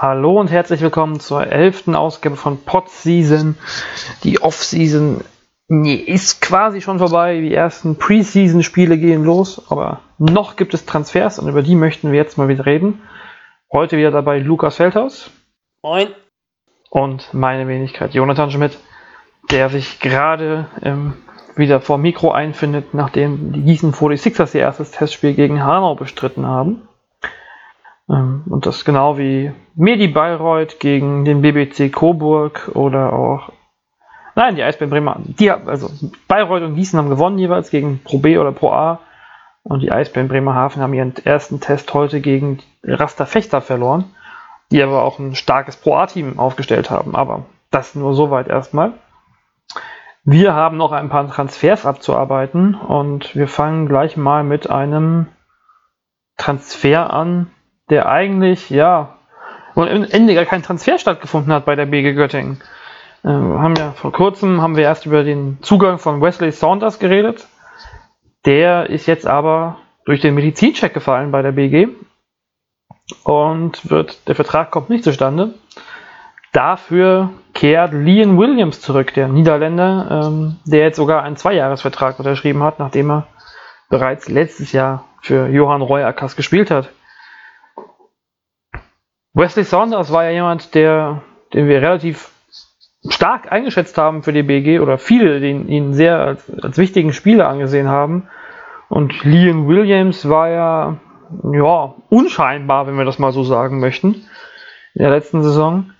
Hallo 0.00 0.38
und 0.38 0.48
herzlich 0.48 0.80
willkommen 0.80 1.18
zur 1.18 1.48
elften 1.48 1.96
Ausgabe 1.96 2.36
von 2.36 2.62
Pod 2.62 2.88
Season. 2.88 3.58
Die 4.22 4.40
Off-Season 4.40 5.24
nee, 5.66 5.96
ist 5.96 6.40
quasi 6.40 6.80
schon 6.80 7.00
vorbei. 7.00 7.40
Die 7.40 7.52
ersten 7.52 7.96
Preseason-Spiele 7.96 8.96
gehen 8.96 9.24
los, 9.24 9.60
aber 9.68 10.02
noch 10.18 10.54
gibt 10.54 10.72
es 10.72 10.86
Transfers 10.86 11.40
und 11.40 11.48
über 11.48 11.62
die 11.62 11.74
möchten 11.74 12.12
wir 12.12 12.16
jetzt 12.16 12.38
mal 12.38 12.46
wieder 12.46 12.64
reden. 12.64 13.02
Heute 13.72 13.96
wieder 13.96 14.12
dabei 14.12 14.38
Lukas 14.38 14.76
Feldhaus. 14.76 15.32
Moin. 15.82 16.06
Und 16.90 17.34
meine 17.34 17.66
Wenigkeit 17.66 18.14
Jonathan 18.14 18.52
Schmidt, 18.52 18.78
der 19.50 19.68
sich 19.68 19.98
gerade 19.98 20.68
ähm, 20.80 21.14
wieder 21.56 21.80
vor 21.80 21.98
Mikro 21.98 22.30
einfindet, 22.30 22.94
nachdem 22.94 23.52
die 23.52 23.62
Gießen 23.62 23.92
46ers 23.92 24.54
ihr 24.54 24.60
erstes 24.60 24.92
Testspiel 24.92 25.34
gegen 25.34 25.64
Hanau 25.64 25.96
bestritten 25.96 26.46
haben. 26.46 26.87
Ähm, 28.10 28.44
und 28.48 28.66
das 28.66 28.84
genau 28.84 29.18
wie 29.18 29.52
Medi 29.74 30.08
Bayreuth 30.08 30.80
gegen 30.80 31.24
den 31.24 31.42
BBC 31.42 31.92
Coburg 31.92 32.70
oder 32.74 33.12
auch. 33.12 33.50
Nein, 34.34 34.56
die 34.56 34.62
Eisbären 34.62 34.90
Bremerhaven. 34.90 35.34
Die, 35.36 35.50
also 35.50 35.90
Bayreuth 36.28 36.62
und 36.62 36.76
Gießen 36.76 36.98
haben 36.98 37.10
gewonnen 37.10 37.38
jeweils 37.38 37.70
gegen 37.70 38.00
Pro 38.02 38.18
B 38.18 38.38
oder 38.38 38.52
Pro 38.52 38.70
A. 38.70 39.00
Und 39.62 39.80
die 39.80 39.92
Eisbären 39.92 40.28
Bremerhaven 40.28 40.80
haben 40.80 40.94
ihren 40.94 41.14
ersten 41.24 41.60
Test 41.60 41.92
heute 41.92 42.20
gegen 42.20 42.60
Raster 42.84 43.26
Fechter 43.26 43.60
verloren, 43.60 44.04
die 44.70 44.82
aber 44.82 45.02
auch 45.02 45.18
ein 45.18 45.34
starkes 45.34 45.76
Pro 45.76 45.96
A-Team 45.96 46.38
aufgestellt 46.38 46.90
haben. 46.90 47.16
Aber 47.16 47.46
das 47.70 47.94
nur 47.94 48.14
soweit 48.14 48.48
erstmal. 48.48 48.94
Wir 50.24 50.54
haben 50.54 50.76
noch 50.76 50.92
ein 50.92 51.08
paar 51.08 51.28
Transfers 51.28 51.86
abzuarbeiten 51.86 52.74
und 52.74 53.34
wir 53.34 53.48
fangen 53.48 53.88
gleich 53.88 54.16
mal 54.16 54.44
mit 54.44 54.70
einem 54.70 55.26
Transfer 56.36 57.12
an, 57.12 57.50
der 57.90 58.08
eigentlich, 58.08 58.70
ja, 58.70 59.16
am 59.74 60.04
Ende 60.04 60.34
gar 60.34 60.44
kein 60.44 60.62
Transfer 60.62 60.98
stattgefunden 60.98 61.52
hat 61.52 61.64
bei 61.64 61.76
der 61.76 61.86
BG 61.86 62.14
Göttingen. 62.14 62.60
Äh, 63.24 63.28
haben 63.28 63.74
ja 63.76 63.92
vor 63.92 64.12
kurzem 64.12 64.60
haben 64.60 64.76
wir 64.76 64.84
erst 64.84 65.06
über 65.06 65.24
den 65.24 65.58
Zugang 65.62 65.98
von 65.98 66.20
Wesley 66.20 66.52
Saunders 66.52 66.98
geredet. 66.98 67.46
Der 68.44 68.90
ist 68.90 69.06
jetzt 69.06 69.26
aber 69.26 69.78
durch 70.04 70.20
den 70.20 70.34
Medizincheck 70.34 70.94
gefallen 70.94 71.30
bei 71.30 71.42
der 71.42 71.52
BG 71.52 71.88
und 73.24 73.90
wird 73.90 74.28
der 74.28 74.34
Vertrag 74.34 74.70
kommt 74.70 74.90
nicht 74.90 75.04
zustande. 75.04 75.54
Dafür 76.52 77.30
kehrt 77.52 77.92
Liam 77.92 78.38
Williams 78.38 78.80
zurück, 78.80 79.12
der 79.14 79.28
Niederländer, 79.28 80.24
ähm, 80.26 80.56
der 80.64 80.80
jetzt 80.80 80.96
sogar 80.96 81.22
einen 81.22 81.36
Zweijahresvertrag 81.36 82.18
unterschrieben 82.18 82.62
hat, 82.62 82.78
nachdem 82.78 83.10
er 83.10 83.26
bereits 83.90 84.28
letztes 84.28 84.72
Jahr 84.72 85.04
für 85.20 85.48
Johann 85.48 85.82
Reuerkas 85.82 86.36
gespielt 86.36 86.70
hat. 86.70 86.90
Wesley 89.34 89.64
Saunders 89.64 90.12
war 90.12 90.24
ja 90.24 90.30
jemand, 90.30 90.74
der, 90.74 91.22
den 91.52 91.68
wir 91.68 91.80
relativ 91.80 92.30
stark 93.08 93.52
eingeschätzt 93.52 93.96
haben 93.96 94.22
für 94.22 94.32
die 94.32 94.42
BG 94.42 94.80
oder 94.80 94.98
viele, 94.98 95.40
den 95.40 95.68
ihn 95.68 95.94
sehr 95.94 96.18
als, 96.18 96.50
als 96.62 96.78
wichtigen 96.78 97.12
Spieler 97.12 97.48
angesehen 97.48 97.88
haben. 97.88 98.28
Und 98.88 99.24
Liam 99.24 99.68
Williams 99.68 100.28
war 100.28 100.48
ja, 100.48 100.98
ja, 101.52 101.94
unscheinbar, 102.08 102.86
wenn 102.86 102.96
wir 102.96 103.04
das 103.04 103.18
mal 103.18 103.32
so 103.32 103.44
sagen 103.44 103.80
möchten, 103.80 104.26
in 104.94 105.02
der 105.02 105.10
letzten 105.10 105.42
Saison. 105.42 105.90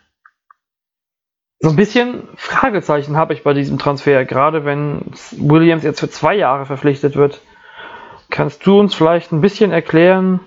So 1.61 1.70
ein 1.70 1.77
bisschen 1.77 2.29
Fragezeichen 2.37 3.17
habe 3.17 3.35
ich 3.35 3.42
bei 3.42 3.53
diesem 3.53 3.79
Transfer, 3.79 4.25
gerade 4.25 4.65
wenn 4.65 5.13
Williams 5.33 5.83
jetzt 5.83 6.01
für 6.01 6.09
zwei 6.09 6.35
Jahre 6.35 6.67
verpflichtet 6.67 7.17
wird. 7.17 7.41
Kannst 8.31 8.67
du 8.67 8.79
uns 8.79 8.95
vielleicht 8.95 9.33
ein 9.33 9.41
bisschen 9.41 9.73
erklären, 9.73 10.41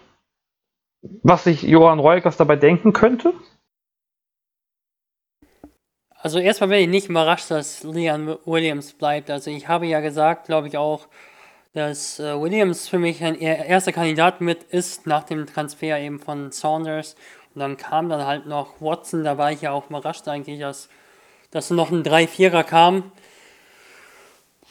was 1.01 1.43
sich 1.43 1.63
Johann 1.63 1.99
Reukers 1.99 2.37
dabei 2.37 2.55
denken 2.55 2.93
könnte? 2.93 3.33
Also 6.15 6.37
erstmal 6.37 6.69
bin 6.69 6.79
ich 6.79 6.87
nicht 6.87 7.09
überrascht, 7.09 7.49
dass 7.49 7.83
Leon 7.83 8.37
Williams 8.45 8.93
bleibt. 8.93 9.31
Also 9.31 9.49
ich 9.49 9.67
habe 9.67 9.87
ja 9.87 10.01
gesagt, 10.01 10.45
glaube 10.45 10.67
ich 10.67 10.77
auch, 10.77 11.07
dass 11.73 12.19
äh, 12.19 12.39
Williams 12.39 12.87
für 12.87 12.99
mich 12.99 13.23
ein 13.23 13.35
erster 13.35 13.91
Kandidat 13.91 14.39
mit 14.41 14.61
ist 14.63 15.07
nach 15.07 15.23
dem 15.23 15.47
Transfer 15.47 15.97
eben 15.97 16.19
von 16.19 16.51
Saunders. 16.51 17.15
Und 17.55 17.59
dann 17.61 17.77
kam 17.77 18.07
dann 18.09 18.25
halt 18.25 18.45
noch 18.45 18.79
Watson, 18.79 19.23
da 19.23 19.37
war 19.37 19.51
ich 19.51 19.61
ja 19.61 19.71
auch 19.71 19.89
überrascht 19.89 20.27
eigentlich, 20.27 20.59
dass, 20.59 20.89
dass 21.49 21.71
noch 21.71 21.91
ein 21.91 22.03
3-4er 22.03 22.63
kam. 22.63 23.11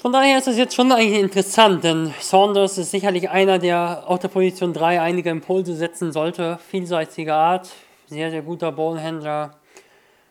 Von 0.00 0.14
daher 0.14 0.38
ist 0.38 0.48
es 0.48 0.56
jetzt 0.56 0.74
schon 0.74 0.90
eigentlich 0.92 1.20
interessant, 1.20 1.84
denn 1.84 2.14
Saunders 2.20 2.78
ist 2.78 2.90
sicherlich 2.90 3.28
einer, 3.28 3.58
der 3.58 4.04
auf 4.06 4.18
der 4.18 4.28
Position 4.28 4.72
3 4.72 4.98
einige 4.98 5.28
Impulse 5.28 5.76
setzen 5.76 6.10
sollte. 6.10 6.58
Vielseitige 6.70 7.34
Art, 7.34 7.68
sehr, 8.06 8.30
sehr 8.30 8.40
guter 8.40 8.72
Ballhändler, 8.72 9.58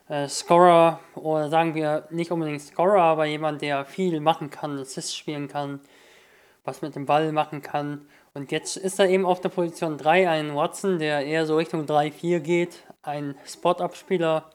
äh, 0.07 0.27
Scorer 0.27 0.99
oder 1.13 1.49
sagen 1.49 1.75
wir 1.75 2.07
nicht 2.09 2.31
unbedingt 2.31 2.61
Scorer, 2.61 3.03
aber 3.03 3.25
jemand, 3.25 3.61
der 3.61 3.85
viel 3.85 4.19
machen 4.21 4.49
kann, 4.49 4.79
Assists 4.79 5.15
spielen 5.15 5.47
kann, 5.47 5.81
was 6.63 6.81
mit 6.81 6.95
dem 6.95 7.05
Ball 7.05 7.31
machen 7.31 7.61
kann. 7.61 8.07
Und 8.33 8.51
jetzt 8.51 8.75
ist 8.75 8.97
er 8.97 9.07
eben 9.07 9.27
auf 9.27 9.39
der 9.39 9.49
Position 9.49 9.99
3 9.99 10.29
ein 10.29 10.55
Watson, 10.55 10.97
der 10.97 11.27
eher 11.27 11.45
so 11.45 11.57
Richtung 11.57 11.85
3-4 11.85 12.39
geht, 12.39 12.85
ein 13.03 13.35
Spot-Up-Spieler. 13.45 14.49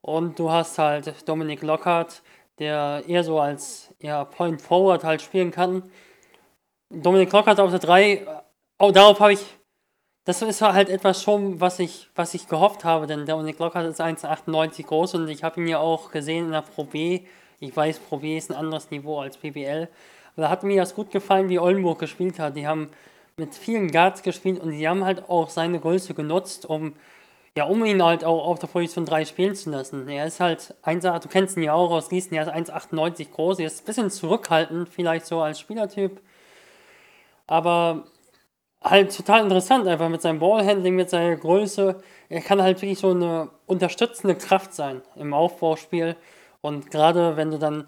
Und 0.00 0.38
du 0.38 0.48
hast 0.48 0.78
halt 0.78 1.28
Dominic 1.28 1.62
Lockhart, 1.62 2.22
der 2.60 3.02
eher 3.08 3.24
so 3.24 3.40
als 3.40 3.87
ja, 4.00 4.24
Point 4.24 4.60
Forward 4.62 5.04
halt 5.04 5.22
spielen 5.22 5.50
kann. 5.50 5.90
Dominik 6.90 7.30
Klock 7.30 7.46
hat 7.46 7.60
auf 7.60 7.70
der 7.70 7.80
3, 7.80 8.26
oh, 8.78 8.90
darauf 8.90 9.20
habe 9.20 9.34
ich, 9.34 9.44
das 10.24 10.42
ist 10.42 10.62
halt 10.62 10.88
etwas 10.88 11.22
schon, 11.22 11.60
was 11.60 11.78
ich, 11.78 12.08
was 12.14 12.34
ich 12.34 12.48
gehofft 12.48 12.84
habe, 12.84 13.06
denn 13.06 13.26
Dominik 13.26 13.58
Lockhart 13.58 13.86
ist 13.86 14.00
1,98 14.00 14.86
groß 14.86 15.14
und 15.14 15.28
ich 15.28 15.42
habe 15.42 15.60
ihn 15.60 15.68
ja 15.68 15.78
auch 15.78 16.10
gesehen 16.10 16.46
in 16.46 16.52
der 16.52 16.62
Pro 16.62 16.84
B. 16.84 17.22
Ich 17.60 17.76
weiß, 17.76 17.98
Pro 18.00 18.18
B 18.18 18.36
ist 18.36 18.50
ein 18.50 18.56
anderes 18.56 18.90
Niveau 18.90 19.20
als 19.20 19.36
PBL. 19.36 19.88
Aber 20.34 20.42
da 20.42 20.50
hat 20.50 20.62
mir 20.62 20.76
das 20.76 20.94
gut 20.94 21.10
gefallen, 21.10 21.48
wie 21.48 21.58
Oldenburg 21.58 21.98
gespielt 21.98 22.38
hat. 22.38 22.56
Die 22.56 22.66
haben 22.66 22.90
mit 23.36 23.54
vielen 23.54 23.90
Guards 23.90 24.22
gespielt 24.22 24.60
und 24.60 24.70
die 24.70 24.86
haben 24.86 25.04
halt 25.04 25.28
auch 25.28 25.48
seine 25.48 25.80
Größe 25.80 26.14
genutzt, 26.14 26.66
um 26.66 26.94
ja, 27.56 27.64
um 27.64 27.84
ihn 27.84 28.02
halt 28.02 28.24
auch 28.24 28.46
auf 28.46 28.58
der 28.58 28.68
Position 28.68 29.04
3 29.04 29.24
spielen 29.24 29.54
zu 29.54 29.70
lassen. 29.70 30.08
Er 30.08 30.26
ist 30.26 30.40
halt, 30.40 30.74
1, 30.82 31.02
du 31.02 31.28
kennst 31.28 31.56
ihn 31.56 31.64
ja 31.64 31.72
auch 31.72 31.90
aus 31.90 32.08
Gießen, 32.08 32.32
er 32.36 32.44
ist 32.44 32.70
1,98 32.70 33.30
groß, 33.30 33.58
er 33.58 33.66
ist 33.66 33.82
ein 33.82 33.86
bisschen 33.86 34.10
zurückhaltend, 34.10 34.88
vielleicht 34.88 35.26
so 35.26 35.40
als 35.40 35.58
Spielertyp. 35.58 36.20
Aber 37.46 38.04
halt 38.82 39.16
total 39.16 39.42
interessant, 39.42 39.88
einfach 39.88 40.08
mit 40.08 40.22
seinem 40.22 40.38
Ballhandling, 40.38 40.94
mit 40.94 41.10
seiner 41.10 41.34
Größe. 41.36 42.00
Er 42.28 42.40
kann 42.40 42.62
halt 42.62 42.80
wirklich 42.80 43.00
so 43.00 43.10
eine 43.10 43.50
unterstützende 43.66 44.36
Kraft 44.36 44.74
sein 44.74 45.02
im 45.16 45.34
Aufbauspiel. 45.34 46.16
Und 46.60 46.90
gerade 46.90 47.36
wenn 47.36 47.50
du 47.50 47.58
dann 47.58 47.86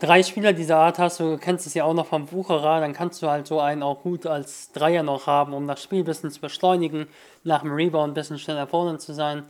drei 0.00 0.22
Spieler 0.22 0.52
dieser 0.52 0.78
Art 0.78 0.98
hast, 0.98 1.20
du 1.20 1.38
kennst 1.38 1.66
es 1.66 1.74
ja 1.74 1.84
auch 1.84 1.94
noch 1.94 2.06
vom 2.06 2.26
Bucherer, 2.26 2.80
dann 2.80 2.92
kannst 2.92 3.22
du 3.22 3.28
halt 3.28 3.46
so 3.46 3.60
einen 3.60 3.82
auch 3.82 4.02
gut 4.02 4.26
als 4.26 4.72
Dreier 4.72 5.02
noch 5.02 5.26
haben, 5.26 5.52
um 5.52 5.68
das 5.68 5.82
Spiel 5.82 6.00
ein 6.00 6.04
bisschen 6.04 6.30
zu 6.30 6.40
beschleunigen, 6.40 7.06
nach 7.44 7.62
dem 7.62 7.72
Rebound 7.72 8.10
ein 8.10 8.14
bisschen 8.14 8.38
schneller 8.38 8.66
vorne 8.66 8.98
zu 8.98 9.12
sein. 9.12 9.44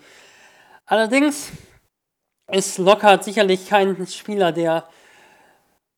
Allerdings 0.87 1.53
ist 2.51 2.79
Lockhart 2.79 3.25
sicherlich 3.25 3.69
kein 3.69 4.07
Spieler, 4.07 4.53
der 4.53 4.85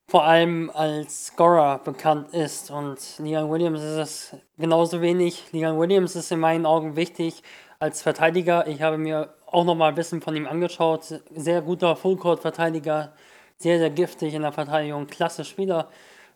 vor 0.08 0.24
allem 0.24 0.70
als 0.74 1.28
Scorer 1.28 1.78
bekannt 1.78 2.34
ist 2.34 2.70
und 2.70 2.98
Leon 3.18 3.50
Williams 3.50 3.80
ist 3.80 3.96
es 3.96 4.36
genauso 4.58 5.00
wenig. 5.00 5.44
Leon 5.52 5.78
Williams 5.78 6.14
ist 6.16 6.30
in 6.30 6.40
meinen 6.40 6.66
Augen 6.66 6.96
wichtig 6.96 7.42
als 7.78 8.02
Verteidiger. 8.02 8.66
Ich 8.66 8.82
habe 8.82 8.98
mir 8.98 9.34
auch 9.46 9.64
noch 9.64 9.74
mal 9.74 9.88
ein 9.88 9.94
bisschen 9.94 10.20
von 10.20 10.36
ihm 10.36 10.46
angeschaut. 10.46 11.22
Sehr 11.34 11.62
guter 11.62 11.96
Fullcourt-Verteidiger, 11.96 13.14
sehr, 13.58 13.78
sehr 13.78 13.90
giftig 13.90 14.34
in 14.34 14.42
der 14.42 14.52
Verteidigung, 14.52 15.06
klasse 15.06 15.44
Spieler, 15.44 15.88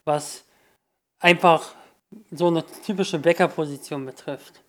was 0.04 0.44
einfach 1.20 1.74
so 2.30 2.48
eine 2.48 2.64
typische 2.84 3.18
Backup-Position 3.18 4.06
betrifft. 4.06 4.62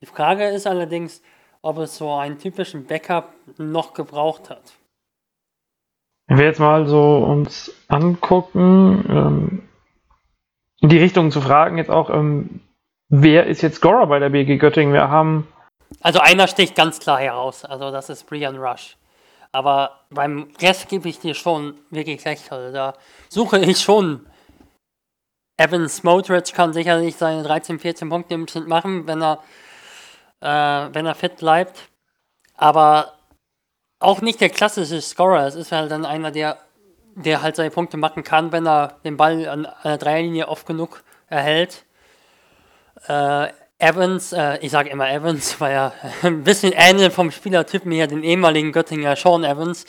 Die 0.00 0.06
Frage 0.06 0.48
ist 0.48 0.66
allerdings, 0.66 1.22
ob 1.62 1.78
es 1.78 1.96
so 1.96 2.12
einen 2.12 2.38
typischen 2.38 2.86
Backup 2.86 3.32
noch 3.56 3.94
gebraucht 3.94 4.50
hat. 4.50 4.74
Wenn 6.26 6.38
wir 6.38 6.46
jetzt 6.46 6.60
mal 6.60 6.86
so 6.86 7.18
uns 7.18 7.74
angucken, 7.88 9.04
ähm, 9.08 9.68
in 10.80 10.88
die 10.88 10.98
Richtung 10.98 11.30
zu 11.30 11.40
fragen, 11.40 11.78
jetzt 11.78 11.90
auch, 11.90 12.10
ähm, 12.10 12.60
wer 13.08 13.46
ist 13.46 13.62
jetzt 13.62 13.76
Scorer 13.76 14.06
bei 14.06 14.18
der 14.18 14.30
BG 14.30 14.58
Göttingen? 14.58 14.92
Wir 14.92 15.08
haben. 15.08 15.48
Also 16.00 16.20
einer 16.20 16.48
sticht 16.48 16.74
ganz 16.74 16.98
klar 16.98 17.20
heraus, 17.20 17.64
also 17.64 17.90
das 17.90 18.08
ist 18.10 18.24
Brian 18.26 18.56
Rush. 18.56 18.96
Aber 19.54 20.00
beim 20.10 20.48
Rest 20.60 20.88
gebe 20.88 21.08
ich 21.08 21.20
dir 21.20 21.32
schon 21.32 21.78
wirklich 21.90 22.24
recht. 22.26 22.50
Also 22.50 22.74
da 22.74 22.94
suche 23.28 23.60
ich 23.60 23.78
schon. 23.78 24.26
Evan 25.56 25.88
Smotrich 25.88 26.52
kann 26.52 26.72
sicherlich 26.72 27.14
seine 27.14 27.44
13, 27.44 27.78
14 27.78 28.08
Punkte 28.08 28.34
im 28.34 28.48
Schnitt 28.48 28.66
machen, 28.66 29.06
wenn 29.06 29.22
er, 29.22 29.38
äh, 30.40 30.92
wenn 30.92 31.06
er 31.06 31.14
fit 31.14 31.36
bleibt. 31.36 31.88
Aber 32.56 33.12
auch 34.00 34.20
nicht 34.22 34.40
der 34.40 34.50
klassische 34.50 35.00
Scorer. 35.00 35.46
Es 35.46 35.54
ist 35.54 35.70
halt 35.70 35.92
dann 35.92 36.04
einer, 36.04 36.32
der, 36.32 36.58
der 37.14 37.40
halt 37.40 37.54
seine 37.54 37.70
Punkte 37.70 37.96
machen 37.96 38.24
kann, 38.24 38.50
wenn 38.50 38.66
er 38.66 38.98
den 39.04 39.16
Ball 39.16 39.48
an, 39.48 39.66
an 39.66 39.76
der 39.84 39.98
Dreierlinie 39.98 40.48
oft 40.48 40.66
genug 40.66 41.04
erhält. 41.28 41.84
Äh, 43.06 43.50
Evans, 43.78 44.32
äh, 44.32 44.58
ich 44.58 44.70
sage 44.70 44.90
immer 44.90 45.10
Evans, 45.10 45.56
weil 45.60 45.72
er 45.72 45.92
ein 46.22 46.44
bisschen 46.44 46.72
ähnelt 46.72 47.12
vom 47.12 47.30
Spielertypen 47.30 47.92
her 47.92 48.06
den 48.06 48.22
ehemaligen 48.22 48.72
Göttinger 48.72 49.16
Sean 49.16 49.44
Evans. 49.44 49.84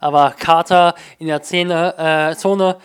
Aber 0.00 0.34
Carter 0.38 0.94
in 1.18 1.28
der 1.28 1.42
Szene, 1.42 1.94
äh, 2.32 2.36
Zone 2.36 2.76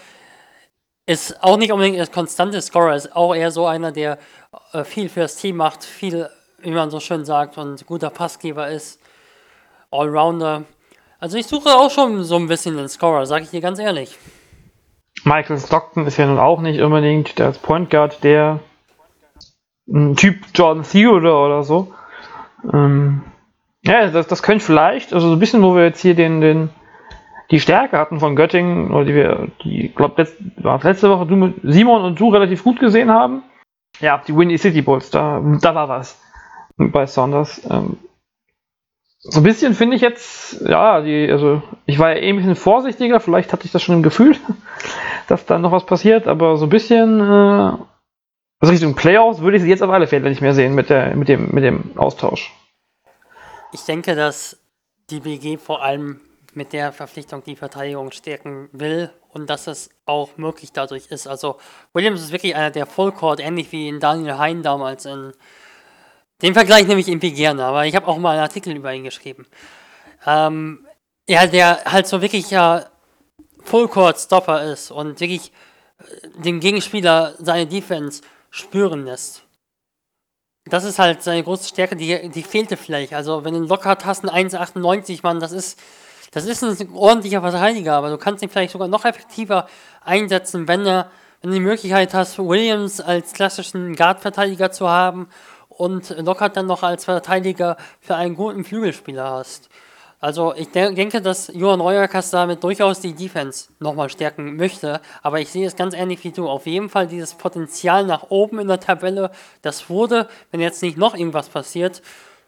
ist 1.05 1.41
auch 1.41 1.57
nicht 1.57 1.71
unbedingt 1.71 1.99
ein 1.99 2.11
konstanter 2.11 2.61
Scorer, 2.61 2.95
ist 2.95 3.15
auch 3.15 3.33
eher 3.33 3.49
so 3.49 3.65
einer, 3.65 3.91
der 3.91 4.19
äh, 4.73 4.83
viel 4.83 5.09
fürs 5.09 5.38
Team 5.38 5.55
macht, 5.55 5.83
viel, 5.83 6.29
wie 6.59 6.71
man 6.71 6.91
so 6.91 6.99
schön 6.99 7.25
sagt, 7.25 7.57
und 7.57 7.85
guter 7.88 8.09
Passgeber 8.09 8.67
ist. 8.69 8.99
Allrounder. 9.89 10.63
Also 11.19 11.38
ich 11.38 11.47
suche 11.47 11.69
auch 11.69 11.89
schon 11.89 12.23
so 12.23 12.35
ein 12.35 12.47
bisschen 12.47 12.77
den 12.77 12.89
Scorer, 12.89 13.25
sage 13.25 13.45
ich 13.45 13.49
dir 13.49 13.61
ganz 13.61 13.79
ehrlich. 13.79 14.17
Michael 15.23 15.59
Stockton 15.59 16.05
ist 16.05 16.17
ja 16.17 16.27
nun 16.27 16.38
auch 16.38 16.61
nicht 16.61 16.81
unbedingt 16.81 17.39
der 17.39 17.51
Point 17.51 17.89
Guard, 17.89 18.23
der 18.23 18.59
ein 19.88 20.16
Typ 20.16 20.38
Jordan 20.54 20.84
Theodore 20.84 21.45
oder 21.45 21.63
so. 21.63 21.94
Ähm, 22.74 23.24
ja, 23.84 24.07
das, 24.07 24.28
das 24.28 24.44
könnte 24.44 24.66
vielleicht, 24.66 25.13
also 25.13 25.30
so 25.30 25.36
ein 25.36 25.39
bisschen, 25.39 25.63
wo 25.63 25.75
wir 25.75 25.86
jetzt 25.86 26.01
hier 26.01 26.16
den, 26.16 26.42
den, 26.42 26.69
die 27.51 27.60
Stärke 27.60 27.98
hatten 27.98 28.19
von 28.19 28.36
Göttingen, 28.36 28.92
oder 28.92 29.06
die 29.06 29.16
wir, 29.16 29.48
die, 29.63 29.89
glaube 29.89 30.16
letzt, 30.18 30.38
letzte 30.84 31.10
Woche 31.10 31.25
du 31.25 31.36
mit 31.36 31.56
Simon 31.63 32.04
und 32.04 32.19
du 32.19 32.30
relativ 32.30 32.63
gut 32.63 32.80
gesehen 32.80 33.12
haben. 33.12 33.44
Ja, 34.00 34.22
die 34.28 34.36
Windy 34.36 34.57
City 34.57 34.81
Bulls, 34.81 35.10
da, 35.10 35.42
da 35.62 35.75
war 35.75 35.88
was 35.88 36.22
bei 36.78 37.06
Saunders. 37.06 37.66
Ähm, 37.69 37.98
so 39.19 39.40
ein 39.40 39.44
bisschen 39.44 39.74
finde 39.74 39.95
ich 39.95 40.01
jetzt, 40.01 40.62
ja, 40.68 41.01
die, 41.01 41.30
also 41.31 41.62
ich 41.86 41.98
war 42.00 42.12
ja 42.12 42.22
eh 42.22 42.30
ein 42.30 42.38
bisschen 42.38 42.56
vorsichtiger, 42.56 43.19
vielleicht 43.19 43.51
hatte 43.51 43.66
ich 43.66 43.72
das 43.72 43.81
schon 43.81 43.95
im 43.95 44.04
Gefühl, 44.04 44.36
dass 45.28 45.45
da 45.45 45.57
noch 45.57 45.72
was 45.72 45.86
passiert, 45.86 46.28
aber 46.28 46.57
so 46.57 46.66
ein 46.66 46.69
bisschen 46.69 47.19
äh, 47.19 47.74
also 48.59 48.71
Richtung 48.71 48.95
Playoffs 48.95 49.39
würde 49.39 49.57
ich 49.57 49.63
sie 49.63 49.69
jetzt 49.69 49.83
auf 49.83 49.89
alle 49.89 50.07
Fälle 50.07 50.30
nicht 50.30 50.42
mehr 50.42 50.54
sehen 50.54 50.74
mit, 50.75 50.89
der, 50.89 51.15
mit, 51.15 51.27
dem, 51.27 51.50
mit 51.51 51.63
dem 51.63 51.98
Austausch. 51.98 52.54
Ich 53.71 53.81
denke, 53.81 54.15
dass 54.15 54.57
die 55.09 55.19
BG 55.19 55.57
vor 55.57 55.83
allem 55.83 56.21
mit 56.54 56.74
der 56.74 56.92
Verpflichtung 56.92 57.44
die 57.44 57.56
Verteidigung 57.56 58.12
stärken 58.12 58.69
will 58.71 59.12
und 59.30 59.50
dass 59.50 59.68
es 59.68 59.89
auch 60.06 60.38
möglich 60.38 60.71
dadurch 60.74 61.07
ist. 61.07 61.27
Also 61.27 61.57
Williams 61.94 62.21
ist 62.21 62.31
wirklich 62.31 62.56
einer 62.56 62.71
der 62.71 62.88
Fullcourt, 62.88 63.39
ähnlich 63.39 63.71
wie 63.71 63.88
in 63.88 64.00
Daniel 64.00 64.38
Hein 64.38 64.63
damals 64.63 65.06
in 65.06 65.33
den 66.42 66.54
Vergleich 66.54 66.88
nehme 66.88 67.00
ich 67.00 67.07
irgendwie 67.07 67.31
gerne, 67.31 67.65
aber 67.65 67.86
ich 67.86 67.95
habe 67.95 68.07
auch 68.07 68.18
mal 68.18 68.31
einen 68.31 68.42
Artikel 68.42 68.75
über 68.75 68.94
ihn 68.94 69.04
geschrieben. 69.04 69.48
Ähm, 70.25 70.86
ja, 71.27 71.48
der 71.48 71.83
halt 71.86 72.07
so 72.07 72.21
wirklich 72.21 72.51
ja 72.51 72.86
Fullcourt-Stopper 73.63 74.63
ist 74.71 74.92
und 74.92 75.19
wirklich 75.19 75.51
äh, 76.00 76.42
den 76.42 76.59
Gegenspieler 76.59 77.33
seine 77.39 77.65
Defense 77.65 78.21
spüren 78.49 79.05
lässt. 79.05 79.44
Das 80.65 80.83
ist 80.83 80.99
halt 80.99 81.23
seine 81.23 81.44
große 81.44 81.69
Stärke, 81.69 81.95
die, 81.95 82.29
die 82.29 82.44
fehlte 82.44 82.77
vielleicht. 82.77 83.13
Also, 83.13 83.45
wenn 83.45 83.53
du 83.53 83.61
Lockhart 83.61 84.05
hast, 84.05 84.27
einen 84.27 84.49
1,98 84.49 85.19
Mann, 85.23 85.39
das 85.39 85.51
ist, 85.51 85.79
das 86.31 86.45
ist 86.45 86.63
ein 86.63 86.89
ordentlicher 86.94 87.41
Verteidiger, 87.41 87.94
aber 87.94 88.09
du 88.09 88.17
kannst 88.17 88.44
ihn 88.44 88.49
vielleicht 88.49 88.73
sogar 88.73 88.88
noch 88.88 89.05
effektiver 89.05 89.67
einsetzen, 90.03 90.67
wenn, 90.67 90.85
er, 90.85 91.09
wenn 91.41 91.51
du 91.51 91.55
die 91.55 91.63
Möglichkeit 91.63 92.13
hast, 92.13 92.38
Williams 92.38 92.99
als 92.99 93.33
klassischen 93.33 93.95
Guard-Verteidiger 93.95 94.71
zu 94.71 94.89
haben 94.89 95.29
und 95.69 96.09
Lockhart 96.17 96.57
dann 96.57 96.65
noch 96.65 96.83
als 96.83 97.05
Verteidiger 97.05 97.77
für 98.01 98.15
einen 98.15 98.35
guten 98.35 98.65
Flügelspieler 98.65 99.29
hast. 99.29 99.69
Also 100.19 100.56
ich 100.56 100.69
denke, 100.72 101.22
dass 101.22 101.52
Johann 101.54 101.80
Reuerkas 101.80 102.31
damit 102.31 102.64
durchaus 102.64 103.00
die 103.02 103.14
Defense 103.14 103.69
nochmal 103.80 104.10
stärken 104.10 104.56
möchte, 104.56 105.00
aber 105.22 105.40
ich 105.40 105.50
sehe 105.50 105.68
es 105.68 105.75
ganz 105.75 105.94
ähnlich 105.94 106.24
wie 106.24 106.31
du. 106.31 106.50
Auf 106.50 106.66
jeden 106.66 106.90
Fall 106.90 107.08
dieses 107.08 107.36
Potenzial 107.36 108.04
nach 108.06 108.30
oben 108.30 108.60
in 108.60 108.68
der 108.68 108.80
Tabelle, 108.80 109.31
das 109.62 109.90
wurde, 109.90 110.28
wenn 110.50 110.60
jetzt 110.60 110.81
nicht 110.81 110.98
noch 110.98 111.14
irgendwas 111.14 111.50
passiert, 111.50 112.02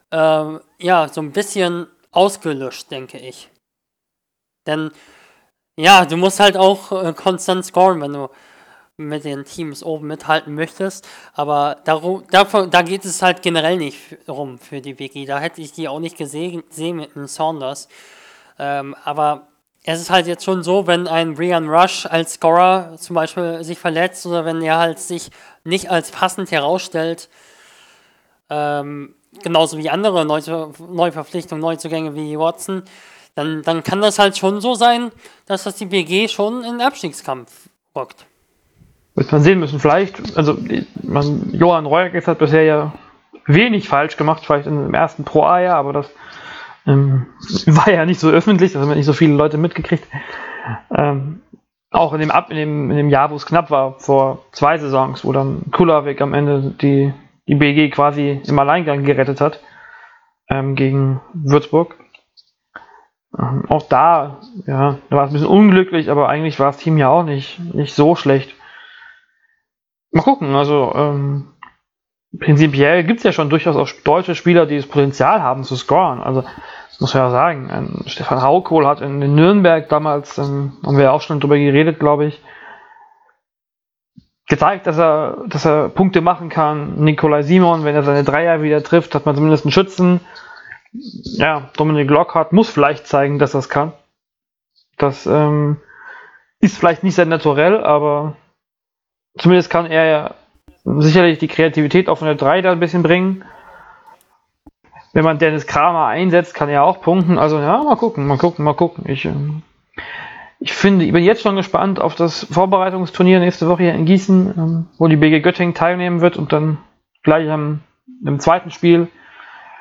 äh, 0.09 0.45
ja, 0.79 1.07
so 1.09 1.21
ein 1.21 1.31
bisschen 1.31 1.87
ausgelöscht, 2.11 2.89
denke 2.89 3.19
ich. 3.19 3.49
Denn 4.65 4.91
ja, 5.77 6.05
du 6.05 6.17
musst 6.17 6.39
halt 6.39 6.57
auch 6.57 6.91
äh, 6.91 7.13
konstant 7.13 7.65
scoren, 7.65 8.01
wenn 8.01 8.13
du 8.13 8.29
mit 9.07 9.23
den 9.23 9.45
Teams 9.45 9.83
oben 9.83 10.07
mithalten 10.07 10.53
möchtest. 10.55 11.07
Aber 11.33 11.77
darum, 11.85 12.23
davon, 12.29 12.69
da 12.69 12.81
geht 12.81 13.05
es 13.05 13.21
halt 13.21 13.41
generell 13.41 13.77
nicht 13.77 14.17
rum 14.27 14.59
für 14.59 14.81
die 14.81 14.99
WG. 14.99 15.25
Da 15.25 15.39
hätte 15.39 15.61
ich 15.61 15.71
die 15.71 15.87
auch 15.87 15.99
nicht 15.99 16.17
gesehen, 16.17 16.63
gesehen 16.69 16.97
mit 16.97 17.15
einem 17.15 17.27
Saunders. 17.27 17.87
Ähm, 18.57 18.95
aber 19.03 19.47
es 19.83 20.01
ist 20.01 20.09
halt 20.09 20.27
jetzt 20.27 20.43
schon 20.43 20.63
so, 20.63 20.87
wenn 20.87 21.07
ein 21.07 21.35
Brian 21.35 21.69
Rush 21.69 22.05
als 22.05 22.33
Scorer 22.33 22.95
zum 22.97 23.15
Beispiel 23.15 23.63
sich 23.63 23.79
verletzt 23.79 24.25
oder 24.25 24.45
wenn 24.45 24.61
er 24.61 24.77
halt 24.77 24.99
sich 24.99 25.31
nicht 25.63 25.89
als 25.89 26.11
passend 26.11 26.51
herausstellt, 26.51 27.29
ähm, 28.49 29.15
genauso 29.41 29.77
wie 29.77 29.89
andere 29.89 30.25
Neu 30.25 30.41
Neuverpflichtungen, 30.79 31.61
Neuzugänge 31.61 32.15
wie 32.15 32.37
Watson, 32.37 32.83
dann, 33.35 33.63
dann 33.63 33.83
kann 33.83 34.01
das 34.01 34.19
halt 34.19 34.37
schon 34.37 34.59
so 34.59 34.75
sein, 34.75 35.11
dass 35.45 35.63
das 35.63 35.75
die 35.75 35.85
BG 35.85 36.27
schon 36.27 36.63
in 36.63 36.73
den 36.73 36.81
Abstiegskampf 36.81 37.69
rückt. 37.95 38.25
Wird 39.19 39.33
man 39.33 39.41
sehen 39.41 39.59
müssen. 39.59 39.81
Vielleicht, 39.81 40.37
also 40.37 40.57
man, 41.03 41.49
Johann 41.51 41.85
Reuerges 41.85 42.25
hat 42.25 42.39
bisher 42.39 42.63
ja 42.63 42.93
wenig 43.47 43.89
falsch 43.89 44.15
gemacht, 44.15 44.45
vielleicht 44.45 44.65
im 44.65 44.93
ersten 44.93 45.25
Pro 45.25 45.43
A-Jahr, 45.43 45.75
aber 45.75 45.91
das 45.91 46.09
ähm, 46.87 47.25
war 47.65 47.91
ja 47.91 48.05
nicht 48.05 48.21
so 48.21 48.29
öffentlich, 48.29 48.71
das 48.71 48.81
haben 48.81 48.93
nicht 48.93 49.05
so 49.05 49.11
viele 49.11 49.33
Leute 49.33 49.57
mitgekriegt. 49.57 50.07
Ähm, 50.95 51.41
auch 51.91 52.13
in 52.13 52.21
dem, 52.21 52.31
Ab 52.31 52.49
in, 52.49 52.55
dem, 52.55 52.91
in 52.91 52.95
dem 52.95 53.09
Jahr, 53.09 53.29
wo 53.29 53.35
es 53.35 53.45
knapp 53.45 53.69
war, 53.71 53.99
vor 53.99 54.45
zwei 54.53 54.77
Saisons, 54.77 55.25
wo 55.25 55.33
dann 55.33 55.63
Kulawik 55.73 56.21
am 56.21 56.33
Ende 56.33 56.73
die, 56.81 57.13
die 57.45 57.55
BG 57.55 57.89
quasi 57.89 58.41
im 58.47 58.57
Alleingang 58.59 59.03
gerettet 59.03 59.41
hat 59.41 59.59
ähm, 60.49 60.75
gegen 60.75 61.19
Würzburg. 61.33 61.97
Ähm, 63.37 63.65
auch 63.67 63.83
da, 63.89 64.39
ja, 64.65 64.97
da 65.09 65.15
war 65.17 65.25
es 65.25 65.31
ein 65.31 65.33
bisschen 65.33 65.49
unglücklich, 65.49 66.09
aber 66.09 66.29
eigentlich 66.29 66.57
war 66.57 66.67
das 66.67 66.77
Team 66.77 66.97
ja 66.97 67.09
auch 67.09 67.23
nicht, 67.23 67.59
nicht 67.73 67.93
so 67.93 68.15
schlecht. 68.15 68.55
Mal 70.11 70.23
gucken, 70.23 70.55
also 70.55 70.93
ähm, 70.95 71.53
prinzipiell 72.37 73.03
gibt 73.03 73.19
es 73.19 73.23
ja 73.23 73.31
schon 73.31 73.49
durchaus 73.49 73.75
auch 73.75 73.89
deutsche 74.03 74.35
Spieler, 74.35 74.65
die 74.65 74.77
das 74.77 74.87
Potenzial 74.87 75.41
haben 75.41 75.63
zu 75.63 75.75
scoren. 75.75 76.21
Also 76.21 76.43
muss 76.99 77.13
man 77.13 77.23
ja 77.23 77.29
sagen, 77.29 77.71
ein 77.71 78.03
Stefan 78.07 78.41
Haukohl 78.41 78.85
hat 78.85 79.01
in, 79.01 79.21
in 79.21 79.35
Nürnberg 79.35 79.87
damals, 79.89 80.37
ähm, 80.37 80.73
haben 80.85 80.97
wir 80.97 81.05
ja 81.05 81.11
auch 81.11 81.21
schon 81.21 81.39
drüber 81.39 81.57
geredet, 81.57 81.99
glaube 81.99 82.25
ich, 82.25 82.41
gezeigt, 84.47 84.87
dass 84.87 84.97
er, 84.97 85.45
dass 85.47 85.65
er 85.65 85.89
Punkte 85.89 86.21
machen 86.21 86.49
kann. 86.49 86.95
Nikolai 87.03 87.43
Simon, 87.43 87.85
wenn 87.85 87.95
er 87.95 88.03
seine 88.03 88.23
Dreier 88.23 88.61
wieder 88.61 88.83
trifft, 88.83 89.15
hat 89.15 89.25
man 89.25 89.35
zumindest 89.35 89.65
einen 89.65 89.71
Schützen. 89.71 90.19
Ja, 90.91 91.69
Dominik 91.77 92.09
Lockhart 92.09 92.51
muss 92.51 92.69
vielleicht 92.69 93.07
zeigen, 93.07 93.39
dass 93.39 93.53
er 93.53 93.59
es 93.59 93.69
kann. 93.69 93.93
Das 94.97 95.25
ähm, 95.27 95.77
ist 96.59 96.77
vielleicht 96.77 97.03
nicht 97.03 97.15
sehr 97.15 97.27
naturell, 97.27 97.83
aber 97.83 98.35
zumindest 99.39 99.69
kann 99.69 99.85
er 99.85 100.05
ja 100.05 100.35
sicherlich 100.85 101.39
die 101.39 101.47
Kreativität 101.47 102.09
auf 102.09 102.21
eine 102.21 102.35
3 102.35 102.61
da 102.61 102.71
ein 102.71 102.79
bisschen 102.79 103.03
bringen. 103.03 103.43
Wenn 105.13 105.23
man 105.23 105.39
Dennis 105.39 105.65
Kramer 105.65 106.05
einsetzt, 106.05 106.53
kann 106.53 106.69
er 106.69 106.83
auch 106.83 107.01
punkten. 107.01 107.39
Also 107.39 107.59
ja, 107.59 107.83
mal 107.83 107.95
gucken, 107.95 108.27
mal 108.27 108.37
gucken, 108.37 108.63
mal 108.63 108.75
gucken. 108.75 109.05
Ich, 109.07 109.25
ähm, 109.25 109.63
ich 110.59 110.73
finde, 110.73 111.05
ich 111.05 111.11
bin 111.11 111.23
jetzt 111.23 111.41
schon 111.41 111.55
gespannt 111.55 111.99
auf 111.99 112.15
das 112.15 112.45
Vorbereitungsturnier 112.51 113.39
nächste 113.39 113.67
Woche 113.67 113.83
hier 113.83 113.93
in 113.95 114.05
Gießen, 114.05 114.53
ähm, 114.57 114.87
wo 114.97 115.07
die 115.07 115.15
BG 115.15 115.39
Göttingen 115.39 115.73
teilnehmen 115.73 116.21
wird 116.21 116.37
und 116.37 116.53
dann 116.53 116.77
gleich 117.23 117.49
am, 117.49 117.81
im 118.23 118.39
zweiten 118.39 118.69
Spiel 118.69 119.07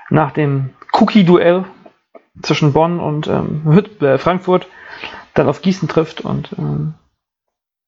nach 0.08 0.32
dem 0.32 0.70
Cookie-Duell 0.92 1.64
zwischen 2.42 2.72
Bonn 2.72 3.00
und 3.00 3.26
ähm, 3.26 3.82
äh, 4.00 4.18
Frankfurt 4.18 4.66
dann 5.34 5.48
auf 5.48 5.62
Gießen 5.62 5.88
trifft 5.88 6.20
und 6.22 6.54
ähm, 6.58 6.94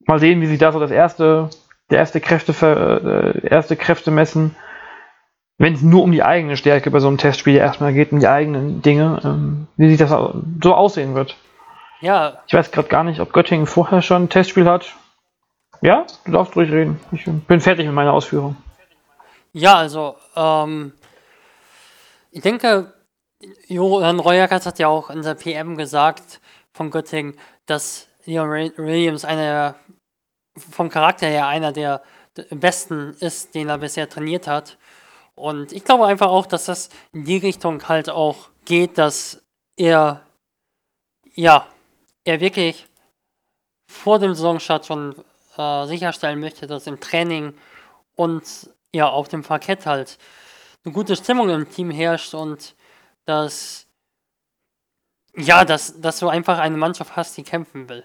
mal 0.07 0.19
sehen, 0.19 0.41
wie 0.41 0.47
sich 0.47 0.59
da 0.59 0.73
so 0.73 0.81
das 0.81 0.91
erste, 0.91 1.51
der 1.91 1.99
erste 1.99 2.21
Kräfte, 2.21 2.53
äh, 3.43 3.49
erste 3.49 3.77
Kräfte 3.77 4.11
messen, 4.11 4.55
wenn 5.59 5.75
es 5.75 5.83
nur 5.83 6.03
um 6.03 6.13
die 6.13 6.23
eigene 6.23 6.57
Stärke 6.57 6.91
bei 6.91 7.01
so 7.01 7.09
einem 7.09 7.19
Testspiel 7.19 7.57
erstmal 7.57 7.93
geht, 7.93 8.13
um 8.13 8.21
die 8.21 8.29
eigenen 8.29 8.81
Dinge, 8.81 9.21
ähm, 9.25 9.67
wie 9.77 9.89
sich 9.89 9.99
das 9.99 10.11
so 10.11 10.75
aussehen 10.75 11.15
wird. 11.15 11.37
Ja. 12.01 12.39
Ich 12.47 12.55
weiß 12.55 12.71
gerade 12.71 12.89
gar 12.89 13.05
nicht, 13.05 13.21
ob 13.21 13.33
Göttingen 13.33 13.67
vorher 13.67 14.01
schon 14.01 14.25
ein 14.25 14.29
Testspiel 14.31 14.67
hat. 14.67 14.95
Ja, 15.83 16.07
du 16.25 16.33
darfst 16.33 16.57
ruhig 16.57 16.71
reden. 16.71 17.01
Ich 17.13 17.25
bin 17.25 17.61
fertig 17.61 17.87
mit 17.87 17.95
meiner 17.95 18.13
Ausführung. 18.13 18.57
Ja, 19.53 19.75
also, 19.75 20.17
ähm, 20.37 20.93
ich 22.31 22.43
denke, 22.43 22.93
Johann 23.67 24.21
Reuerkatz 24.21 24.67
hat 24.67 24.79
ja 24.79 24.89
auch 24.89 25.11
in 25.11 25.23
der 25.23 25.35
PM 25.35 25.77
gesagt 25.77 26.41
von 26.73 26.91
Göttingen, 26.91 27.35
dass 27.67 28.09
Leon 28.25 28.49
Williams 28.77 29.25
einer 29.25 29.75
vom 30.57 30.89
Charakter 30.89 31.27
her 31.27 31.47
einer 31.47 31.73
der 31.73 32.03
besten 32.51 33.17
ist, 33.21 33.55
den 33.55 33.69
er 33.69 33.79
bisher 33.79 34.09
trainiert 34.09 34.47
hat. 34.47 34.79
Und 35.35 35.73
ich 35.73 35.85
glaube 35.85 36.07
einfach 36.07 36.29
auch, 36.29 36.47
dass 36.47 36.67
das 36.67 36.91
in 37.13 37.25
die 37.25 37.39
Richtung 37.39 37.89
halt 37.89 38.11
auch 38.11 38.51
geht, 38.65 38.99
dass 38.99 39.43
er, 39.77 40.23
ja, 41.35 41.67
er 42.25 42.41
wirklich 42.41 42.87
vor 43.87 44.19
dem 44.19 44.35
Saisonstart 44.35 44.87
schon 44.87 45.15
äh, 45.57 45.87
sicherstellen 45.87 46.41
möchte, 46.41 46.67
dass 46.67 46.87
im 46.87 47.01
Training 47.01 47.55
und 48.17 48.71
ja 48.93 49.09
auf 49.09 49.29
dem 49.29 49.43
Parkett 49.43 49.87
halt 49.87 50.19
eine 50.85 50.93
gute 50.93 51.17
Stimmung 51.17 51.49
im 51.49 51.71
Team 51.71 51.91
herrscht 51.91 52.35
und 52.35 52.75
dass 53.25 53.87
ja, 55.37 55.65
dass, 55.65 56.01
dass 56.01 56.19
du 56.19 56.29
einfach 56.29 56.59
eine 56.59 56.77
Mannschaft 56.77 57.17
hast, 57.17 57.37
die 57.37 57.45
kämpfen 57.45 57.89
will. 57.89 58.05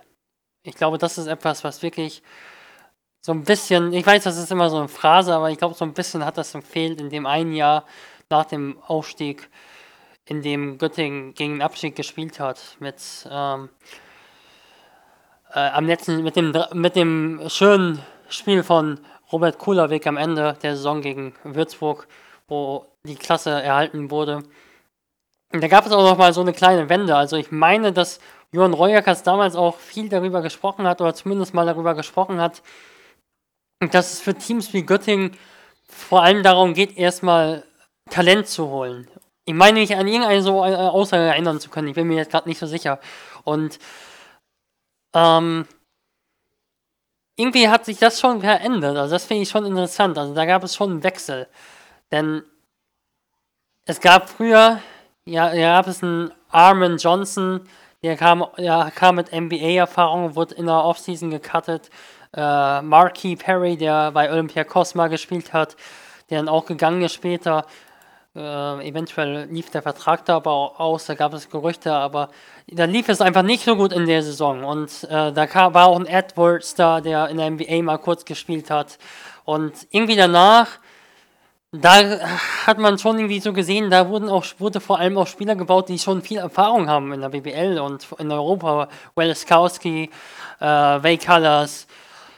Ich 0.66 0.76
glaube, 0.76 0.98
das 0.98 1.20
ist 1.20 1.28
etwas, 1.28 1.64
was 1.64 1.84
wirklich 1.84 2.24
so 3.22 3.32
ein 3.32 3.44
bisschen, 3.44 3.94
ich 3.94 4.06
weiß, 4.06 4.24
das 4.24 4.38
ist 4.38 4.52
immer 4.52 4.70
so 4.72 4.78
eine 4.78 4.88
Phrase, 4.88 5.34
aber 5.34 5.52
ich 5.52 5.60
glaube, 5.60 5.76
so 5.76 5.86
ein 5.86 5.94
bisschen 5.94 6.26
hat 6.26 6.40
das 6.40 6.54
gefehlt 6.54 7.00
in 7.00 7.12
dem 7.12 7.28
einen 7.28 7.54
Jahr 7.54 7.86
nach 8.32 8.46
dem 8.46 8.78
Aufstieg, 8.88 9.48
in 10.26 10.42
dem 10.42 10.80
Göttingen 10.80 11.36
gegen 11.36 11.54
den 11.54 11.62
Abstieg 11.62 11.96
gespielt 11.96 12.40
hat, 12.40 12.78
mit 12.80 12.98
ähm, 13.30 13.70
äh, 15.54 15.70
am 15.70 15.86
letzten, 15.86 16.24
mit 16.24 16.36
dem, 16.36 16.52
mit 16.74 16.96
dem 16.96 17.42
schönen 17.48 18.02
Spiel 18.28 18.64
von 18.64 19.00
Robert 19.32 19.60
Kulawik 19.60 20.08
am 20.08 20.18
Ende 20.18 20.58
der 20.64 20.76
Saison 20.76 21.02
gegen 21.02 21.36
Würzburg, 21.44 22.08
wo 22.48 22.88
die 23.04 23.16
Klasse 23.16 23.52
erhalten 23.52 24.10
wurde. 24.10 24.42
Und 25.54 25.64
da 25.64 25.68
gab 25.68 25.86
es 25.86 25.92
auch 25.92 26.04
noch 26.04 26.18
mal 26.18 26.34
so 26.34 26.42
eine 26.42 26.54
kleine 26.54 26.90
Wende. 26.90 27.16
Also 27.16 27.38
ich 27.38 27.52
meine, 27.52 27.94
dass 27.94 28.20
Johann 28.56 28.74
Reuerkas 28.74 29.24
damals 29.24 29.56
auch 29.56 29.78
viel 29.78 30.08
darüber 30.08 30.42
gesprochen 30.42 30.88
hat, 30.88 31.02
oder 31.02 31.14
zumindest 31.14 31.54
mal 31.54 31.66
darüber 31.66 31.94
gesprochen 31.94 32.40
hat, 32.40 32.62
dass 33.92 34.14
es 34.14 34.22
für 34.22 34.34
Teams 34.34 34.72
wie 34.72 34.84
Göttingen 34.84 35.38
vor 35.88 36.24
allem 36.24 36.42
darum 36.42 36.74
geht, 36.74 36.98
erstmal 36.98 37.64
Talent 38.10 38.48
zu 38.48 38.70
holen. 38.70 39.08
Ich 39.44 39.54
meine 39.54 39.80
mich 39.80 39.96
an 39.96 40.08
irgendeine 40.08 40.42
so 40.42 40.64
äh, 40.64 40.74
Aussage 40.74 41.24
erinnern 41.24 41.60
zu 41.60 41.70
können. 41.70 41.90
Ich 41.90 41.96
bin 41.96 42.08
mir 42.08 42.16
jetzt 42.16 42.32
gerade 42.32 42.48
nicht 42.48 42.60
so 42.60 42.66
sicher. 42.66 43.00
Und 43.44 43.78
ähm, 45.14 45.68
irgendwie 47.36 47.68
hat 47.68 47.86
sich 47.86 48.00
das 48.00 48.20
schon 48.20 48.40
verändert. 48.40 48.98
Also 48.98 49.14
das 49.16 49.26
finde 49.26 49.44
ich 49.44 49.50
schon 49.50 49.66
interessant. 49.66 50.18
Also 50.18 50.34
da 50.34 50.46
gab 50.46 50.64
es 50.64 50.76
schon 50.76 50.92
einen 50.92 51.04
Wechsel. 51.04 51.48
Denn 52.12 52.44
es 53.86 54.00
gab 54.00 54.30
früher, 54.30 54.80
ja, 55.26 55.54
gab 55.54 55.88
es 55.88 56.02
einen 56.02 56.32
Armin 56.50 56.98
Johnson, 56.98 57.68
der 58.06 58.18
kam, 58.18 58.46
der 58.58 58.92
kam 58.94 59.16
mit 59.16 59.32
NBA-Erfahrung, 59.32 60.36
wurde 60.36 60.56
in 60.56 60.68
der 60.68 60.84
Offseason 60.84 61.32
gecuttet. 61.32 61.90
Äh, 62.36 62.82
Marky 62.82 63.36
Perry, 63.36 63.78
der 63.78 64.12
bei 64.12 64.32
Olympiakos 64.32 64.94
mal 64.94 65.08
gespielt 65.08 65.54
hat, 65.54 65.76
der 66.30 66.40
dann 66.40 66.50
auch 66.50 66.66
gegangen 66.66 67.02
ist 67.02 67.14
später. 67.14 67.66
Äh, 68.36 68.88
eventuell 68.88 69.48
lief 69.50 69.72
der 69.72 69.82
Vertrag 69.82 70.24
da 70.26 70.36
aber 70.36 70.80
aus, 70.80 71.06
da 71.06 71.16
gab 71.16 71.34
es 71.34 71.50
Gerüchte, 71.50 71.94
aber 71.94 72.30
da 72.68 72.86
lief 72.86 73.10
es 73.10 73.22
einfach 73.22 73.44
nicht 73.44 73.64
so 73.64 73.76
gut 73.76 73.92
in 73.92 74.06
der 74.06 74.22
Saison. 74.22 74.64
Und 74.64 75.06
äh, 75.06 75.32
da 75.32 75.48
kam, 75.48 75.74
war 75.74 75.88
auch 75.88 76.00
ein 76.00 76.06
Edwards 76.06 76.76
da, 76.76 77.02
der 77.02 77.30
in 77.30 77.38
der 77.38 77.50
NBA 77.50 77.82
mal 77.82 77.98
kurz 77.98 78.24
gespielt 78.24 78.70
hat. 78.70 79.00
Und 79.46 79.88
irgendwie 79.90 80.16
danach, 80.16 80.68
da 81.82 82.20
hat 82.66 82.78
man 82.78 82.98
schon 82.98 83.18
irgendwie 83.18 83.40
so 83.40 83.54
gesehen, 83.54 83.90
da 83.90 84.10
wurden 84.10 84.30
auch, 84.30 84.46
wurde 84.60 84.80
vor 84.80 85.00
allem 85.00 85.18
auch 85.18 85.28
Spieler 85.28 85.56
gebaut, 85.56 85.90
die 85.90 86.00
schon 86.00 86.22
viel 86.22 86.38
Erfahrung 86.38 86.90
haben 86.90 87.14
in 87.14 87.22
der 87.22 87.30
BBL 87.30 87.80
und 87.80 88.08
in 88.18 88.32
Europa. 88.32 88.88
Welskowski, 89.16 90.10
äh, 90.60 90.66
Way 90.66 91.18
Colors, 91.18 91.88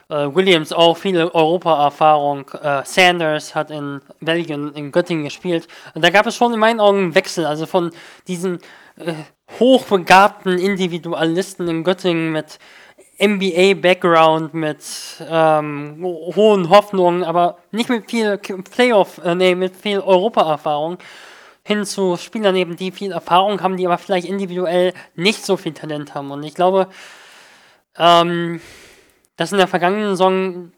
äh, 0.10 0.34
Williams 0.34 0.72
auch 0.72 0.96
viele 0.96 1.34
Europa-Erfahrung. 1.34 2.50
Äh, 2.62 2.84
Sanders 2.86 3.56
hat 3.56 3.72
in 3.72 4.02
Belgien, 4.20 4.74
in 4.74 4.92
Göttingen 4.92 5.26
gespielt. 5.26 5.68
Und 5.94 6.04
da 6.04 6.10
gab 6.10 6.26
es 6.28 6.36
schon 6.36 6.54
in 6.54 6.60
meinen 6.60 6.80
Augen 6.80 6.98
einen 6.98 7.16
Wechsel. 7.16 7.46
Also 7.46 7.66
von 7.66 7.92
diesen 8.28 8.60
äh, 8.98 9.14
hochbegabten 9.60 10.58
Individualisten 10.58 11.68
in 11.68 11.84
Göttingen 11.84 12.32
mit 12.32 12.60
NBA-Background, 13.20 14.54
mit 14.54 14.84
ähm, 15.28 16.04
hohen 16.04 16.70
Hoffnungen, 16.70 17.24
aber 17.24 17.58
nicht 17.72 17.90
mit 17.90 18.10
viel 18.10 18.38
Playoff, 18.38 19.20
äh, 19.24 19.36
nee, 19.36 19.56
mit 19.56 19.76
viel 19.76 20.00
Europa-Erfahrung 20.00 20.98
hin 21.64 21.86
zu 21.86 22.16
Spielern 22.16 22.56
eben, 22.56 22.78
die 22.78 22.92
viel 22.92 23.12
Erfahrung 23.12 23.62
haben, 23.62 23.76
die 23.76 23.86
aber 23.86 23.98
vielleicht 23.98 24.28
individuell 24.28 24.94
nicht 25.16 25.46
so 25.46 25.58
viel 25.58 25.74
Talent 25.74 26.16
haben. 26.16 26.32
Und 26.32 26.44
ich 26.44 26.54
glaube, 26.54 26.88
ähm, 27.98 28.62
dass 29.36 29.52
in 29.52 29.58
der 29.58 29.68
vergangenen 29.68 30.12
Saison 30.12 30.72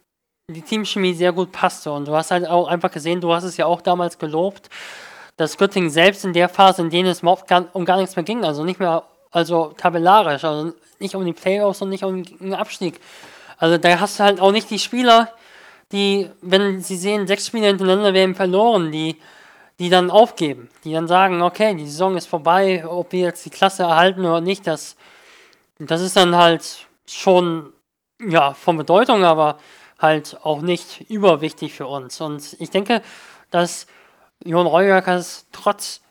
die 0.48 0.62
Teamchemie 0.62 1.14
sehr 1.14 1.32
gut 1.32 1.52
passte. 1.52 1.92
Und 1.92 2.08
du 2.08 2.16
hast 2.16 2.32
halt 2.32 2.48
auch 2.48 2.68
einfach 2.68 2.92
gesehen, 2.92 3.22
du 3.22 3.34
hast 3.34 3.44
es 3.44 3.58
ja 3.58 3.66
auch 3.66 3.82
damals 3.82 4.18
gelobt, 4.18 4.70
dass 5.38 5.58
Göttingen 5.58 5.90
selbst 5.90 6.26
in 6.26 6.34
der 6.34 6.50
Phase, 6.50 6.82
in 6.82 6.90
denen 6.90 7.10
es 7.10 7.22
überhaupt 7.22 7.48
gar, 7.48 7.68
um 7.74 7.86
gar 7.86 7.98
nichts 7.98 8.16
mehr 8.16 8.26
ging, 8.26 8.44
also 8.44 8.64
nicht 8.64 8.80
mehr, 8.80 9.04
also 9.32 9.74
tabellarisch, 9.78 10.44
also 10.44 10.74
nicht 11.00 11.16
um 11.16 11.26
die 11.26 11.34
Playoffs 11.34 11.82
und 11.82 11.90
nicht 11.90 12.04
um 12.04 12.24
den 12.24 12.54
Abstieg. 12.54 13.00
Also 13.58 13.78
da 13.78 14.00
hast 14.00 14.20
du 14.20 14.24
halt 14.24 14.40
auch 14.40 14.52
nicht 14.52 14.70
die 14.70 14.80
Spieler, 14.80 15.34
die, 15.92 16.30
wenn 16.42 16.82
sie 16.82 16.98
sehen, 16.98 17.28
sechs 17.28 17.48
Spiele 17.48 17.68
hintereinander 17.68 18.14
werden 18.14 18.36
verloren, 18.36 18.92
die, 18.92 19.18
die 19.80 19.90
dann 19.90 20.12
aufgeben, 20.12 20.70
die 20.84 20.94
dann 20.94 21.08
sagen, 21.08 21.42
okay, 21.42 21.74
die 21.76 21.88
Saison 21.88 22.16
ist 22.16 22.28
vorbei, 22.28 22.86
ob 22.88 23.12
wir 23.12 23.22
jetzt 23.22 23.46
die 23.46 23.50
Klasse 23.50 23.84
erhalten 23.84 24.22
oder 24.22 24.42
nicht, 24.42 24.68
das, 24.68 24.96
das 25.80 26.02
ist 26.02 26.16
dann 26.16 26.36
halt 26.36 26.88
schon 27.06 27.74
ja, 28.20 28.54
von 28.54 28.78
Bedeutung, 28.78 29.24
aber 29.24 29.58
halt 29.98 30.38
auch 30.44 30.62
nicht 30.62 31.10
überwichtig 31.10 31.74
für 31.74 31.88
uns. 31.88 32.22
Und 32.22 32.56
ich 32.60 32.70
denke, 32.70 33.02
dass 33.52 33.88
Jon 34.44 34.68
Reuerkers 34.68 35.48
trotz 35.52 36.02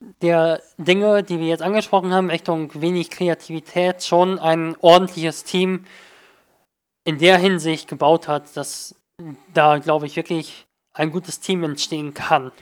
der 0.00 0.62
Dinge, 0.76 1.22
die 1.22 1.40
wir 1.40 1.48
jetzt 1.48 1.62
angesprochen 1.62 2.12
haben, 2.12 2.30
Richtung 2.30 2.70
wenig 2.80 3.10
Kreativität, 3.10 4.02
schon 4.04 4.38
ein 4.38 4.76
ordentliches 4.80 5.44
Team 5.44 5.84
in 7.04 7.18
der 7.18 7.38
Hinsicht 7.38 7.88
gebaut 7.88 8.28
hat, 8.28 8.56
dass 8.56 8.94
da, 9.52 9.78
glaube 9.78 10.06
ich, 10.06 10.16
wirklich 10.16 10.66
ein 10.92 11.10
gutes 11.10 11.40
Team 11.40 11.64
entstehen 11.64 12.14
kann. 12.14 12.52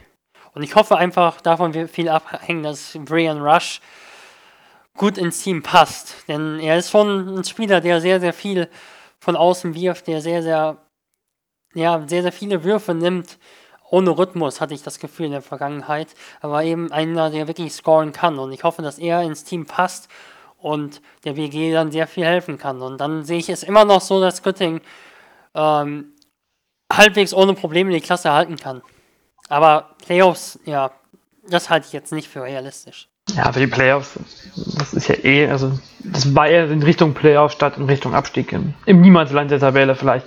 Und 0.54 0.62
ich 0.62 0.74
hoffe 0.74 0.96
einfach, 0.96 1.40
davon 1.40 1.74
wird 1.74 1.90
viel 1.90 2.08
abhängen, 2.08 2.62
dass 2.62 2.98
Brian 3.04 3.42
Rush 3.42 3.80
gut 4.96 5.18
ins 5.18 5.42
Team 5.42 5.62
passt. 5.62 6.28
Denn 6.28 6.58
er 6.60 6.78
ist 6.78 6.90
schon 6.90 7.38
ein 7.38 7.44
Spieler, 7.44 7.80
der 7.80 8.00
sehr, 8.00 8.20
sehr 8.20 8.32
viel 8.32 8.68
von 9.18 9.36
außen 9.36 9.74
wirft, 9.74 10.06
der 10.06 10.22
sehr, 10.22 10.42
sehr, 10.42 10.78
ja, 11.74 12.02
sehr, 12.06 12.22
sehr 12.22 12.32
viele 12.32 12.64
Würfe 12.64 12.94
nimmt. 12.94 13.38
Ohne 13.90 14.10
Rhythmus 14.10 14.60
hatte 14.60 14.74
ich 14.74 14.82
das 14.82 14.98
Gefühl 14.98 15.26
in 15.26 15.32
der 15.32 15.42
Vergangenheit. 15.42 16.08
Aber 16.40 16.64
eben 16.64 16.92
einer, 16.92 17.30
der 17.30 17.48
wirklich 17.48 17.72
scoren 17.72 18.12
kann. 18.12 18.38
Und 18.38 18.52
ich 18.52 18.64
hoffe, 18.64 18.82
dass 18.82 18.98
er 18.98 19.22
ins 19.22 19.44
Team 19.44 19.66
passt 19.66 20.08
und 20.58 21.00
der 21.24 21.36
WG 21.36 21.72
dann 21.72 21.92
sehr 21.92 22.06
viel 22.06 22.24
helfen 22.24 22.58
kann. 22.58 22.82
Und 22.82 22.98
dann 23.00 23.24
sehe 23.24 23.38
ich 23.38 23.48
es 23.48 23.62
immer 23.62 23.84
noch 23.84 24.00
so, 24.00 24.20
dass 24.20 24.42
Göttingen 24.42 24.80
ähm, 25.54 26.12
halbwegs 26.92 27.34
ohne 27.34 27.54
Probleme 27.54 27.92
die 27.92 28.00
Klasse 28.00 28.32
halten 28.32 28.56
kann. 28.56 28.82
Aber 29.48 29.90
Playoffs, 30.04 30.58
ja, 30.64 30.90
das 31.48 31.70
halte 31.70 31.86
ich 31.86 31.92
jetzt 31.92 32.12
nicht 32.12 32.28
für 32.28 32.42
realistisch. 32.42 33.08
Ja, 33.34 33.52
für 33.52 33.60
die 33.60 33.66
Playoffs, 33.66 34.18
das 34.78 34.94
ist 34.94 35.08
ja 35.08 35.16
eh, 35.24 35.48
also 35.48 35.72
das 36.00 36.34
war 36.34 36.46
eher 36.46 36.70
in 36.70 36.82
Richtung 36.82 37.12
Playoffs 37.12 37.54
statt 37.54 37.76
in 37.76 37.84
Richtung 37.84 38.14
Abstieg. 38.14 38.52
Im, 38.52 38.74
im 38.86 39.00
Niemandsland 39.00 39.50
der 39.50 39.58
Tabelle 39.58 39.96
vielleicht. 39.96 40.26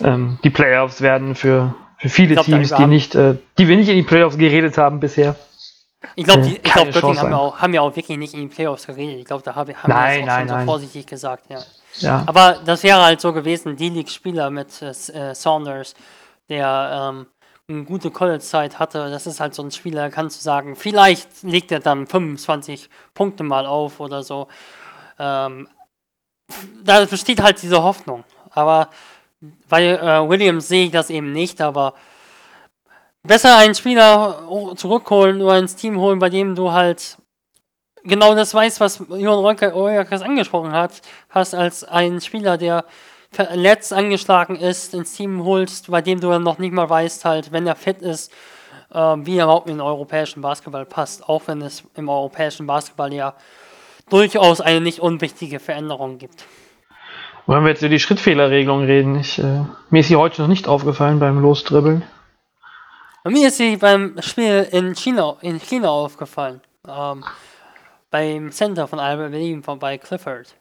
Ähm, 0.00 0.38
die 0.42 0.50
Playoffs 0.50 1.00
werden 1.00 1.36
für, 1.36 1.74
für 1.98 2.08
viele 2.08 2.34
glaub, 2.34 2.46
Teams, 2.46 2.72
die 2.74 2.86
nicht, 2.86 3.14
äh, 3.14 3.34
die 3.58 3.68
wir 3.68 3.76
nicht 3.76 3.88
in 3.88 3.96
die 3.96 4.02
Playoffs 4.02 4.38
geredet 4.38 4.78
haben 4.78 5.00
bisher. 5.00 5.36
Ich 6.14 6.24
glaube, 6.24 6.46
äh, 6.46 6.52
ich 6.52 6.62
Göttingen 6.62 7.18
haben, 7.18 7.34
auch, 7.34 7.58
haben 7.58 7.74
ja 7.74 7.80
auch 7.80 7.94
wirklich 7.94 8.16
nicht 8.18 8.34
in 8.34 8.40
die 8.40 8.46
Playoffs 8.46 8.86
geredet. 8.86 9.18
Ich 9.18 9.24
glaube, 9.24 9.42
da 9.42 9.56
haben, 9.56 9.74
haben 9.74 9.90
nein, 9.90 10.20
wir 10.20 10.26
das 10.26 10.34
auch 10.34 10.36
nein, 10.36 10.48
schon 10.48 10.56
nein. 10.56 10.66
so 10.66 10.72
vorsichtig 10.72 11.06
gesagt, 11.06 11.50
ja. 11.50 11.58
ja. 11.98 12.22
Aber 12.26 12.60
das 12.64 12.84
wäre 12.84 13.02
halt 13.02 13.20
so 13.20 13.32
gewesen, 13.32 13.76
die 13.76 13.88
League-Spieler 13.88 14.50
mit 14.50 14.80
äh, 14.80 15.34
Saunders, 15.34 15.94
der 16.48 17.10
ähm, 17.10 17.26
eine 17.68 17.84
gute 17.84 18.10
College-Zeit 18.12 18.78
hatte, 18.78 19.10
das 19.10 19.26
ist 19.26 19.40
halt 19.40 19.54
so 19.54 19.62
ein 19.62 19.72
Spieler, 19.72 20.08
kannst 20.08 20.38
du 20.38 20.42
sagen, 20.42 20.76
vielleicht 20.76 21.42
legt 21.42 21.72
er 21.72 21.80
dann 21.80 22.06
25 22.06 22.88
Punkte 23.12 23.42
mal 23.42 23.66
auf 23.66 23.98
oder 23.98 24.22
so. 24.22 24.46
Ähm, 25.18 25.68
da 26.82 27.04
besteht 27.04 27.42
halt 27.42 27.60
diese 27.60 27.82
Hoffnung. 27.82 28.24
Aber 28.50 28.88
bei 29.68 29.84
äh, 29.84 30.28
Williams 30.28 30.68
sehe 30.68 30.86
ich 30.86 30.90
das 30.90 31.10
eben 31.10 31.32
nicht, 31.32 31.60
aber 31.60 31.94
besser 33.22 33.56
einen 33.56 33.74
Spieler 33.74 34.74
zurückholen 34.76 35.40
oder 35.42 35.58
ins 35.58 35.76
Team 35.76 35.98
holen, 35.98 36.18
bei 36.18 36.30
dem 36.30 36.54
du 36.54 36.72
halt 36.72 37.18
genau 38.04 38.34
das 38.34 38.54
weißt, 38.54 38.80
was 38.80 39.02
Johann 39.10 39.56
Reuerkes 39.58 40.22
angesprochen 40.22 40.72
hat, 40.72 41.02
hast, 41.28 41.54
als 41.54 41.84
einen 41.84 42.20
Spieler, 42.20 42.56
der 42.56 42.84
verletzt 43.30 43.92
angeschlagen 43.92 44.56
ist, 44.56 44.94
ins 44.94 45.12
Team 45.12 45.44
holst, 45.44 45.90
bei 45.90 46.00
dem 46.00 46.20
du 46.20 46.30
dann 46.30 46.42
noch 46.42 46.58
nicht 46.58 46.72
mal 46.72 46.88
weißt, 46.88 47.24
halt, 47.24 47.52
wenn 47.52 47.66
er 47.66 47.76
fit 47.76 48.00
ist, 48.00 48.32
äh, 48.90 48.96
wie 48.98 49.36
er 49.36 49.44
überhaupt 49.44 49.68
in 49.68 49.74
den 49.74 49.80
europäischen 49.82 50.40
Basketball 50.40 50.86
passt, 50.86 51.28
auch 51.28 51.42
wenn 51.46 51.60
es 51.60 51.84
im 51.94 52.08
europäischen 52.08 52.66
Basketball 52.66 53.12
ja 53.12 53.34
durchaus 54.08 54.60
eine 54.62 54.80
nicht 54.80 55.00
unwichtige 55.00 55.60
Veränderung 55.60 56.16
gibt. 56.16 56.46
Wollen 57.48 57.64
wir 57.64 57.70
jetzt 57.70 57.80
über 57.80 57.88
die 57.88 57.98
Schrittfehlerregelung 57.98 58.82
reden? 58.84 59.18
Ich, 59.18 59.38
äh, 59.38 59.62
mir 59.88 60.00
ist 60.00 60.08
sie 60.08 60.16
heute 60.16 60.42
noch 60.42 60.48
nicht 60.48 60.68
aufgefallen 60.68 61.18
beim 61.18 61.40
Losdribbeln. 61.40 62.02
Mir 63.24 63.48
ist 63.48 63.56
sie 63.56 63.78
beim 63.78 64.16
Spiel 64.20 64.68
in 64.70 64.94
China, 64.94 65.36
in 65.40 65.58
China 65.58 65.88
aufgefallen. 65.88 66.60
Ähm, 66.86 67.24
beim 68.10 68.52
Center 68.52 68.86
von 68.86 68.98
Albert 69.00 69.30
Berlin 69.30 69.62
von 69.62 69.78
bei 69.78 69.96
Clifford. 69.96 70.54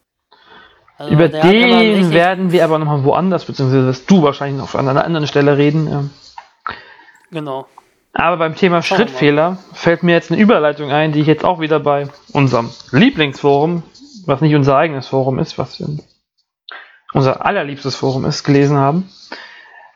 Also 0.97 1.11
Über 1.11 1.27
den 1.27 2.11
werden 2.11 2.53
wir 2.53 2.63
aber 2.63 2.79
nochmal 2.79 3.03
woanders, 3.03 3.43
beziehungsweise 3.43 3.85
wirst 3.85 4.09
du 4.09 4.23
wahrscheinlich 4.23 4.57
noch 4.57 4.73
an 4.73 4.87
einer 4.87 5.03
anderen 5.03 5.27
Stelle 5.27 5.57
reden. 5.57 5.87
Ähm, 5.87 6.09
Genau. 7.31 7.67
Aber 8.13 8.37
beim 8.37 8.55
Thema 8.55 8.81
Schrittfehler 8.81 9.57
fällt 9.73 10.03
mir 10.03 10.13
jetzt 10.13 10.31
eine 10.31 10.39
Überleitung 10.41 10.89
ein, 10.91 11.11
die 11.11 11.19
ich 11.19 11.27
jetzt 11.27 11.43
auch 11.43 11.59
wieder 11.59 11.81
bei 11.81 12.07
unserem 12.31 12.69
Lieblingsforum, 12.91 13.83
was 14.25 14.39
nicht 14.39 14.55
unser 14.55 14.77
eigenes 14.77 15.07
Forum 15.07 15.37
ist, 15.37 15.57
was 15.57 15.77
wir- 15.79 15.89
unser 17.13 17.45
allerliebstes 17.45 17.95
Forum 17.95 18.25
ist, 18.25 18.43
gelesen 18.43 18.77
haben. 18.77 19.09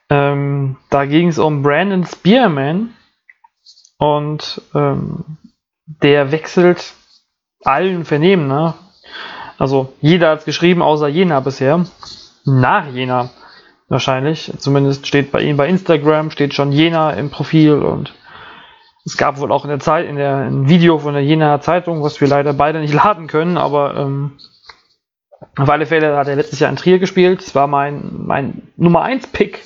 Ähm, 0.10 0.78
da 0.90 1.06
ging 1.06 1.28
es 1.30 1.40
um 1.40 1.64
Brandon 1.64 2.06
Spearman 2.06 2.94
und 3.98 4.62
ähm, 4.74 5.38
der 5.86 6.32
wechselt 6.32 6.94
allen 7.64 8.06
Vernehmen 8.06 8.48
nach. 8.48 8.76
Also 9.58 9.94
jeder 10.02 10.32
hat 10.32 10.40
es 10.40 10.46
geschrieben, 10.46 10.82
außer 10.82 11.08
Jena 11.08 11.40
bisher. 11.40 11.86
Nach 12.46 12.88
Jena 12.88 13.30
wahrscheinlich. 13.88 14.52
Zumindest 14.58 15.06
steht 15.06 15.32
bei 15.32 15.42
ihm 15.42 15.58
bei 15.58 15.68
Instagram, 15.68 16.32
steht 16.32 16.54
schon 16.54 16.72
Jena 16.72 17.12
im 17.12 17.30
Profil 17.30 17.74
und 17.74 18.14
es 19.06 19.18
gab 19.18 19.40
wohl 19.40 19.52
auch 19.52 19.64
in 19.64 19.70
der 19.70 19.80
Zeit, 19.80 20.08
in 20.08 20.16
der 20.16 20.38
ein 20.38 20.68
Video 20.68 21.00
von 21.00 21.14
der 21.14 21.24
Jenaer 21.24 21.62
Zeitung, 21.62 22.04
was 22.04 22.22
wir 22.22 22.28
leider 22.28 22.54
beide 22.54 22.80
nicht 22.80 22.94
laden 23.04 23.28
können, 23.28 23.58
aber 23.58 23.96
ähm, 23.98 24.38
auf 25.58 25.70
alle 25.70 25.86
Fälle 25.86 26.16
hat 26.18 26.28
er 26.28 26.36
letztes 26.36 26.60
Jahr 26.60 26.70
in 26.70 26.76
Trier 26.76 27.00
gespielt. 27.00 27.42
Es 27.42 27.56
war 27.56 27.68
mein, 27.68 28.12
mein 28.26 28.62
Nummer 28.78 29.02
1 29.02 29.28
Pick 29.28 29.64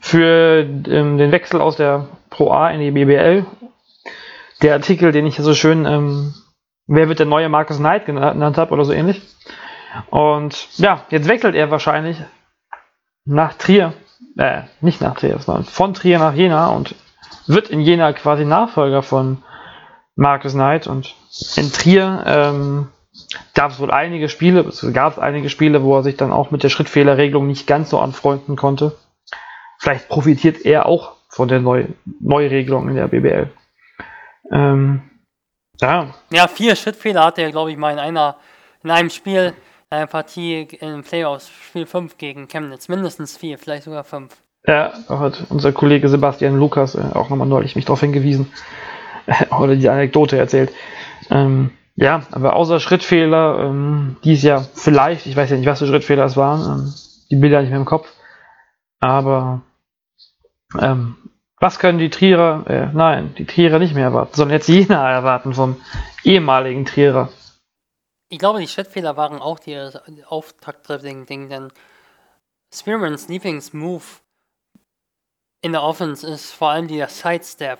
für 0.00 0.60
ähm, 0.60 1.18
den 1.18 1.32
Wechsel 1.32 1.60
aus 1.60 1.76
der 1.76 2.06
Pro 2.30 2.50
A 2.52 2.70
in 2.70 2.80
die 2.80 2.90
BBL. 2.90 3.46
Der 4.62 4.74
Artikel, 4.74 5.12
den 5.12 5.26
ich 5.26 5.36
so 5.36 5.54
schön, 5.54 5.84
ähm, 5.84 6.34
wer 6.86 7.08
wird 7.08 7.18
der 7.18 7.26
neue 7.26 7.48
Marcus 7.48 7.78
Knight 7.78 8.06
genannt 8.06 8.58
habe 8.58 8.72
oder 8.72 8.84
so 8.84 8.92
ähnlich. 8.92 9.22
Und 10.10 10.78
ja, 10.78 11.04
jetzt 11.10 11.28
wechselt 11.28 11.54
er 11.54 11.70
wahrscheinlich 11.70 12.18
nach 13.24 13.54
Trier, 13.54 13.94
äh, 14.36 14.62
nicht 14.80 15.00
nach 15.00 15.16
Trier, 15.16 15.38
sondern 15.38 15.64
von 15.64 15.94
Trier 15.94 16.18
nach 16.18 16.34
Jena 16.34 16.68
und 16.68 16.94
wird 17.46 17.70
in 17.70 17.80
Jena 17.80 18.12
quasi 18.12 18.44
Nachfolger 18.44 19.02
von 19.02 19.42
Marcus 20.14 20.52
Knight 20.52 20.86
und 20.86 21.14
in 21.56 21.72
Trier 21.72 22.22
ähm, 22.26 22.88
gab 23.54 23.70
es 23.70 23.80
wohl 23.80 23.90
einige 23.90 24.28
Spiele, 24.28 24.60
es 24.60 24.86
gab 24.92 25.18
einige 25.18 25.48
Spiele, 25.48 25.82
wo 25.82 25.96
er 25.96 26.02
sich 26.02 26.16
dann 26.16 26.32
auch 26.32 26.50
mit 26.50 26.62
der 26.62 26.68
Schrittfehlerregelung 26.68 27.46
nicht 27.46 27.66
ganz 27.66 27.90
so 27.90 27.98
anfreunden 27.98 28.56
konnte. 28.56 28.96
Vielleicht 29.78 30.08
profitiert 30.08 30.64
er 30.64 30.86
auch 30.86 31.16
von 31.28 31.48
der 31.48 31.60
Neu 31.60 31.86
Neuregelung 32.20 32.88
in 32.88 32.96
der 32.96 33.08
BBL. 33.08 33.50
Ähm, 34.52 35.02
ja, 35.80 36.14
Ja, 36.30 36.48
vier 36.48 36.76
Schrittfehler 36.76 37.24
hatte 37.24 37.42
er, 37.42 37.50
glaube 37.50 37.70
ich, 37.70 37.76
mal 37.76 37.92
in 37.92 37.98
einer, 37.98 38.36
in 38.82 38.90
einem 38.90 39.10
Spiel, 39.10 39.52
in 39.90 39.96
einer 39.96 40.06
Partie 40.06 40.62
in 40.80 41.02
Playoffs, 41.02 41.48
Spiel 41.48 41.86
5 41.86 42.16
gegen 42.16 42.48
Chemnitz. 42.48 42.88
Mindestens 42.88 43.36
vier, 43.36 43.58
vielleicht 43.58 43.84
sogar 43.84 44.04
fünf. 44.04 44.36
Ja, 44.66 44.94
da 45.08 45.18
hat 45.18 45.44
unser 45.48 45.72
Kollege 45.72 46.08
Sebastian 46.08 46.58
Lukas 46.58 46.94
äh, 46.94 47.02
auch 47.14 47.28
nochmal 47.28 47.46
neulich 47.46 47.76
mich 47.76 47.84
darauf 47.84 48.00
hingewiesen 48.00 48.52
oder 49.60 49.76
die 49.76 49.88
Anekdote 49.88 50.38
erzählt. 50.38 50.72
Ähm, 51.30 51.70
ja, 51.96 52.22
aber 52.30 52.56
außer 52.56 52.78
Schrittfehler, 52.78 53.58
ähm, 53.64 54.16
die 54.22 54.34
es 54.34 54.42
ja 54.42 54.60
vielleicht, 54.60 55.26
ich 55.26 55.36
weiß 55.36 55.50
ja 55.50 55.56
nicht, 55.56 55.66
was 55.66 55.78
für 55.78 55.86
Schrittfehler 55.86 56.26
es 56.26 56.36
waren, 56.36 56.80
ähm, 56.80 56.94
die 57.30 57.36
Bilder 57.36 57.60
nicht 57.60 57.70
mehr 57.70 57.78
im 57.78 57.86
Kopf, 57.86 58.12
aber 59.00 59.62
ähm, 60.78 61.16
was 61.58 61.78
können 61.78 61.98
die 61.98 62.10
Trierer, 62.10 62.64
äh, 62.68 62.90
nein, 62.92 63.34
die 63.38 63.46
Trierer 63.46 63.78
nicht 63.78 63.94
mehr 63.94 64.04
erwarten, 64.04 64.34
sondern 64.34 64.58
jetzt 64.58 64.68
Jena 64.68 65.10
erwarten 65.10 65.54
vom 65.54 65.80
ehemaligen 66.22 66.84
Trierer. 66.84 67.30
Ich 68.28 68.38
glaube, 68.38 68.60
die 68.60 68.68
Schrittfehler 68.68 69.16
waren 69.16 69.40
auch 69.40 69.58
die 69.58 69.78
Auftaktdribbling-Ding, 70.26 71.48
denn 71.48 71.72
Spearmans 72.74 73.28
Lieblingsmove 73.28 74.20
in 75.62 75.72
der 75.72 75.82
Offense 75.82 76.26
ist 76.26 76.52
vor 76.52 76.70
allem 76.70 76.88
der 76.88 77.08
Sidestep. 77.08 77.78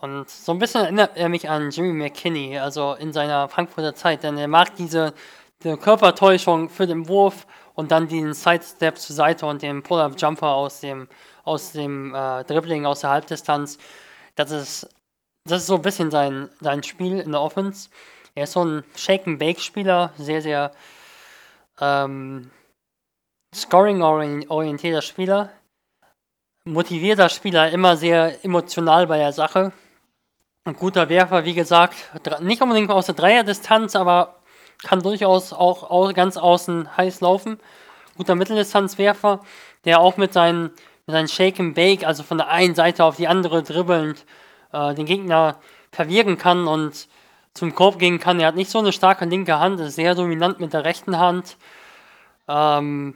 Und 0.00 0.28
so 0.28 0.52
ein 0.52 0.58
bisschen 0.58 0.82
erinnert 0.82 1.16
er 1.16 1.28
mich 1.28 1.48
an 1.48 1.70
Jimmy 1.70 1.92
McKinney, 1.92 2.58
also 2.58 2.94
in 2.94 3.12
seiner 3.12 3.48
Frankfurter 3.48 3.94
Zeit, 3.94 4.22
denn 4.22 4.36
er 4.36 4.48
mag 4.48 4.74
diese, 4.76 5.14
diese 5.62 5.76
Körpertäuschung 5.76 6.68
für 6.68 6.86
den 6.86 7.08
Wurf 7.08 7.46
und 7.74 7.92
dann 7.92 8.08
den 8.08 8.34
Sidestep 8.34 8.98
zur 8.98 9.14
Seite 9.14 9.46
und 9.46 9.62
den 9.62 9.82
Pull-Up-Jumper 9.82 10.48
aus 10.48 10.80
dem, 10.80 11.08
aus 11.44 11.72
dem 11.72 12.14
äh, 12.14 12.42
Dribbling, 12.44 12.84
aus 12.84 13.00
der 13.00 13.10
Halbdistanz. 13.10 13.78
Das 14.34 14.50
ist, 14.50 14.88
das 15.44 15.62
ist 15.62 15.66
so 15.68 15.76
ein 15.76 15.82
bisschen 15.82 16.10
sein, 16.10 16.48
sein 16.60 16.82
Spiel 16.82 17.20
in 17.20 17.32
der 17.32 17.40
Offense. 17.40 17.88
Er 18.34 18.44
ist 18.44 18.52
so 18.52 18.64
ein 18.64 18.84
Shake-and-Bake-Spieler, 18.96 20.12
sehr, 20.18 20.42
sehr 20.42 20.72
ähm, 21.80 22.50
scoring-orientierter 23.54 25.02
Spieler. 25.02 25.50
Motivierter 26.68 27.28
Spieler, 27.28 27.70
immer 27.70 27.96
sehr 27.96 28.44
emotional 28.44 29.06
bei 29.06 29.18
der 29.18 29.32
Sache. 29.32 29.70
Ein 30.64 30.74
guter 30.74 31.08
Werfer, 31.08 31.44
wie 31.44 31.54
gesagt, 31.54 31.94
nicht 32.40 32.60
unbedingt 32.60 32.90
aus 32.90 33.06
der 33.06 33.14
Dreierdistanz, 33.14 33.94
aber 33.94 34.40
kann 34.82 35.00
durchaus 35.00 35.52
auch 35.52 35.88
au- 35.88 36.12
ganz 36.12 36.36
außen 36.36 36.96
heiß 36.96 37.20
laufen. 37.20 37.60
Guter 38.16 38.34
Mitteldistanzwerfer, 38.34 39.42
der 39.84 40.00
auch 40.00 40.16
mit 40.16 40.32
seinen, 40.32 40.70
mit 41.06 41.12
seinen 41.14 41.28
Shake 41.28 41.60
and 41.60 41.76
Bake, 41.76 42.04
also 42.04 42.24
von 42.24 42.38
der 42.38 42.48
einen 42.48 42.74
Seite 42.74 43.04
auf 43.04 43.14
die 43.14 43.28
andere 43.28 43.62
dribbelnd, 43.62 44.26
äh, 44.72 44.92
den 44.92 45.06
Gegner 45.06 45.60
verwirren 45.92 46.36
kann 46.36 46.66
und 46.66 47.06
zum 47.54 47.76
Korb 47.76 48.00
gehen 48.00 48.18
kann. 48.18 48.40
Er 48.40 48.48
hat 48.48 48.56
nicht 48.56 48.70
so 48.72 48.80
eine 48.80 48.92
starke 48.92 49.24
linke 49.24 49.60
Hand, 49.60 49.78
ist 49.78 49.94
sehr 49.94 50.16
dominant 50.16 50.58
mit 50.58 50.72
der 50.72 50.84
rechten 50.84 51.16
Hand. 51.16 51.58
Ähm, 52.48 53.14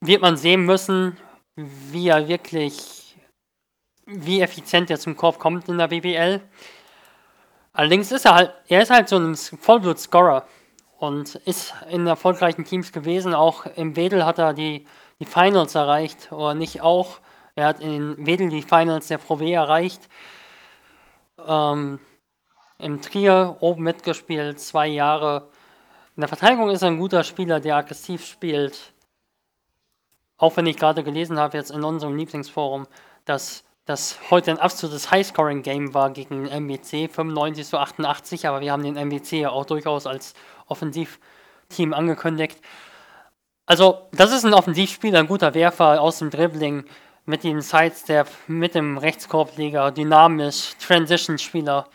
wird 0.00 0.22
man 0.22 0.38
sehen 0.38 0.64
müssen, 0.64 1.18
wie 1.58 2.08
er 2.08 2.28
wirklich, 2.28 3.16
wie 4.06 4.40
effizient 4.40 4.90
er 4.90 4.98
zum 4.98 5.16
Korb 5.16 5.38
kommt 5.38 5.68
in 5.68 5.78
der 5.78 5.88
BBL. 5.88 6.40
Allerdings 7.72 8.12
ist 8.12 8.24
er 8.26 8.34
halt, 8.34 8.54
er 8.68 8.82
ist 8.82 8.90
halt 8.90 9.08
so 9.08 9.18
ein 9.18 9.34
Vollblut-Scorer 9.34 10.46
und 10.98 11.34
ist 11.34 11.74
in 11.90 12.06
erfolgreichen 12.06 12.64
Teams 12.64 12.92
gewesen. 12.92 13.34
Auch 13.34 13.66
im 13.66 13.96
Wedel 13.96 14.24
hat 14.24 14.38
er 14.38 14.54
die, 14.54 14.86
die 15.18 15.24
Finals 15.24 15.74
erreicht, 15.74 16.30
oder 16.32 16.54
nicht 16.54 16.80
auch. 16.80 17.18
Er 17.56 17.66
hat 17.66 17.80
in 17.80 18.24
Wedel 18.24 18.50
die 18.50 18.62
Finals 18.62 19.08
der 19.08 19.18
Pro 19.18 19.40
W 19.40 19.52
erreicht. 19.52 20.08
Ähm, 21.44 21.98
Im 22.78 23.00
Trier 23.02 23.56
oben 23.60 23.82
mitgespielt, 23.82 24.60
zwei 24.60 24.86
Jahre. 24.86 25.50
In 26.14 26.20
der 26.20 26.28
Verteidigung 26.28 26.70
ist 26.70 26.82
er 26.82 26.88
ein 26.88 26.98
guter 26.98 27.24
Spieler, 27.24 27.58
der 27.58 27.76
aggressiv 27.76 28.24
spielt. 28.24 28.92
Auch 30.38 30.56
wenn 30.56 30.66
ich 30.66 30.76
gerade 30.76 31.04
gelesen 31.04 31.38
habe, 31.38 31.56
jetzt 31.56 31.70
in 31.70 31.84
unserem 31.84 32.16
Lieblingsforum, 32.16 32.86
dass 33.24 33.64
das 33.84 34.18
heute 34.30 34.52
ein 34.52 34.58
absolutes 34.58 35.10
Highscoring-Game 35.10 35.94
war 35.94 36.10
gegen 36.10 36.44
den 36.44 36.68
MBC, 36.68 37.08
95 37.08 37.66
zu 37.66 37.78
88, 37.78 38.46
aber 38.46 38.60
wir 38.60 38.72
haben 38.72 38.82
den 38.82 38.96
MBC 38.96 39.40
ja 39.40 39.50
auch 39.50 39.64
durchaus 39.64 40.06
als 40.06 40.34
Offensivteam 40.66 41.92
angekündigt. 41.92 42.60
Also, 43.66 44.08
das 44.12 44.32
ist 44.32 44.44
ein 44.44 44.54
Offensivspieler, 44.54 45.18
ein 45.18 45.26
guter 45.26 45.54
Werfer 45.54 46.00
aus 46.00 46.18
dem 46.18 46.30
Dribbling, 46.30 46.84
mit 47.28 47.44
dem 47.44 47.60
Sidestep, 47.60 48.26
mit 48.46 48.74
dem 48.74 48.96
Rechtskorbleger, 48.96 49.90
dynamisch, 49.90 50.72
Transition-Spieler, 50.78 51.86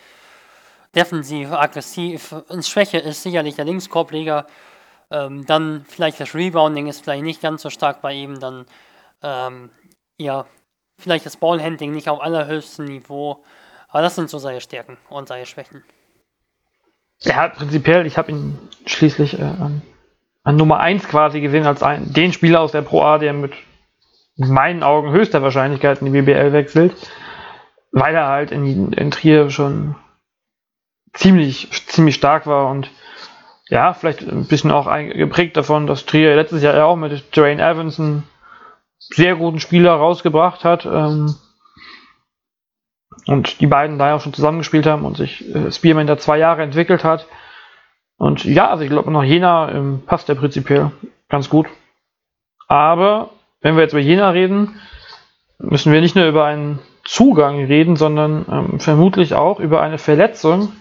defensiv, 0.93 1.51
aggressiv. 1.51 2.35
Eine 2.49 2.61
Schwäche 2.61 2.99
ist 2.99 3.23
sicherlich 3.23 3.55
der 3.55 3.65
Linkskorbleger. 3.65 4.45
Ähm, 5.13 5.45
dann 5.45 5.85
vielleicht 5.87 6.19
das 6.19 6.33
Rebounding 6.33 6.87
ist 6.87 7.03
vielleicht 7.03 7.23
nicht 7.23 7.41
ganz 7.41 7.61
so 7.61 7.69
stark 7.69 8.01
bei 8.01 8.13
ihm. 8.13 8.39
Dann, 8.39 8.65
ähm, 9.21 9.69
ja, 10.17 10.47
vielleicht 10.97 11.27
das 11.27 11.37
Ballhandling 11.37 11.91
nicht 11.91 12.09
auf 12.09 12.19
allerhöchstem 12.19 12.85
Niveau. 12.85 13.43
Aber 13.89 14.01
das 14.01 14.15
sind 14.15 14.29
so 14.29 14.39
seine 14.39 14.59
Stärken 14.59 14.97
und 15.09 15.27
seine 15.27 15.45
Schwächen. 15.45 15.83
Hat 17.31 17.53
prinzipiell, 17.53 18.07
ich 18.07 18.17
habe 18.17 18.31
ihn 18.31 18.57
schließlich 18.87 19.39
äh, 19.39 19.43
an, 19.43 19.83
Nummer 20.45 20.79
1 20.79 21.07
quasi 21.07 21.41
gesehen, 21.41 21.67
als 21.67 21.83
ein, 21.83 22.11
den 22.11 22.33
Spieler 22.33 22.61
aus 22.61 22.71
der 22.71 22.81
Pro 22.81 23.03
A, 23.03 23.19
der 23.19 23.33
mit 23.33 23.53
in 24.35 24.51
meinen 24.51 24.81
Augen 24.81 25.11
höchster 25.11 25.43
Wahrscheinlichkeit 25.43 26.01
in 26.01 26.11
die 26.11 26.21
BBL 26.21 26.51
wechselt, 26.53 26.95
weil 27.91 28.15
er 28.15 28.27
halt 28.27 28.51
in, 28.51 28.91
in 28.93 29.11
Trier 29.11 29.51
schon 29.51 29.95
ziemlich, 31.13 31.69
ziemlich 31.87 32.15
stark 32.15 32.47
war 32.47 32.71
und 32.71 32.89
ja, 33.69 33.93
vielleicht 33.93 34.21
ein 34.21 34.47
bisschen 34.47 34.71
auch 34.71 34.93
geprägt 35.13 35.57
davon, 35.57 35.87
dass 35.87 36.05
Trier 36.05 36.35
letztes 36.35 36.61
Jahr 36.61 36.75
ja 36.75 36.85
auch 36.85 36.95
mit 36.95 37.31
Terrain 37.31 37.59
Evans 37.59 37.99
einen 37.99 38.23
sehr 38.99 39.35
guten 39.35 39.59
Spieler 39.59 39.93
rausgebracht 39.93 40.63
hat. 40.63 40.85
Ähm, 40.85 41.35
und 43.25 43.61
die 43.61 43.67
beiden 43.67 43.97
da 43.97 44.09
ja 44.09 44.15
auch 44.15 44.21
schon 44.21 44.33
zusammengespielt 44.33 44.85
haben 44.85 45.05
und 45.05 45.17
sich 45.17 45.53
äh, 45.55 45.71
Spearman 45.71 46.07
da 46.07 46.17
zwei 46.17 46.37
Jahre 46.37 46.63
entwickelt 46.63 47.03
hat. 47.03 47.27
Und 48.17 48.43
ja, 48.43 48.69
also 48.69 48.83
ich 48.83 48.89
glaube, 48.89 49.11
nach 49.11 49.23
Jena 49.23 49.71
ähm, 49.71 50.03
passt 50.05 50.27
der 50.29 50.35
prinzipiell 50.35 50.91
ganz 51.29 51.49
gut. 51.49 51.67
Aber 52.67 53.31
wenn 53.61 53.75
wir 53.75 53.83
jetzt 53.83 53.93
über 53.93 54.01
Jena 54.01 54.29
reden, 54.29 54.79
müssen 55.57 55.93
wir 55.93 56.01
nicht 56.01 56.15
nur 56.15 56.25
über 56.25 56.45
einen 56.45 56.79
Zugang 57.05 57.63
reden, 57.63 57.95
sondern 57.95 58.45
ähm, 58.49 58.79
vermutlich 58.79 59.35
auch 59.35 59.59
über 59.59 59.81
eine 59.81 59.97
Verletzung. 59.97 60.73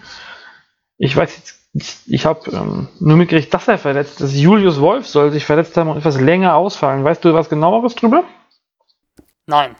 Ich 0.97 1.15
weiß 1.15 1.35
jetzt, 1.37 1.62
ich, 1.73 1.97
ich 2.05 2.25
habe 2.25 2.51
ähm, 2.51 2.87
nur 2.99 3.17
mitgekriegt, 3.17 3.53
dass 3.53 3.67
er 3.67 3.79
verletzt 3.79 4.21
ist. 4.21 4.35
Julius 4.35 4.79
Wolf 4.79 5.07
soll 5.07 5.31
sich 5.31 5.45
verletzt 5.45 5.75
haben 5.75 5.89
und 5.89 5.97
etwas 5.97 6.19
länger 6.19 6.55
ausfallen. 6.55 7.03
Weißt 7.03 7.25
du 7.25 7.33
was 7.33 7.49
genaueres 7.49 7.95
drüber? 7.95 8.23
Nein. 9.47 9.75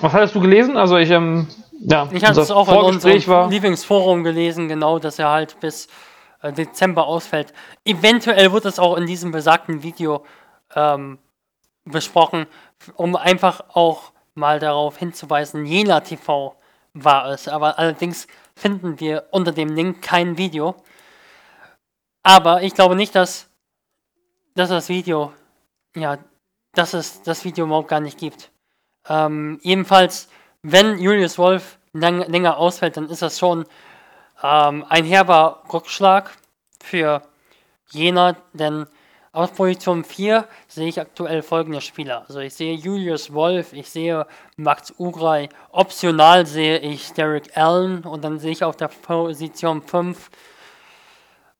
Was 0.00 0.12
hattest 0.12 0.34
du 0.34 0.40
gelesen? 0.40 0.76
Also 0.76 0.96
ich, 0.96 1.10
ähm, 1.10 1.48
ja, 1.80 2.08
Ich 2.12 2.24
hatte 2.24 2.40
es 2.40 2.52
auch 2.52 2.68
in 2.68 2.94
unserem 2.94 3.26
war. 3.26 3.50
Lieblingsforum 3.50 4.22
gelesen, 4.22 4.68
genau, 4.68 5.00
dass 5.00 5.18
er 5.18 5.30
halt 5.30 5.58
bis 5.58 5.88
äh, 6.40 6.52
Dezember 6.52 7.06
ausfällt. 7.06 7.52
Eventuell 7.84 8.52
wird 8.52 8.64
es 8.64 8.78
auch 8.78 8.96
in 8.96 9.06
diesem 9.06 9.32
besagten 9.32 9.82
Video 9.82 10.24
ähm, 10.76 11.18
besprochen, 11.84 12.46
um 12.94 13.16
einfach 13.16 13.62
auch 13.74 14.12
mal 14.34 14.60
darauf 14.60 14.96
hinzuweisen, 14.96 15.66
Jena 15.66 16.00
TV 16.00 16.54
war 16.94 17.26
es. 17.26 17.48
Aber 17.48 17.78
allerdings 17.78 18.26
finden 18.54 19.00
wir 19.00 19.28
unter 19.30 19.52
dem 19.52 19.74
Link 19.74 20.02
kein 20.02 20.36
Video. 20.38 20.76
Aber 22.22 22.62
ich 22.62 22.74
glaube 22.74 22.96
nicht, 22.96 23.14
dass, 23.14 23.48
dass 24.54 24.68
das 24.68 24.88
Video, 24.88 25.32
ja, 25.96 26.18
dass 26.72 26.94
es 26.94 27.22
das 27.22 27.44
Video 27.44 27.66
überhaupt 27.66 27.88
gar 27.88 28.00
nicht 28.00 28.18
gibt. 28.18 28.50
Ähm, 29.08 29.58
ebenfalls, 29.62 30.28
wenn 30.62 30.98
Julius 30.98 31.38
Wolf 31.38 31.78
lang, 31.92 32.20
länger 32.30 32.56
ausfällt, 32.56 32.96
dann 32.96 33.08
ist 33.08 33.22
das 33.22 33.38
schon 33.38 33.64
ähm, 34.42 34.84
ein 34.88 35.04
herber 35.04 35.62
Rückschlag 35.72 36.30
für 36.80 37.22
Jena, 37.90 38.36
denn 38.52 38.86
auf 39.32 39.54
Position 39.54 40.04
4 40.04 40.46
sehe 40.68 40.88
ich 40.88 41.00
aktuell 41.00 41.42
folgende 41.42 41.80
Spieler. 41.80 42.24
Also 42.28 42.40
ich 42.40 42.54
sehe 42.54 42.74
Julius 42.74 43.32
Wolf, 43.32 43.72
ich 43.72 43.90
sehe 43.90 44.26
Max 44.56 44.92
Ugrei, 44.98 45.48
optional 45.70 46.44
sehe 46.44 46.78
ich 46.78 47.12
Derek 47.14 47.56
Allen 47.56 48.04
und 48.04 48.22
dann 48.22 48.38
sehe 48.38 48.52
ich 48.52 48.62
auf 48.62 48.76
der 48.76 48.88
Position 48.88 49.82
5 49.82 50.30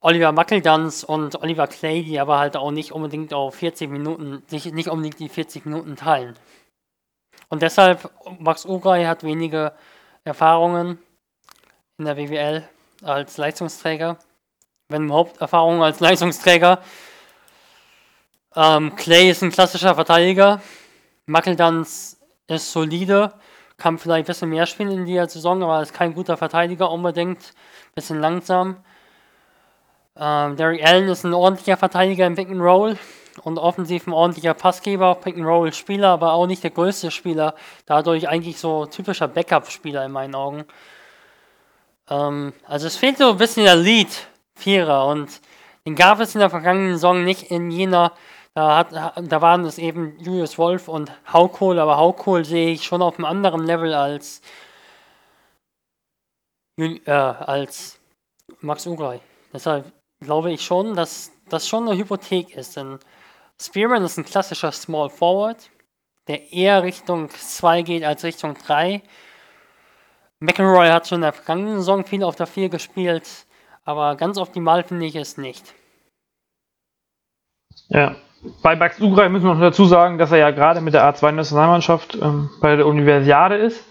Oliver 0.01 0.31
Mackeldanz 0.33 1.03
und 1.03 1.41
Oliver 1.41 1.65
Clay, 1.65 2.03
die 2.03 2.19
aber 2.19 2.37
halt 2.37 2.57
auch 2.57 2.71
nicht 2.71 2.91
unbedingt 2.91 3.33
auf 3.33 3.55
40 3.55 3.89
Minuten, 3.89 4.43
sich 4.47 4.71
nicht 4.71 4.89
unbedingt 4.89 5.19
die 5.19 5.29
40 5.29 5.65
Minuten 5.65 5.95
teilen. 5.95 6.35
Und 7.49 7.61
deshalb, 7.61 8.11
Max 8.37 8.65
Ugrei 8.65 9.05
hat 9.05 9.23
wenige 9.23 9.73
Erfahrungen 10.25 10.99
in 11.97 12.05
der 12.05 12.17
WWL 12.17 12.67
als 13.01 13.37
Leistungsträger, 13.37 14.17
wenn 14.89 15.05
überhaupt 15.05 15.39
Erfahrungen 15.39 15.81
als 15.81 15.99
Leistungsträger. 15.99 16.83
Ähm, 18.55 18.95
Clay 18.95 19.29
ist 19.29 19.41
ein 19.41 19.51
klassischer 19.51 19.95
Verteidiger. 19.95 20.61
Mackeldanz 21.25 22.17
ist 22.47 22.71
solide, 22.71 23.33
kann 23.77 23.97
vielleicht 23.97 24.25
ein 24.25 24.27
bisschen 24.27 24.49
mehr 24.49 24.65
spielen 24.65 24.91
in 24.91 25.05
dieser 25.05 25.27
Saison, 25.27 25.63
aber 25.63 25.81
ist 25.81 25.93
kein 25.93 26.13
guter 26.13 26.37
Verteidiger 26.37 26.91
unbedingt. 26.91 27.53
Bisschen 27.95 28.19
langsam. 28.19 28.77
Ähm, 30.15 30.55
Derek 30.55 30.85
Allen 30.85 31.07
ist 31.07 31.23
ein 31.23 31.33
ordentlicher 31.33 31.77
Verteidiger 31.77 32.27
im 32.27 32.35
Pick 32.35 32.49
and 32.49 32.61
Roll 32.61 32.97
und 33.43 33.57
offensiv 33.57 34.05
ein 34.05 34.13
ordentlicher 34.13 34.53
Passgeber, 34.53 35.15
Pick 35.15 35.35
and 35.35 35.45
Roll 35.45 35.73
Spieler, 35.73 36.09
aber 36.09 36.33
auch 36.33 36.45
nicht 36.45 36.63
der 36.63 36.71
größte 36.71 37.09
Spieler. 37.09 37.55
Dadurch 37.87 38.27
eigentlich 38.29 38.59
so 38.59 38.85
typischer 38.85 39.27
Backup-Spieler 39.27 40.05
in 40.05 40.11
meinen 40.11 40.35
Augen. 40.35 40.65
Ähm, 42.09 42.53
also 42.67 42.85
es 42.85 42.97
fehlt 42.97 43.17
so 43.17 43.31
ein 43.31 43.37
bisschen 43.37 43.63
der 43.63 43.75
Lead 43.75 44.27
Vierer 44.55 45.07
und 45.07 45.41
den 45.85 45.95
gab 45.95 46.19
es 46.19 46.35
in 46.35 46.39
der 46.39 46.51
vergangenen 46.51 46.93
Saison 46.93 47.23
nicht 47.23 47.49
in 47.49 47.71
Jena. 47.71 48.11
Da, 48.55 48.77
hat, 48.77 48.91
da 48.91 49.41
waren 49.41 49.65
es 49.65 49.79
eben 49.79 50.19
Julius 50.19 50.59
Wolf 50.59 50.87
und 50.87 51.11
Haukohl, 51.31 51.79
aber 51.79 51.97
Haukohl 51.97 52.45
sehe 52.45 52.71
ich 52.71 52.83
schon 52.83 53.01
auf 53.01 53.15
einem 53.15 53.25
anderen 53.25 53.65
Level 53.65 53.93
als, 53.95 54.41
äh, 56.77 57.11
als 57.11 57.99
Max 58.61 58.85
Ugrei. 58.85 59.21
Deshalb 59.51 59.91
glaube 60.19 60.51
ich 60.51 60.63
schon, 60.63 60.95
dass 60.95 61.31
das 61.49 61.67
schon 61.67 61.87
eine 61.87 61.97
Hypothek 61.97 62.55
ist, 62.55 62.77
denn 62.77 62.99
Spearman 63.59 64.03
ist 64.03 64.17
ein 64.17 64.25
klassischer 64.25 64.71
Small 64.71 65.09
Forward, 65.09 65.69
der 66.27 66.53
eher 66.53 66.83
Richtung 66.83 67.29
2 67.29 67.81
geht 67.81 68.03
als 68.03 68.23
Richtung 68.23 68.55
3. 68.55 69.01
McElroy 70.39 70.89
hat 70.89 71.07
schon 71.07 71.17
in 71.17 71.21
der 71.23 71.33
vergangenen 71.33 71.77
Saison 71.77 72.05
viel 72.05 72.23
auf 72.23 72.35
der 72.35 72.47
4 72.47 72.69
gespielt, 72.69 73.47
aber 73.83 74.15
ganz 74.15 74.37
optimal 74.37 74.83
finde 74.83 75.07
ich 75.07 75.15
es 75.15 75.37
nicht. 75.37 75.73
Ja. 77.89 78.15
Bei 78.61 78.75
Max 78.75 78.99
Ugrei 78.99 79.29
müssen 79.29 79.45
wir 79.45 79.53
noch 79.53 79.61
dazu 79.61 79.85
sagen, 79.85 80.17
dass 80.17 80.31
er 80.31 80.37
ja 80.37 80.51
gerade 80.51 80.81
mit 80.81 80.93
der 80.93 81.03
A2-Nationalmannschaft 81.03 82.17
ähm, 82.21 82.49
bei 82.61 82.75
der 82.75 82.87
Universiade 82.87 83.55
ist. 83.55 83.85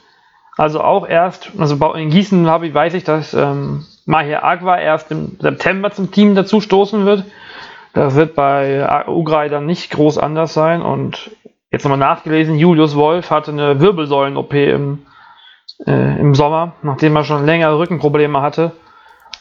Also 0.56 0.82
auch 0.82 1.08
erst, 1.08 1.52
also 1.58 1.94
in 1.94 2.10
Gießen 2.10 2.46
habe 2.48 2.66
ich, 2.66 2.74
weiß 2.74 2.92
ich, 2.94 3.04
dass 3.04 3.32
ähm, 3.32 3.86
Mahir 4.04 4.44
Agwa 4.44 4.78
erst 4.78 5.10
im 5.10 5.38
September 5.40 5.90
zum 5.90 6.10
Team 6.10 6.34
dazu 6.34 6.60
stoßen 6.60 7.06
wird. 7.06 7.24
Das 7.94 8.14
wird 8.14 8.34
bei 8.34 9.06
Ugrei 9.08 9.48
dann 9.48 9.66
nicht 9.66 9.90
groß 9.90 10.18
anders 10.18 10.52
sein. 10.52 10.82
Und 10.82 11.30
jetzt 11.70 11.84
nochmal 11.84 11.98
nachgelesen, 11.98 12.56
Julius 12.56 12.96
Wolf 12.96 13.30
hatte 13.30 13.50
eine 13.50 13.80
Wirbelsäulen-OP 13.80 14.52
im, 14.52 15.06
äh, 15.86 16.20
im 16.20 16.34
Sommer, 16.34 16.72
nachdem 16.82 17.16
er 17.16 17.24
schon 17.24 17.46
länger 17.46 17.78
Rückenprobleme 17.78 18.40
hatte. 18.40 18.72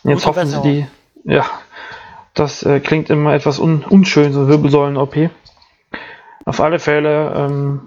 Und 0.04 0.12
jetzt 0.12 0.26
Gute 0.26 0.40
hoffen 0.40 0.48
sie 0.48 0.56
Besserung. 0.58 0.88
die, 1.26 1.32
ja, 1.34 1.46
das 2.34 2.64
äh, 2.64 2.80
klingt 2.80 3.10
immer 3.10 3.34
etwas 3.34 3.60
un 3.60 3.84
unschön, 3.84 4.34
so 4.34 4.48
Wirbelsäulen-OP. 4.48 5.30
Auf 6.46 6.60
alle 6.60 6.80
Fälle 6.80 7.34
ähm, 7.36 7.82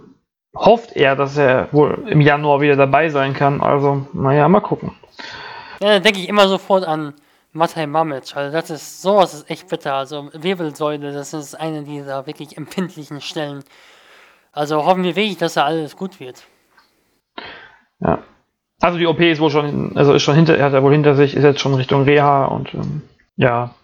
hofft 0.55 0.95
er, 0.97 1.17
dass 1.17 1.37
er 1.37 1.69
wohl 1.73 2.07
im 2.09 2.21
Januar 2.21 2.61
wieder 2.61 2.77
dabei 2.77 3.09
sein 3.09 3.35
kann. 3.35 3.61
Also, 3.61 4.07
naja, 4.13 4.49
mal 4.49 4.61
gucken. 4.61 4.93
Ja, 5.81 5.89
da 5.89 5.99
denke 5.99 6.21
ich 6.21 6.29
immer 6.29 6.47
sofort 6.49 6.85
an 6.85 7.15
Matej 7.53 7.87
Mamic. 7.87 8.37
Also 8.37 8.53
das 8.53 8.71
ist, 8.71 9.03
sowas 9.03 9.35
ist 9.35 9.51
echt 9.51 9.69
bitter. 9.69 9.95
Also 9.95 10.31
Wirbelsäule, 10.33 11.13
das 11.13 11.33
ist 11.33 11.55
eine 11.55 11.83
dieser 11.85 12.27
wirklich 12.27 12.57
empfindlichen 12.57 13.21
Stellen. 13.21 13.65
Also 14.53 14.85
hoffen 14.85 15.03
wir 15.05 15.17
wirklich, 15.17 15.39
dass 15.39 15.55
da 15.55 15.65
alles 15.65 15.97
gut 15.97 16.21
wird. 16.21 16.45
Ja. 18.01 18.19
Also 18.81 18.99
die 18.99 19.07
OP 19.07 19.21
ist 19.21 19.41
wohl 19.41 19.51
schon, 19.51 19.97
also 19.97 20.13
ist 20.13 20.23
schon 20.23 20.35
hinter, 20.35 20.63
hat 20.63 20.73
er 20.73 20.83
wohl 20.83 20.93
hinter 20.93 21.15
sich, 21.15 21.35
ist 21.35 21.45
jetzt 21.45 21.61
schon 21.61 21.75
Richtung 21.75 22.03
Reha 22.03 22.45
und 22.45 22.75
ähm, 22.75 23.03
ja. 23.37 23.75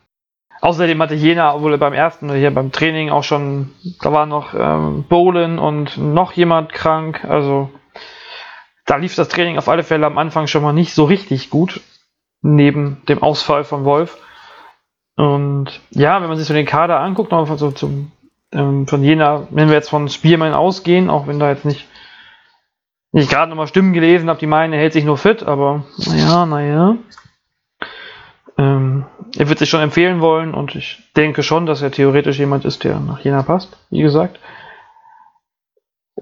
Außerdem 0.60 1.00
hatte 1.00 1.14
Jena, 1.14 1.54
obwohl 1.54 1.72
er 1.72 1.78
beim 1.78 1.94
ersten 1.94 2.32
hier 2.34 2.52
beim 2.52 2.70
Training 2.70 3.10
auch 3.10 3.24
schon, 3.24 3.70
da 4.02 4.12
war 4.12 4.26
noch 4.26 4.52
ähm, 4.54 5.04
Bohlen 5.08 5.58
und 5.58 5.96
noch 5.96 6.32
jemand 6.32 6.72
krank. 6.72 7.24
Also 7.24 7.70
da 8.84 8.96
lief 8.96 9.14
das 9.14 9.28
Training 9.28 9.56
auf 9.56 9.68
alle 9.68 9.84
Fälle 9.84 10.06
am 10.06 10.18
Anfang 10.18 10.46
schon 10.46 10.62
mal 10.62 10.72
nicht 10.72 10.92
so 10.92 11.04
richtig 11.04 11.48
gut, 11.48 11.80
neben 12.42 13.02
dem 13.08 13.22
Ausfall 13.22 13.64
von 13.64 13.84
Wolf. 13.84 14.18
Und 15.16 15.80
ja, 15.90 16.20
wenn 16.20 16.28
man 16.28 16.36
sich 16.36 16.46
so 16.46 16.54
den 16.54 16.66
Kader 16.66 17.00
anguckt, 17.00 17.32
noch 17.32 17.46
so 17.56 17.70
zum, 17.70 18.12
ähm, 18.52 18.86
von 18.86 19.02
Jena, 19.02 19.46
wenn 19.50 19.68
wir 19.68 19.76
jetzt 19.76 19.90
von 19.90 20.08
Spielmann 20.08 20.54
ausgehen, 20.54 21.08
auch 21.08 21.26
wenn 21.26 21.38
da 21.38 21.50
jetzt 21.50 21.64
nicht 21.64 21.86
ich 23.12 23.28
gerade 23.28 23.50
nochmal 23.50 23.66
Stimmen 23.66 23.92
gelesen 23.92 24.28
habe, 24.28 24.38
die 24.38 24.46
meinen, 24.46 24.72
er 24.72 24.78
hält 24.78 24.92
sich 24.92 25.04
nur 25.04 25.18
fit, 25.18 25.42
aber 25.42 25.84
naja, 25.98 26.46
naja. 26.46 26.96
Ähm, 28.60 29.06
er 29.38 29.48
wird 29.48 29.58
sich 29.58 29.70
schon 29.70 29.80
empfehlen 29.80 30.20
wollen 30.20 30.52
und 30.52 30.74
ich 30.74 31.02
denke 31.16 31.42
schon, 31.42 31.64
dass 31.64 31.80
er 31.80 31.90
theoretisch 31.90 32.38
jemand 32.38 32.66
ist, 32.66 32.84
der 32.84 33.00
nach 33.00 33.20
Jena 33.20 33.42
passt, 33.42 33.74
wie 33.88 34.02
gesagt. 34.02 34.38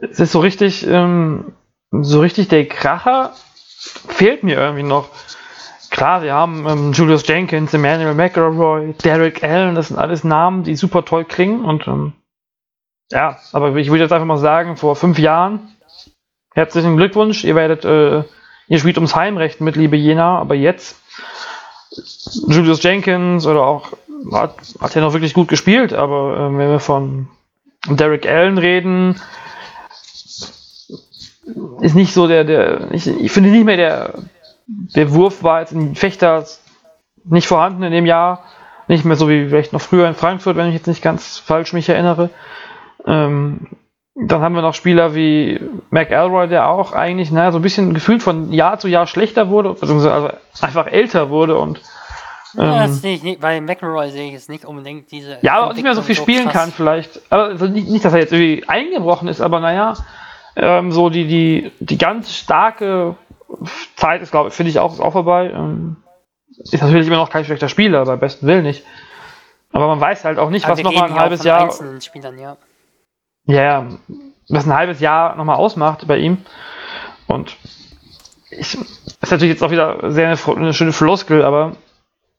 Es 0.01 0.20
ist 0.20 0.31
so 0.31 0.38
richtig, 0.38 0.87
ähm, 0.87 1.53
so 1.90 2.20
richtig 2.20 2.46
der 2.46 2.68
Kracher 2.68 3.33
fehlt 4.09 4.44
mir 4.44 4.57
irgendwie 4.57 4.85
noch. 4.85 5.09
Klar, 5.90 6.22
wir 6.22 6.33
haben 6.33 6.64
ähm, 6.68 6.92
Julius 6.92 7.27
Jenkins, 7.27 7.74
Emmanuel 7.74 8.14
McElroy, 8.14 8.92
Derek 9.03 9.42
Allen, 9.42 9.74
das 9.74 9.88
sind 9.88 9.98
alles 9.98 10.22
Namen, 10.22 10.62
die 10.62 10.77
super 10.77 11.05
toll 11.05 11.24
klingen 11.24 11.64
und 11.64 11.88
ähm, 11.88 12.12
ja, 13.11 13.38
aber 13.53 13.74
ich 13.74 13.88
würde 13.88 14.05
jetzt 14.05 14.12
einfach 14.12 14.27
mal 14.27 14.37
sagen, 14.37 14.77
vor 14.77 14.94
fünf 14.94 15.18
Jahren 15.18 15.74
Herzlichen 16.59 16.96
Glückwunsch, 16.96 17.44
ihr 17.44 17.55
werdet, 17.55 17.85
äh, 17.85 18.24
ihr 18.66 18.79
spielt 18.81 18.96
ums 18.96 19.14
Heimrecht 19.14 19.61
mit, 19.61 19.77
liebe 19.77 19.96
Jena, 19.96 20.40
aber 20.40 20.57
jetzt 20.57 21.01
Julius 22.46 22.82
Jenkins 22.82 23.46
oder 23.46 23.62
auch, 23.62 23.92
hat, 24.32 24.54
hat 24.80 24.94
ja 24.94 25.00
noch 25.00 25.12
wirklich 25.12 25.34
gut 25.34 25.48
gespielt, 25.48 25.92
aber 25.92 26.37
äh, 26.37 26.58
wenn 26.58 26.70
wir 26.70 26.80
von 26.80 27.28
Derek 27.88 28.26
Allen 28.26 28.58
reden, 28.58 29.20
ist 31.80 31.94
nicht 31.94 32.12
so 32.12 32.26
der, 32.26 32.44
der, 32.44 32.92
ich, 32.92 33.06
ich 33.06 33.32
finde 33.32 33.50
nicht 33.50 33.64
mehr 33.64 33.76
der, 33.76 34.14
der 34.66 35.12
Wurf 35.12 35.42
war 35.42 35.61
jetzt 35.61 35.72
in 35.72 35.94
Fechter 35.94 36.44
nicht 37.24 37.46
vorhanden 37.46 37.82
in 37.82 37.92
dem 37.92 38.06
Jahr, 38.06 38.44
nicht 38.87 39.04
mehr 39.04 39.16
so 39.16 39.28
wie 39.28 39.48
vielleicht 39.48 39.72
noch 39.72 39.80
früher 39.80 40.08
in 40.08 40.14
Frankfurt, 40.14 40.56
wenn 40.56 40.68
ich 40.68 40.74
jetzt 40.74 40.87
nicht 40.87 41.02
ganz 41.02 41.38
falsch 41.38 41.72
mich 41.72 41.88
erinnere. 41.88 42.30
Ähm, 43.06 43.68
dann 44.20 44.40
haben 44.40 44.54
wir 44.54 44.62
noch 44.62 44.74
Spieler 44.74 45.14
wie 45.14 45.61
McElroy, 45.90 46.48
der 46.48 46.68
auch 46.68 46.92
eigentlich 46.92 47.31
naja, 47.31 47.52
so 47.52 47.59
ein 47.59 47.62
bisschen 47.62 47.94
gefühlt 47.94 48.22
von 48.22 48.52
Jahr 48.52 48.78
zu 48.78 48.88
Jahr 48.88 49.07
schlechter 49.07 49.48
wurde, 49.48 49.74
beziehungsweise 49.74 50.12
also 50.12 50.28
einfach 50.61 50.87
älter 50.87 51.31
wurde 51.31 51.57
und 51.57 51.81
Ja, 52.54 52.83
das 52.83 52.90
ähm, 52.90 52.94
sehe 52.94 53.14
ich 53.14 53.22
nicht, 53.22 53.40
bei 53.40 53.61
McElroy 53.61 54.11
sehe 54.11 54.28
ich 54.28 54.35
es 54.35 54.48
nicht 54.48 54.64
unbedingt 54.64 55.11
diese. 55.12 55.38
ja, 55.42 55.61
aber 55.61 55.72
nicht 55.72 55.85
mehr 55.85 55.94
so 55.94 56.02
viel 56.02 56.16
Entwicklung 56.16 56.37
spielen 56.37 56.52
krass. 56.52 56.62
kann 56.62 56.72
vielleicht. 56.72 57.20
Aber 57.31 57.44
also 57.44 57.66
nicht, 57.66 57.88
nicht, 57.88 58.04
dass 58.04 58.12
er 58.12 58.18
jetzt 58.18 58.33
irgendwie 58.33 58.68
eingebrochen 58.68 59.28
ist, 59.28 59.40
aber 59.40 59.61
naja, 59.61 59.94
ähm, 60.57 60.90
so 60.90 61.11
die, 61.11 61.26
die, 61.28 61.70
die 61.78 61.98
ganz 61.98 62.35
starke 62.35 63.14
Zeit 63.94 64.22
ist, 64.22 64.33
glaube 64.33 64.48
ich, 64.48 64.54
finde 64.54 64.70
ich 64.70 64.81
auch, 64.81 64.92
ist 64.92 65.00
auch 65.00 65.12
vorbei. 65.12 65.50
Ähm, 65.54 65.96
ist 66.59 66.83
natürlich 66.83 67.07
immer 67.07 67.16
noch 67.16 67.31
kein 67.31 67.44
schlechter 67.44 67.68
Spieler, 67.68 68.04
bei 68.04 68.16
besten 68.16 68.46
Willen 68.48 68.64
nicht. 68.64 68.85
Aber 69.70 69.87
man 69.87 70.00
weiß 70.00 70.24
halt 70.24 70.38
auch 70.38 70.50
nicht, 70.50 70.64
Aber 70.64 70.76
was 70.76 70.83
noch 70.83 70.92
mal 70.92 71.04
ein 71.04 71.14
halbes 71.14 71.44
Jahr 71.44 71.70
ja. 72.37 72.57
Ja, 73.48 73.87
was 74.50 74.66
ein 74.66 74.74
halbes 74.74 75.00
Jahr 75.00 75.34
nochmal 75.34 75.56
ausmacht 75.56 76.06
bei 76.06 76.18
ihm. 76.18 76.38
Und 77.26 77.56
ich, 78.50 78.74
ist 78.74 79.30
natürlich 79.30 79.54
jetzt 79.54 79.62
auch 79.62 79.70
wieder 79.70 80.11
sehr 80.11 80.28
eine, 80.28 80.56
eine 80.56 80.74
schöne 80.74 80.92
Floskel, 80.92 81.42
aber 81.42 81.72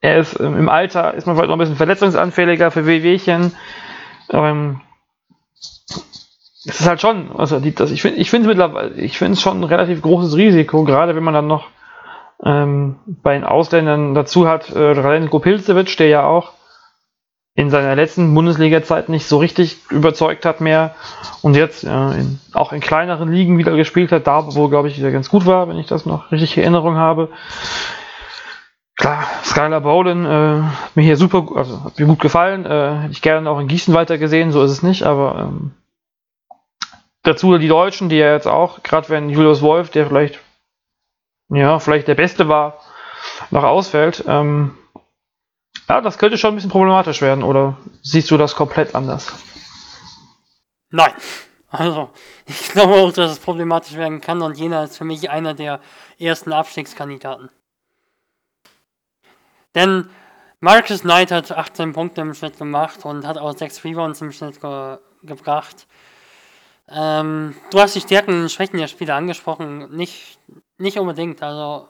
er 0.01 0.17
ist 0.17 0.39
ähm, 0.39 0.55
im 0.55 0.69
Alter, 0.69 1.15
ist 1.15 1.25
man 1.25 1.35
vielleicht 1.35 1.49
noch 1.49 1.55
ein 1.55 1.59
bisschen 1.59 1.75
verletzungsanfälliger 1.75 2.69
für 2.69 2.85
Wehwehchen. 2.85 3.53
Ähm, 4.29 4.81
es 6.65 6.79
ist 6.79 6.87
halt 6.87 7.01
schon, 7.01 7.35
also 7.35 7.59
die, 7.59 7.73
das, 7.73 7.89
ich 7.89 8.03
finde 8.03 8.19
ich 8.19 8.29
finde 8.29 8.47
es 8.47 8.55
mittlerweile, 8.55 8.93
ich 8.93 9.17
finde 9.17 9.33
es 9.33 9.41
schon 9.41 9.59
ein 9.59 9.63
relativ 9.63 10.03
großes 10.03 10.35
Risiko, 10.35 10.83
gerade 10.83 11.15
wenn 11.15 11.23
man 11.23 11.33
dann 11.33 11.47
noch 11.47 11.69
ähm, 12.43 12.97
bei 13.07 13.33
den 13.33 13.43
Ausländern 13.43 14.13
dazu 14.13 14.47
hat, 14.47 14.69
äh, 14.69 14.91
Radenko 14.91 15.39
Pilcevic, 15.39 15.97
der 15.97 16.07
ja 16.07 16.23
auch 16.25 16.53
in 17.55 17.69
seiner 17.69 17.95
letzten 17.95 18.33
Bundesliga-Zeit 18.33 19.09
nicht 19.09 19.27
so 19.27 19.37
richtig 19.37 19.79
überzeugt 19.89 20.45
hat 20.45 20.61
mehr 20.61 20.95
und 21.41 21.55
jetzt 21.55 21.83
äh, 21.83 21.87
in, 21.87 22.39
auch 22.53 22.71
in 22.71 22.79
kleineren 22.79 23.31
Ligen 23.31 23.57
wieder 23.57 23.75
gespielt 23.75 24.11
hat, 24.11 24.27
da 24.27 24.55
wo 24.55 24.69
glaube 24.69 24.87
ich 24.87 24.97
wieder 24.97 25.11
ganz 25.11 25.29
gut 25.29 25.45
war, 25.45 25.67
wenn 25.67 25.77
ich 25.77 25.87
das 25.87 26.05
noch 26.05 26.31
richtig 26.31 26.57
in 26.57 26.63
Erinnerung 26.63 26.95
habe. 26.95 27.29
Klar, 28.95 29.25
Skylar 29.43 29.81
Bowden 29.81 30.25
äh, 30.25 30.61
mir 30.95 31.03
hier 31.03 31.17
super, 31.17 31.45
also 31.55 31.83
hat 31.83 31.99
mir 31.99 32.05
gut 32.05 32.19
gefallen, 32.19 32.65
äh, 32.65 32.95
hätte 33.01 33.11
ich 33.11 33.21
gerne 33.21 33.49
auch 33.49 33.59
in 33.59 33.67
Gießen 33.67 33.93
weiter 33.93 34.17
gesehen, 34.17 34.51
so 34.51 34.63
ist 34.63 34.71
es 34.71 34.83
nicht, 34.83 35.03
aber 35.03 35.49
ähm, 35.49 35.71
dazu 37.23 37.57
die 37.57 37.67
Deutschen, 37.67 38.09
die 38.09 38.17
ja 38.17 38.33
jetzt 38.33 38.47
auch, 38.47 38.83
gerade 38.83 39.09
wenn 39.09 39.29
Julius 39.29 39.61
Wolf, 39.61 39.89
der 39.89 40.07
vielleicht 40.07 40.39
ja, 41.49 41.79
vielleicht 41.79 42.07
der 42.07 42.15
Beste 42.15 42.47
war, 42.47 42.79
noch 43.51 43.63
ausfällt. 43.63 44.23
Ähm, 44.27 44.77
ja, 45.89 46.01
das 46.01 46.17
könnte 46.17 46.37
schon 46.37 46.53
ein 46.53 46.55
bisschen 46.55 46.71
problematisch 46.71 47.21
werden, 47.21 47.43
oder 47.43 47.77
siehst 48.01 48.29
du 48.31 48.37
das 48.37 48.55
komplett 48.55 48.95
anders? 48.95 49.33
Nein. 50.91 51.13
Also, 51.71 52.09
ich 52.47 52.69
glaube 52.69 52.95
auch, 52.95 53.13
dass 53.13 53.31
es 53.31 53.39
problematisch 53.39 53.93
werden 53.93 54.21
kann 54.21 54.41
und 54.41 54.57
Jena 54.57 54.83
ist 54.83 54.97
für 54.97 55.03
mich 55.03 55.29
einer 55.29 55.53
der 55.53 55.79
ersten 56.17 56.51
Abstiegskandidaten. 56.51 57.49
Denn 59.75 60.09
Marcus 60.61 61.01
Knight 61.01 61.31
hat 61.31 61.51
18 61.51 61.93
Punkte 61.93 62.21
im 62.21 62.33
Schnitt 62.33 62.57
gemacht 62.57 63.05
und 63.05 63.25
hat 63.25 63.37
auch 63.37 63.55
6 63.55 63.83
Rebounds 63.83 64.21
im 64.21 64.31
Schnitt 64.31 64.59
ge 64.61 64.97
gebracht. 65.21 65.85
Ähm, 66.87 67.55
du 67.71 67.79
hast 67.79 67.93
die 67.93 68.01
Stärken 68.01 68.41
und 68.41 68.51
Schwächen 68.51 68.79
der 68.79 68.87
Spieler 68.87 69.15
angesprochen. 69.15 69.95
Nicht, 69.95 70.39
nicht 70.77 70.97
unbedingt. 70.97 71.43
Also, 71.43 71.89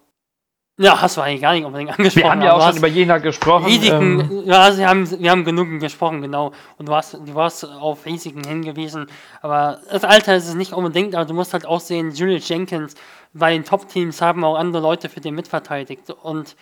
ja, 0.82 1.02
hast 1.02 1.18
du 1.18 1.22
eigentlich 1.22 1.42
gar 1.42 1.54
nicht 1.54 1.65
unbedingt 1.65 1.92
angesprochen. 1.92 2.24
Wir 2.24 2.32
haben 2.32 2.42
ja 2.42 2.54
auch 2.54 2.65
schon 2.65 2.78
über 2.78 2.88
Jena 2.88 3.18
gesprochen. 3.18 3.65
Risiken, 3.65 4.22
ähm. 4.22 4.44
ja, 4.46 4.72
sie 4.72 4.88
haben, 4.88 5.10
wir 5.20 5.30
haben 5.30 5.44
genug 5.44 5.78
gesprochen, 5.82 6.22
genau. 6.22 6.54
Und 6.78 6.88
du 6.88 6.96
hast, 6.96 7.15
du 7.15 7.36
hast 7.36 7.65
auf 7.65 8.06
Risiken 8.06 8.46
hingewiesen. 8.46 9.08
Aber 9.42 9.80
das 9.92 10.06
Alter 10.06 10.38
ist 10.38 10.48
es 10.48 10.56
nicht 10.56 10.72
unbedingt, 10.72 11.15
aber 11.15 11.26
du 11.26 11.34
musst 11.34 11.52
halt 11.52 11.65
auch 11.65 11.82
sehen, 11.82 12.12
Julius 12.12 12.48
Jenkins 12.48 12.96
bei 13.34 13.52
den 13.52 13.65
Top-Teams 13.65 14.22
haben 14.22 14.46
auch 14.46 14.56
andere 14.56 14.82
Leute 14.82 15.10
für 15.10 15.20
den 15.20 15.36
mitverteidigt. 15.36 16.12
Und 16.12 16.56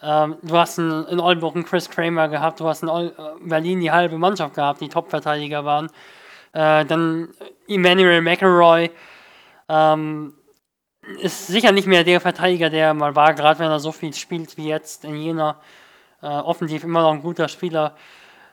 ähm, 0.00 0.36
du 0.42 0.56
hast 0.56 0.78
in, 0.78 1.04
in 1.10 1.18
Oldenburg 1.18 1.56
einen 1.56 1.64
Chris 1.64 1.90
Kramer 1.90 2.28
gehabt, 2.28 2.60
du 2.60 2.68
hast 2.68 2.84
in 2.84 2.88
Ol 2.88 3.06
äh, 3.18 3.48
Berlin 3.48 3.80
die 3.80 3.90
halbe 3.90 4.16
Mannschaft 4.16 4.54
gehabt, 4.54 4.80
die 4.80 4.88
Top-Verteidiger 4.88 5.64
waren. 5.64 5.86
Äh, 6.52 6.84
dann 6.84 7.30
Emmanuel 7.66 8.22
McElroy 8.22 8.90
ähm, 9.68 10.34
ist 11.20 11.46
sicher 11.46 11.72
nicht 11.72 11.86
mehr 11.86 12.04
der 12.04 12.20
Verteidiger, 12.20 12.70
der 12.70 12.94
mal 12.94 13.14
war, 13.14 13.34
gerade 13.34 13.58
wenn 13.60 13.70
er 13.70 13.80
so 13.80 13.92
viel 13.92 14.12
spielt 14.14 14.56
wie 14.56 14.68
jetzt 14.68 15.04
in 15.04 15.16
Jena. 15.16 15.56
Äh, 16.22 16.26
offensiv 16.26 16.82
immer 16.84 17.02
noch 17.02 17.12
ein 17.12 17.22
guter 17.22 17.48
Spieler. 17.48 17.94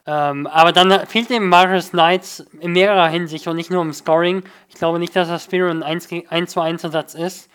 Ähm, 0.05 0.47
aber 0.47 0.73
dann 0.73 1.07
fehlt 1.07 1.29
dem 1.29 1.47
Marius 1.47 1.91
Knights 1.91 2.45
in 2.59 2.73
mehrerer 2.73 3.07
Hinsicht 3.07 3.47
und 3.47 3.55
nicht 3.55 3.71
nur 3.71 3.81
im 3.81 3.93
Scoring. 3.93 4.43
Ich 4.67 4.75
glaube 4.75 4.99
nicht, 4.99 5.15
dass 5.15 5.29
das 5.29 5.45
Spirit 5.45 5.71
ein 5.71 5.83
1 5.83 6.51
zu 6.51 6.59
1 6.59 6.83
Ersatz 6.83 7.13
ist, 7.13 7.49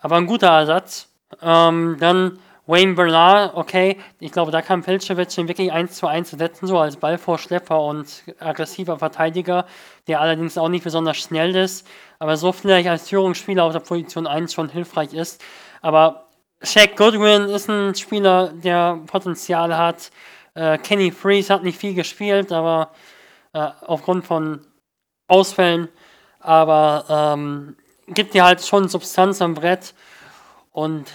aber 0.00 0.16
ein 0.16 0.26
guter 0.26 0.48
Ersatz. 0.48 1.08
Ähm, 1.40 1.96
dann 2.00 2.38
Wayne 2.66 2.94
Bernard, 2.94 3.54
okay, 3.54 3.96
ich 4.18 4.32
glaube, 4.32 4.50
da 4.50 4.60
kann 4.60 4.82
Pilcevic 4.82 5.38
ihn 5.38 5.46
wirklich 5.46 5.70
1 5.70 5.94
zu 5.94 6.08
1 6.08 6.30
setzen, 6.30 6.66
so 6.66 6.78
als 6.78 6.96
Ballvorschlepper 6.96 7.80
und 7.80 8.24
aggressiver 8.40 8.98
Verteidiger, 8.98 9.66
der 10.08 10.20
allerdings 10.20 10.58
auch 10.58 10.68
nicht 10.68 10.82
besonders 10.82 11.16
schnell 11.16 11.54
ist, 11.54 11.86
aber 12.18 12.36
so 12.36 12.50
vielleicht 12.50 12.88
als 12.88 13.08
Führungsspieler 13.08 13.62
auf 13.62 13.72
der 13.72 13.80
Position 13.80 14.26
1 14.26 14.52
schon 14.52 14.68
hilfreich 14.68 15.14
ist. 15.14 15.42
Aber 15.80 16.26
Shaq 16.60 16.96
Goodwin 16.96 17.42
ist 17.42 17.68
ein 17.68 17.94
Spieler, 17.94 18.52
der 18.52 18.98
Potenzial 19.06 19.76
hat. 19.76 20.10
Äh, 20.54 20.78
Kenny 20.78 21.12
Freeze 21.12 21.54
hat 21.54 21.62
nicht 21.62 21.78
viel 21.78 21.94
gespielt, 21.94 22.50
aber 22.50 22.90
äh, 23.52 23.68
aufgrund 23.82 24.26
von 24.26 24.66
Ausfällen, 25.28 25.88
aber 26.40 27.04
ähm, 27.08 27.76
gibt 28.08 28.34
dir 28.34 28.44
halt 28.44 28.62
schon 28.62 28.88
Substanz 28.88 29.40
am 29.40 29.54
Brett 29.54 29.94
und 30.72 31.06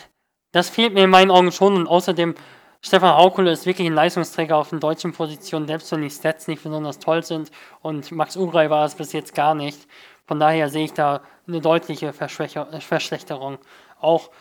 das 0.52 0.70
fehlt 0.70 0.94
mir 0.94 1.06
in 1.06 1.10
meinen 1.10 1.32
Augen 1.32 1.52
schon 1.52 1.76
und 1.76 1.88
außerdem, 1.88 2.36
Stefan 2.84 3.16
Haukule 3.16 3.52
ist 3.52 3.68
wirklich 3.68 3.88
ein 3.88 3.94
Leistungsträger 3.94 4.58
auf 4.58 4.70
den 4.70 4.80
deutschen 4.80 5.14
Positionen, 5.14 5.68
selbst 5.68 5.92
wenn 5.92 6.02
die 6.02 6.10
Stats 6.10 6.48
nicht 6.48 6.64
besonders 6.64 6.98
toll 6.98 7.24
sind 7.24 7.52
und 7.82 8.12
Max 8.12 8.36
Ugrei 8.36 8.70
war 8.72 8.86
es 8.86 8.96
bis 8.96 9.14
jetzt 9.14 9.36
gar 9.36 9.54
nicht. 9.54 9.88
Von 10.26 10.40
daher 10.40 10.70
sehe 10.70 10.86
ich 10.86 10.94
da 10.94 11.22
eine 11.48 11.62
deutliche 11.62 12.12
Verschlechterung. 12.12 13.60
Auch 14.00 14.32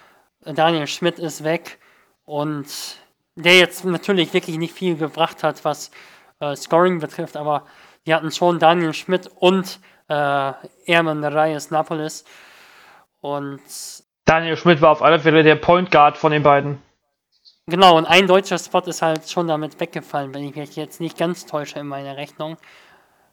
Daniel 0.43 0.87
Schmidt 0.87 1.19
ist 1.19 1.45
weg 1.45 1.79
und 2.25 2.67
der 3.35 3.59
jetzt 3.59 3.85
natürlich 3.85 4.33
wirklich 4.33 4.57
nicht 4.57 4.75
viel 4.75 4.97
gebracht 4.97 5.43
hat, 5.43 5.65
was 5.65 5.91
äh, 6.41 6.57
Scoring 6.57 6.99
betrifft, 6.99 7.37
aber 7.37 7.67
die 8.07 8.15
hatten 8.15 8.31
schon 8.31 8.59
Daniel 8.59 8.95
Schmidt 8.95 9.29
und 9.37 9.81
äh, 10.09 10.53
Erman 10.87 11.25
Reyes 11.25 11.71
Napolis 11.71 12.25
und 13.21 13.61
Daniel 14.31 14.57
Schmidt 14.57 14.81
war 14.81 14.91
auf 14.93 15.03
alle 15.03 15.19
Fälle 15.19 15.43
der 15.43 15.57
Point 15.57 15.91
Guard 15.91 16.17
von 16.17 16.31
den 16.31 16.45
beiden. 16.45 16.81
Genau, 17.67 17.99
und 17.99 18.07
ein 18.07 18.29
deutscher 18.29 18.59
Spot 18.59 18.79
ist 18.79 19.03
halt 19.03 19.29
schon 19.29 19.49
damit 19.49 19.81
weggefallen, 19.81 20.33
wenn 20.33 20.45
ich 20.45 20.55
mich 20.55 20.77
jetzt 20.77 21.01
nicht 21.01 21.19
ganz 21.19 21.47
täusche 21.47 21.81
in 21.81 21.89
meiner 21.89 22.17
Rechnung. 22.17 22.57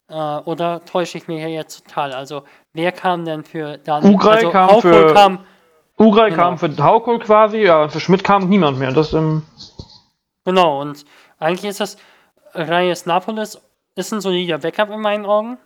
Äh, 0.10 0.13
oder 0.15 0.83
täusche 0.86 1.19
ich 1.19 1.27
mich 1.27 1.38
hier 1.38 1.51
jetzt 1.51 1.86
total? 1.86 2.13
Also, 2.13 2.45
wer 2.73 2.91
kam 2.91 3.25
denn 3.25 3.43
für 3.43 3.77
Daniel? 3.77 4.15
Ugrai 4.15 4.38
also, 4.38 4.49
kam 4.49 4.71
Haukol 4.71 4.81
für. 4.91 5.13
Kam, 5.13 5.39
genau. 5.97 6.29
kam 6.29 6.57
für 6.57 6.75
Haukol 6.83 7.19
quasi, 7.19 7.60
ja, 7.60 7.88
für 7.89 7.99
Schmidt 7.99 8.23
kam 8.23 8.49
niemand 8.49 8.79
mehr. 8.79 8.91
Das, 8.91 9.13
ähm 9.13 9.43
genau, 10.45 10.81
und 10.81 11.05
eigentlich 11.38 11.69
ist 11.69 11.79
das 11.79 11.97
Reyes 12.55 13.05
Napolis 13.05 13.62
ist 13.93 14.12
ein 14.13 14.21
solider 14.21 14.57
Backup 14.57 14.89
in 14.89 15.01
meinen 15.01 15.27
Augen. 15.27 15.60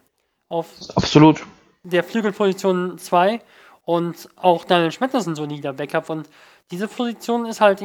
Auf 0.50 0.68
Absolut. 0.94 1.42
Der 1.84 2.04
Flügelposition 2.04 2.98
2 2.98 3.40
und 3.84 4.30
auch 4.36 4.64
Daniel 4.66 4.92
Schmidt 4.92 5.14
ist 5.14 5.28
ein 5.28 5.36
solider 5.36 5.74
Backup 5.74 6.10
und 6.10 6.30
diese 6.72 6.88
Position 6.88 7.46
ist 7.46 7.62
halt 7.62 7.84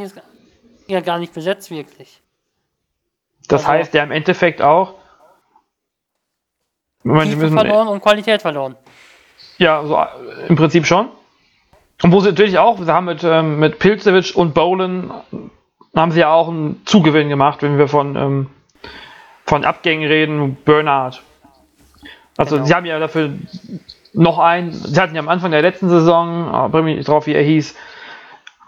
ja 0.87 1.01
gar 1.01 1.19
nicht 1.19 1.35
besetzt 1.35 1.71
wirklich. 1.71 2.21
Das 3.49 3.63
also 3.63 3.73
heißt 3.73 3.95
ja 3.95 4.03
im 4.03 4.11
Endeffekt 4.11 4.63
auch. 4.63 4.95
Tiefe 7.03 7.51
verloren 7.51 7.89
und 7.89 8.03
Qualität 8.03 8.43
verloren. 8.43 8.77
Ja, 9.59 9.85
so, 9.85 9.97
äh, 9.97 10.47
im 10.49 10.57
Prinzip 10.57 10.87
schon. 10.87 11.09
Und 12.03 12.13
wo 12.13 12.21
sie 12.21 12.31
natürlich 12.31 12.59
auch, 12.59 12.79
sie 12.79 12.93
haben 12.93 13.07
mit, 13.07 13.25
ähm, 13.25 13.59
mit 13.59 13.79
Pilzewitsch 13.79 14.35
und 14.35 14.55
Bowlen 14.55 15.11
haben 15.95 16.13
sie 16.13 16.21
ja 16.21 16.33
auch 16.33 16.49
einen 16.49 16.83
Zugewinn 16.85 17.29
gemacht, 17.29 17.63
wenn 17.63 17.79
wir 17.79 17.89
von, 17.89 18.17
ähm, 18.17 18.51
von 19.47 19.65
Abgängen 19.65 20.07
reden, 20.07 20.57
Bernard. 20.65 21.23
Also 22.37 22.57
genau. 22.57 22.67
sie 22.67 22.75
haben 22.75 22.87
ja 22.87 22.99
dafür 22.99 23.33
noch 24.17 24.39
ein, 24.39 24.73
sie 24.73 25.01
hatten 25.01 25.15
ja 25.15 25.21
am 25.21 25.29
Anfang 25.29 25.51
der 25.51 25.63
letzten 25.63 25.89
Saison, 25.89 26.49
ah, 26.49 26.69
bring 26.69 26.85
mich 26.85 26.97
nicht 26.97 27.09
drauf, 27.09 27.27
wie 27.27 27.35
er 27.35 27.43
hieß, 27.43 27.77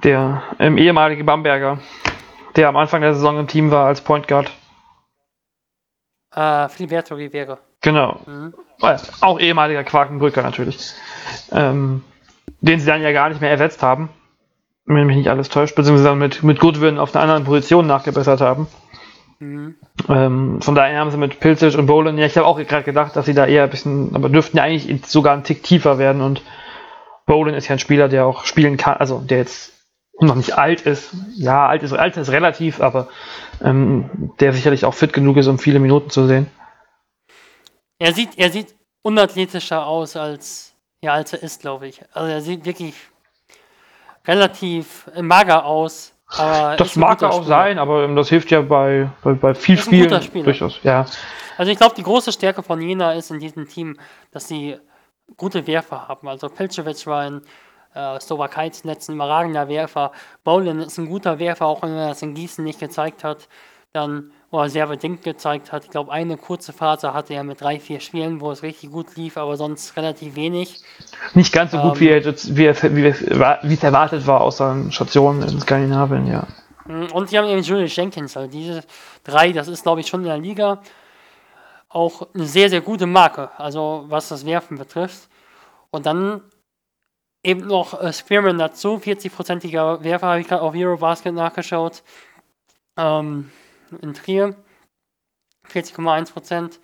der 0.05 0.43
ähm, 0.59 0.77
ehemalige 0.79 1.25
Bamberger, 1.25 1.79
der 2.57 2.69
am 2.69 2.77
Anfang 2.77 3.01
der 3.01 3.15
Saison 3.15 3.39
im 3.39 3.47
Team 3.49 3.71
war 3.71 3.87
als 3.87 4.01
Point 4.01 4.29
Guard. 4.29 4.51
Äh, 6.35 6.69
Filiberto 6.69 7.15
Rivera. 7.15 7.59
Genau. 7.81 8.21
Mhm. 8.27 8.55
Äh, 8.83 8.97
auch 9.21 9.41
ehemaliger 9.41 9.85
Quakenbrücker 9.85 10.43
natürlich. 10.43 10.93
Ähm, 11.51 12.05
den 12.61 12.81
sie 12.81 12.87
dann 12.87 13.03
ja 13.03 13.13
gar 13.13 13.29
nicht 13.29 13.41
mehr 13.41 13.51
ersetzt 13.51 13.83
haben. 13.83 14.11
Wenn 14.85 15.07
mich 15.07 15.17
nicht 15.17 15.31
alles 15.31 15.49
täuscht, 15.49 15.75
beziehungsweise 15.75 16.15
mit, 16.15 16.43
mit 16.43 16.61
Goodwin 16.61 16.99
auf 16.99 17.15
einer 17.15 17.23
anderen 17.23 17.45
Position 17.45 17.87
nachgebessert 17.87 18.41
haben. 18.41 18.67
Mhm. 19.41 19.77
Ähm, 20.09 20.61
von 20.61 20.75
daher 20.75 20.99
haben 20.99 21.11
sie 21.11 21.17
mit 21.17 21.39
Pilzic 21.41 21.79
und 21.79 21.87
Bolan, 21.87 22.19
ja, 22.19 22.27
ich 22.27 22.37
habe 22.37 22.47
auch 22.47 22.59
gerade 22.59 22.83
gedacht, 22.83 23.15
dass 23.15 23.27
sie 23.27 23.35
da 23.35 23.47
eher 23.47 23.65
ein 23.65 23.71
bisschen, 23.71 24.15
aber 24.15 24.29
dürften 24.29 24.57
ja 24.57 24.65
eigentlich 24.65 25.07
sogar 25.07 25.35
einen 25.35 25.45
Tick 25.45 25.63
tiefer 25.63 25.99
werden 25.99 26.23
und 26.23 26.43
Bolan 27.27 27.55
ist 27.55 27.69
ja 27.69 27.75
ein 27.75 27.79
Spieler, 27.79 28.09
der 28.09 28.27
auch 28.27 28.45
spielen 28.47 28.77
kann, 28.77 28.97
also 28.97 29.21
der 29.21 29.39
jetzt 29.39 29.73
noch 30.21 30.35
nicht 30.35 30.59
alt 30.59 30.81
ist. 30.81 31.15
Ja, 31.37 31.69
alt 31.69 31.83
ist, 31.83 31.93
alt 31.93 32.17
ist 32.17 32.31
relativ, 32.31 32.81
aber 32.81 33.09
ähm, 33.63 34.33
der 34.41 34.53
sicherlich 34.53 34.85
auch 34.85 34.95
fit 34.95 35.13
genug 35.13 35.37
ist, 35.37 35.47
um 35.47 35.59
viele 35.59 35.79
Minuten 35.79 36.11
zu 36.11 36.27
sehen. 36.27 36.49
Er 37.99 38.13
sieht, 38.13 38.39
er 38.39 38.51
sieht 38.51 38.75
unathletischer 39.03 39.87
aus 39.87 40.17
als, 40.17 40.75
ja, 41.01 41.13
als 41.13 41.33
er 41.33 41.43
ist, 41.43 41.61
glaube 41.61 41.89
ich. 41.89 42.03
Also 42.13 42.33
er 42.33 42.41
sieht 42.41 42.65
wirklich 42.65 42.95
relativ 44.27 45.09
mager 45.21 45.65
aus. 45.65 46.15
Aber 46.37 46.77
das 46.77 46.97
mag 46.97 47.23
auch 47.23 47.43
Spieler. 47.43 47.47
sein, 47.47 47.79
aber 47.79 48.07
das 48.09 48.29
hilft 48.29 48.51
ja 48.51 48.61
bei, 48.61 49.09
bei, 49.23 49.33
bei 49.33 49.55
viel 49.55 49.79
Spielen 49.79 50.11
durchaus. 50.45 50.79
Ja. 50.83 51.07
Also 51.57 51.73
ich 51.73 51.79
glaube, 51.79 51.95
die 51.95 52.03
große 52.03 52.33
Stärke 52.33 52.63
von 52.63 52.81
Jena 52.81 53.13
ist 53.13 53.31
in 53.31 53.41
diesem 53.41 53.67
Team, 53.67 53.97
dass 54.31 54.47
sie 54.47 54.77
gute 55.37 55.67
Werfer 55.67 56.07
haben. 56.09 56.29
Also 56.29 56.49
Pelcevic 56.49 57.07
war 57.07 57.23
ein 57.23 57.41
Äh, 57.95 58.21
Slowakei 58.21 58.69
zuletzt 58.69 59.09
ein 59.09 59.15
überragender 59.15 59.67
Werfer. 59.67 60.13
Bowlen 60.45 60.81
ist 60.81 60.99
ein 60.99 61.09
guter 61.09 61.39
Werfer, 61.39 61.65
auch 61.65 61.81
wenn 61.83 61.97
er 61.97 62.09
das 62.09 62.21
in 62.21 62.35
Gießen 62.35 62.63
nicht 62.63 62.79
gezeigt 62.79 63.25
hat. 63.25 63.49
Dann, 63.95 64.31
oder 64.51 64.69
sehr 64.71 64.87
bedingt 64.87 65.23
gezeigt 65.23 65.73
hat. 65.73 65.85
Ich 65.85 65.91
glaube, 65.91 66.11
eine 66.11 66.37
kurze 66.37 66.73
Phase 66.73 67.13
hatte 67.13 67.35
er 67.35 67.45
mit 67.45 67.61
drei, 67.61 67.79
vier 67.79 68.01
Spielen, 68.01 68.41
wo 68.41 68.51
es 68.51 68.63
richtig 68.63 68.91
gut 68.91 69.17
lief, 69.17 69.37
aber 69.37 69.57
sonst 69.57 69.97
relativ 69.97 70.37
wenig. 70.37 70.81
Nicht 71.35 71.53
ganz 71.53 71.73
so 71.73 71.79
gut, 71.79 71.97
ähm, 71.97 72.01
wie, 72.01 72.09
er, 72.09 72.25
wie, 72.25 72.67
es, 72.67 72.95
wie, 72.95 73.07
es, 73.07 73.21
wie 73.23 73.75
es 73.75 73.83
erwartet 73.83 74.27
war 74.27 74.41
aus 74.41 74.57
seinen 74.59 74.91
Stationen 74.91 75.43
in 75.43 75.61
Skandinavien, 75.61 76.27
ja. 76.27 76.47
Mm, 76.87 77.13
und 77.13 77.29
sie 77.29 77.39
haben 77.39 77.47
eben 77.49 77.63
Julius 77.63 77.95
Jenkins. 77.95 78.37
Also 78.37 78.51
diese 78.51 78.83
drei, 79.23 79.53
das 79.53 79.69
ist, 79.69 79.83
glaube 79.83 80.01
ich, 80.01 80.07
schon 80.07 80.21
in 80.21 80.29
der 80.29 80.39
Liga 80.39 80.81
auch 81.91 82.29
eine 82.35 82.45
sehr, 82.45 82.71
sehr 82.71 82.81
gute 82.81 83.07
Marke, 83.07 83.51
also 83.59 84.05
was 84.09 84.29
das 84.29 84.47
Werfen 84.47 84.79
betrifft. 84.79 85.29
Und 85.91 86.07
dann 86.07 86.43
eben 87.43 87.67
noch 87.67 88.01
äh, 88.01 88.13
Spearman 88.13 88.59
dazu, 88.59 88.97
40-prozentiger 88.97 90.03
Werfer, 90.03 90.27
habe 90.27 90.41
ich 90.41 90.49
gerade 90.49 90.63
auf 90.63 90.75
Eurobasket 90.75 91.35
nachgeschaut. 91.35 92.03
Ähm, 92.97 93.51
in 94.01 94.15
Trier, 94.15 94.55
40,1 95.73 96.33
Prozent. 96.33 96.81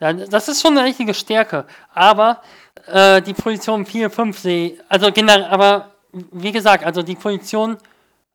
Ja, 0.00 0.12
das 0.12 0.48
ist 0.48 0.60
schon 0.60 0.76
eine 0.76 0.86
richtige 0.86 1.14
Stärke. 1.14 1.66
Aber 1.92 2.42
äh, 2.86 3.22
die 3.22 3.34
Position 3.34 3.86
4, 3.86 4.10
5 4.10 4.38
sehe 4.38 4.78
also 4.88 5.10
generell, 5.12 5.44
aber 5.44 5.92
wie 6.12 6.52
gesagt, 6.52 6.84
also 6.84 7.02
die 7.02 7.16
Position 7.16 7.78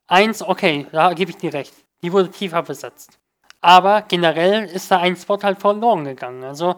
1, 0.08 0.42
okay, 0.44 0.88
da 0.92 1.14
gebe 1.14 1.32
ich 1.32 1.38
dir 1.38 1.54
recht. 1.54 1.74
Die 2.02 2.12
wurde 2.12 2.32
tiefer 2.32 2.64
besetzt. 2.64 3.20
Aber 3.62 4.04
generell 4.04 4.66
ist 4.66 4.90
da 4.90 5.00
ein 5.00 5.16
Spot 5.16 5.40
halt 5.44 5.60
verloren 5.60 6.06
gegangen. 6.06 6.44
Also 6.44 6.76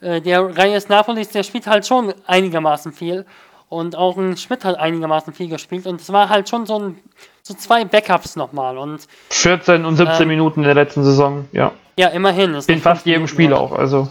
äh, 0.00 0.20
der 0.20 0.56
Reyes 0.56 0.88
Napolis, 0.88 1.28
der 1.30 1.42
spielt 1.42 1.66
halt 1.66 1.86
schon 1.86 2.14
einigermaßen 2.26 2.92
viel. 2.92 3.24
Und 3.68 3.96
auch 3.96 4.16
ein 4.16 4.36
Schmidt 4.36 4.64
hat 4.64 4.76
einigermaßen 4.76 5.32
viel 5.32 5.48
gespielt. 5.48 5.86
Und 5.86 6.00
es 6.00 6.12
war 6.12 6.28
halt 6.28 6.48
schon 6.48 6.66
so, 6.66 6.78
ein, 6.78 7.02
so 7.46 7.54
zwei 7.54 7.84
Backups 7.84 8.34
nochmal. 8.34 8.76
Und, 8.76 9.06
14 9.30 9.84
und 9.84 9.96
17 9.96 10.22
äh, 10.22 10.24
Minuten 10.26 10.60
in 10.60 10.66
der 10.66 10.74
letzten 10.74 11.04
Saison, 11.04 11.48
ja. 11.52 11.70
Ja, 11.96 12.08
immerhin. 12.08 12.58
In 12.66 12.80
fast 12.80 13.06
jedem 13.06 13.28
Spiel 13.28 13.52
auch, 13.54 13.70
also. 13.70 14.08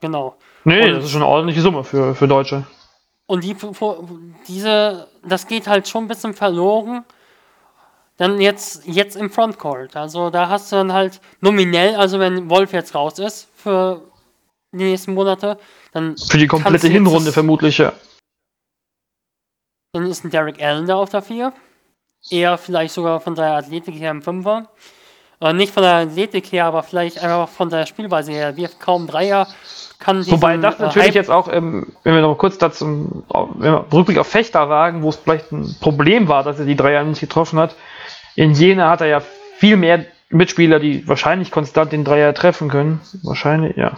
Genau. 0.00 0.36
Nee, 0.64 0.84
und, 0.84 0.96
das 0.96 1.04
ist 1.04 1.10
schon 1.12 1.22
eine 1.22 1.30
ordentliche 1.30 1.62
Summe 1.62 1.84
für, 1.84 2.14
für 2.14 2.28
Deutsche. 2.28 2.66
Und 3.26 3.44
die, 3.44 3.56
diese, 4.46 5.08
das 5.24 5.46
geht 5.46 5.66
halt 5.66 5.88
schon 5.88 6.04
ein 6.04 6.08
bisschen 6.08 6.34
verloren. 6.34 7.04
Dann 8.18 8.40
jetzt, 8.40 8.86
jetzt 8.86 9.16
im 9.16 9.30
Frontcourt. 9.30 9.96
Also 9.96 10.30
da 10.30 10.48
hast 10.48 10.70
du 10.70 10.76
dann 10.76 10.92
halt 10.92 11.20
nominell, 11.40 11.96
also 11.96 12.18
wenn 12.18 12.50
Wolf 12.50 12.72
jetzt 12.72 12.94
raus 12.94 13.18
ist 13.18 13.48
für 13.56 14.02
die 14.72 14.84
nächsten 14.84 15.14
Monate, 15.14 15.58
dann. 15.92 16.16
Für 16.16 16.38
die 16.38 16.46
komplette 16.46 16.88
Hinrunde 16.88 17.32
vermutlich, 17.32 17.78
ja. 17.78 17.92
Dann 19.92 20.06
ist 20.06 20.24
ein 20.24 20.30
Derek 20.30 20.62
Allen 20.62 20.86
da 20.86 20.96
auf 20.96 21.10
der 21.10 21.22
4. 21.22 21.52
Eher 22.30 22.58
vielleicht 22.58 22.94
sogar 22.94 23.20
von 23.20 23.34
der 23.34 23.52
Athletik 23.52 23.94
her 23.94 24.10
im 24.10 24.22
5er. 24.22 24.64
Äh, 25.40 25.52
nicht 25.52 25.72
von 25.72 25.82
der 25.82 25.94
Athletik 25.94 26.50
her, 26.52 26.66
aber 26.66 26.82
vielleicht 26.82 27.18
einfach 27.18 27.48
von 27.48 27.68
der 27.68 27.86
Spielweise 27.86 28.32
her. 28.32 28.56
Wirft 28.56 28.80
kaum 28.80 29.06
Dreier. 29.06 29.46
Kann 29.98 30.18
diesen, 30.18 30.32
Wobei 30.32 30.56
das 30.56 30.78
äh, 30.78 30.82
natürlich 30.82 31.14
jetzt 31.14 31.30
auch, 31.30 31.48
ähm, 31.50 31.92
wenn 32.02 32.14
wir 32.14 32.22
noch 32.22 32.36
kurz 32.36 32.58
dazu, 32.58 33.24
wenn 33.54 33.72
wir 33.72 33.86
Rückblick 33.92 34.18
auf 34.18 34.26
Fechter 34.26 34.68
wagen, 34.68 35.02
wo 35.02 35.08
es 35.08 35.16
vielleicht 35.16 35.52
ein 35.52 35.76
Problem 35.80 36.28
war, 36.28 36.42
dass 36.42 36.58
er 36.58 36.66
die 36.66 36.76
Dreier 36.76 37.04
nicht 37.04 37.20
getroffen 37.20 37.58
hat. 37.58 37.74
In 38.34 38.52
Jena 38.52 38.90
hat 38.90 39.00
er 39.00 39.06
ja 39.06 39.22
viel 39.58 39.76
mehr 39.76 40.04
Mitspieler, 40.28 40.80
die 40.80 41.06
wahrscheinlich 41.06 41.50
konstant 41.50 41.92
den 41.92 42.04
Dreier 42.04 42.34
treffen 42.34 42.68
können. 42.68 43.00
Wahrscheinlich, 43.22 43.76
ja. 43.76 43.92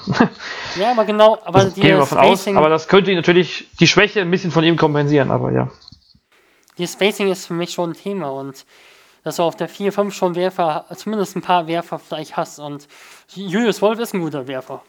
Ja, 0.79 0.93
aber 0.93 1.05
genau, 1.05 1.39
aber 1.45 1.65
das 1.65 1.75
die 1.75 1.93
aus, 1.93 2.13
aber 2.13 2.69
das 2.69 2.87
könnte 2.87 3.15
natürlich 3.15 3.69
die 3.81 3.87
Schwäche 3.87 4.21
ein 4.21 4.31
bisschen 4.31 4.51
von 4.51 4.63
ihm 4.63 4.77
kompensieren, 4.77 5.31
aber 5.31 5.53
ja. 5.53 5.69
Die 6.79 6.87
Spacing 6.87 7.31
ist 7.31 7.47
für 7.47 7.55
mich 7.55 7.73
schon 7.73 7.91
ein 7.91 7.95
Thema 7.95 8.31
und 8.31 8.65
dass 9.25 9.37
du 9.37 9.43
auf 9.43 9.57
der 9.57 9.69
4, 9.69 9.93
5 9.93 10.15
schon 10.15 10.35
Werfer, 10.37 10.87
zumindest 10.95 11.37
ein 11.37 11.43
paar 11.43 11.67
Werfer 11.67 11.99
vielleicht 11.99 12.37
hast 12.37 12.59
und 12.59 12.89
Julius 13.35 13.83
Wolf 13.83 13.99
ist 13.99 14.15
ein 14.15 14.21
guter 14.21 14.47
Werfer. 14.47 14.83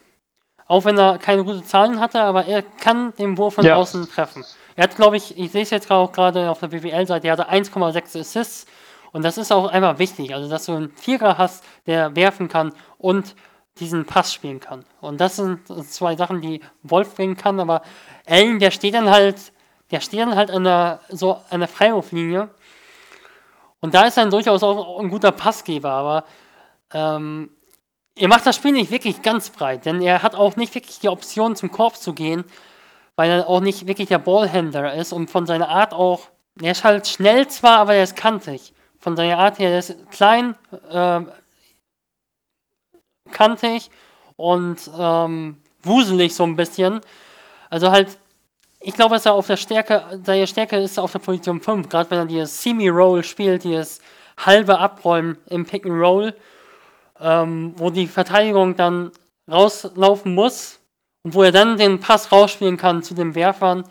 Auch 0.68 0.86
wenn 0.86 0.98
er 1.00 1.18
keine 1.18 1.44
guten 1.44 1.64
Zahlen 1.64 2.00
hatte, 2.00 2.22
aber 2.22 2.46
er 2.46 2.62
kann 2.62 3.14
den 3.16 3.38
Wurf 3.38 3.56
von 3.56 3.66
ja. 3.66 3.76
außen 3.76 4.08
treffen. 4.08 4.46
Er 4.76 4.84
hat, 4.84 4.96
glaube 4.96 5.18
ich, 5.18 5.38
ich 5.38 5.52
sehe 5.52 5.64
es 5.64 5.72
jetzt 5.72 5.90
auch 5.90 6.12
gerade 6.12 6.50
auf 6.50 6.60
der 6.60 6.68
BWL-Seite, 6.68 7.28
er 7.28 7.34
hatte 7.34 7.50
1,6 7.50 8.20
Assists 8.20 8.68
und 9.12 9.26
das 9.26 9.38
ist 9.38 9.52
auch 9.52 9.68
einfach 9.68 9.98
wichtig, 9.98 10.34
also 10.34 10.48
dass 10.48 10.66
du 10.66 10.74
einen 10.74 10.92
Vierer 10.92 11.38
hast, 11.38 11.64
der 11.88 12.16
werfen 12.16 12.48
kann 12.48 12.74
und 12.98 13.36
diesen 13.80 14.06
Pass 14.06 14.34
spielen 14.34 14.60
kann. 14.60 14.86
Und 15.02 15.20
das 15.20 15.38
sind 15.38 15.68
zwei 15.90 16.16
Sachen, 16.16 16.42
die 16.42 16.62
Wolf 16.84 17.16
bringen 17.16 17.36
kann, 17.36 17.60
aber 17.60 17.82
Allen, 18.28 18.60
der 18.60 18.72
steht 18.72 18.94
dann 18.94 19.10
halt, 19.10 19.52
der 19.92 20.02
steht 20.02 20.20
dann 20.20 20.36
halt 20.36 20.52
an 20.52 20.64
der, 20.64 21.00
so 21.10 21.42
an 21.50 21.60
der 21.60 21.70
Freiwurflinie. 21.70 22.50
Und 23.82 23.94
da 23.94 24.06
ist 24.06 24.18
er 24.18 24.24
dann 24.24 24.32
durchaus 24.32 24.62
auch 24.64 25.00
ein 25.00 25.10
guter 25.10 25.32
Passgeber, 25.32 25.92
aber 25.92 26.26
ähm, 26.94 27.50
er 28.16 28.28
macht 28.28 28.46
das 28.46 28.56
Spiel 28.56 28.74
nicht 28.74 28.92
wirklich 28.92 29.22
ganz 29.22 29.50
breit, 29.50 29.86
denn 29.86 30.02
er 30.02 30.22
hat 30.22 30.36
auch 30.36 30.56
nicht 30.58 30.76
wirklich 30.76 31.00
die 31.00 31.10
Option 31.10 31.56
zum 31.56 31.72
Korb 31.72 31.96
zu 31.96 32.14
gehen, 32.14 32.44
weil 33.16 33.32
er 33.32 33.48
auch 33.48 33.62
nicht 33.62 33.88
wirklich 33.88 34.10
der 34.10 34.20
Ballhändler 34.20 34.94
ist 34.94 35.14
und 35.14 35.30
von 35.30 35.46
seiner 35.46 35.70
Art 35.70 35.94
auch, 35.94 36.28
er 36.62 36.72
ist 36.72 36.84
halt 36.84 37.08
schnell 37.08 37.48
zwar, 37.48 37.78
aber 37.78 37.96
er 37.96 38.04
ist 38.04 38.16
kantig 38.16 38.74
von 39.00 39.16
seiner 39.16 39.38
Art 39.38 39.60
her, 39.60 39.70
der 39.70 39.80
ist 39.80 40.12
klein, 40.12 40.56
äh, 40.90 41.22
kantig 43.32 43.90
und 44.36 44.78
ähm, 44.98 45.62
wuselig 45.84 46.36
so 46.36 46.44
ein 46.44 46.56
bisschen. 46.56 47.02
Also 47.70 47.92
halt, 47.92 48.19
ich 48.80 48.94
glaube, 48.94 49.16
dass 49.16 49.26
er 49.26 49.34
auf 49.34 49.48
der 49.48 49.58
Stärke, 49.58 50.22
seine 50.24 50.48
Stärke 50.48 50.78
ist 50.78 50.98
auf 51.00 51.12
der 51.12 51.20
Position 51.20 51.60
5, 51.62 51.90
gerade 51.90 52.10
wenn 52.12 52.20
er 52.20 52.26
dieses 52.26 52.62
Semi-Roll 52.62 53.24
spielt, 53.24 53.64
dieses 53.64 54.00
halbe 54.38 54.80
Abräumen 54.80 55.38
im 55.48 55.66
Pick-and-Roll, 55.66 56.34
ähm, 57.20 57.74
wo 57.76 57.90
die 57.90 58.08
Verteidigung 58.08 58.76
dann 58.76 59.12
rauslaufen 59.52 60.34
muss 60.34 60.80
und 61.24 61.34
wo 61.34 61.44
er 61.44 61.52
dann 61.52 61.78
den 61.78 62.00
Pass 62.00 62.32
rausspielen 62.32 62.78
kann 62.78 63.04
zu 63.04 63.14
den 63.14 63.36
Werfern 63.36 63.84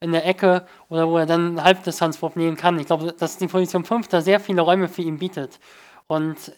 in 0.00 0.12
der 0.12 0.26
Ecke 0.26 0.66
oder 0.88 1.08
wo 1.08 1.18
er 1.18 1.26
dann 1.26 1.46
einen 1.46 1.64
Halbdistanzwurf 1.64 2.34
nehmen 2.34 2.56
kann. 2.56 2.78
Ich 2.78 2.86
glaube, 2.86 3.12
dass 3.12 3.38
die 3.38 3.46
Position 3.46 3.84
5 3.84 4.08
da 4.08 4.20
sehr 4.20 4.40
viele 4.40 4.62
Räume 4.62 4.88
für 4.88 5.02
ihn 5.02 5.18
bietet. 5.18 5.60
Und 6.08 6.52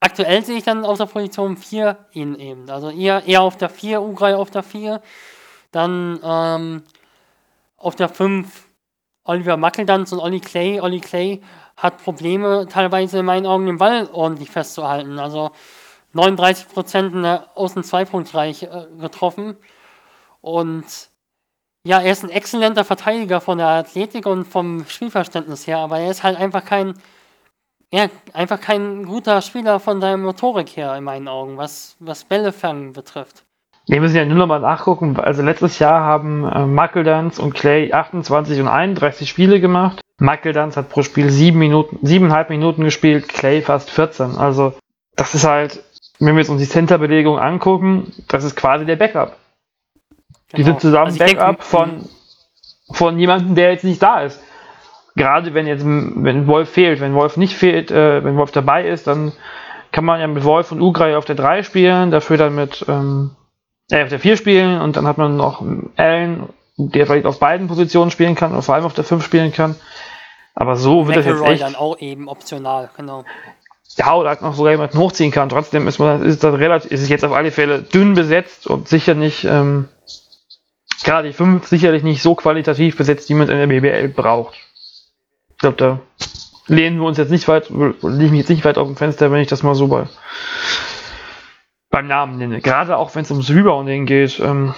aktuell 0.00 0.44
sehe 0.44 0.58
ich 0.58 0.64
dann 0.64 0.84
auf 0.84 0.98
der 0.98 1.06
Position 1.06 1.56
4 1.56 1.96
ihn 2.12 2.34
eben. 2.34 2.68
Also 2.68 2.90
eher, 2.90 3.24
eher 3.24 3.42
auf 3.42 3.56
der 3.56 3.70
4, 3.70 4.02
Ugrai 4.02 4.34
auf 4.34 4.50
der 4.50 4.62
4. 4.64 5.00
Dann 5.70 6.20
ähm, 6.22 6.82
auf 7.82 7.96
der 7.96 8.08
5 8.08 8.68
Oliver 9.24 9.56
Mackeldanz 9.56 10.12
und 10.12 10.20
Olli 10.20 10.40
Clay. 10.40 10.80
Olli 10.80 11.00
Clay 11.00 11.42
hat 11.76 12.02
Probleme, 12.02 12.66
teilweise 12.68 13.20
in 13.20 13.26
meinen 13.26 13.46
Augen 13.46 13.66
den 13.66 13.78
Ball 13.78 14.08
ordentlich 14.12 14.50
festzuhalten. 14.50 15.18
Also 15.18 15.50
39% 16.14 17.12
in 17.12 17.22
der 17.22 17.48
Außen-2-Punkt-Reich 17.56 18.64
äh, 18.64 18.86
getroffen. 18.98 19.56
Und 20.40 20.84
ja, 21.84 22.00
er 22.00 22.12
ist 22.12 22.22
ein 22.24 22.30
exzellenter 22.30 22.84
Verteidiger 22.84 23.40
von 23.40 23.58
der 23.58 23.68
Athletik 23.68 24.26
und 24.26 24.44
vom 24.44 24.84
Spielverständnis 24.86 25.66
her, 25.66 25.78
aber 25.78 25.98
er 25.98 26.10
ist 26.10 26.22
halt 26.22 26.38
einfach 26.38 26.64
kein, 26.64 26.94
ja, 27.92 28.08
einfach 28.32 28.60
kein 28.60 29.04
guter 29.04 29.42
Spieler 29.42 29.80
von 29.80 30.00
der 30.00 30.16
Motorik 30.16 30.76
her, 30.76 30.94
in 30.96 31.04
meinen 31.04 31.28
Augen, 31.28 31.56
was, 31.56 31.96
was 31.98 32.24
Bälle 32.24 32.52
fangen 32.52 32.92
betrifft. 32.92 33.44
Wir 33.86 34.00
müssen 34.00 34.16
ja 34.16 34.24
nur 34.24 34.38
noch 34.38 34.46
mal 34.46 34.60
nachgucken. 34.60 35.18
Also 35.18 35.42
letztes 35.42 35.78
Jahr 35.78 36.00
haben 36.00 36.44
äh, 36.44 36.66
Makeldans 36.66 37.38
und 37.38 37.54
Clay 37.54 37.92
28 37.92 38.60
und 38.60 38.68
31 38.68 39.28
Spiele 39.28 39.60
gemacht. 39.60 40.00
Makeldans 40.18 40.76
hat 40.76 40.88
pro 40.88 41.02
Spiel 41.02 41.30
sieben 41.30 41.58
Minuten, 41.58 41.98
siebeneinhalb 42.02 42.48
Minuten 42.48 42.84
gespielt, 42.84 43.28
Clay 43.28 43.60
fast 43.60 43.90
14. 43.90 44.36
Also 44.36 44.74
das 45.16 45.34
ist 45.34 45.46
halt, 45.46 45.82
wenn 46.20 46.34
wir 46.34 46.42
jetzt 46.42 46.48
uns 46.48 46.60
die 46.60 46.68
Centerbelegung 46.68 47.38
angucken, 47.38 48.12
das 48.28 48.44
ist 48.44 48.54
quasi 48.54 48.86
der 48.86 48.96
Backup. 48.96 49.36
Die 50.56 50.62
sind 50.62 50.78
genau. 50.78 50.80
zusammen 50.80 51.06
also 51.06 51.18
Backup 51.18 51.46
denke, 51.46 51.62
von, 51.64 52.08
von 52.92 53.18
jemandem, 53.18 53.56
der 53.56 53.72
jetzt 53.72 53.84
nicht 53.84 54.02
da 54.02 54.20
ist. 54.20 54.40
Gerade 55.16 55.54
wenn 55.54 55.66
jetzt, 55.66 55.84
wenn 55.84 56.46
Wolf 56.46 56.70
fehlt, 56.70 57.00
wenn 57.00 57.14
Wolf 57.14 57.36
nicht 57.36 57.56
fehlt, 57.56 57.90
äh, 57.90 58.24
wenn 58.24 58.36
Wolf 58.36 58.52
dabei 58.52 58.86
ist, 58.86 59.08
dann 59.08 59.32
kann 59.90 60.04
man 60.04 60.20
ja 60.20 60.26
mit 60.26 60.44
Wolf 60.44 60.72
und 60.72 60.80
Ugrai 60.80 61.16
auf 61.16 61.24
der 61.24 61.34
3 61.34 61.64
spielen, 61.64 62.10
dafür 62.10 62.38
dann 62.38 62.54
mit 62.54 62.84
ähm, 62.88 63.32
äh, 63.92 64.02
auf 64.02 64.08
der 64.08 64.20
4 64.20 64.36
spielen 64.36 64.80
und 64.80 64.96
dann 64.96 65.06
hat 65.06 65.18
man 65.18 65.36
noch 65.36 65.62
Allen, 65.96 66.48
der 66.76 67.06
vielleicht 67.06 67.26
auf 67.26 67.38
beiden 67.38 67.68
Positionen 67.68 68.10
spielen 68.10 68.34
kann 68.34 68.54
und 68.54 68.62
vor 68.62 68.74
allem 68.74 68.84
auf 68.84 68.94
der 68.94 69.04
5 69.04 69.24
spielen 69.24 69.52
kann. 69.52 69.76
Aber 70.54 70.76
so 70.76 71.06
wird 71.06 71.18
McElroy 71.18 71.40
das 71.40 71.42
jetzt 71.42 71.52
echt... 71.52 71.62
dann 71.62 71.76
auch 71.76 71.98
eben 71.98 72.28
optional, 72.28 72.90
genau. 72.96 73.24
Ja, 73.96 74.14
oder 74.14 74.36
noch 74.40 74.54
sogar 74.54 74.72
jemanden 74.72 74.98
hochziehen 74.98 75.30
kann. 75.30 75.50
Trotzdem 75.50 75.86
ist 75.86 75.98
man, 75.98 76.22
ist 76.22 76.42
das 76.42 76.54
relativ, 76.54 76.90
ist 76.90 77.02
es 77.02 77.08
jetzt 77.08 77.24
auf 77.24 77.32
alle 77.32 77.50
Fälle 77.50 77.82
dünn 77.82 78.14
besetzt 78.14 78.66
und 78.66 78.88
sicher 78.88 79.14
nicht 79.14 79.44
ähm, 79.44 79.88
Klar, 81.02 81.24
die 81.24 81.32
5 81.32 81.66
sicherlich 81.66 82.04
nicht 82.04 82.22
so 82.22 82.34
qualitativ 82.34 82.96
besetzt, 82.96 83.28
wie 83.28 83.34
man 83.34 83.48
es 83.48 83.52
in 83.52 83.58
der 83.58 83.66
BBL 83.66 84.08
braucht. 84.08 84.54
Ich 85.50 85.58
glaube, 85.58 85.76
da 85.76 86.00
lehnen 86.68 86.98
wir 86.98 87.06
uns 87.06 87.18
jetzt 87.18 87.30
nicht 87.30 87.48
weit, 87.48 87.70
liegen 87.70 88.36
jetzt 88.36 88.50
nicht 88.50 88.64
weit 88.64 88.78
auf 88.78 88.86
dem 88.86 88.96
Fenster, 88.96 89.32
wenn 89.32 89.40
ich 89.40 89.48
das 89.48 89.64
mal 89.64 89.74
so 89.74 89.88
bei, 89.88 90.04
beim 91.92 92.08
Namen 92.08 92.38
nenne. 92.38 92.60
Gerade 92.60 92.96
auch 92.96 93.14
wenn 93.14 93.22
es 93.22 93.30
ums 93.30 93.50
Rebounding 93.50 94.06
geht, 94.06 94.40
ähm, 94.40 94.74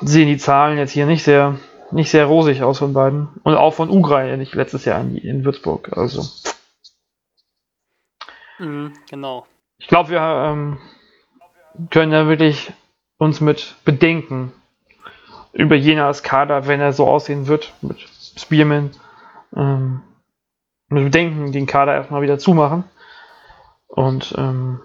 sehen 0.00 0.28
die 0.28 0.36
Zahlen 0.36 0.78
jetzt 0.78 0.92
hier 0.92 1.06
nicht 1.06 1.24
sehr 1.24 1.58
nicht 1.90 2.10
sehr 2.10 2.26
rosig 2.26 2.62
aus 2.62 2.78
von 2.78 2.92
beiden. 2.92 3.28
Und 3.42 3.56
auch 3.56 3.72
von 3.72 3.90
Ugrei 3.90 4.36
nicht 4.36 4.54
letztes 4.54 4.84
Jahr 4.84 5.00
in, 5.00 5.16
in 5.16 5.44
Würzburg. 5.44 5.96
Also. 5.96 6.22
Mhm, 8.58 8.92
genau. 9.10 9.46
Ich 9.78 9.88
glaube, 9.88 10.10
wir 10.10 10.20
ähm, 10.20 10.78
können 11.90 12.12
da 12.12 12.28
wirklich 12.28 12.72
uns 13.16 13.40
mit 13.40 13.74
Bedenken 13.84 14.52
über 15.54 15.74
Jenas 15.74 16.22
Kader, 16.22 16.66
wenn 16.66 16.80
er 16.80 16.92
so 16.92 17.08
aussehen 17.08 17.46
wird, 17.46 17.72
mit 17.80 17.98
Spearman, 18.36 18.90
ähm, 19.56 20.02
mit 20.88 21.04
Bedenken 21.04 21.52
den 21.52 21.66
Kader 21.66 21.94
erstmal 21.94 22.22
wieder 22.22 22.38
zumachen. 22.38 22.84
Und 23.86 24.34
ähm. 24.36 24.80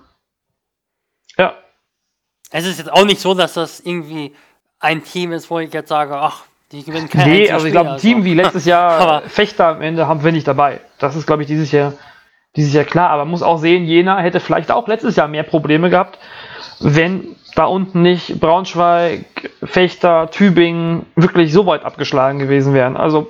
Es 2.55 2.67
ist 2.67 2.77
jetzt 2.77 2.93
auch 2.93 3.03
nicht 3.03 3.19
so, 3.19 3.33
dass 3.33 3.55
das 3.55 3.79
irgendwie 3.79 4.31
ein 4.79 5.03
Team 5.03 5.31
ist, 5.31 5.49
wo 5.49 5.57
ich 5.57 5.73
jetzt 5.73 5.89
sage, 5.89 6.15
ach, 6.15 6.43
die 6.71 6.83
gewinnen 6.83 7.09
kein 7.09 7.27
Nee, 7.27 7.49
also 7.49 7.65
ich 7.65 7.71
glaube, 7.71 7.93
ein 7.93 7.97
Team 7.97 8.17
also. 8.17 8.25
wie 8.25 8.33
letztes 8.35 8.65
Jahr 8.65 9.21
Fechter 9.27 9.69
am 9.69 9.81
Ende 9.81 10.07
haben 10.07 10.23
wir 10.23 10.31
nicht 10.31 10.47
dabei. 10.47 10.79
Das 10.99 11.15
ist, 11.15 11.25
glaube 11.25 11.41
ich, 11.41 11.47
dieses 11.47 11.71
Jahr, 11.71 11.93
dieses 12.55 12.71
Jahr 12.71 12.85
klar. 12.85 13.09
Aber 13.09 13.25
man 13.25 13.31
muss 13.31 13.41
auch 13.41 13.57
sehen, 13.57 13.85
Jena 13.85 14.19
hätte 14.19 14.39
vielleicht 14.39 14.71
auch 14.71 14.87
letztes 14.87 15.15
Jahr 15.15 15.27
mehr 15.27 15.41
Probleme 15.41 15.89
gehabt, 15.89 16.19
wenn 16.79 17.35
da 17.55 17.65
unten 17.65 18.03
nicht 18.03 18.39
Braunschweig, 18.39 19.25
Fechter, 19.63 20.29
Tübingen 20.29 21.07
wirklich 21.15 21.51
so 21.53 21.65
weit 21.65 21.83
abgeschlagen 21.83 22.37
gewesen 22.37 22.75
wären. 22.75 22.97
Also 22.97 23.29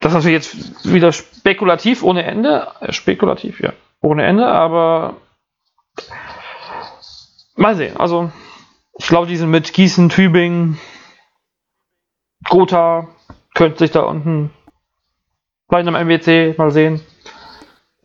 das 0.00 0.14
ist 0.14 0.24
jetzt 0.24 0.90
wieder 0.90 1.12
spekulativ 1.12 2.02
ohne 2.02 2.24
Ende. 2.24 2.68
Äh, 2.80 2.92
spekulativ, 2.92 3.60
ja. 3.60 3.74
Ohne 4.00 4.24
Ende, 4.24 4.46
aber 4.46 5.16
mal 7.56 7.76
sehen. 7.76 7.96
Also 7.96 8.30
ich 8.98 9.06
glaube, 9.06 9.26
die 9.26 9.36
sind 9.36 9.50
mit 9.50 9.72
Gießen, 9.72 10.08
Tübingen, 10.08 10.78
Gotha 12.48 13.08
könnte 13.54 13.78
sich 13.78 13.90
da 13.90 14.00
unten 14.00 14.50
vielleicht 15.72 15.88
am 15.88 16.06
MWC 16.06 16.54
mal 16.58 16.70
sehen. 16.70 17.00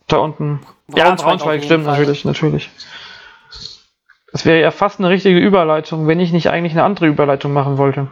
Da 0.08 0.18
unten. 0.18 0.62
Braunschweig 0.88 0.98
ja, 0.98 1.16
Braunschweig 1.16 1.64
stimmt 1.66 1.84
Fall. 1.84 1.98
natürlich, 1.98 2.24
natürlich. 2.24 2.70
Das 4.32 4.46
wäre 4.46 4.62
ja 4.62 4.72
fast 4.72 5.00
eine 5.00 5.10
richtige 5.10 5.38
Überleitung, 5.38 6.08
wenn 6.08 6.22
ich 6.22 6.32
nicht 6.32 6.50
eigentlich 6.50 6.72
eine 6.72 6.84
andere 6.84 7.08
Überleitung 7.08 7.52
machen 7.52 7.78
wollte. 7.78 8.08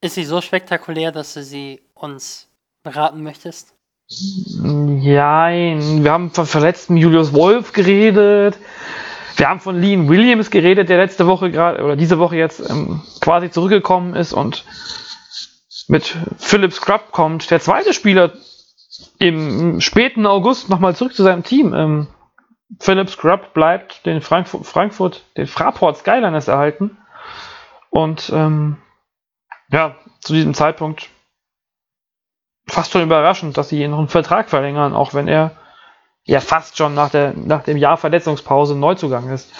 Ist 0.00 0.14
sie 0.14 0.24
so 0.24 0.40
spektakulär, 0.40 1.12
dass 1.12 1.34
du 1.34 1.44
sie 1.44 1.80
uns 1.94 2.48
beraten 2.82 3.22
möchtest? 3.22 3.74
Nein, 4.60 6.02
wir 6.02 6.12
haben 6.12 6.30
von 6.30 6.46
verletzten 6.46 6.96
Julius 6.96 7.32
Wolf 7.32 7.72
geredet. 7.72 8.58
Wir 9.36 9.48
haben 9.48 9.60
von 9.60 9.80
Lean 9.80 10.08
Williams 10.08 10.50
geredet, 10.50 10.88
der 10.88 10.96
letzte 10.96 11.26
Woche 11.26 11.50
gerade 11.50 11.84
oder 11.84 11.94
diese 11.94 12.18
Woche 12.18 12.36
jetzt 12.36 12.68
ähm, 12.70 13.02
quasi 13.20 13.50
zurückgekommen 13.50 14.14
ist 14.14 14.32
und 14.32 14.64
mit 15.88 16.16
Philip 16.38 16.72
Scrub 16.72 17.12
kommt 17.12 17.50
der 17.50 17.60
zweite 17.60 17.92
Spieler 17.92 18.32
im 19.18 19.80
späten 19.80 20.26
August 20.26 20.68
nochmal 20.68 20.96
zurück 20.96 21.14
zu 21.14 21.22
seinem 21.22 21.44
Team. 21.44 21.74
Ähm, 21.74 22.08
Philip 22.80 23.08
Scrub 23.08 23.52
bleibt 23.54 24.06
den 24.06 24.20
Frankfurt, 24.20 24.66
Frankfurt 24.66 25.22
den 25.36 25.46
Fraport 25.46 25.98
Skyliners 25.98 26.48
erhalten. 26.48 26.96
Und 27.90 28.30
ähm, 28.34 28.78
ja, 29.70 29.96
zu 30.20 30.32
diesem 30.32 30.54
Zeitpunkt 30.54 31.08
fast 32.66 32.92
schon 32.92 33.02
überraschend, 33.02 33.56
dass 33.56 33.68
sie 33.68 33.82
ihn 33.82 33.90
noch 33.90 33.98
einen 33.98 34.08
Vertrag 34.08 34.50
verlängern, 34.50 34.94
auch 34.94 35.14
wenn 35.14 35.28
er 35.28 35.52
ja 36.26 36.40
fast 36.40 36.76
schon 36.76 36.94
nach, 36.94 37.10
der, 37.10 37.32
nach 37.34 37.62
dem 37.62 37.76
Jahr 37.76 37.96
Verletzungspause 37.96 38.74
Neuzugang 38.74 39.30
ist. 39.30 39.50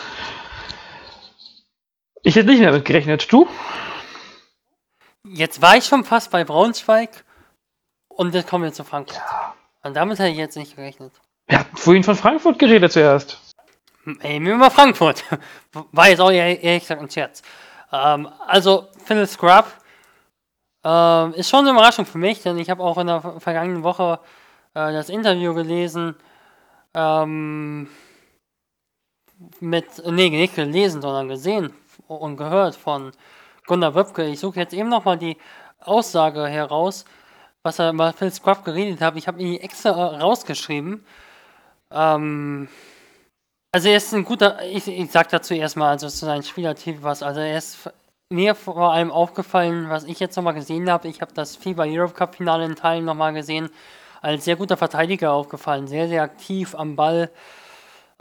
Ich 2.22 2.34
hätte 2.34 2.48
nicht 2.48 2.58
mehr 2.58 2.72
damit 2.72 2.84
gerechnet. 2.84 3.32
Du? 3.32 3.48
Jetzt 5.24 5.62
war 5.62 5.76
ich 5.76 5.84
schon 5.84 6.04
fast 6.04 6.30
bei 6.30 6.44
Braunschweig 6.44 7.24
und 8.08 8.34
jetzt 8.34 8.48
kommen 8.48 8.64
wir 8.64 8.72
zu 8.72 8.84
Frankfurt. 8.84 9.16
Ja. 9.16 9.54
Und 9.82 9.94
damit 9.94 10.18
hätte 10.18 10.30
ich 10.30 10.36
jetzt 10.36 10.56
nicht 10.56 10.74
gerechnet. 10.74 11.12
Wir 11.46 11.60
hatten 11.60 11.76
vorhin 11.76 12.02
von 12.02 12.16
Frankfurt 12.16 12.58
geredet 12.58 12.92
zuerst. 12.92 13.40
Ey, 14.20 14.40
mir 14.40 14.56
mal 14.56 14.70
Frankfurt. 14.70 15.24
War 15.92 16.08
jetzt 16.08 16.20
auch 16.20 16.30
ehrlich 16.30 16.80
gesagt 16.80 17.00
ein 17.00 17.10
Scherz. 17.10 17.42
Ähm, 17.92 18.28
also, 18.46 18.88
Phil 19.04 19.26
Scrub 19.26 19.66
ähm, 20.84 21.32
ist 21.34 21.48
schon 21.48 21.60
eine 21.60 21.70
Überraschung 21.70 22.06
für 22.06 22.18
mich, 22.18 22.42
denn 22.42 22.58
ich 22.58 22.70
habe 22.70 22.82
auch 22.82 22.98
in 22.98 23.06
der 23.06 23.20
vergangenen 23.38 23.84
Woche 23.84 24.18
äh, 24.74 24.92
das 24.92 25.08
Interview 25.08 25.54
gelesen 25.54 26.16
ähm, 26.96 27.88
mit, 29.60 29.86
nee, 30.06 30.30
nicht 30.30 30.54
gelesen, 30.54 31.02
sondern 31.02 31.28
gesehen 31.28 31.72
und 32.08 32.36
gehört 32.36 32.74
von 32.74 33.12
Gunnar 33.66 33.94
Wöpke. 33.94 34.24
Ich 34.24 34.40
suche 34.40 34.60
jetzt 34.60 34.74
eben 34.74 34.88
nochmal 34.88 35.18
die 35.18 35.36
Aussage 35.78 36.46
heraus, 36.48 37.04
was 37.62 37.78
er 37.78 37.90
über 37.90 38.12
Phil 38.12 38.32
Scruff 38.32 38.64
geredet 38.64 39.00
hat. 39.00 39.16
Ich 39.16 39.28
habe 39.28 39.40
ihn 39.40 39.60
extra 39.60 39.90
rausgeschrieben. 39.92 41.04
Ähm, 41.90 42.68
also 43.72 43.88
er 43.88 43.98
ist 43.98 44.14
ein 44.14 44.24
guter, 44.24 44.64
ich, 44.64 44.88
ich 44.88 45.10
sag 45.10 45.28
dazu 45.28 45.52
erstmal, 45.52 45.90
also 45.90 46.08
zu 46.08 46.24
seinem 46.24 46.42
Spielertyp 46.42 47.02
was, 47.02 47.22
also 47.22 47.40
er 47.40 47.58
ist 47.58 47.90
mir 48.32 48.54
vor 48.54 48.92
allem 48.92 49.10
aufgefallen, 49.10 49.90
was 49.90 50.04
ich 50.04 50.18
jetzt 50.18 50.36
nochmal 50.36 50.54
gesehen 50.54 50.90
habe, 50.90 51.08
ich 51.08 51.20
habe 51.20 51.34
das 51.34 51.56
FIBA 51.56 51.84
Europe 51.86 52.14
Cup 52.14 52.36
Finale 52.36 52.64
in 52.64 52.74
Teilen 52.74 53.04
nochmal 53.04 53.34
gesehen, 53.34 53.70
als 54.26 54.44
sehr 54.44 54.56
guter 54.56 54.76
Verteidiger 54.76 55.32
aufgefallen, 55.32 55.86
sehr, 55.86 56.08
sehr 56.08 56.22
aktiv 56.24 56.74
am 56.74 56.96
Ball, 56.96 57.30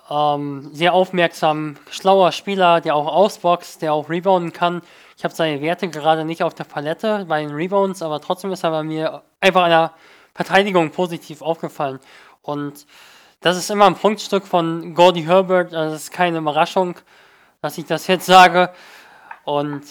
ähm, 0.07 0.69
sehr 0.71 0.93
aufmerksam, 0.93 1.77
schlauer 1.89 2.31
Spieler, 2.31 2.79
der 2.79 2.95
auch 2.95 3.07
ausboxt, 3.07 3.81
der 3.81 3.91
auch 3.91 4.07
rebounden 4.07 4.53
kann. 4.53 4.83
Ich 5.17 5.23
habe 5.23 5.33
seine 5.33 5.61
Werte 5.61 5.89
gerade 5.89 6.23
nicht 6.23 6.43
auf 6.43 6.53
der 6.53 6.65
Palette 6.65 7.25
bei 7.27 7.41
den 7.41 7.55
Rebounds, 7.55 8.03
aber 8.03 8.21
trotzdem 8.21 8.51
ist 8.51 8.63
er 8.63 8.69
bei 8.69 8.83
mir 8.83 9.23
einfach 9.39 9.65
der 9.67 9.93
Verteidigung 10.35 10.91
positiv 10.91 11.41
aufgefallen. 11.41 11.99
Und 12.43 12.85
das 13.41 13.57
ist 13.57 13.71
immer 13.71 13.87
ein 13.87 13.95
Punktstück 13.95 14.45
von 14.45 14.93
Gordy 14.93 15.23
Herbert, 15.23 15.73
das 15.73 15.93
ist 15.93 16.11
keine 16.11 16.37
Überraschung, 16.37 16.99
dass 17.63 17.79
ich 17.79 17.85
das 17.87 18.05
jetzt 18.05 18.27
sage. 18.27 18.71
Und 19.43 19.81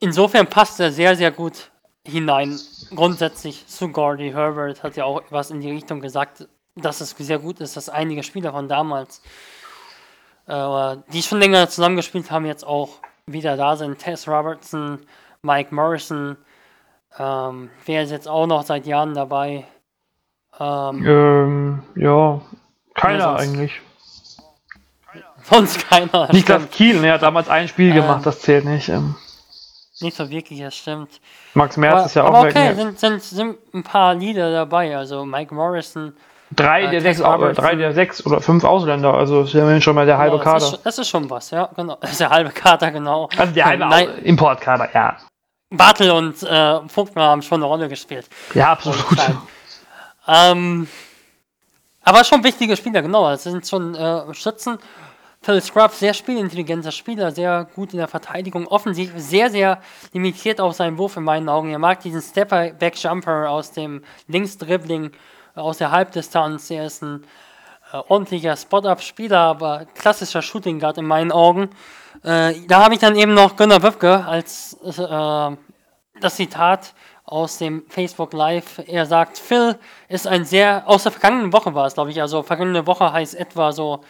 insofern 0.00 0.48
passt 0.48 0.80
er 0.80 0.90
sehr, 0.90 1.14
sehr 1.14 1.30
gut 1.30 1.69
hinein. 2.06 2.58
Grundsätzlich 2.94 3.66
zu 3.66 3.88
Gordy 3.88 4.30
Herbert 4.30 4.82
hat 4.82 4.96
ja 4.96 5.04
auch 5.04 5.22
was 5.30 5.50
in 5.50 5.60
die 5.60 5.70
Richtung 5.70 6.00
gesagt, 6.00 6.48
dass 6.76 7.00
es 7.00 7.10
sehr 7.10 7.38
gut 7.38 7.60
ist, 7.60 7.76
dass 7.76 7.88
einige 7.88 8.22
Spieler 8.22 8.52
von 8.52 8.68
damals, 8.68 9.22
äh, 10.46 10.96
die 11.12 11.22
schon 11.22 11.38
länger 11.38 11.68
zusammengespielt 11.68 12.30
haben, 12.30 12.46
jetzt 12.46 12.66
auch 12.66 12.90
wieder 13.26 13.56
da 13.56 13.76
sind. 13.76 13.98
Tess 13.98 14.26
Robertson, 14.26 15.00
Mike 15.42 15.74
Morrison, 15.74 16.36
ähm, 17.18 17.70
wer 17.86 18.02
ist 18.02 18.10
jetzt 18.10 18.28
auch 18.28 18.46
noch 18.46 18.62
seit 18.62 18.86
Jahren 18.86 19.14
dabei? 19.14 19.64
Ähm, 20.58 21.06
ähm 21.06 21.82
ja, 21.96 22.40
keiner 22.94 23.36
eigentlich. 23.36 23.80
Sonst 25.42 25.88
keiner. 25.88 26.32
Niklas 26.32 26.70
Kiel, 26.70 27.02
er 27.02 27.14
hat 27.14 27.22
damals 27.22 27.48
ein 27.48 27.66
Spiel 27.66 27.92
gemacht, 27.92 28.18
ähm, 28.18 28.24
das 28.24 28.40
zählt 28.40 28.64
nicht. 28.64 28.90
Nicht 30.00 30.16
so 30.16 30.30
wirklich, 30.30 30.60
das 30.60 30.74
stimmt. 30.74 31.20
Max 31.54 31.76
Merz 31.76 31.94
aber, 31.94 32.06
ist 32.06 32.14
ja 32.14 32.24
auch 32.24 32.28
Aber 32.28 32.48
okay, 32.48 32.74
sind, 32.74 32.98
sind, 32.98 33.22
sind 33.22 33.58
ein 33.74 33.82
paar 33.82 34.14
Lieder 34.14 34.50
dabei, 34.52 34.96
also 34.96 35.24
Mike 35.24 35.54
Morrison. 35.54 36.14
Drei, 36.52 36.84
äh, 36.84 36.90
der 36.90 37.00
sechs, 37.00 37.20
drei 37.20 37.76
der 37.76 37.92
sechs 37.92 38.26
oder 38.26 38.40
fünf 38.40 38.64
Ausländer, 38.64 39.14
also 39.14 39.42
ist 39.42 39.52
ja 39.52 39.80
schon 39.80 39.94
mal 39.94 40.06
der 40.06 40.18
halbe 40.18 40.38
Kader. 40.38 40.58
Das 40.58 40.72
ist, 40.72 40.86
das 40.86 40.98
ist, 40.98 41.08
schon 41.08 41.30
was, 41.30 41.50
ja, 41.50 41.68
genau. 41.76 41.96
Das 42.00 42.10
ist 42.12 42.20
der 42.20 42.30
halbe 42.30 42.50
Kader, 42.50 42.90
genau. 42.90 43.28
Also 43.36 43.52
der 43.52 43.64
halbe 43.66 43.86
Nein, 43.86 44.08
Importkader, 44.24 44.88
ja. 44.92 45.16
Bartel 45.70 46.10
und 46.10 46.42
äh, 46.42 46.88
Vogtmann 46.88 47.28
haben 47.28 47.42
schon 47.42 47.60
eine 47.60 47.66
Rolle 47.66 47.88
gespielt. 47.88 48.28
Ja, 48.54 48.72
absolut. 48.72 49.06
Ähm, 50.26 50.88
aber 52.02 52.24
schon 52.24 52.42
wichtige 52.42 52.76
Spieler, 52.76 53.02
genau. 53.02 53.28
Das 53.30 53.44
sind 53.44 53.66
schon 53.66 53.94
äh, 53.94 54.34
Schützen. 54.34 54.78
Phil 55.42 55.62
Scrubb, 55.62 55.92
sehr 55.92 56.12
spielintelligenter 56.12 56.92
Spieler, 56.92 57.32
sehr 57.32 57.66
gut 57.74 57.94
in 57.94 57.98
der 57.98 58.08
Verteidigung, 58.08 58.66
offensiv 58.66 59.12
sehr, 59.16 59.48
sehr 59.48 59.80
limitiert 60.12 60.60
auf 60.60 60.74
seinen 60.74 60.98
Wurf 60.98 61.16
in 61.16 61.22
meinen 61.22 61.48
Augen. 61.48 61.70
Er 61.70 61.78
mag 61.78 62.00
diesen 62.00 62.20
Stepper-Back-Jumper 62.20 63.48
aus 63.48 63.72
dem 63.72 64.04
Linksdribbling, 64.28 65.12
äh, 65.56 65.60
aus 65.60 65.78
der 65.78 65.92
Halbdistanz. 65.92 66.70
Er 66.70 66.84
ist 66.84 67.02
ein 67.02 67.24
äh, 67.90 67.96
ordentlicher 68.08 68.54
Spot-Up-Spieler, 68.54 69.38
aber 69.38 69.86
klassischer 69.94 70.42
Shooting 70.42 70.78
Guard 70.78 70.98
in 70.98 71.06
meinen 71.06 71.32
Augen. 71.32 71.70
Äh, 72.22 72.52
da 72.68 72.84
habe 72.84 72.92
ich 72.92 73.00
dann 73.00 73.16
eben 73.16 73.32
noch 73.32 73.56
Gunnar 73.56 73.82
Wöpke 73.82 74.26
als 74.26 74.74
äh, 74.84 75.56
das 76.20 76.36
Zitat 76.36 76.92
aus 77.24 77.56
dem 77.56 77.84
Facebook 77.88 78.34
Live. 78.34 78.82
Er 78.86 79.06
sagt, 79.06 79.38
Phil 79.38 79.78
ist 80.10 80.26
ein 80.26 80.44
sehr, 80.44 80.82
aus 80.86 81.04
der 81.04 81.12
vergangenen 81.12 81.54
Woche 81.54 81.74
war 81.74 81.86
es, 81.86 81.94
glaube 81.94 82.10
ich, 82.10 82.20
also 82.20 82.42
vergangene 82.42 82.86
Woche 82.86 83.10
heißt 83.10 83.36
etwa 83.36 83.72
so 83.72 84.04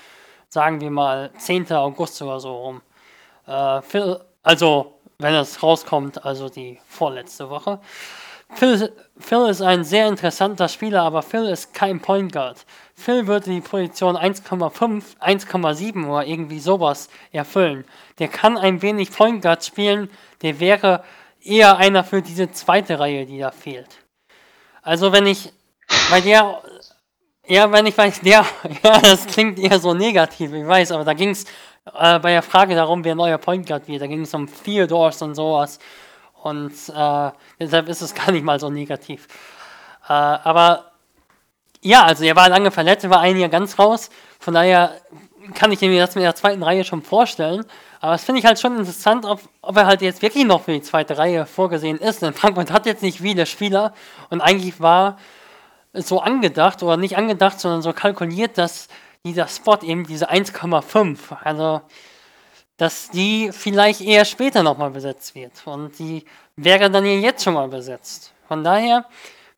sagen 0.51 0.80
wir 0.80 0.90
mal 0.90 1.30
10. 1.38 1.72
August 1.72 2.20
oder 2.20 2.40
so 2.40 2.55
rum. 2.55 2.82
Äh, 3.46 3.80
Phil, 3.82 4.20
also, 4.42 5.01
wenn 5.18 5.34
es 5.34 5.62
rauskommt, 5.62 6.24
also 6.24 6.48
die 6.48 6.78
vorletzte 6.86 7.48
Woche. 7.48 7.80
Phil, 8.55 8.92
Phil 9.16 9.46
ist 9.48 9.62
ein 9.62 9.84
sehr 9.84 10.09
interessanter 10.09 10.68
Spieler, 10.68 11.03
aber 11.03 11.22
Phil 11.22 11.46
ist 11.46 11.72
kein 11.72 12.01
Point 12.01 12.32
Guard. 12.32 12.66
Phil 12.94 13.26
würde 13.26 13.51
die 13.51 13.61
Position 13.61 14.16
1,5, 14.16 15.18
1,7 15.20 16.09
oder 16.09 16.26
irgendwie 16.26 16.59
sowas 16.59 17.09
erfüllen. 17.32 17.84
Der 18.18 18.28
kann 18.28 18.59
ein 18.59 18.82
wenig 18.82 19.12
Point 19.12 19.42
Guard 19.42 19.64
spielen, 19.64 20.11
der 20.42 20.59
wäre 20.59 21.05
eher 21.40 21.76
einer 21.76 22.03
für 22.03 22.22
diese 22.22 22.51
zweite 22.51 22.98
Reihe, 22.98 23.24
die 23.24 23.38
da 23.38 23.53
fehlt. 23.53 23.98
Also 24.82 25.12
wenn 25.12 25.26
ich 25.26 25.53
bei 26.11 26.20
der, 26.20 26.61
ja, 27.51 27.70
wenn 27.72 27.84
ich 27.84 27.98
weiß, 27.98 28.20
der, 28.20 28.44
ja, 28.84 28.98
das 29.01 29.26
klingt 29.26 29.59
eher 29.59 29.80
so 29.80 29.92
negativ, 29.92 30.53
ich 30.53 30.66
weiß, 30.66 30.92
aber 30.92 31.05
da 31.05 31.14
ging 31.14 31.30
es 31.30 31.44
äh, 31.98 32.18
bei 32.20 32.30
der 32.30 32.42
Frage 32.42 32.76
darum, 32.76 33.05
wer 33.05 33.16
neuer 33.16 33.38
Point 33.38 33.66
Guard 33.66 33.88
wird, 33.88 34.03
da 34.03 34.07
ging 34.07 34.22
es 34.22 34.32
um 34.32 34.48
Theodors 34.64 35.20
und 35.22 35.34
sowas. 35.34 35.80
Und 36.42 36.70
äh, 36.70 37.30
deshalb 37.59 37.88
ist 37.88 38.03
es 38.03 38.14
gar 38.14 38.30
nicht 38.30 38.44
mal 38.44 38.61
so 38.61 38.70
negativ. 38.70 39.26
Äh, 40.09 40.12
aber 40.12 40.92
ja, 41.82 42.05
also 42.05 42.24
er 42.24 42.36
war 42.36 42.48
lange 42.48 42.70
verletzt, 42.70 43.05
er 43.05 43.11
war 43.11 43.20
ein 43.20 43.36
Jahr 43.36 43.48
ganz 43.48 43.78
raus. 43.78 44.11
Von 44.38 44.55
daher 44.55 45.01
kann 45.55 45.72
ich 45.72 45.80
mir 45.80 46.01
das 46.01 46.14
mit 46.14 46.22
der 46.22 46.36
zweiten 46.36 46.62
Reihe 46.62 46.84
schon 46.84 47.03
vorstellen. 47.03 47.64
Aber 48.01 48.12
das 48.12 48.24
finde 48.24 48.38
ich 48.38 48.46
halt 48.46 48.61
schon 48.61 48.78
interessant, 48.78 49.24
ob, 49.24 49.40
ob 49.61 49.76
er 49.76 49.86
halt 49.86 50.03
jetzt 50.03 50.22
wirklich 50.22 50.44
noch 50.44 50.62
für 50.62 50.72
die 50.72 50.82
zweite 50.82 51.18
Reihe 51.18 51.46
vorgesehen 51.46 51.98
ist. 51.98 52.22
Denn 52.22 52.32
Frankfurt 52.32 52.70
hat 52.70 52.86
jetzt 52.86 53.03
nicht 53.03 53.18
viele 53.18 53.44
Spieler 53.44 53.92
und 54.30 54.40
eigentlich 54.40 54.80
war 54.80 55.18
so 55.93 56.20
angedacht 56.20 56.82
oder 56.82 56.97
nicht 56.97 57.16
angedacht, 57.16 57.61
sondern 57.61 57.82
so 57.82 57.93
kalkuliert, 57.93 58.59
dass 58.59 58.88
dieser 59.24 59.49
Spot 59.49 59.78
eben 59.82 60.07
diese 60.07 60.30
1,5, 60.30 61.18
also 61.43 61.82
dass 62.76 63.11
die 63.11 63.51
vielleicht 63.53 64.01
eher 64.01 64.24
später 64.24 64.62
nochmal 64.62 64.91
besetzt 64.91 65.34
wird. 65.34 65.53
Und 65.66 65.99
die 65.99 66.24
wäre 66.57 66.91
dann 66.91 67.05
jetzt 67.05 67.45
schon 67.45 67.55
mal 67.55 67.68
besetzt. 67.68 68.32
Von 68.49 68.64
daher, 68.64 69.05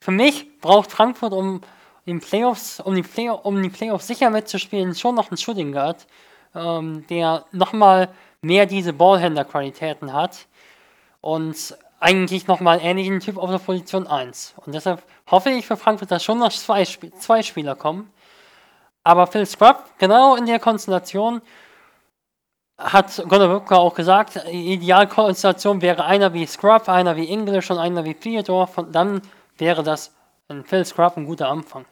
für 0.00 0.10
mich 0.10 0.58
braucht 0.60 0.90
Frankfurt, 0.90 1.32
um 1.32 1.60
in 2.04 2.20
Playoffs, 2.20 2.80
um 2.80 2.94
die, 2.96 3.02
Play 3.02 3.28
um 3.30 3.62
die 3.62 3.68
Playoffs 3.68 4.08
sicher 4.08 4.30
mitzuspielen, 4.30 4.94
schon 4.94 5.14
noch 5.14 5.30
einen 5.30 5.38
Shooting 5.38 5.72
Guard, 5.72 6.06
ähm, 6.54 7.06
der 7.08 7.44
nochmal 7.52 8.08
mehr 8.40 8.66
diese 8.66 8.92
Ballhändler-Qualitäten 8.92 10.12
hat 10.12 10.46
und 11.20 11.76
eigentlich 12.02 12.48
nochmal 12.48 12.78
einen 12.78 12.98
ähnlichen 12.98 13.20
Typ 13.20 13.38
auf 13.38 13.50
der 13.50 13.58
Position 13.58 14.06
1. 14.06 14.54
Und 14.66 14.74
deshalb 14.74 15.02
hoffe 15.30 15.50
ich 15.50 15.66
für 15.66 15.76
Frankfurt, 15.76 16.10
dass 16.10 16.24
schon 16.24 16.38
noch 16.38 16.52
zwei, 16.52 16.82
Sp 16.82 17.14
zwei 17.18 17.42
Spieler 17.42 17.76
kommen. 17.76 18.12
Aber 19.04 19.26
Phil 19.26 19.46
Scrub, 19.46 19.84
genau 19.98 20.34
in 20.34 20.46
der 20.46 20.58
Konstellation, 20.58 21.42
hat 22.76 23.22
Gunnar 23.28 23.54
Wipka 23.54 23.76
auch 23.76 23.94
gesagt, 23.94 24.40
die 24.50 24.72
Idealkonstellation 24.72 25.80
wäre 25.80 26.04
einer 26.04 26.32
wie 26.32 26.46
Scrub, 26.46 26.88
einer 26.88 27.16
wie 27.16 27.28
English 27.28 27.70
und 27.70 27.78
einer 27.78 28.04
wie 28.04 28.14
Theodore. 28.14 28.68
Dann 28.90 29.22
wäre 29.56 29.84
das 29.84 30.12
ein 30.48 30.64
Phil 30.64 30.84
Scrub 30.84 31.16
ein 31.16 31.26
guter 31.26 31.48
Anfang. 31.48 31.84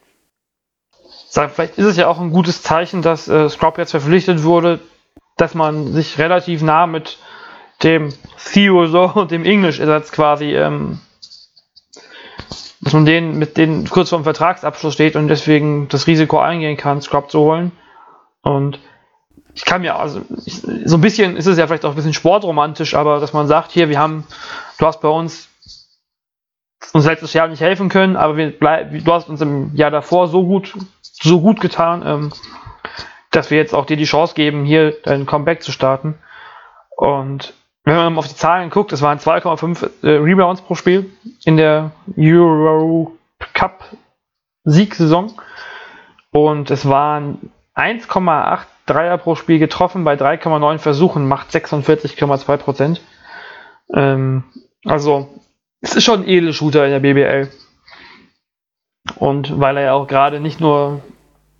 Vielleicht 1.30 1.78
ist 1.78 1.86
es 1.86 1.96
ja 1.96 2.08
auch 2.08 2.18
ein 2.18 2.32
gutes 2.32 2.62
Zeichen, 2.62 3.02
dass 3.02 3.28
äh, 3.28 3.48
Scrub 3.48 3.78
jetzt 3.78 3.92
verpflichtet 3.92 4.42
wurde, 4.42 4.80
dass 5.36 5.54
man 5.54 5.92
sich 5.92 6.18
relativ 6.18 6.62
nah 6.62 6.86
mit 6.86 7.18
dem 7.82 8.12
Theodore 8.52 9.20
und 9.20 9.30
dem 9.30 9.44
English-Ersatz 9.44 10.12
quasi, 10.12 10.54
ähm, 10.54 11.00
dass 12.80 12.92
man 12.92 13.04
den 13.04 13.38
mit 13.38 13.56
denen 13.56 13.88
kurz 13.88 14.10
vorm 14.10 14.24
Vertragsabschluss 14.24 14.94
steht 14.94 15.16
und 15.16 15.28
deswegen 15.28 15.88
das 15.88 16.06
Risiko 16.06 16.38
eingehen 16.38 16.76
kann, 16.76 17.02
Scrub 17.02 17.30
zu 17.30 17.40
holen. 17.40 17.72
Und 18.42 18.78
ich 19.54 19.64
kann 19.64 19.82
mir, 19.82 19.96
also 19.96 20.22
ich, 20.46 20.62
so 20.62 20.96
ein 20.96 21.00
bisschen 21.00 21.36
ist 21.36 21.46
es 21.46 21.58
ja 21.58 21.66
vielleicht 21.66 21.84
auch 21.84 21.90
ein 21.90 21.96
bisschen 21.96 22.14
sportromantisch, 22.14 22.94
aber 22.94 23.20
dass 23.20 23.32
man 23.32 23.46
sagt, 23.46 23.72
hier, 23.72 23.88
wir 23.88 23.98
haben, 23.98 24.24
du 24.78 24.86
hast 24.86 25.00
bei 25.00 25.08
uns 25.08 25.48
uns 26.92 27.06
letztes 27.06 27.32
Jahr 27.34 27.48
nicht 27.48 27.60
helfen 27.60 27.88
können, 27.88 28.16
aber 28.16 28.36
wir 28.36 28.50
bleib, 28.58 28.92
du 28.92 29.12
hast 29.12 29.28
uns 29.28 29.40
im 29.40 29.74
Jahr 29.76 29.90
davor 29.90 30.28
so 30.28 30.44
gut, 30.44 30.74
so 31.02 31.40
gut 31.40 31.60
getan, 31.60 32.02
ähm, 32.04 32.32
dass 33.30 33.50
wir 33.50 33.58
jetzt 33.58 33.74
auch 33.74 33.86
dir 33.86 33.96
die 33.96 34.04
Chance 34.04 34.34
geben, 34.34 34.64
hier 34.64 34.96
dein 35.04 35.26
Comeback 35.26 35.62
zu 35.62 35.72
starten. 35.72 36.18
Und 36.96 37.54
wenn 37.84 37.96
man 37.96 38.18
auf 38.18 38.28
die 38.28 38.36
Zahlen 38.36 38.70
guckt, 38.70 38.92
es 38.92 39.02
waren 39.02 39.18
2,5 39.18 39.90
äh, 40.02 40.10
Rebounds 40.16 40.62
pro 40.62 40.74
Spiel 40.74 41.10
in 41.44 41.56
der 41.56 41.92
Euro 42.16 43.16
Cup 43.54 43.84
Siegsaison 44.64 45.32
und 46.30 46.70
es 46.70 46.88
waren 46.88 47.50
1,8 47.74 48.66
Dreier 48.86 49.18
pro 49.18 49.34
Spiel 49.34 49.58
getroffen 49.58 50.04
bei 50.04 50.14
3,9 50.14 50.78
Versuchen, 50.78 51.26
macht 51.26 51.50
46,2 51.50 52.56
Prozent. 52.56 53.00
Ähm, 53.94 54.44
also 54.84 55.28
es 55.80 55.94
ist 55.94 56.04
schon 56.04 56.22
ein 56.22 56.28
Edelshooter 56.28 56.84
in 56.84 56.90
der 56.90 57.00
BBL. 57.00 57.50
Und 59.16 59.58
weil 59.58 59.76
er 59.76 59.84
ja 59.84 59.92
auch 59.92 60.06
gerade 60.06 60.40
nicht 60.40 60.60
nur, 60.60 61.00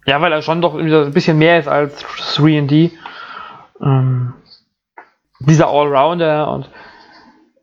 ja, 0.07 0.21
weil 0.21 0.33
er 0.33 0.43
schon 0.43 0.61
doch 0.61 0.75
ein 0.75 1.13
bisschen 1.13 1.39
mehr 1.39 1.59
ist 1.59 1.69
als 1.69 2.05
3D. 2.05 2.91
Ähm, 3.81 4.35
dieser 5.41 5.69
Allrounder 5.69 6.51
und 6.53 6.71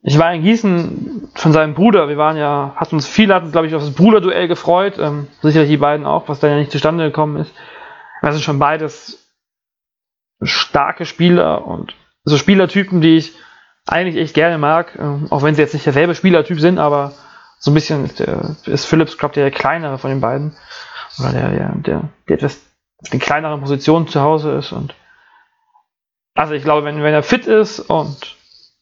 ich 0.04 0.18
war 0.18 0.34
in 0.34 0.44
Gießen 0.44 1.30
von 1.36 1.52
seinem 1.52 1.74
Bruder. 1.74 2.08
Wir 2.08 2.18
waren 2.18 2.38
ja, 2.38 2.74
hat 2.76 2.94
uns 2.94 3.08
viel, 3.08 3.34
hat 3.34 3.44
uns 3.44 3.52
glaube 3.52 3.68
ich 3.68 3.76
auf 3.76 3.84
das 3.84 3.94
Bruderduell 3.94 4.48
gefreut. 4.48 4.98
Ähm, 5.00 5.28
sicherlich 5.42 5.70
die 5.70 5.78
beiden 5.78 6.06
auch, 6.06 6.30
was 6.30 6.40
dann 6.40 6.52
ja 6.52 6.58
nicht 6.58 6.72
zustande 6.72 7.04
gekommen 7.04 7.38
ist. 7.38 7.54
Das 8.22 8.34
sind 8.34 8.44
schon 8.44 8.60
beides 8.60 9.34
starke 10.42 11.06
Spieler 11.06 11.66
und 11.66 11.94
so 12.24 12.38
Spielertypen, 12.38 13.02
die 13.02 13.18
ich 13.18 13.34
eigentlich 13.86 14.18
echt 14.18 14.34
gerne 14.34 14.58
mag, 14.58 14.96
äh, 14.96 15.30
auch 15.30 15.44
wenn 15.44 15.56
sie 15.56 15.62
jetzt 15.62 15.74
nicht 15.74 15.86
derselbe 15.86 16.16
Spielertyp 16.16 16.60
sind, 16.60 16.78
aber 16.78 17.14
so 17.60 17.72
ein 17.72 17.74
bisschen 17.74 18.06
ist, 18.06 18.20
der, 18.20 18.56
ist 18.66 18.86
Phillips 18.86 19.18
Club 19.18 19.34
der 19.34 19.50
kleinere 19.52 19.98
von 19.98 20.10
den 20.10 20.22
beiden. 20.22 20.56
Oder 21.20 21.32
der, 21.32 21.50
der, 21.50 21.76
der, 21.76 22.10
der 22.28 22.36
etwas 22.36 22.62
in 23.12 23.20
kleineren 23.20 23.62
Positionen 23.62 24.08
zu 24.08 24.22
Hause 24.22 24.52
ist. 24.54 24.72
Und 24.72 24.94
also 26.38 26.54
ich 26.54 26.64
glaube, 26.64 26.86
wenn, 26.86 27.02
wenn 27.02 27.14
er 27.14 27.24
fit 27.24 27.48
ist 27.48 27.80
und 27.80 28.36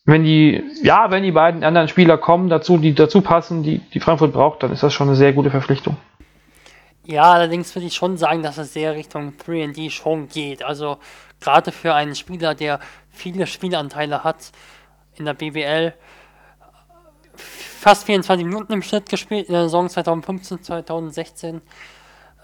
wenn 0.05 0.23
die, 0.23 0.63
ja, 0.83 1.09
wenn 1.09 1.23
die 1.23 1.31
beiden 1.31 1.63
anderen 1.63 1.87
Spieler 1.87 2.17
kommen 2.17 2.49
dazu, 2.49 2.77
die 2.77 2.93
dazu 2.93 3.21
passen, 3.21 3.63
die, 3.63 3.79
die 3.79 3.99
Frankfurt 3.99 4.33
braucht, 4.33 4.61
dann 4.61 4.71
ist 4.71 4.83
das 4.83 4.93
schon 4.93 5.07
eine 5.07 5.15
sehr 5.15 5.33
gute 5.33 5.49
Verpflichtung. 5.49 5.97
Ja, 7.05 7.33
allerdings 7.33 7.73
würde 7.75 7.87
ich 7.87 7.95
schon 7.95 8.17
sagen, 8.17 8.43
dass 8.43 8.57
es 8.57 8.73
sehr 8.73 8.93
Richtung 8.93 9.33
3D 9.43 9.89
schon 9.89 10.27
geht. 10.27 10.63
Also 10.63 10.97
gerade 11.39 11.71
für 11.71 11.93
einen 11.93 12.15
Spieler, 12.15 12.55
der 12.55 12.79
viele 13.09 13.47
Spielanteile 13.47 14.23
hat, 14.23 14.51
in 15.15 15.25
der 15.25 15.33
BBL 15.33 15.93
fast 17.35 18.05
24 18.05 18.45
Minuten 18.45 18.73
im 18.73 18.81
Schnitt 18.81 19.09
gespielt 19.09 19.47
in 19.47 19.53
der 19.53 19.63
Saison 19.63 19.87
2015, 19.87 20.63
2016. 20.63 21.61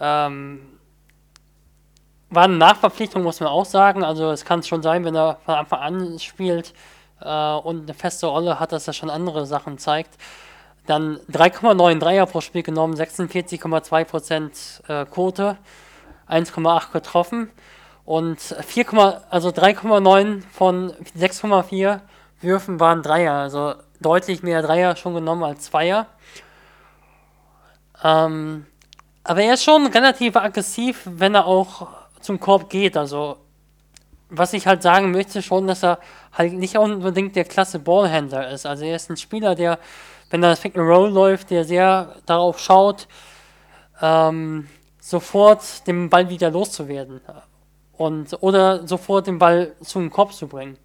Ähm, 0.00 0.71
war 2.32 2.44
eine 2.44 2.56
Nachverpflichtung, 2.56 3.22
muss 3.22 3.40
man 3.40 3.48
auch 3.48 3.66
sagen. 3.66 4.02
Also 4.02 4.30
es 4.30 4.44
kann 4.44 4.62
schon 4.62 4.82
sein, 4.82 5.04
wenn 5.04 5.14
er 5.14 5.38
von 5.44 5.54
Anfang 5.54 5.80
an 5.80 6.18
spielt 6.18 6.72
äh, 7.20 7.54
und 7.54 7.82
eine 7.82 7.94
feste 7.94 8.26
Rolle 8.26 8.58
hat, 8.58 8.72
dass 8.72 8.86
er 8.86 8.94
schon 8.94 9.10
andere 9.10 9.46
Sachen 9.46 9.78
zeigt. 9.78 10.16
Dann 10.86 11.18
3,9 11.30 11.98
Dreier 11.98 12.26
pro 12.26 12.40
Spiel 12.40 12.62
genommen, 12.62 12.94
46,2% 12.94 14.88
äh, 14.88 15.04
Quote, 15.06 15.58
1,8 16.28 16.92
getroffen 16.92 17.50
und 18.04 18.40
4, 18.40 19.22
also 19.30 19.50
3,9 19.50 20.42
von 20.50 20.92
6,4 21.16 22.00
Würfen 22.40 22.80
waren 22.80 23.02
Dreier, 23.02 23.34
also 23.34 23.74
deutlich 24.00 24.42
mehr 24.42 24.62
Dreier 24.62 24.96
schon 24.96 25.14
genommen 25.14 25.44
als 25.44 25.66
Zweier. 25.66 26.06
Ähm, 28.02 28.66
aber 29.22 29.42
er 29.42 29.54
ist 29.54 29.62
schon 29.62 29.86
relativ 29.86 30.34
aggressiv, 30.34 31.02
wenn 31.04 31.36
er 31.36 31.46
auch 31.46 32.01
zum 32.22 32.40
Korb 32.40 32.70
geht. 32.70 32.96
Also, 32.96 33.36
was 34.28 34.52
ich 34.52 34.66
halt 34.66 34.82
sagen 34.82 35.10
möchte, 35.10 35.42
schon, 35.42 35.66
dass 35.66 35.82
er 35.84 35.98
halt 36.32 36.54
nicht 36.54 36.76
unbedingt 36.76 37.36
der 37.36 37.44
klasse 37.44 37.78
Ballhändler 37.78 38.50
ist. 38.50 38.66
Also, 38.66 38.84
er 38.84 38.96
ist 38.96 39.10
ein 39.10 39.16
Spieler, 39.16 39.54
der, 39.54 39.78
wenn 40.30 40.42
er 40.42 40.50
das 40.50 40.60
Pick 40.60 40.76
and 40.76 40.88
Roll 40.88 41.10
läuft, 41.10 41.50
der 41.50 41.64
sehr 41.64 42.16
darauf 42.26 42.58
schaut, 42.58 43.08
ähm, 44.00 44.68
sofort 45.00 45.86
den 45.86 46.08
Ball 46.08 46.28
wieder 46.28 46.50
loszuwerden. 46.50 47.20
Und, 47.92 48.36
oder 48.40 48.86
sofort 48.86 49.26
den 49.26 49.38
Ball 49.38 49.74
zum 49.82 50.10
Korb 50.10 50.32
zu 50.32 50.48
bringen. 50.48 50.78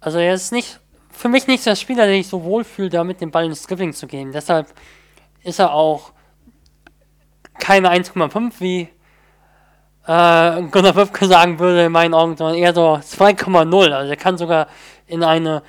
Also 0.00 0.18
er 0.18 0.34
ist 0.34 0.52
nicht, 0.52 0.80
für 1.10 1.28
mich 1.28 1.46
nicht 1.46 1.64
der 1.64 1.76
Spieler, 1.76 2.06
der 2.06 2.16
sich 2.16 2.28
so 2.28 2.42
wohlfühlt, 2.42 2.92
damit 2.92 3.20
den 3.20 3.30
Ball 3.30 3.44
ins 3.44 3.62
Dribbling 3.62 3.92
zu 3.92 4.06
geben. 4.06 4.32
Deshalb 4.32 4.66
ist 5.44 5.60
er 5.60 5.72
auch 5.72 6.12
keine 7.58 7.92
1,5 7.92 8.54
wie 8.58 8.88
äh, 10.06 10.62
Gunnar 10.70 10.96
Wöpke 10.96 11.26
sagen 11.26 11.58
würde 11.58 11.84
in 11.84 11.92
meinen 11.92 12.14
Augen, 12.14 12.36
sondern 12.36 12.56
eher 12.56 12.74
so 12.74 12.94
2,0. 12.94 13.92
Also 13.92 14.10
er 14.10 14.16
kann 14.16 14.38
sogar 14.38 14.66
in 15.06 15.22
eine 15.22 15.62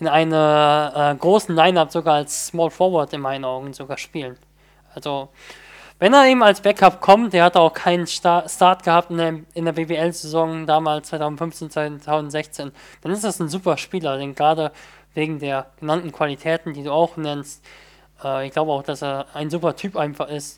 in 0.00 0.06
einer 0.06 0.92
äh, 0.94 1.16
großen 1.16 1.54
Lineup 1.54 1.90
sogar 1.90 2.14
als 2.14 2.46
Small 2.46 2.70
Forward 2.70 3.12
in 3.12 3.20
meinen 3.20 3.44
Augen 3.44 3.72
sogar 3.72 3.98
spielen. 3.98 4.38
Also 4.94 5.28
wenn 5.98 6.14
er 6.14 6.26
eben 6.26 6.42
als 6.44 6.60
Backup 6.60 7.00
kommt, 7.00 7.32
der 7.32 7.44
hat 7.44 7.56
auch 7.56 7.72
keinen 7.74 8.06
Start 8.06 8.84
gehabt 8.84 9.10
in 9.10 9.16
der, 9.16 9.34
in 9.54 9.64
der 9.64 9.72
BWL-Saison 9.72 10.66
damals 10.66 11.08
2015, 11.08 11.70
2016, 11.70 12.70
dann 13.02 13.12
ist 13.12 13.24
das 13.24 13.40
ein 13.40 13.48
super 13.48 13.76
Spieler, 13.76 14.16
denn 14.16 14.36
gerade 14.36 14.70
wegen 15.14 15.40
der 15.40 15.66
genannten 15.80 16.12
Qualitäten, 16.12 16.72
die 16.72 16.84
du 16.84 16.92
auch 16.92 17.16
nennst, 17.16 17.64
äh, 18.22 18.46
ich 18.46 18.52
glaube 18.52 18.70
auch, 18.70 18.84
dass 18.84 19.02
er 19.02 19.26
ein 19.34 19.50
super 19.50 19.74
Typ 19.74 19.96
einfach 19.96 20.28
ist. 20.28 20.57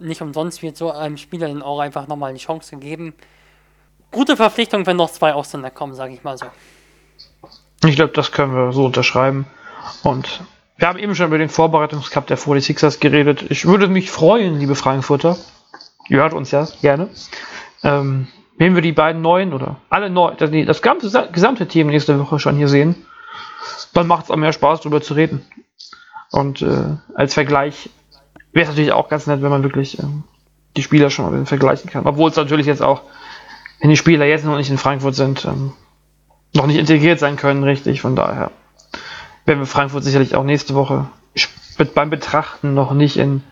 Nicht 0.00 0.20
umsonst 0.20 0.62
wird 0.62 0.76
so 0.76 0.90
einem 0.90 1.16
Spieler 1.16 1.48
dann 1.48 1.62
auch 1.62 1.78
einfach 1.78 2.08
nochmal 2.08 2.32
die 2.32 2.40
Chance 2.40 2.76
gegeben. 2.76 3.14
Gute 4.10 4.36
Verpflichtung, 4.36 4.86
wenn 4.86 4.96
noch 4.96 5.10
zwei 5.10 5.34
Ausländer 5.34 5.70
kommen, 5.70 5.94
sage 5.94 6.14
ich 6.14 6.24
mal 6.24 6.36
so. 6.38 6.46
Ich 7.84 7.96
glaube, 7.96 8.12
das 8.12 8.32
können 8.32 8.54
wir 8.54 8.72
so 8.72 8.86
unterschreiben. 8.86 9.46
Und 10.02 10.42
wir 10.78 10.88
haben 10.88 10.98
eben 10.98 11.14
schon 11.14 11.26
über 11.26 11.38
den 11.38 11.48
Vorbereitungscup 11.48 12.26
der 12.26 12.38
46ers 12.38 12.98
geredet. 12.98 13.46
Ich 13.50 13.66
würde 13.66 13.88
mich 13.88 14.10
freuen, 14.10 14.58
liebe 14.58 14.74
Frankfurter. 14.74 15.36
Ihr 16.08 16.18
hört 16.18 16.34
uns 16.34 16.50
ja 16.50 16.66
gerne. 16.80 17.08
Ähm, 17.82 18.28
wenn 18.58 18.74
wir 18.74 18.82
die 18.82 18.92
beiden 18.92 19.22
neuen 19.22 19.52
oder 19.52 19.76
alle 19.90 20.10
neu, 20.10 20.34
das, 20.34 20.50
das 20.50 20.82
gesamte, 20.82 21.28
gesamte 21.32 21.68
Team 21.68 21.88
nächste 21.88 22.18
Woche 22.18 22.38
schon 22.38 22.56
hier 22.56 22.68
sehen, 22.68 23.06
dann 23.92 24.06
macht 24.06 24.24
es 24.24 24.30
auch 24.30 24.36
mehr 24.36 24.52
Spaß, 24.52 24.80
darüber 24.80 25.00
zu 25.00 25.14
reden. 25.14 25.44
Und 26.30 26.62
äh, 26.62 26.96
als 27.14 27.34
Vergleich 27.34 27.90
wäre 28.56 28.64
es 28.64 28.68
natürlich 28.70 28.92
auch 28.92 29.10
ganz 29.10 29.26
nett, 29.26 29.42
wenn 29.42 29.50
man 29.50 29.62
wirklich 29.62 29.98
ähm, 29.98 30.24
die 30.76 30.82
Spieler 30.82 31.10
schon 31.10 31.30
mal 31.30 31.44
vergleichen 31.44 31.90
kann. 31.90 32.06
Obwohl 32.06 32.30
es 32.30 32.36
natürlich 32.36 32.66
jetzt 32.66 32.82
auch, 32.82 33.02
wenn 33.80 33.90
die 33.90 33.98
Spieler 33.98 34.24
jetzt 34.24 34.46
noch 34.46 34.56
nicht 34.56 34.70
in 34.70 34.78
Frankfurt 34.78 35.14
sind, 35.14 35.44
ähm, 35.44 35.74
noch 36.54 36.66
nicht 36.66 36.78
integriert 36.78 37.18
sein 37.18 37.36
können, 37.36 37.64
richtig. 37.64 38.00
Von 38.00 38.16
daher 38.16 38.50
werden 39.44 39.58
wir 39.58 39.66
Frankfurt 39.66 40.04
sicherlich 40.04 40.34
auch 40.34 40.42
nächste 40.42 40.74
Woche 40.74 41.06
beim 41.94 42.08
Betrachten 42.08 42.72
noch 42.72 42.94
nicht 42.94 43.18
in, 43.18 43.42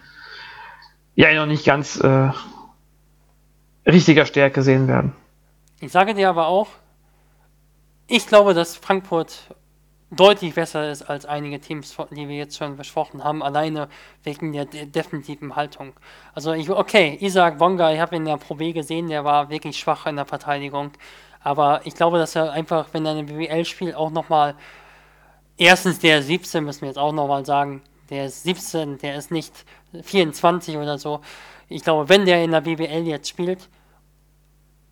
ja, 1.14 1.32
noch 1.34 1.44
nicht 1.44 1.66
ganz 1.66 2.00
äh, 2.00 2.30
richtiger 3.86 4.24
Stärke 4.24 4.62
sehen 4.62 4.88
werden. 4.88 5.12
Ich 5.80 5.92
sage 5.92 6.14
dir 6.14 6.30
aber 6.30 6.46
auch, 6.46 6.68
ich 8.06 8.26
glaube, 8.26 8.54
dass 8.54 8.74
Frankfurt 8.74 9.54
deutlich 10.16 10.54
besser 10.54 10.90
ist 10.90 11.02
als 11.02 11.26
einige 11.26 11.60
Teams, 11.60 11.96
die 12.10 12.28
wir 12.28 12.36
jetzt 12.36 12.56
schon 12.56 12.76
besprochen 12.76 13.24
haben, 13.24 13.42
alleine 13.42 13.88
wegen 14.22 14.52
der 14.52 14.64
de 14.64 14.86
definitiven 14.86 15.56
Haltung. 15.56 15.92
Also 16.34 16.52
ich, 16.52 16.70
okay, 16.70 17.16
Isaac 17.20 17.58
Bonga, 17.58 17.92
ich 17.92 18.00
habe 18.00 18.16
ihn 18.16 18.22
in 18.22 18.26
der 18.26 18.36
Pro 18.36 18.54
B 18.54 18.72
gesehen, 18.72 19.08
der 19.08 19.24
war 19.24 19.50
wirklich 19.50 19.78
schwach 19.78 20.06
in 20.06 20.16
der 20.16 20.26
Verteidigung. 20.26 20.92
Aber 21.40 21.82
ich 21.84 21.94
glaube, 21.94 22.18
dass 22.18 22.34
er 22.34 22.52
einfach, 22.52 22.88
wenn 22.92 23.04
er 23.04 23.12
eine 23.12 23.24
BWL 23.24 23.64
spielt, 23.64 23.94
auch 23.94 24.10
nochmal, 24.10 24.54
erstens 25.56 25.98
der 25.98 26.22
17, 26.22 26.64
müssen 26.64 26.82
wir 26.82 26.88
jetzt 26.88 26.98
auch 26.98 27.12
nochmal 27.12 27.44
sagen, 27.44 27.82
der 28.10 28.26
ist 28.26 28.42
17, 28.44 28.98
der 28.98 29.16
ist 29.16 29.30
nicht 29.30 29.52
24 30.02 30.76
oder 30.76 30.98
so. 30.98 31.20
Ich 31.68 31.82
glaube, 31.82 32.08
wenn 32.08 32.24
der 32.24 32.44
in 32.44 32.50
der 32.50 32.60
BWL 32.60 33.06
jetzt 33.06 33.28
spielt, 33.28 33.68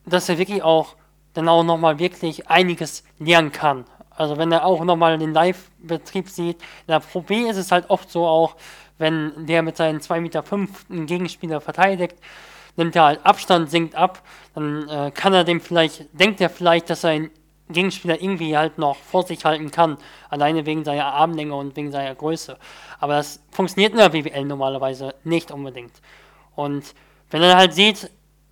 dass 0.07 0.29
er 0.29 0.39
wirklich 0.39 0.63
auch 0.63 0.97
dann 1.35 1.49
auch 1.49 1.63
nochmal 1.63 1.99
wirklich 1.99 2.49
einiges 2.49 3.05
lernen 3.19 3.53
kann. 3.53 3.85
Also 4.17 4.39
wenn 4.39 4.53
er 4.53 4.65
auch 4.65 4.85
nochmal 4.85 5.19
den 5.19 5.33
Live-Betrieb 5.33 6.29
sieht. 6.29 6.57
In 6.57 6.89
der 6.89 7.01
Pro 7.01 7.21
B 7.21 7.49
ist 7.49 7.57
es 7.57 7.73
halt 7.73 7.91
oft 7.91 8.11
so 8.11 8.27
auch, 8.27 8.57
wenn 8.99 9.47
der 9.47 9.63
mit 9.63 9.77
seinen 9.77 10.01
2,5 10.01 10.21
Meter 10.21 10.45
einen 10.91 11.07
Gegenspieler 11.07 11.61
verteidigt, 11.61 12.17
nimmt 12.77 12.97
er 12.97 13.05
halt 13.05 13.27
Abstand, 13.27 13.71
sinkt 13.71 13.95
ab, 13.95 14.23
dann 14.55 14.89
äh, 14.89 15.11
kann 15.11 15.35
er 15.35 15.45
dem 15.45 15.61
vielleicht, 15.61 16.07
denkt 16.13 16.41
er 16.41 16.51
vielleicht, 16.51 16.91
dass 16.91 17.05
er 17.05 17.11
einen 17.11 17.31
Gegenspieler 17.69 18.21
irgendwie 18.21 18.57
halt 18.57 18.79
noch 18.79 18.97
vor 18.97 19.25
sich 19.27 19.45
halten 19.45 19.71
kann, 19.71 19.99
alleine 20.29 20.67
wegen 20.67 20.85
seiner 20.85 21.07
Armlänge 21.07 21.55
und 21.55 21.75
wegen 21.77 21.91
seiner 21.91 22.15
Größe. 22.15 22.57
Aber 23.01 23.15
das 23.15 23.41
funktioniert 23.51 23.93
in 23.93 23.99
der 23.99 24.11
BWL 24.11 24.45
normalerweise 24.45 25.15
nicht 25.25 25.51
unbedingt. 25.51 25.93
Und 26.55 26.95
wenn 27.31 27.43
er 27.43 27.57
halt 27.57 27.75
sieht, 27.75 28.11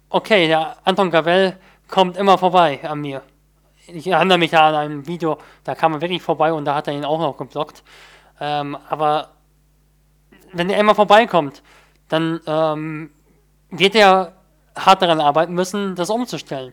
okay, 0.09 0.47
der 0.47 0.77
Anton 0.85 1.11
Gavel 1.11 1.57
kommt 1.89 2.17
immer 2.17 2.39
vorbei 2.39 2.81
an 2.83 3.01
mir, 3.01 3.23
ich 3.95 4.07
erinnere 4.07 4.39
mich 4.39 4.57
an 4.57 4.75
ein 4.75 5.07
Video, 5.07 5.39
da 5.65 5.75
kam 5.75 5.95
er 5.95 6.01
wirklich 6.01 6.23
vorbei 6.23 6.53
und 6.53 6.65
da 6.65 6.75
hat 6.75 6.89
er 6.89 6.95
ihn 6.95 7.05
auch 7.05 7.19
noch 7.19 7.37
geblockt. 7.37 7.83
Ähm, 8.41 8.77
aber 8.89 9.31
wenn 10.53 10.71
er 10.71 10.81
immer 10.81 10.95
vorbeikommt, 10.95 11.63
dann 12.09 12.41
ähm, 12.47 13.11
wird 13.71 13.95
er 13.95 14.35
hart 14.77 15.03
daran 15.03 15.21
arbeiten 15.21 15.55
müssen, 15.55 15.95
das 15.95 16.11
umzustellen. 16.11 16.73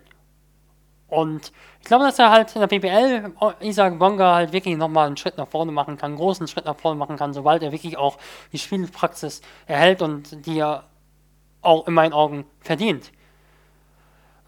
Und 1.07 1.53
ich 1.79 1.87
glaube, 1.87 2.05
dass 2.05 2.19
er 2.19 2.31
halt 2.31 2.53
in 2.53 2.61
der 2.61 2.67
BBL 2.67 3.31
Isaac 3.61 3.97
Bonga 3.97 4.35
halt 4.35 4.51
wirklich 4.51 4.75
nochmal 4.75 5.07
einen 5.07 5.15
Schritt 5.15 5.37
nach 5.37 5.47
vorne 5.47 5.71
machen 5.71 5.97
kann, 5.97 6.11
einen 6.11 6.17
großen 6.17 6.47
Schritt 6.47 6.65
nach 6.65 6.75
vorne 6.75 6.97
machen 6.97 7.15
kann, 7.15 7.33
sobald 7.33 7.63
er 7.63 7.71
wirklich 7.71 7.97
auch 7.97 8.17
die 8.51 8.57
Spielpraxis 8.57 9.41
erhält 9.67 10.01
und 10.01 10.45
die 10.45 10.59
er 10.59 10.83
auch 11.61 11.87
in 11.87 11.93
meinen 11.93 12.13
Augen 12.13 12.45
verdient. 12.59 13.11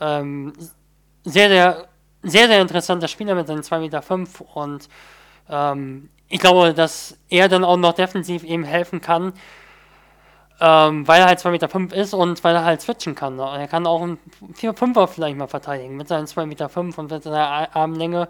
Ähm, 0.02 0.54
sehr, 1.24 1.50
sehr 1.50 1.89
sehr, 2.24 2.48
sehr 2.48 2.62
interessanter 2.62 3.08
Spieler 3.08 3.36
mit 3.36 3.48
seinen 3.48 3.62
2,5 3.62 3.80
Meter 3.80 4.02
fünf 4.02 4.42
und 4.42 4.90
ähm, 5.50 6.10
ich 6.28 6.40
glaube, 6.40 6.74
dass 6.74 7.18
er 7.30 7.50
dann 7.50 7.64
auch 7.64 7.78
noch 7.78 7.94
defensiv 7.94 8.44
eben 8.44 8.64
helfen 8.64 9.02
kann, 9.02 9.34
ähm, 10.62 11.08
weil 11.08 11.22
er 11.22 11.28
halt 11.28 11.40
2,5 11.40 11.52
Meter 11.52 11.70
fünf 11.70 11.94
ist 11.94 12.14
und 12.14 12.44
weil 12.44 12.56
er 12.56 12.66
halt 12.66 12.82
switchen 12.82 13.16
kann. 13.16 13.40
Er 13.40 13.68
kann 13.68 13.88
auch 13.88 14.02
einen 14.02 14.20
4-5er 14.56 15.08
vielleicht 15.08 15.38
mal 15.38 15.48
verteidigen 15.48 15.98
mit 15.98 16.08
seinen 16.08 16.28
2,5 16.28 16.46
Meter 16.46 16.70
fünf 16.70 16.98
und 16.98 17.10
mit 17.10 17.24
seiner 17.24 17.76
Armlänge. 17.76 18.28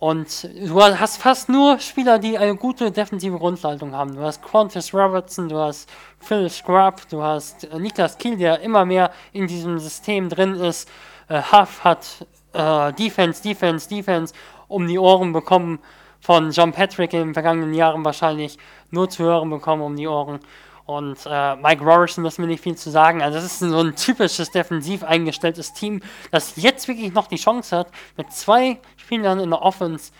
Und 0.00 0.48
du 0.54 0.80
hast 0.80 1.20
fast 1.20 1.48
nur 1.48 1.80
Spieler, 1.80 2.20
die 2.20 2.38
eine 2.38 2.54
gute 2.54 2.92
defensive 2.92 3.36
Grundleitung 3.36 3.92
haben. 3.92 4.14
Du 4.14 4.22
hast 4.22 4.42
Qantas 4.42 4.94
Robertson, 4.94 5.48
du 5.48 5.58
hast 5.58 5.90
Phil 6.20 6.48
Scrub, 6.48 7.08
du 7.10 7.20
hast 7.22 7.68
Niklas 7.76 8.16
Kiel, 8.16 8.36
der 8.36 8.60
immer 8.60 8.84
mehr 8.84 9.10
in 9.32 9.48
diesem 9.48 9.80
System 9.80 10.28
drin 10.28 10.54
ist. 10.54 10.88
Äh, 11.28 11.42
Huff 11.42 11.82
hat 11.82 12.26
äh, 12.58 12.92
Defense, 12.92 13.42
Defense, 13.42 13.88
Defense 13.88 14.34
um 14.68 14.86
die 14.86 14.98
Ohren 14.98 15.32
bekommen 15.32 15.78
von 16.20 16.50
John 16.50 16.72
Patrick 16.72 17.12
in 17.12 17.20
den 17.20 17.34
vergangenen 17.34 17.74
Jahren 17.74 18.04
wahrscheinlich 18.04 18.58
nur 18.90 19.08
zu 19.08 19.24
hören 19.24 19.50
bekommen 19.50 19.82
um 19.82 19.96
die 19.96 20.08
Ohren. 20.08 20.40
Und 20.84 21.18
äh, 21.26 21.56
Mike 21.56 21.84
Rorison 21.84 22.22
müssen 22.22 22.42
wir 22.42 22.48
nicht 22.48 22.62
viel 22.62 22.74
zu 22.74 22.90
sagen. 22.90 23.22
Also, 23.22 23.36
das 23.36 23.44
ist 23.44 23.58
so 23.58 23.78
ein 23.78 23.94
typisches 23.94 24.50
defensiv 24.50 25.04
eingestelltes 25.04 25.74
Team, 25.74 26.00
das 26.30 26.56
jetzt 26.56 26.88
wirklich 26.88 27.12
noch 27.12 27.26
die 27.26 27.36
Chance 27.36 27.76
hat, 27.76 27.88
mit 28.16 28.32
zwei 28.32 28.78
Spielern 28.96 29.38
in 29.38 29.50
der 29.50 29.60
Offense 29.60 30.12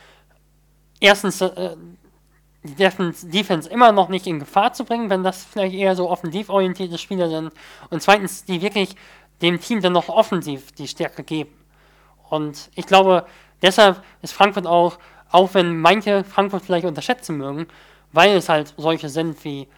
erstens 1.00 1.40
äh, 1.40 1.76
die 2.62 2.74
Defense, 2.74 3.26
Defense 3.26 3.68
immer 3.68 3.92
noch 3.92 4.08
nicht 4.08 4.26
in 4.26 4.40
Gefahr 4.40 4.72
zu 4.72 4.84
bringen, 4.84 5.10
wenn 5.10 5.22
das 5.22 5.44
vielleicht 5.44 5.74
eher 5.74 5.96
so 5.96 6.10
offensiv 6.10 6.48
orientierte 6.48 6.98
Spieler 6.98 7.30
sind. 7.30 7.52
Und 7.90 8.02
zweitens, 8.02 8.44
die 8.44 8.60
wirklich 8.60 8.94
dem 9.40 9.60
Team 9.60 9.80
dann 9.80 9.92
noch 9.92 10.08
offensiv 10.08 10.72
die 10.72 10.88
Stärke 10.88 11.22
geben. 11.22 11.57
Und 12.30 12.70
ich 12.74 12.86
glaube, 12.86 13.26
deshalb 13.62 14.02
ist 14.22 14.32
Frankfurt 14.32 14.66
auch, 14.66 14.98
auch 15.30 15.54
wenn 15.54 15.78
manche 15.78 16.24
Frankfurt 16.24 16.62
vielleicht 16.62 16.86
unterschätzen 16.86 17.36
mögen, 17.36 17.66
weil 18.12 18.36
es 18.36 18.48
halt 18.48 18.74
solche 18.76 19.08
sind 19.08 19.44
wie 19.44 19.68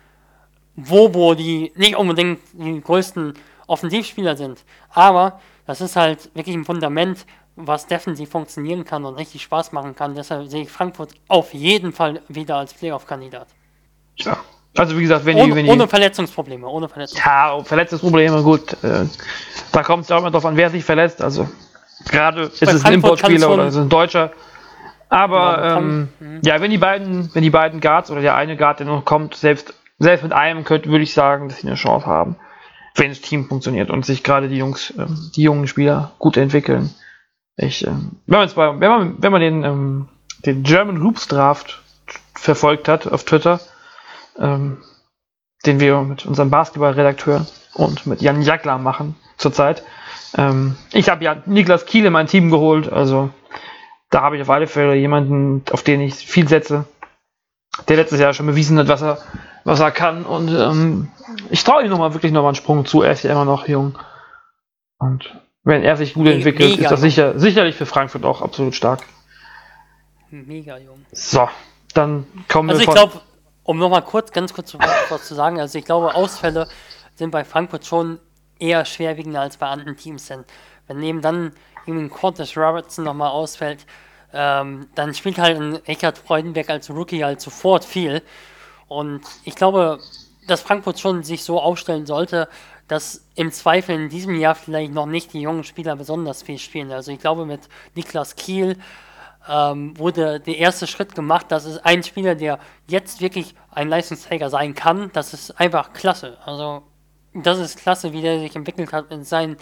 Wobo, 0.76 1.34
die 1.34 1.72
nicht 1.74 1.96
unbedingt 1.96 2.40
die 2.52 2.80
größten 2.80 3.34
Offensivspieler 3.66 4.36
sind. 4.36 4.64
Aber 4.90 5.40
das 5.66 5.80
ist 5.80 5.96
halt 5.96 6.30
wirklich 6.34 6.56
ein 6.56 6.64
Fundament, 6.64 7.26
was 7.56 7.86
defensiv 7.86 8.30
funktionieren 8.30 8.84
kann 8.84 9.04
und 9.04 9.14
richtig 9.14 9.42
Spaß 9.42 9.72
machen 9.72 9.94
kann. 9.94 10.14
Deshalb 10.14 10.48
sehe 10.48 10.62
ich 10.62 10.70
Frankfurt 10.70 11.14
auf 11.28 11.52
jeden 11.52 11.92
Fall 11.92 12.22
wieder 12.28 12.56
als 12.56 12.74
Playoff-Kandidat. 12.74 13.48
Ja. 14.16 14.38
Also 14.76 14.96
wie 14.96 15.02
gesagt, 15.02 15.24
wenn 15.24 15.36
ohne, 15.36 15.46
die, 15.46 15.54
wenn 15.56 15.64
die, 15.64 15.70
ohne 15.70 15.88
Verletzungsprobleme, 15.88 16.66
ohne 16.66 16.88
Verletzungsprobleme. 16.88 17.58
Ja, 17.58 17.64
Verletzungsprobleme, 17.64 18.42
gut. 18.42 18.72
Äh, 18.84 19.06
da 19.72 19.82
kommt 19.82 20.04
es 20.04 20.12
auch 20.12 20.18
immer 20.18 20.30
drauf 20.30 20.46
an, 20.46 20.56
wer 20.56 20.70
sich 20.70 20.84
verletzt. 20.84 21.20
Also 21.20 21.48
Gerade 22.08 22.42
ist 22.42 22.62
es 22.62 22.84
ein 22.84 22.94
Importspieler 22.94 23.50
oder 23.50 23.66
ist 23.66 23.74
es 23.74 23.80
ein 23.80 23.88
Deutscher. 23.88 24.32
Aber 25.08 25.58
ja, 25.58 25.78
ähm, 25.78 26.08
mhm. 26.20 26.40
ja, 26.44 26.60
wenn 26.60 26.70
die 26.70 26.78
beiden, 26.78 27.34
wenn 27.34 27.42
die 27.42 27.50
beiden 27.50 27.80
Guards 27.80 28.10
oder 28.10 28.20
der 28.20 28.36
eine 28.36 28.56
Guard, 28.56 28.78
der 28.78 28.86
noch 28.86 29.04
kommt, 29.04 29.34
selbst, 29.34 29.74
selbst 29.98 30.22
mit 30.22 30.32
einem 30.32 30.64
könnte, 30.64 30.88
würde 30.88 31.02
ich 31.02 31.12
sagen, 31.12 31.48
dass 31.48 31.58
sie 31.58 31.66
eine 31.66 31.76
Chance 31.76 32.06
haben, 32.06 32.36
wenn 32.94 33.08
das 33.08 33.20
Team 33.20 33.46
funktioniert 33.46 33.90
und 33.90 34.06
sich 34.06 34.22
gerade 34.22 34.48
die 34.48 34.56
Jungs, 34.56 34.94
ähm, 34.96 35.30
die 35.34 35.42
jungen 35.42 35.66
Spieler 35.66 36.12
gut 36.20 36.36
entwickeln. 36.36 36.94
Ich, 37.56 37.84
ähm, 37.86 38.12
wenn 38.26 38.38
man 38.38 38.50
bei, 38.54 38.80
wenn 38.80 38.90
man, 38.90 39.14
wenn 39.22 39.32
man 39.32 39.40
den, 39.40 39.64
ähm, 39.64 40.08
den 40.46 40.62
German 40.62 41.02
Hoops 41.02 41.26
Draft 41.26 41.82
verfolgt 42.34 42.88
hat 42.88 43.08
auf 43.08 43.24
Twitter, 43.24 43.60
ähm, 44.38 44.78
den 45.66 45.80
wir 45.80 46.00
mit 46.02 46.24
unserem 46.24 46.50
Basketballredakteur 46.50 47.46
und 47.74 48.06
mit 48.06 48.22
Jan 48.22 48.42
Jagler 48.42 48.78
machen 48.78 49.16
zurzeit, 49.36 49.82
ähm, 50.36 50.76
ich 50.92 51.08
habe 51.08 51.24
ja 51.24 51.36
Niklas 51.46 51.86
Kiel 51.86 52.06
in 52.06 52.12
mein 52.12 52.26
Team 52.26 52.50
geholt, 52.50 52.90
also 52.92 53.30
da 54.10 54.22
habe 54.22 54.36
ich 54.36 54.42
auf 54.42 54.50
alle 54.50 54.66
Fälle 54.66 54.94
jemanden, 54.94 55.62
auf 55.70 55.82
den 55.82 56.00
ich 56.00 56.14
viel 56.14 56.48
setze, 56.48 56.84
der 57.88 57.96
letztes 57.96 58.20
Jahr 58.20 58.34
schon 58.34 58.46
bewiesen 58.46 58.78
hat, 58.78 58.88
was 58.88 59.02
er, 59.02 59.18
was 59.64 59.80
er 59.80 59.92
kann. 59.92 60.24
Und 60.24 60.48
ähm, 60.48 61.08
ich 61.50 61.62
traue 61.62 61.84
ihm 61.84 61.90
nochmal 61.90 62.12
wirklich 62.12 62.32
nochmal 62.32 62.50
einen 62.50 62.56
Sprung 62.56 62.84
zu. 62.84 63.02
Er 63.02 63.12
ist 63.12 63.22
ja 63.22 63.30
immer 63.30 63.44
noch 63.44 63.68
jung. 63.68 63.98
Und 64.98 65.38
wenn 65.62 65.82
er 65.82 65.96
sich 65.96 66.14
gut 66.14 66.26
entwickelt, 66.26 66.70
Mega 66.70 66.82
ist 66.82 66.90
das 66.90 67.00
sicher, 67.00 67.38
sicherlich 67.38 67.76
für 67.76 67.86
Frankfurt 67.86 68.24
auch 68.24 68.42
absolut 68.42 68.74
stark. 68.74 69.00
Mega 70.30 70.76
jung. 70.78 71.04
So, 71.12 71.48
dann 71.94 72.26
kommen 72.48 72.70
also 72.70 72.82
wir. 72.82 72.88
Also 72.88 73.04
ich 73.04 73.10
glaube, 73.10 73.24
um 73.62 73.78
nochmal 73.78 74.02
kurz, 74.02 74.32
ganz 74.32 74.52
kurz 74.52 74.76
was 75.08 75.26
zu 75.26 75.34
sagen, 75.34 75.60
also 75.60 75.78
ich 75.78 75.84
glaube, 75.84 76.14
Ausfälle 76.14 76.68
sind 77.14 77.30
bei 77.30 77.44
Frankfurt 77.44 77.86
schon 77.86 78.18
eher 78.60 78.84
schwerwiegender 78.84 79.40
als 79.40 79.56
bei 79.56 79.66
anderen 79.66 79.96
Teams 79.96 80.26
sind. 80.26 80.44
Wenn 80.86 80.98
neben 80.98 81.22
dann 81.22 81.52
ein 81.86 82.10
Qantas 82.10 82.56
Robertson 82.56 83.04
nochmal 83.04 83.30
ausfällt, 83.30 83.86
ähm, 84.32 84.88
dann 84.94 85.14
spielt 85.14 85.38
halt 85.38 85.58
ein 85.58 85.84
Eckhard 85.86 86.18
Freudenberg 86.18 86.70
als 86.70 86.90
Rookie 86.90 87.24
halt 87.24 87.40
sofort 87.40 87.84
viel. 87.84 88.22
Und 88.86 89.22
ich 89.44 89.56
glaube, 89.56 89.98
dass 90.46 90.62
Frankfurt 90.62 91.00
schon 91.00 91.22
sich 91.22 91.42
so 91.42 91.60
aufstellen 91.60 92.06
sollte, 92.06 92.48
dass 92.86 93.24
im 93.36 93.52
Zweifel 93.52 93.94
in 93.94 94.08
diesem 94.08 94.34
Jahr 94.34 94.54
vielleicht 94.54 94.92
noch 94.92 95.06
nicht 95.06 95.32
die 95.32 95.40
jungen 95.40 95.64
Spieler 95.64 95.96
besonders 95.96 96.42
viel 96.42 96.58
spielen. 96.58 96.90
Also 96.92 97.12
ich 97.12 97.20
glaube 97.20 97.46
mit 97.46 97.68
Niklas 97.94 98.34
Kiel 98.34 98.76
ähm, 99.48 99.96
wurde 99.98 100.40
der 100.40 100.58
erste 100.58 100.86
Schritt 100.86 101.14
gemacht. 101.14 101.46
Das 101.48 101.64
ist 101.64 101.78
ein 101.84 102.02
Spieler, 102.02 102.34
der 102.34 102.58
jetzt 102.88 103.20
wirklich 103.20 103.54
ein 103.70 103.88
Leistungsträger 103.88 104.50
sein 104.50 104.74
kann. 104.74 105.10
Das 105.12 105.32
ist 105.34 105.58
einfach 105.58 105.92
klasse. 105.92 106.38
Also, 106.44 106.82
das 107.34 107.58
ist 107.58 107.78
klasse, 107.78 108.12
wie 108.12 108.22
der 108.22 108.40
sich 108.40 108.54
entwickelt 108.56 108.92
hat 108.92 109.10
in, 109.10 109.24
sein, 109.24 109.56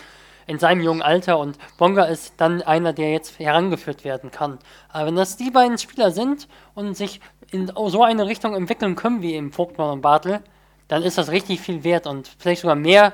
in 0.46 0.58
seinem 0.58 0.80
jungen 0.80 1.02
Alter. 1.02 1.38
Und 1.38 1.58
Bonga 1.76 2.04
ist 2.04 2.34
dann 2.38 2.62
einer, 2.62 2.92
der 2.92 3.12
jetzt 3.12 3.38
herangeführt 3.38 4.04
werden 4.04 4.30
kann. 4.30 4.58
Aber 4.88 5.06
wenn 5.06 5.16
das 5.16 5.36
die 5.36 5.50
beiden 5.50 5.78
Spieler 5.78 6.10
sind 6.10 6.48
und 6.74 6.96
sich 6.96 7.20
in 7.50 7.70
so 7.74 8.02
eine 8.02 8.26
Richtung 8.26 8.54
entwickeln 8.54 8.96
können 8.96 9.22
wie 9.22 9.34
im 9.34 9.52
Vogtmann 9.52 9.90
und 9.90 10.00
Bartel, 10.00 10.40
dann 10.88 11.02
ist 11.02 11.18
das 11.18 11.30
richtig 11.30 11.60
viel 11.60 11.84
wert 11.84 12.06
und 12.06 12.30
vielleicht 12.38 12.62
sogar 12.62 12.76
mehr 12.76 13.12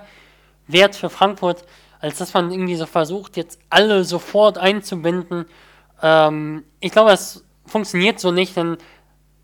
Wert 0.66 0.94
für 0.94 1.10
Frankfurt, 1.10 1.64
als 2.00 2.18
dass 2.18 2.34
man 2.34 2.50
irgendwie 2.50 2.76
so 2.76 2.86
versucht, 2.86 3.36
jetzt 3.36 3.58
alle 3.70 4.04
sofort 4.04 4.58
einzubinden. 4.58 5.46
Ähm, 6.02 6.64
ich 6.80 6.92
glaube, 6.92 7.10
das 7.10 7.44
funktioniert 7.66 8.20
so 8.20 8.30
nicht, 8.30 8.56
denn 8.56 8.76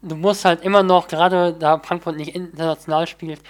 du 0.02 0.14
musst 0.16 0.44
halt 0.44 0.62
immer 0.62 0.82
noch, 0.82 1.08
gerade 1.08 1.54
da 1.54 1.78
Frankfurt 1.78 2.16
nicht 2.16 2.34
international 2.34 3.06
spielt, 3.06 3.40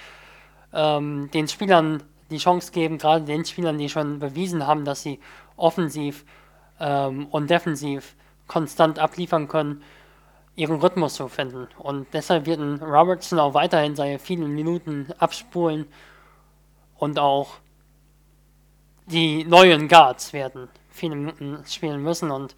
ähm, 0.73 1.29
den 1.33 1.47
Spielern 1.47 2.03
die 2.29 2.37
Chance 2.37 2.71
geben, 2.71 2.97
gerade 2.97 3.25
den 3.25 3.45
Spielern, 3.45 3.77
die 3.77 3.89
schon 3.89 4.19
bewiesen 4.19 4.65
haben, 4.65 4.85
dass 4.85 5.03
sie 5.03 5.19
offensiv 5.57 6.25
ähm, 6.79 7.27
und 7.27 7.49
defensiv 7.49 8.15
konstant 8.47 8.99
abliefern 8.99 9.47
können, 9.47 9.83
ihren 10.55 10.79
Rhythmus 10.79 11.15
zu 11.15 11.27
finden. 11.27 11.67
Und 11.77 12.07
deshalb 12.13 12.45
wird 12.45 12.59
Robertson 12.81 13.39
auch 13.39 13.53
weiterhin 13.53 13.95
seine 13.95 14.19
vielen 14.19 14.53
Minuten 14.53 15.07
abspulen 15.17 15.87
und 16.97 17.19
auch 17.19 17.55
die 19.05 19.43
neuen 19.43 19.87
Guards 19.87 20.33
werden 20.33 20.69
viele 20.89 21.15
Minuten 21.15 21.63
spielen 21.65 22.03
müssen 22.03 22.31
und 22.31 22.55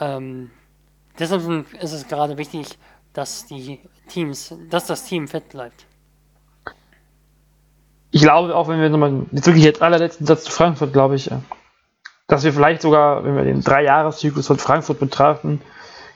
ähm, 0.00 0.50
deshalb 1.18 1.72
ist 1.74 1.92
es 1.92 2.08
gerade 2.08 2.36
wichtig, 2.36 2.78
dass 3.12 3.46
die 3.46 3.80
Teams, 4.08 4.54
dass 4.70 4.86
das 4.86 5.04
Team 5.04 5.28
fit 5.28 5.48
bleibt. 5.48 5.86
Ich 8.10 8.22
glaube, 8.22 8.54
auch 8.54 8.68
wenn 8.68 8.80
wir 8.80 8.88
nochmal 8.88 9.26
jetzt 9.32 9.46
wirklich 9.46 9.64
jetzt 9.64 9.82
allerletzten 9.82 10.26
Satz 10.26 10.44
zu 10.44 10.50
Frankfurt, 10.50 10.92
glaube 10.92 11.16
ich, 11.16 11.30
äh, 11.30 11.38
dass 12.26 12.44
wir 12.44 12.52
vielleicht 12.52 12.82
sogar, 12.82 13.24
wenn 13.24 13.36
wir 13.36 13.44
den 13.44 13.62
Dreijahreszyklus 13.62 14.46
von 14.46 14.58
Frankfurt 14.58 14.98
betrachten, 14.98 15.60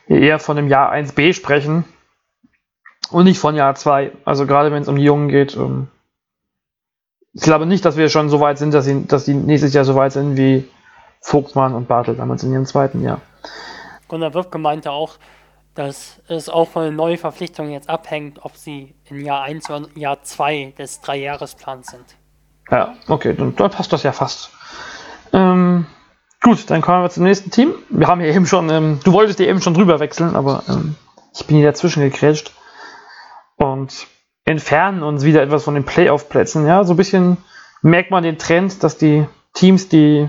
eher 0.07 0.39
von 0.39 0.57
dem 0.57 0.69
Jahr 0.69 0.93
1b 0.93 1.33
sprechen 1.33 1.85
und 3.11 3.25
nicht 3.25 3.39
von 3.39 3.55
Jahr 3.55 3.75
2. 3.75 4.13
Also 4.25 4.47
gerade 4.47 4.73
wenn 4.73 4.83
es 4.83 4.89
um 4.89 4.97
die 4.97 5.05
Jungen 5.05 5.29
geht. 5.29 5.57
Ähm, 5.57 5.89
ich 7.35 7.43
glaube 7.43 7.67
nicht, 7.67 7.85
dass 7.85 7.97
wir 7.97 8.09
schon 8.11 8.29
so 8.29 8.41
weit 8.41 8.59
sind, 8.59 8.75
dass, 8.75 8.85
sie, 8.85 9.07
dass 9.07 9.25
die 9.25 9.35
nächstes 9.35 9.73
Jahr 9.73 9.85
so 9.85 9.95
weit 9.95 10.13
sind 10.13 10.37
wie 10.37 10.69
Vogtmann 11.21 11.75
und 11.75 11.89
Bartel 11.89 12.15
damals 12.15 12.43
in 12.43 12.53
ihrem 12.53 12.67
zweiten 12.67 13.03
Jahr. 13.03 13.21
Gunnar 14.09 14.35
Wirfke 14.35 14.59
meinte 14.59 14.91
auch, 14.91 15.17
dass 15.75 16.21
es 16.29 16.49
auch 16.49 16.69
von 16.69 16.85
den 16.85 16.97
neuen 16.97 17.19
Verpflichtungen 17.19 17.73
jetzt 17.73 17.89
abhängt, 17.89 18.45
ob 18.45 18.57
sie 18.57 18.95
in 19.05 19.25
Jahr 19.25 19.43
1 19.43 19.71
oder 19.71 19.89
Jahr 19.95 20.23
2 20.23 20.75
des 20.79 21.01
Dreijahresplans 21.01 21.89
sind. 21.89 22.05
Ja, 22.71 22.95
okay, 23.09 23.35
dann, 23.35 23.57
dann 23.57 23.71
passt 23.71 23.93
das 23.93 24.03
ja 24.03 24.13
fast. 24.13 24.51
Ähm, 25.33 25.87
Gut, 26.43 26.71
dann 26.71 26.81
kommen 26.81 27.05
wir 27.05 27.11
zum 27.11 27.23
nächsten 27.23 27.53
Team. 27.53 27.75
Wir 27.89 28.09
haben 28.09 28.21
hier 28.21 28.35
eben 28.35 28.47
schon, 28.47 28.69
ähm, 28.69 28.99
du 29.05 29.13
wolltest 29.13 29.39
dir 29.39 29.49
eben 29.49 29.63
schon 29.63 29.75
drüber 29.75 30.01
wechseln, 30.01 30.35
aber 30.35 30.65
ähm, 30.69 30.97
ich 31.33 31.47
bin 31.47 31.57
hier 31.57 31.67
dazwischen 31.67 32.03
gekrätscht 32.03 32.53
und 33.57 34.09
entfernen 34.45 35.05
uns 35.05 35.23
wieder 35.23 35.41
etwas 35.41 35.63
von 35.63 35.75
den 35.75 35.85
Playoff-Plätzen. 35.85 36.67
Ja, 36.67 36.83
so 36.83 36.95
ein 36.95 36.97
bisschen 36.97 37.37
merkt 37.81 38.11
man 38.11 38.25
den 38.25 38.39
Trend, 38.39 38.83
dass 38.83 38.99
die 38.99 39.25
Teams, 39.55 39.89
die 39.89 40.29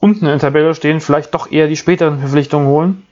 unten 0.00 0.26
in 0.26 0.30
der 0.30 0.38
Tabelle 0.38 0.72
stehen, 0.76 1.00
vielleicht 1.00 1.34
doch 1.34 1.50
eher 1.50 1.66
die 1.66 1.76
späteren 1.76 2.20
Verpflichtungen 2.20 2.68
holen. 2.68 3.06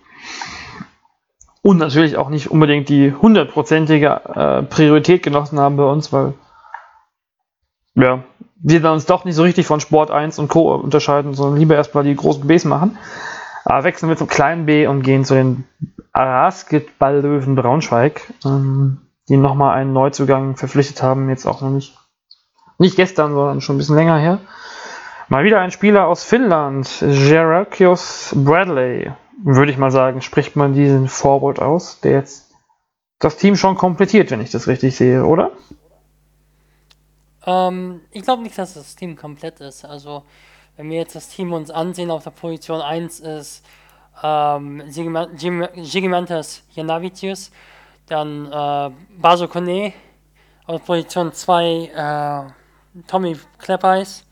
Und 1.63 1.79
natürlich 1.79 2.17
auch 2.17 2.29
nicht 2.29 2.51
unbedingt 2.51 2.89
die 2.89 3.13
hundertprozentige 3.13 4.07
äh, 4.07 4.63
Priorität 4.63 5.23
genossen 5.23 5.59
haben 5.59 5.77
bei 5.77 5.85
uns, 5.85 6.13
weil 6.13 6.35
ja, 7.95 8.23
wir 8.61 8.81
dann 8.81 8.95
uns 8.95 9.07
doch 9.07 9.25
nicht 9.25 9.35
so 9.35 9.43
richtig 9.43 9.67
von 9.67 9.81
Sport 9.81 10.11
1 10.11 10.39
und 10.39 10.49
Co. 10.49 10.75
unterscheiden, 10.75 11.35
sondern 11.35 11.59
lieber 11.59 11.75
erstmal 11.75 12.05
die 12.05 12.15
großen 12.15 12.47
Bs 12.47 12.65
machen. 12.65 12.97
Aber 13.65 13.85
wechseln 13.85 14.09
wir 14.09 14.17
zum 14.17 14.29
kleinen 14.29 14.67
B 14.67 14.87
und 14.87 15.03
gehen 15.03 15.25
zu 15.25 15.35
den 15.35 15.65
Basketball-Löwen 16.13 17.55
Braunschweig, 17.55 18.23
ähm, 18.45 18.99
die 19.29 19.37
nochmal 19.37 19.77
einen 19.77 19.93
Neuzugang 19.93 20.57
verpflichtet 20.57 21.03
haben, 21.03 21.29
jetzt 21.29 21.47
auch 21.47 21.61
noch 21.61 21.71
nicht, 21.71 21.97
nicht 22.79 22.97
gestern, 22.97 23.35
sondern 23.35 23.61
schon 23.61 23.77
ein 23.77 23.79
bisschen 23.79 23.97
länger 23.97 24.19
her. 24.19 24.39
Mal 25.29 25.45
wieder 25.45 25.61
ein 25.61 25.71
Spieler 25.71 26.07
aus 26.07 26.25
Finnland, 26.25 26.89
Gerakios 27.01 28.33
Bradley, 28.35 29.13
würde 29.43 29.73
ich 29.73 29.79
mal 29.79 29.91
sagen, 29.91 30.23
spricht 30.23 30.57
man 30.57 30.73
diesen 30.73 31.09
Forward 31.09 31.61
aus, 31.61 32.01
der 32.01 32.13
jetzt 32.13 32.51
das 33.19 33.37
Team 33.37 33.57
schon 33.57 33.77
komplettiert, 33.77 34.31
wenn 34.31 34.41
ich 34.41 34.51
das 34.51 34.69
richtig 34.69 34.97
sehe, 34.97 35.25
oder? 35.25 35.53
Ähm, 37.47 38.01
ich 38.11 38.23
glaube 38.23 38.43
nicht, 38.43 38.59
dass 38.59 38.75
das 38.75 38.95
Team 38.95 39.17
komplett 39.17 39.61
ist. 39.61 39.85
Also, 39.85 40.25
wenn 40.77 40.91
wir 40.91 40.99
jetzt 40.99 41.17
das 41.17 41.29
Team 41.29 41.53
uns 41.53 41.71
ansehen, 41.71 42.11
auf 42.11 42.25
der 42.25 42.31
Position 42.31 42.81
1 42.81 43.21
ist 43.21 43.65
ähm, 44.23 44.83
Gigimantas 44.93 46.63
Janavicius, 46.73 47.51
dann 48.07 48.47
äh, 48.47 48.91
Baso 49.19 49.49
Kone, 49.49 49.93
auf 50.67 50.85
Position 50.85 51.33
2 51.33 52.47
äh, 52.47 53.03
Tommy 53.07 53.37
Kleppeis, 53.59 54.27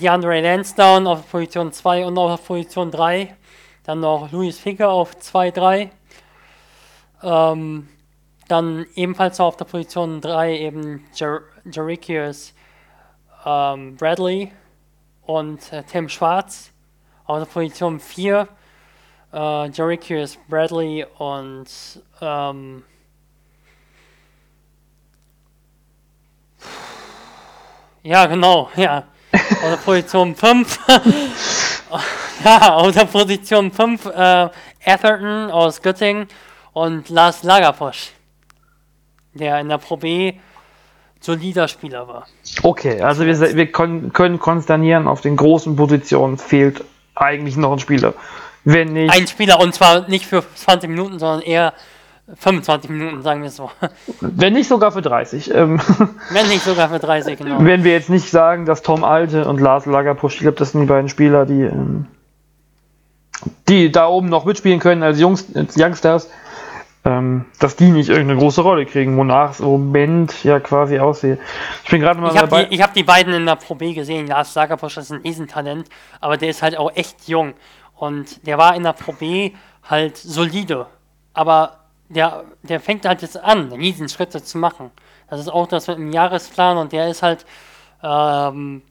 DeAndre 0.00 0.40
Lansdowne 0.40 1.08
auf 1.08 1.30
Position 1.30 1.72
2 1.72 2.06
und 2.06 2.18
auf 2.18 2.44
Position 2.44 2.90
3, 2.90 3.34
dann 3.84 4.00
noch 4.00 4.32
Luis 4.32 4.58
Ficker 4.58 4.90
auf 4.90 5.16
2, 5.18 5.50
3. 5.52 5.90
Ähm, 7.22 7.88
dann 8.48 8.86
ebenfalls 8.94 9.38
auf 9.38 9.56
der 9.56 9.64
Position 9.66 10.20
3 10.20 10.58
eben 10.58 11.06
Jer 11.14 11.42
Jerichius 11.64 12.52
ähm, 13.46 13.96
Bradley 13.96 14.52
und 15.22 15.72
äh, 15.72 15.82
Tim 15.84 16.08
Schwarz. 16.08 16.72
Auf 17.26 17.38
der 17.38 17.46
Position 17.46 18.00
4 18.00 18.48
äh, 19.32 19.68
Jerichius 19.68 20.38
Bradley 20.48 21.06
und 21.18 21.66
ähm, 22.20 22.82
ja, 28.02 28.26
genau, 28.26 28.68
ja. 28.76 29.04
Auf 29.62 29.70
der 29.70 29.76
Position 29.76 30.34
5 30.34 30.78
ja, 32.44 32.74
auf 32.74 32.92
der 32.92 33.04
Position 33.04 33.70
5 33.70 34.06
äh, 34.06 34.48
Atherton 34.84 35.50
aus 35.50 35.80
Göttingen 35.80 36.28
und 36.72 37.08
Lars 37.08 37.42
Lagerposch 37.42 38.12
der 39.34 39.60
in 39.60 39.68
der 39.68 39.78
Pro 39.78 39.96
B 39.96 40.34
solider 41.20 41.68
Spieler 41.68 42.06
war. 42.06 42.26
Okay, 42.62 43.00
also 43.00 43.24
wir, 43.24 43.56
wir 43.56 43.72
können, 43.72 44.12
können 44.12 44.38
konsternieren, 44.38 45.08
auf 45.08 45.20
den 45.20 45.36
großen 45.36 45.74
Positionen 45.74 46.38
fehlt 46.38 46.84
eigentlich 47.14 47.56
noch 47.56 47.72
ein 47.72 47.78
Spieler. 47.78 48.14
Wenn 48.64 48.92
nicht. 48.92 49.12
Ein 49.12 49.26
Spieler 49.26 49.60
und 49.60 49.74
zwar 49.74 50.08
nicht 50.08 50.26
für 50.26 50.44
20 50.54 50.90
Minuten, 50.90 51.18
sondern 51.18 51.40
eher 51.40 51.74
25 52.32 52.90
Minuten, 52.90 53.22
sagen 53.22 53.42
wir 53.42 53.50
so. 53.50 53.70
Wenn 54.20 54.54
nicht 54.54 54.68
sogar 54.68 54.92
für 54.92 55.02
30. 55.02 55.54
Ähm, 55.54 55.78
Wenn 56.30 56.48
nicht 56.48 56.64
sogar 56.64 56.88
für 56.88 56.98
30, 56.98 57.38
genau. 57.38 57.58
Wenn 57.60 57.84
wir 57.84 57.92
jetzt 57.92 58.08
nicht 58.08 58.30
sagen, 58.30 58.64
dass 58.64 58.82
Tom 58.82 59.04
Alte 59.04 59.46
und 59.46 59.60
Lars 59.60 59.84
Lagerpusch, 59.84 60.36
ich 60.36 60.40
glaube, 60.40 60.56
das 60.56 60.72
sind 60.72 60.80
die 60.80 60.86
beiden 60.86 61.10
Spieler, 61.10 61.44
die, 61.44 61.62
ähm, 61.62 62.06
die 63.68 63.92
da 63.92 64.08
oben 64.08 64.30
noch 64.30 64.46
mitspielen 64.46 64.80
können 64.80 65.02
als, 65.02 65.20
Jungs, 65.20 65.54
als 65.54 65.76
Youngsters, 65.76 66.30
ähm, 67.04 67.44
dass 67.58 67.76
die 67.76 67.90
nicht 67.90 68.08
irgendeine 68.08 68.40
große 68.40 68.62
Rolle 68.62 68.86
kriegen, 68.86 69.18
wonach 69.18 69.50
es 69.50 69.60
im 69.60 69.66
Moment 69.66 70.42
ja 70.44 70.60
quasi 70.60 70.98
aussieht. 70.98 71.38
Ich 71.84 71.90
bin 71.90 72.00
gerade 72.00 72.18
mal 72.18 72.32
ich 72.32 72.40
dabei. 72.40 72.64
Die, 72.64 72.74
ich 72.74 72.82
habe 72.82 72.94
die 72.94 73.02
beiden 73.02 73.34
in 73.34 73.44
der 73.44 73.56
Pro 73.56 73.74
B 73.74 73.92
gesehen. 73.92 74.26
Lars 74.26 74.54
Lagerposch 74.54 74.96
ist 74.96 75.12
ein 75.12 75.20
Riesentalent, 75.20 75.90
aber 76.22 76.38
der 76.38 76.48
ist 76.48 76.62
halt 76.62 76.78
auch 76.78 76.90
echt 76.94 77.28
jung. 77.28 77.52
Und 77.94 78.46
der 78.46 78.56
war 78.56 78.74
in 78.74 78.82
der 78.82 78.94
Pro 78.94 79.12
B 79.12 79.52
halt 79.82 80.16
solide. 80.16 80.86
Aber 81.34 81.83
der, 82.08 82.44
der 82.62 82.80
fängt 82.80 83.06
halt 83.06 83.22
jetzt 83.22 83.36
an, 83.36 83.72
Riesenschritte 83.72 84.42
zu 84.42 84.58
machen. 84.58 84.90
Das 85.28 85.40
ist 85.40 85.48
auch 85.48 85.66
das 85.66 85.86
mit 85.88 85.98
dem 85.98 86.12
Jahresplan 86.12 86.78
und 86.78 86.92
der 86.92 87.08
ist 87.08 87.22
halt 87.22 87.46
ähm, 88.02 88.82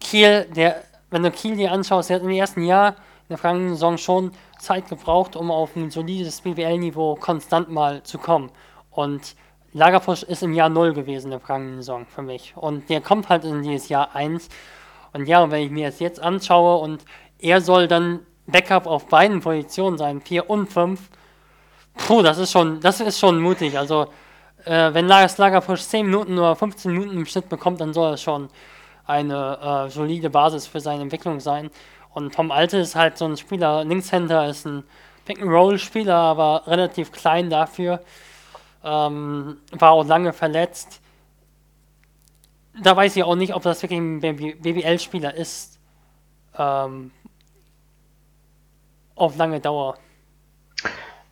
Kiel, 0.00 0.46
der, 0.54 0.82
wenn 1.10 1.22
du 1.22 1.30
Kiel 1.30 1.56
dir 1.56 1.72
anschaust, 1.72 2.10
der 2.10 2.16
hat 2.16 2.22
im 2.22 2.30
ersten 2.30 2.62
Jahr 2.62 2.90
in 2.90 3.30
der 3.30 3.38
vergangenen 3.38 3.70
Saison 3.70 3.98
schon 3.98 4.32
Zeit 4.58 4.88
gebraucht, 4.88 5.36
um 5.36 5.50
auf 5.50 5.74
ein 5.76 5.90
solides 5.90 6.40
BWL-Niveau 6.42 7.16
konstant 7.16 7.70
mal 7.70 8.02
zu 8.02 8.18
kommen. 8.18 8.50
Und 8.90 9.34
Lagerpusch 9.72 10.24
ist 10.24 10.42
im 10.42 10.52
Jahr 10.52 10.68
0 10.68 10.94
gewesen 10.94 11.26
in 11.26 11.30
der 11.30 11.40
vergangenen 11.40 11.76
Saison 11.76 12.06
für 12.06 12.22
mich. 12.22 12.54
Und 12.56 12.90
der 12.90 13.00
kommt 13.00 13.28
halt 13.28 13.44
in 13.44 13.62
dieses 13.62 13.88
Jahr 13.88 14.14
1. 14.14 14.48
Und 15.12 15.26
ja, 15.26 15.42
und 15.42 15.50
wenn 15.52 15.62
ich 15.62 15.70
mir 15.70 15.90
das 15.90 16.00
jetzt 16.00 16.20
anschaue 16.20 16.82
und 16.82 17.04
er 17.38 17.60
soll 17.60 17.88
dann 17.88 18.20
Backup 18.46 18.86
auf 18.86 19.06
beiden 19.06 19.40
Positionen 19.40 19.96
sein, 19.96 20.20
4 20.20 20.50
und 20.50 20.72
5, 20.72 21.00
puh, 21.94 22.22
das 22.22 22.38
ist 22.38 22.52
schon, 22.52 22.80
das 22.80 23.00
ist 23.00 23.18
schon 23.18 23.40
mutig. 23.40 23.78
Also, 23.78 24.06
äh, 24.64 24.92
wenn 24.92 25.06
Lagers 25.06 25.38
Lagerpusch 25.38 25.82
10 25.82 26.06
Minuten 26.06 26.38
oder 26.38 26.56
15 26.56 26.92
Minuten 26.92 27.16
im 27.16 27.26
Schnitt 27.26 27.48
bekommt, 27.48 27.80
dann 27.80 27.92
soll 27.92 28.12
er 28.12 28.16
schon 28.16 28.48
eine 29.06 29.86
äh, 29.86 29.90
solide 29.90 30.30
Basis 30.30 30.66
für 30.66 30.80
seine 30.80 31.02
Entwicklung 31.02 31.40
sein. 31.40 31.70
Und 32.12 32.34
Tom 32.34 32.50
Alte 32.50 32.78
ist 32.78 32.96
halt 32.96 33.18
so 33.18 33.24
ein 33.24 33.36
Spieler, 33.36 33.84
Linkshänder 33.84 34.48
ist 34.48 34.66
ein 34.66 34.84
Pick-and-Roll-Spieler, 35.24 36.14
aber 36.14 36.62
relativ 36.66 37.12
klein 37.12 37.50
dafür. 37.50 38.00
Ähm, 38.82 39.58
war 39.72 39.92
auch 39.92 40.04
lange 40.06 40.32
verletzt. 40.32 41.00
Da 42.82 42.96
weiß 42.96 43.16
ich 43.16 43.24
auch 43.24 43.36
nicht, 43.36 43.54
ob 43.54 43.62
das 43.62 43.82
wirklich 43.82 44.00
ein 44.00 44.20
BBL-Spieler 44.20 45.34
ist. 45.34 45.78
Ähm, 46.56 47.10
auf 49.14 49.36
lange 49.36 49.60
Dauer. 49.60 49.98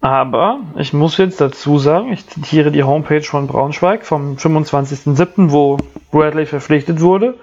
Aber 0.08 0.60
ich 0.76 0.94
muss 0.94 1.18
jetzt 1.18 1.38
dazu 1.38 1.78
sagen, 1.78 2.10
ich 2.14 2.26
zitiere 2.26 2.70
die 2.70 2.82
Homepage 2.82 3.22
von 3.22 3.46
Braunschweig 3.46 4.06
vom 4.06 4.36
25.07., 4.36 5.50
wo 5.50 5.76
Bradley 6.10 6.46
verpflichtet 6.46 7.02
wurde. 7.02 7.38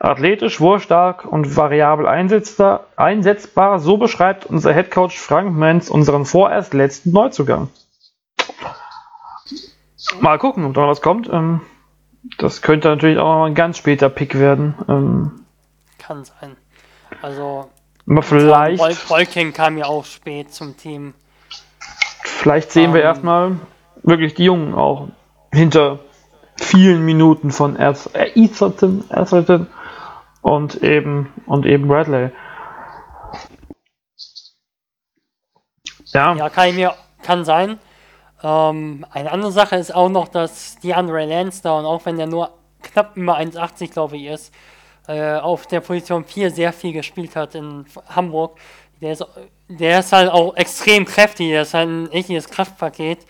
Athletisch, 0.00 0.60
wurfstark 0.60 1.24
und 1.24 1.56
variabel 1.56 2.08
einsetzbar, 2.08 3.78
so 3.78 3.98
beschreibt 3.98 4.46
unser 4.46 4.72
Headcoach 4.72 5.20
Frank 5.20 5.54
Menz 5.54 5.90
unseren 5.90 6.24
vorerst 6.24 6.74
letzten 6.74 7.12
Neuzugang. 7.12 7.68
Mal 10.20 10.38
gucken, 10.38 10.64
ob 10.64 10.74
da 10.74 10.88
was 10.88 11.00
kommt. 11.00 11.28
Ähm, 11.32 11.60
das 12.38 12.62
könnte 12.62 12.88
natürlich 12.88 13.18
auch 13.18 13.44
ein 13.44 13.54
ganz 13.54 13.78
später 13.78 14.08
Pick 14.08 14.36
werden. 14.36 14.74
Ähm, 14.88 15.46
Kann 16.00 16.24
sein. 16.24 16.56
Also, 17.22 17.70
aber 18.08 18.24
vielleicht. 18.24 19.08
Wolking 19.08 19.52
kam 19.52 19.78
ja 19.78 19.84
auch 19.84 20.04
spät 20.04 20.52
zum 20.52 20.76
Team. 20.76 21.14
Vielleicht 22.40 22.72
sehen 22.72 22.88
um, 22.88 22.94
wir 22.94 23.02
ähm. 23.02 23.06
erstmal 23.06 23.56
wirklich 24.02 24.32
die 24.32 24.44
Jungen 24.44 24.72
auch 24.72 25.08
hinter 25.52 25.98
vielen 26.56 27.04
Minuten 27.04 27.50
von 27.50 27.76
Etherton, 27.76 29.04
Etherton 29.10 29.66
und 30.40 30.82
eben 30.82 31.30
und 31.44 31.66
eben 31.66 31.86
Bradley. 31.86 32.30
Ja. 36.14 36.34
Ja, 36.34 36.48
kann 36.48 36.74
mir 36.74 36.94
kann 37.22 37.44
sein. 37.44 37.78
Ähm, 38.42 39.04
eine 39.10 39.32
andere 39.32 39.52
Sache 39.52 39.76
ist 39.76 39.94
auch 39.94 40.08
noch, 40.08 40.28
dass 40.28 40.78
die 40.78 40.94
Andre 40.94 41.26
Lansdowne, 41.26 41.86
auch 41.86 42.06
wenn 42.06 42.16
der 42.16 42.26
nur 42.26 42.54
knapp 42.82 43.18
über 43.18 43.36
1,80 43.36 43.92
glaube 43.92 44.16
ich 44.16 44.24
ist, 44.24 44.54
äh, 45.08 45.34
auf 45.34 45.66
der 45.66 45.80
Position 45.80 46.24
4 46.24 46.50
sehr 46.50 46.72
viel 46.72 46.94
gespielt 46.94 47.36
hat 47.36 47.54
in 47.54 47.84
Hamburg. 48.08 48.58
Der 49.00 49.12
ist, 49.12 49.24
der 49.68 50.00
ist 50.00 50.12
halt 50.12 50.30
auch 50.30 50.56
extrem 50.56 51.04
kräftig, 51.04 51.48
der 51.48 51.62
ist 51.62 51.74
halt 51.74 51.88
ein 51.88 52.10
echtes 52.12 52.48
Kraftpaket. 52.50 53.20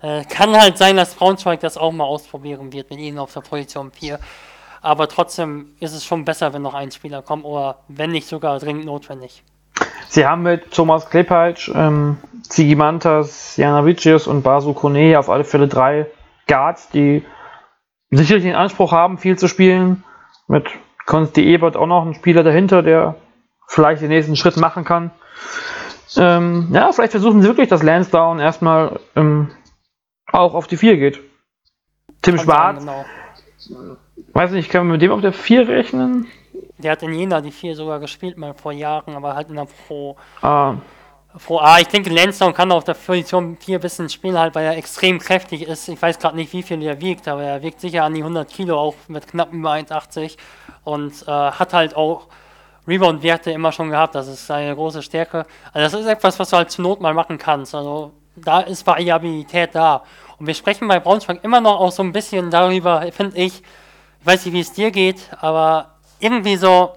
Äh, 0.00 0.24
kann 0.24 0.56
halt 0.56 0.78
sein, 0.78 0.96
dass 0.96 1.14
Braunschweig 1.14 1.60
das 1.60 1.76
auch 1.76 1.90
mal 1.90 2.04
ausprobieren 2.04 2.72
wird 2.72 2.90
mit 2.90 3.00
ihnen 3.00 3.18
auf 3.18 3.32
der 3.32 3.40
Position 3.40 3.90
4. 3.90 4.20
Aber 4.80 5.08
trotzdem 5.08 5.72
ist 5.80 5.92
es 5.92 6.04
schon 6.04 6.24
besser, 6.24 6.52
wenn 6.52 6.62
noch 6.62 6.74
ein 6.74 6.92
Spieler 6.92 7.22
kommt 7.22 7.44
oder 7.44 7.80
wenn 7.88 8.10
nicht 8.10 8.28
sogar 8.28 8.60
dringend 8.60 8.84
notwendig. 8.84 9.42
Sie 10.08 10.24
haben 10.24 10.42
mit 10.42 10.70
Thomas 10.70 11.10
Klepajc, 11.10 11.68
ähm, 11.74 12.18
Zigimantas, 12.42 13.56
Janavicius 13.56 14.26
und 14.28 14.42
Basu 14.42 14.72
Kone 14.72 15.18
auf 15.18 15.28
alle 15.28 15.44
Fälle 15.44 15.66
drei 15.66 16.06
Guards, 16.46 16.88
die 16.90 17.24
sicherlich 18.10 18.44
den 18.44 18.54
Anspruch 18.54 18.92
haben, 18.92 19.18
viel 19.18 19.36
zu 19.36 19.48
spielen. 19.48 20.04
Mit 20.46 20.66
Konsti 21.06 21.44
Ebert 21.44 21.76
auch 21.76 21.86
noch 21.86 22.06
ein 22.06 22.14
Spieler 22.14 22.42
dahinter, 22.42 22.82
der 22.82 23.16
vielleicht 23.68 24.02
den 24.02 24.08
nächsten 24.08 24.34
Schritt 24.34 24.56
machen 24.56 24.84
kann. 24.84 25.12
Ähm, 26.16 26.68
ja, 26.72 26.90
vielleicht 26.90 27.12
versuchen 27.12 27.42
sie 27.42 27.48
wirklich, 27.48 27.68
dass 27.68 27.82
Lansdowne 27.82 28.42
erstmal 28.42 28.98
ähm, 29.14 29.50
auch 30.32 30.54
auf 30.54 30.66
die 30.66 30.78
4 30.78 30.96
geht. 30.96 31.20
Tim 32.22 32.36
kann 32.36 32.44
Schwarz. 32.44 32.80
Genau. 32.80 33.04
Weiß 34.32 34.50
nicht, 34.52 34.70
können 34.70 34.88
wir 34.88 34.92
mit 34.92 35.02
dem 35.02 35.12
auf 35.12 35.20
der 35.20 35.32
4 35.32 35.68
rechnen? 35.68 36.26
Der 36.78 36.92
hat 36.92 37.02
in 37.02 37.12
Jena 37.12 37.40
die 37.40 37.50
4 37.50 37.76
sogar 37.76 38.00
gespielt, 38.00 38.38
mal 38.38 38.54
vor 38.54 38.72
Jahren, 38.72 39.14
aber 39.14 39.34
halt 39.34 39.50
in 39.50 39.56
der 39.56 39.66
Pro. 39.86 40.16
Ah. 40.40 40.76
Pro 41.44 41.58
A. 41.58 41.78
Ich 41.78 41.88
denke, 41.88 42.10
Lansdowne 42.10 42.54
kann 42.54 42.72
auf 42.72 42.84
der 42.84 42.94
Position 42.94 43.58
4 43.58 43.78
ein 43.78 43.80
bisschen 43.80 44.08
spielen, 44.08 44.38
halt, 44.38 44.54
weil 44.54 44.64
er 44.64 44.76
extrem 44.76 45.18
kräftig 45.18 45.62
ist. 45.62 45.88
Ich 45.88 46.00
weiß 46.00 46.18
gerade 46.18 46.36
nicht, 46.36 46.52
wie 46.52 46.62
viel 46.62 46.82
er 46.82 47.00
wiegt, 47.00 47.28
aber 47.28 47.42
er 47.42 47.62
wiegt 47.62 47.80
sicher 47.80 48.04
an 48.04 48.14
die 48.14 48.22
100 48.22 48.48
Kilo, 48.48 48.78
auch 48.78 48.94
mit 49.08 49.28
knapp 49.28 49.52
über 49.52 49.72
1,80 49.72 50.36
und 50.84 51.22
äh, 51.26 51.30
hat 51.30 51.74
halt 51.74 51.94
auch 51.94 52.28
Rebound-Werte 52.88 53.50
immer 53.50 53.70
schon 53.70 53.90
gehabt. 53.90 54.14
Das 54.14 54.26
ist 54.26 54.46
seine 54.46 54.74
große 54.74 55.02
Stärke. 55.02 55.46
Also, 55.72 55.96
das 55.96 56.06
ist 56.06 56.10
etwas, 56.10 56.38
was 56.38 56.50
du 56.50 56.56
halt 56.56 56.70
zur 56.70 56.84
Not 56.84 57.00
mal 57.00 57.14
machen 57.14 57.38
kannst. 57.38 57.74
Also, 57.74 58.12
da 58.34 58.60
ist 58.60 58.86
Variabilität 58.86 59.74
da. 59.74 60.02
Und 60.38 60.46
wir 60.46 60.54
sprechen 60.54 60.88
bei 60.88 61.00
Braunschweig 61.00 61.42
immer 61.42 61.60
noch 61.60 61.80
auch 61.80 61.92
so 61.92 62.02
ein 62.02 62.12
bisschen 62.12 62.50
darüber, 62.50 63.04
finde 63.12 63.36
ich, 63.36 63.62
ich 64.20 64.26
weiß 64.26 64.46
nicht, 64.46 64.54
wie 64.54 64.60
es 64.60 64.72
dir 64.72 64.90
geht, 64.90 65.30
aber 65.40 65.96
irgendwie 66.20 66.56
so, 66.56 66.92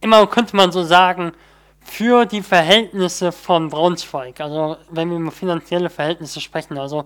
immer 0.00 0.26
könnte 0.26 0.56
man 0.56 0.72
so 0.72 0.82
sagen, 0.82 1.32
für 1.80 2.26
die 2.26 2.42
Verhältnisse 2.42 3.32
von 3.32 3.68
Braunschweig, 3.68 4.40
also 4.40 4.76
wenn 4.90 5.10
wir 5.10 5.18
über 5.18 5.30
finanzielle 5.30 5.90
Verhältnisse 5.90 6.40
sprechen, 6.40 6.78
also 6.78 7.04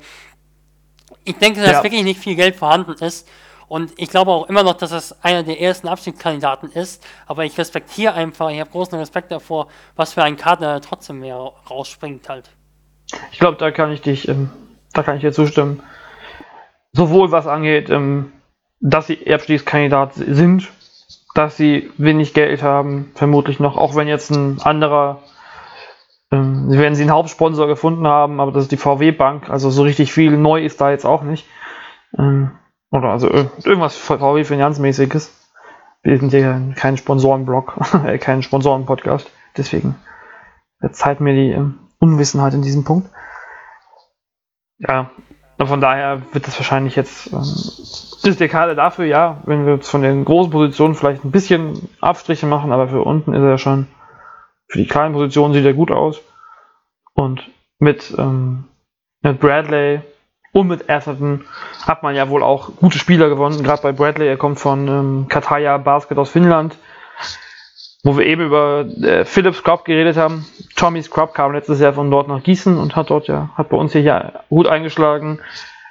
ich 1.24 1.36
denke, 1.36 1.61
dass 1.61 1.72
ja. 1.72 1.82
wirklich 1.82 2.02
nicht 2.02 2.20
viel 2.20 2.34
Geld 2.34 2.57
vorhanden 2.57 2.92
ist 3.05 3.28
und 3.69 3.93
ich 3.97 4.09
glaube 4.09 4.31
auch 4.31 4.49
immer 4.49 4.62
noch, 4.62 4.75
dass 4.75 4.93
es 4.93 5.25
einer 5.25 5.43
der 5.43 5.61
ersten 5.61 5.89
Abstiegskandidaten 5.89 6.71
ist, 6.71 7.05
aber 7.27 7.45
ich 7.45 7.57
respektiere 7.59 8.15
einfach, 8.15 8.51
ich 8.51 8.61
habe 8.61 8.71
großen 8.71 8.99
Respekt 8.99 9.31
davor, 9.31 9.69
was 9.97 10.15
für 10.15 10.23
ein 10.23 10.37
Kader 10.37 10.81
trotzdem 10.81 11.21
mehr 11.21 11.37
rausspringt 11.71 12.29
halt. 12.29 12.51
Ich 13.33 13.39
glaube, 13.39 13.59
da 13.59 13.71
kann 13.71 13.93
ich 13.93 14.01
dich, 14.01 14.29
ähm, 14.29 14.51
da 14.93 15.03
kann 15.03 15.17
ich 15.17 15.23
dir 15.23 15.33
zustimmen. 15.33 15.83
Sowohl 16.93 17.33
was 17.33 17.47
angeht, 17.47 17.91
ähm, 17.91 18.33
dass 18.81 19.07
sie 19.07 19.33
Abstiegskandidat 19.33 20.15
sind, 20.15 20.71
dass 21.35 21.57
sie 21.57 21.91
wenig 21.97 22.35
Geld 22.35 22.62
haben, 22.62 23.11
vermutlich 23.15 23.59
noch, 23.59 23.77
auch 23.77 23.97
wenn 23.97 24.09
jetzt 24.09 24.31
ein 24.31 24.61
anderer, 24.61 25.23
ähm, 26.31 26.71
werden 26.71 26.95
sie 26.95 27.03
einen 27.03 27.12
Hauptsponsor 27.12 27.67
gefunden 27.67 28.07
haben, 28.07 28.41
aber 28.41 28.53
das 28.53 28.65
ist 28.65 28.73
die 28.73 28.77
VW 28.77 29.11
Bank, 29.11 29.51
also 29.51 29.71
so 29.71 29.83
richtig 29.83 30.12
viel 30.12 30.37
neu 30.37 30.65
ist 30.65 30.81
da 30.81 30.91
jetzt 30.91 31.05
auch 31.05 31.23
nicht. 31.23 31.47
Oder 32.95 33.09
also 33.09 33.28
irgendwas 33.28 33.97
VW 33.97 34.45
Finanzmäßiges. 34.45 35.34
Wir 36.05 36.16
sind 36.16 36.30
hier 36.30 36.74
kein 36.76 36.97
Sponsorenblog, 36.97 37.76
äh, 38.07 38.18
kein 38.18 38.45
Sponsorenpodcast, 38.45 39.28
deswegen 39.57 39.97
verzeiht 40.78 41.20
mir 41.20 41.34
die 41.34 41.51
ähm, 41.51 41.80
Unwissenheit 41.99 42.55
in 42.55 42.62
diesem 42.62 42.84
Punkt. 42.84 43.11
Ja, 44.78 45.11
von 45.59 45.80
daher 45.80 46.22
wird 46.32 46.47
das 46.47 46.57
wahrscheinlich 46.57 46.95
jetzt 46.95 47.32
ähm, 47.32 47.40
ist 47.40 48.38
der 48.38 48.49
Kader 48.49 48.76
dafür, 48.76 49.07
ja, 49.07 49.42
wenn 49.45 49.66
wir 49.66 49.74
jetzt 49.74 49.90
von 49.90 50.03
den 50.03 50.24
großen 50.24 50.53
Positionen 50.53 50.95
vielleicht 50.95 51.24
ein 51.24 51.32
bisschen 51.32 51.88
Abstriche 52.01 52.47
machen, 52.47 52.70
aber 52.70 52.86
für 52.88 53.03
unten 53.03 53.34
ist 53.34 53.42
er 53.42 53.59
schon, 53.59 53.88
für 54.68 54.78
die 54.78 54.86
kleinen 54.86 55.14
Positionen 55.14 55.53
sieht 55.53 55.66
er 55.66 55.74
gut 55.74 55.90
aus. 55.90 56.20
Und 57.14 57.51
mit, 57.80 58.14
ähm, 58.16 58.68
mit 59.20 59.40
Bradley 59.40 60.01
und 60.55 60.68
mit 60.68 60.88
Atherton 60.88 61.44
hat 61.84 62.02
man 62.05 62.14
ja 62.14 62.28
wohl 62.28 62.42
auch 62.42 62.76
gute 62.76 62.98
Spieler 62.98 63.28
gewonnen. 63.28 63.64
Gerade 63.64 63.82
bei 63.82 63.92
Bradley, 63.92 64.28
er 64.28 64.36
kommt 64.36 64.61
von 64.61 64.86
ähm, 64.86 65.26
Kataya 65.28 65.78
Basket 65.78 66.16
aus 66.16 66.30
Finnland, 66.30 66.78
wo 68.05 68.16
wir 68.16 68.24
eben 68.24 68.42
über 68.42 68.86
äh, 69.02 69.24
Philip 69.24 69.55
Scrub 69.57 69.84
geredet 69.84 70.16
haben. 70.16 70.46
Tommy 70.76 71.02
Scrub 71.02 71.34
kam 71.34 71.52
letztes 71.52 71.80
Jahr 71.80 71.92
von 71.92 72.09
dort 72.11 72.28
nach 72.28 72.42
Gießen 72.42 72.78
und 72.78 72.94
hat 72.94 73.11
dort 73.11 73.26
ja, 73.26 73.50
hat 73.57 73.68
bei 73.68 73.76
uns 73.76 73.92
hier 73.92 74.02
ja 74.02 74.32
gut 74.48 74.68
eingeschlagen. 74.68 75.40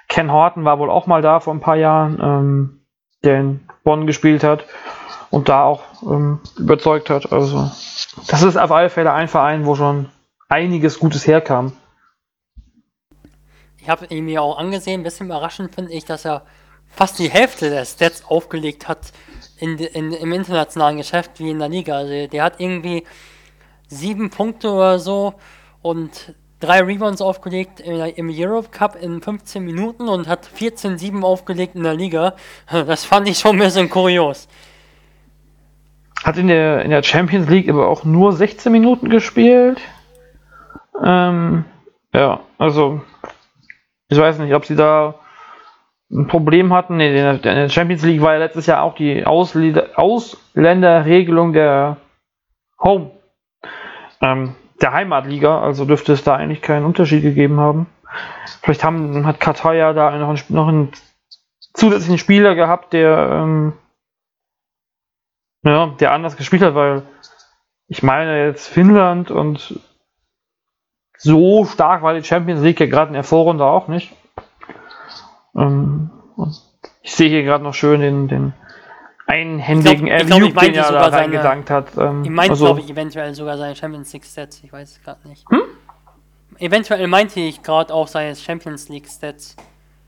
Ken 0.07 0.31
Horton 0.31 0.63
war 0.63 0.79
wohl 0.79 0.89
auch 0.89 1.07
mal 1.07 1.21
da 1.21 1.41
vor 1.41 1.53
ein 1.53 1.59
paar 1.59 1.75
Jahren, 1.75 2.19
ähm, 2.21 2.79
der 3.25 3.39
in 3.41 3.67
Bonn 3.83 4.07
gespielt 4.07 4.45
hat 4.45 4.65
und 5.29 5.49
da 5.49 5.63
auch 5.63 5.83
ähm, 6.03 6.39
überzeugt 6.57 7.09
hat. 7.09 7.33
Also, 7.33 7.69
das 8.27 8.43
ist 8.43 8.55
auf 8.55 8.71
alle 8.71 8.89
Fälle 8.89 9.11
ein 9.11 9.27
Verein, 9.27 9.65
wo 9.65 9.75
schon 9.75 10.07
einiges 10.47 10.99
Gutes 10.99 11.27
herkam. 11.27 11.73
Ich 13.83 13.89
habe 13.89 14.05
ihn 14.05 14.23
mir 14.23 14.41
auch 14.41 14.57
angesehen, 14.57 15.01
ein 15.01 15.03
bisschen 15.03 15.25
überraschend 15.25 15.75
finde 15.75 15.91
ich, 15.91 16.05
dass 16.05 16.23
er 16.23 16.43
fast 16.87 17.19
die 17.19 17.29
Hälfte 17.29 17.69
der 17.69 17.83
Stats 17.83 18.23
aufgelegt 18.25 18.87
hat 18.87 19.11
in, 19.59 19.77
in, 19.77 20.13
im 20.13 20.31
internationalen 20.31 20.95
Geschäft 20.95 21.31
wie 21.39 21.49
in 21.49 21.59
der 21.59 21.67
Liga. 21.67 21.97
Also 21.97 22.27
der 22.27 22.43
hat 22.43 22.61
irgendwie 22.61 23.03
sieben 23.89 24.29
Punkte 24.29 24.71
oder 24.71 24.99
so 24.99 25.33
und 25.81 26.33
drei 26.61 26.79
Rebounds 26.79 27.21
aufgelegt 27.21 27.81
im 27.81 28.29
Europe 28.31 28.69
Cup 28.69 28.95
in 28.95 29.21
15 29.21 29.61
Minuten 29.61 30.07
und 30.07 30.29
hat 30.29 30.47
14-7 30.57 31.21
aufgelegt 31.21 31.75
in 31.75 31.83
der 31.83 31.93
Liga. 31.93 32.35
Das 32.71 33.03
fand 33.03 33.27
ich 33.27 33.37
schon 33.37 33.57
ein 33.57 33.59
bisschen 33.59 33.89
kurios. 33.89 34.47
Hat 36.23 36.37
in 36.37 36.47
der, 36.47 36.83
in 36.83 36.89
der 36.89 37.03
Champions 37.03 37.49
League 37.49 37.67
aber 37.67 37.89
auch 37.89 38.05
nur 38.05 38.31
16 38.31 38.71
Minuten 38.71 39.09
gespielt. 39.09 39.81
Ähm, 41.03 41.65
ja, 42.13 42.39
also 42.57 43.01
ich 44.13 44.23
weiß 44.23 44.39
nicht, 44.39 44.55
ob 44.55 44.65
sie 44.65 44.75
da 44.75 45.15
ein 46.11 46.27
Problem 46.27 46.73
hatten. 46.73 46.99
In 46.99 47.41
der 47.41 47.69
Champions 47.69 48.03
League 48.03 48.21
war 48.21 48.33
ja 48.33 48.39
letztes 48.39 48.65
Jahr 48.67 48.83
auch 48.83 48.95
die 48.95 49.25
Ausländerregelung 49.25 51.53
der 51.53 51.97
Home. 52.79 53.11
Ähm, 54.21 54.55
der 54.81 54.93
Heimatliga, 54.93 55.61
also 55.61 55.85
dürfte 55.85 56.13
es 56.13 56.23
da 56.23 56.35
eigentlich 56.35 56.61
keinen 56.61 56.85
Unterschied 56.85 57.23
gegeben 57.23 57.59
haben. 57.59 57.87
Vielleicht 58.61 58.83
haben, 58.83 59.25
hat 59.25 59.39
Katar 59.39 59.73
ja 59.73 59.93
da 59.93 60.15
noch 60.17 60.29
einen, 60.29 60.41
noch 60.49 60.67
einen 60.67 60.91
zusätzlichen 61.73 62.17
Spieler 62.17 62.55
gehabt, 62.55 62.93
der 62.93 63.29
ähm, 63.31 63.73
Ja, 65.65 65.87
der 65.99 66.11
anders 66.11 66.35
gespielt 66.35 66.61
hat, 66.61 66.75
weil 66.75 67.03
ich 67.87 68.03
meine 68.03 68.45
jetzt 68.45 68.67
Finnland 68.67 69.31
und 69.31 69.79
so 71.23 71.65
stark 71.65 72.03
war 72.03 72.13
die 72.13 72.23
Champions 72.23 72.61
League 72.61 72.79
ja 72.79 72.85
gerade 72.85 73.07
in 73.07 73.13
der 73.13 73.23
Vorrunde 73.23 73.65
auch 73.65 73.87
nicht. 73.87 74.13
Ähm, 75.55 76.09
ich 77.01 77.15
sehe 77.15 77.29
hier 77.29 77.43
gerade 77.43 77.63
noch 77.63 77.73
schön 77.73 78.01
den, 78.01 78.27
den 78.27 78.53
einhändigen 79.25 80.11
Alley-Oop, 80.11 80.59
den 80.59 80.75
er 80.75 80.91
da 80.91 81.07
reingedankt 81.07 81.69
hat. 81.69 81.97
Ähm, 81.97 82.23
ich 82.23 82.29
meinte, 82.29 82.51
also, 82.51 82.65
glaube 82.65 82.81
ich, 82.81 82.89
eventuell 82.89 83.33
sogar 83.33 83.57
seine 83.57 83.75
Champions 83.75 84.11
League 84.11 84.25
Stats. 84.25 84.61
Ich 84.63 84.73
weiß 84.73 84.91
es 84.91 85.03
gerade 85.03 85.27
nicht. 85.27 85.49
Hm? 85.49 85.61
Eventuell 86.59 87.07
meinte 87.07 87.39
ich 87.39 87.63
gerade 87.63 87.93
auch 87.93 88.07
seine 88.07 88.35
Champions 88.35 88.89
League 88.89 89.07
Stats. 89.07 89.55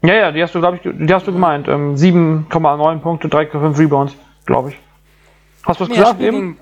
Ja, 0.04 0.14
ja, 0.14 0.32
die 0.32 0.44
hast 0.44 0.54
du, 0.54 0.60
glaube 0.60 0.78
ich, 0.78 0.82
die 0.84 1.14
hast 1.14 1.26
du 1.26 1.32
gemeint. 1.32 1.68
Ähm, 1.68 1.96
7,9 1.96 3.00
Punkte, 3.00 3.30
3,5 3.30 3.80
Rebounds, 3.80 4.16
glaube 4.46 4.70
ich. 4.70 4.80
Hast 5.66 5.80
du 5.80 5.86
was 5.86 5.90
gesagt 5.90 6.20
eben? 6.20 6.60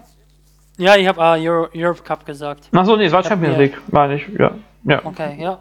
Ja, 0.78 0.96
ich 0.96 1.08
habe 1.08 1.20
uh, 1.20 1.44
Euro, 1.44 1.70
Europe 1.76 2.02
Cup 2.04 2.26
gesagt. 2.26 2.70
Achso, 2.72 2.96
nee, 2.96 3.06
es 3.06 3.12
war 3.12 3.24
Champions 3.24 3.58
League, 3.58 3.80
meine 3.92 4.16
ich. 4.16 4.28
Ja. 4.40 4.56
ja. 4.86 5.06
Okay, 5.06 5.38
ja. 5.40 5.60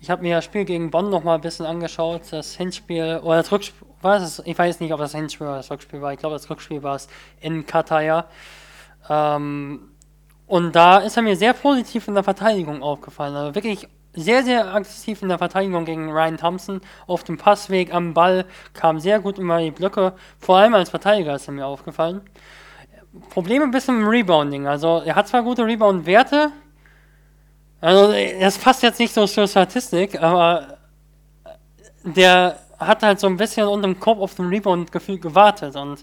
Ich 0.00 0.10
habe 0.10 0.22
mir 0.22 0.36
das 0.36 0.44
Spiel 0.44 0.64
gegen 0.64 0.90
Bonn 0.90 1.10
noch 1.10 1.24
mal 1.24 1.36
ein 1.36 1.40
bisschen 1.40 1.66
angeschaut. 1.66 2.22
Das 2.30 2.54
Hinspiel, 2.54 3.20
oder 3.22 3.38
das 3.38 3.50
Rückspiel, 3.50 3.88
war 4.02 4.16
es? 4.16 4.40
Ich 4.44 4.56
weiß 4.56 4.80
nicht, 4.80 4.92
ob 4.92 5.00
das 5.00 5.14
Hinspiel 5.14 5.46
oder 5.46 5.56
das 5.56 5.70
Rückspiel 5.70 6.00
war. 6.00 6.12
Ich 6.12 6.18
glaube, 6.18 6.34
das 6.34 6.48
Rückspiel 6.48 6.82
war 6.82 6.96
es 6.96 7.08
in 7.40 7.66
Katar, 7.66 8.02
ja. 8.02 8.26
Ähm, 9.08 9.80
und 10.46 10.76
da 10.76 10.98
ist 10.98 11.16
er 11.16 11.22
mir 11.22 11.36
sehr 11.36 11.54
positiv 11.54 12.06
in 12.06 12.14
der 12.14 12.22
Verteidigung 12.22 12.82
aufgefallen. 12.82 13.34
Also 13.34 13.54
wirklich 13.54 13.88
sehr, 14.12 14.44
sehr 14.44 14.72
aggressiv 14.72 15.22
in 15.22 15.28
der 15.28 15.38
Verteidigung 15.38 15.84
gegen 15.84 16.12
Ryan 16.12 16.36
Thompson. 16.36 16.80
Auf 17.06 17.24
dem 17.24 17.36
Passweg 17.36 17.92
am 17.92 18.14
Ball 18.14 18.44
kam 18.72 19.00
sehr 19.00 19.20
gut 19.20 19.38
über 19.38 19.58
die 19.58 19.70
Blöcke. 19.70 20.12
Vor 20.38 20.58
allem 20.58 20.74
als 20.74 20.90
Verteidiger 20.90 21.34
ist 21.34 21.48
er 21.48 21.54
mir 21.54 21.66
aufgefallen. 21.66 22.20
Probleme 23.30 23.64
ein 23.64 23.70
bisschen 23.70 24.00
im 24.00 24.08
Rebounding. 24.08 24.66
Also 24.66 25.02
er 25.04 25.14
hat 25.14 25.28
zwar 25.28 25.42
gute 25.42 25.64
Rebound-Werte, 25.64 26.50
also 27.80 28.14
das 28.40 28.56
passt 28.56 28.82
jetzt 28.82 28.98
nicht 28.98 29.12
so 29.12 29.26
zur 29.26 29.46
Statistik, 29.46 30.18
aber 30.22 30.78
der 32.02 32.58
hat 32.78 33.02
halt 33.02 33.20
so 33.20 33.26
ein 33.26 33.36
bisschen 33.36 33.66
unter 33.66 33.86
dem 33.86 34.00
Kopf 34.00 34.20
auf 34.20 34.34
dem 34.36 34.48
Rebound-Gefühl 34.48 35.18
gewartet 35.18 35.76
und 35.76 36.02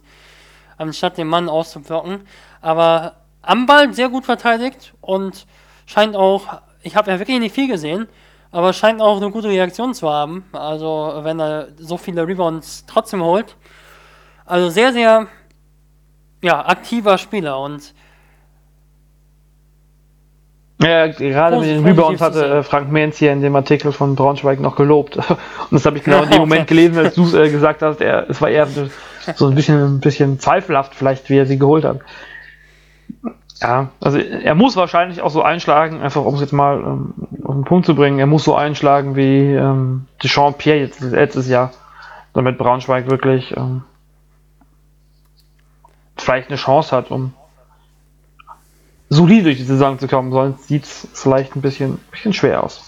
anstatt 0.77 1.17
den 1.17 1.27
Mann 1.27 1.49
auszublocken. 1.49 2.27
Aber 2.61 3.15
am 3.41 3.65
Ball 3.65 3.91
sehr 3.95 4.09
gut 4.09 4.25
verteidigt 4.25 4.93
und 5.01 5.47
scheint 5.87 6.15
auch, 6.15 6.61
ich 6.83 6.95
habe 6.95 7.09
ja 7.09 7.17
wirklich 7.17 7.39
nicht 7.39 7.55
viel 7.55 7.67
gesehen, 7.67 8.07
aber 8.51 8.73
scheint 8.73 9.01
auch 9.01 9.17
eine 9.17 9.31
gute 9.31 9.49
Reaktion 9.49 9.95
zu 9.95 10.07
haben. 10.07 10.45
Also 10.51 11.21
wenn 11.23 11.39
er 11.39 11.69
so 11.77 11.97
viele 11.97 12.27
Rebounds 12.27 12.85
trotzdem 12.85 13.23
holt. 13.23 13.55
Also 14.45 14.69
sehr, 14.69 14.93
sehr 14.93 15.27
ja, 16.41 16.65
aktiver 16.65 17.17
Spieler 17.17 17.59
und 17.59 17.93
ja, 20.81 21.07
gerade 21.07 21.59
mit 21.59 21.69
den 21.69 21.85
Rebounds 21.85 22.21
hatte 22.21 22.43
äh, 22.43 22.63
Frank 22.63 22.91
Menz 22.91 23.17
hier 23.17 23.31
in 23.31 23.41
dem 23.41 23.55
Artikel 23.55 23.91
von 23.91 24.15
Braunschweig 24.15 24.59
noch 24.59 24.75
gelobt. 24.75 25.15
Und 25.17 25.27
das 25.69 25.85
habe 25.85 25.97
ich 25.97 26.03
genau 26.03 26.23
in 26.23 26.31
dem 26.31 26.39
Moment 26.39 26.65
gelesen, 26.65 26.97
als 26.97 27.13
du 27.13 27.37
äh, 27.37 27.51
gesagt 27.51 27.83
hast, 27.83 28.01
er, 28.01 28.27
es 28.29 28.41
war 28.41 28.49
eher 28.49 28.65
so 28.65 29.47
ein 29.47 29.53
bisschen, 29.53 29.97
ein 29.97 29.99
bisschen 29.99 30.39
zweifelhaft 30.39 30.95
vielleicht, 30.95 31.29
wie 31.29 31.37
er 31.37 31.45
sie 31.45 31.59
geholt 31.59 31.85
hat. 31.85 31.99
Ja, 33.61 33.89
also 33.99 34.17
er 34.17 34.55
muss 34.55 34.75
wahrscheinlich 34.75 35.21
auch 35.21 35.29
so 35.29 35.43
einschlagen, 35.43 36.01
einfach 36.01 36.25
um 36.25 36.33
es 36.33 36.41
jetzt 36.41 36.53
mal 36.53 36.77
ähm, 36.77 37.13
auf 37.43 37.53
den 37.53 37.63
Punkt 37.63 37.85
zu 37.85 37.93
bringen, 37.93 38.17
er 38.17 38.25
muss 38.25 38.43
so 38.43 38.55
einschlagen 38.55 39.15
wie 39.15 39.53
ähm, 39.53 40.07
Deschamps 40.23 40.57
Pierre 40.57 40.79
jetzt 40.79 40.99
letztes 41.01 41.47
Jahr, 41.47 41.71
damit 42.33 42.57
Braunschweig 42.57 43.07
wirklich 43.07 43.55
ähm, 43.55 43.83
vielleicht 46.21 46.49
eine 46.49 46.57
Chance 46.57 46.95
hat, 46.95 47.11
um 47.11 47.33
solide 49.09 49.43
durch 49.43 49.57
die 49.57 49.63
Saison 49.63 49.99
zu 49.99 50.07
kommen, 50.07 50.31
sonst 50.31 50.67
sieht 50.67 50.85
es 50.85 51.07
vielleicht 51.13 51.55
ein 51.55 51.61
bisschen, 51.61 51.99
bisschen 52.11 52.33
schwer 52.33 52.63
aus. 52.63 52.81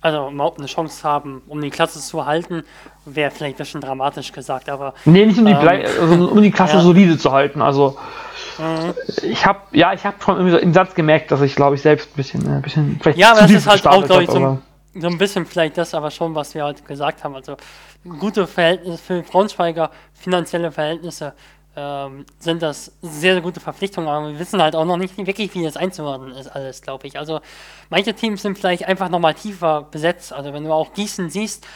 Also 0.00 0.28
überhaupt 0.30 0.58
eine 0.58 0.68
Chance 0.68 1.02
haben, 1.02 1.42
um 1.48 1.60
die 1.60 1.70
Klasse 1.70 1.98
zu 1.98 2.24
halten, 2.24 2.62
wäre 3.04 3.32
vielleicht 3.32 3.56
ein 3.56 3.58
bisschen 3.58 3.80
dramatisch 3.80 4.30
gesagt, 4.30 4.68
aber. 4.68 4.94
Nee, 5.04 5.26
nicht 5.26 5.38
um 5.38 5.46
die, 5.46 5.52
ähm, 5.52 5.84
also 6.00 6.28
um 6.28 6.40
die 6.40 6.52
Klasse 6.52 6.74
ja. 6.76 6.82
solide 6.82 7.18
zu 7.18 7.32
halten. 7.32 7.60
Also 7.60 7.98
mhm. 8.58 8.94
ich 9.28 9.44
habe 9.44 9.58
ja, 9.72 9.92
ich 9.94 10.04
habe 10.04 10.16
schon 10.22 10.36
irgendwie 10.36 10.52
so 10.52 10.58
im 10.58 10.72
Satz 10.72 10.94
gemerkt, 10.94 11.32
dass 11.32 11.40
ich 11.40 11.56
glaube 11.56 11.74
ich 11.74 11.82
selbst 11.82 12.10
ein 12.10 12.16
bisschen, 12.16 12.46
ein 12.46 12.62
bisschen 12.62 13.00
vielleicht 13.02 13.18
Ja, 13.18 13.32
aber 13.32 13.40
das 13.40 13.50
ist 13.50 13.66
halt 13.66 13.86
auch, 13.88 14.04
glaube 14.04 14.22
ich, 14.22 14.30
so, 14.30 14.58
so, 14.94 15.06
ein 15.08 15.18
bisschen 15.18 15.46
vielleicht 15.46 15.76
das 15.76 15.92
aber 15.94 16.12
schon, 16.12 16.32
was 16.34 16.54
wir 16.54 16.64
heute 16.64 16.84
gesagt 16.84 17.24
haben. 17.24 17.34
Also 17.34 17.56
gute 18.20 18.46
Verhältnisse 18.46 19.02
für 19.02 19.22
Braunschweiger, 19.22 19.90
finanzielle 20.14 20.70
Verhältnisse 20.70 21.32
ähm, 21.78 22.26
sind 22.40 22.62
das 22.62 22.92
sehr, 23.02 23.34
sehr 23.34 23.40
gute 23.40 23.60
Verpflichtungen, 23.60 24.08
aber 24.08 24.32
wir 24.32 24.38
wissen 24.38 24.60
halt 24.60 24.74
auch 24.74 24.84
noch 24.84 24.96
nicht 24.96 25.16
wirklich, 25.16 25.54
wie 25.54 25.62
das 25.62 25.76
einzuordnen 25.76 26.32
ist, 26.32 26.48
alles, 26.48 26.82
glaube 26.82 27.06
ich. 27.06 27.18
Also 27.18 27.40
manche 27.88 28.14
Teams 28.14 28.42
sind 28.42 28.58
vielleicht 28.58 28.86
einfach 28.88 29.08
nochmal 29.08 29.34
tiefer 29.34 29.82
besetzt. 29.82 30.32
Also 30.32 30.52
wenn 30.52 30.64
du 30.64 30.72
auch 30.72 30.92
Gießen 30.92 31.30
siehst, 31.30 31.66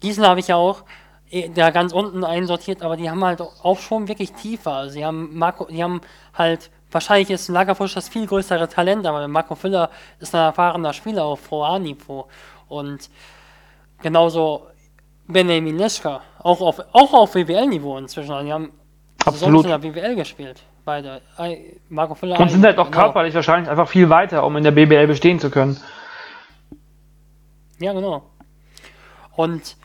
Gießen 0.00 0.24
habe 0.24 0.38
ich 0.40 0.48
ja 0.48 0.56
auch 0.56 0.84
eh, 1.30 1.48
da 1.48 1.70
ganz 1.70 1.92
unten 1.92 2.22
einsortiert, 2.24 2.82
aber 2.82 2.96
die 2.96 3.10
haben 3.10 3.24
halt 3.24 3.40
auch 3.40 3.78
schon 3.78 4.06
wirklich 4.06 4.32
tiefer. 4.32 4.72
Also 4.72 4.92
sie 4.94 5.04
haben 5.04 5.36
Marco, 5.36 5.64
die 5.64 5.82
haben 5.82 6.00
halt, 6.34 6.70
wahrscheinlich 6.92 7.30
ist 7.30 7.48
Lagerfusch 7.48 7.94
das 7.94 8.08
viel 8.08 8.26
größere 8.26 8.68
Talent, 8.68 9.06
aber 9.06 9.26
Marco 9.26 9.56
Füller 9.56 9.90
ist 10.20 10.34
ein 10.34 10.40
erfahrener 10.40 10.92
Spieler 10.92 11.24
auf 11.24 11.48
Pro 11.48 11.64
A-Niveau. 11.64 12.28
Und 12.68 13.10
genauso 14.00 14.68
Benjamin 15.26 15.76
Leschka, 15.76 16.22
auch 16.38 16.60
auf, 16.60 16.80
auch 16.92 17.12
auf 17.12 17.34
WWL-Niveau 17.34 17.98
inzwischen. 17.98 18.32
Also 18.32 18.46
die 18.46 18.52
haben 18.52 18.72
Absolut. 19.28 19.64
in 19.64 19.70
der 19.70 19.78
BWL 19.78 20.16
gespielt. 20.16 20.62
Beide. 20.84 21.20
Marco 21.88 22.14
Füller. 22.14 22.40
Und 22.40 22.50
sind 22.50 22.64
halt 22.64 22.78
auch 22.78 22.90
genau. 22.90 23.04
körperlich 23.04 23.34
wahrscheinlich 23.34 23.70
einfach 23.70 23.88
viel 23.88 24.08
weiter, 24.08 24.44
um 24.44 24.56
in 24.56 24.64
der 24.64 24.70
BBL 24.70 25.06
bestehen 25.06 25.38
zu 25.38 25.50
können. 25.50 25.78
Ja, 27.78 27.92
genau. 27.92 28.22
Und 29.36 29.76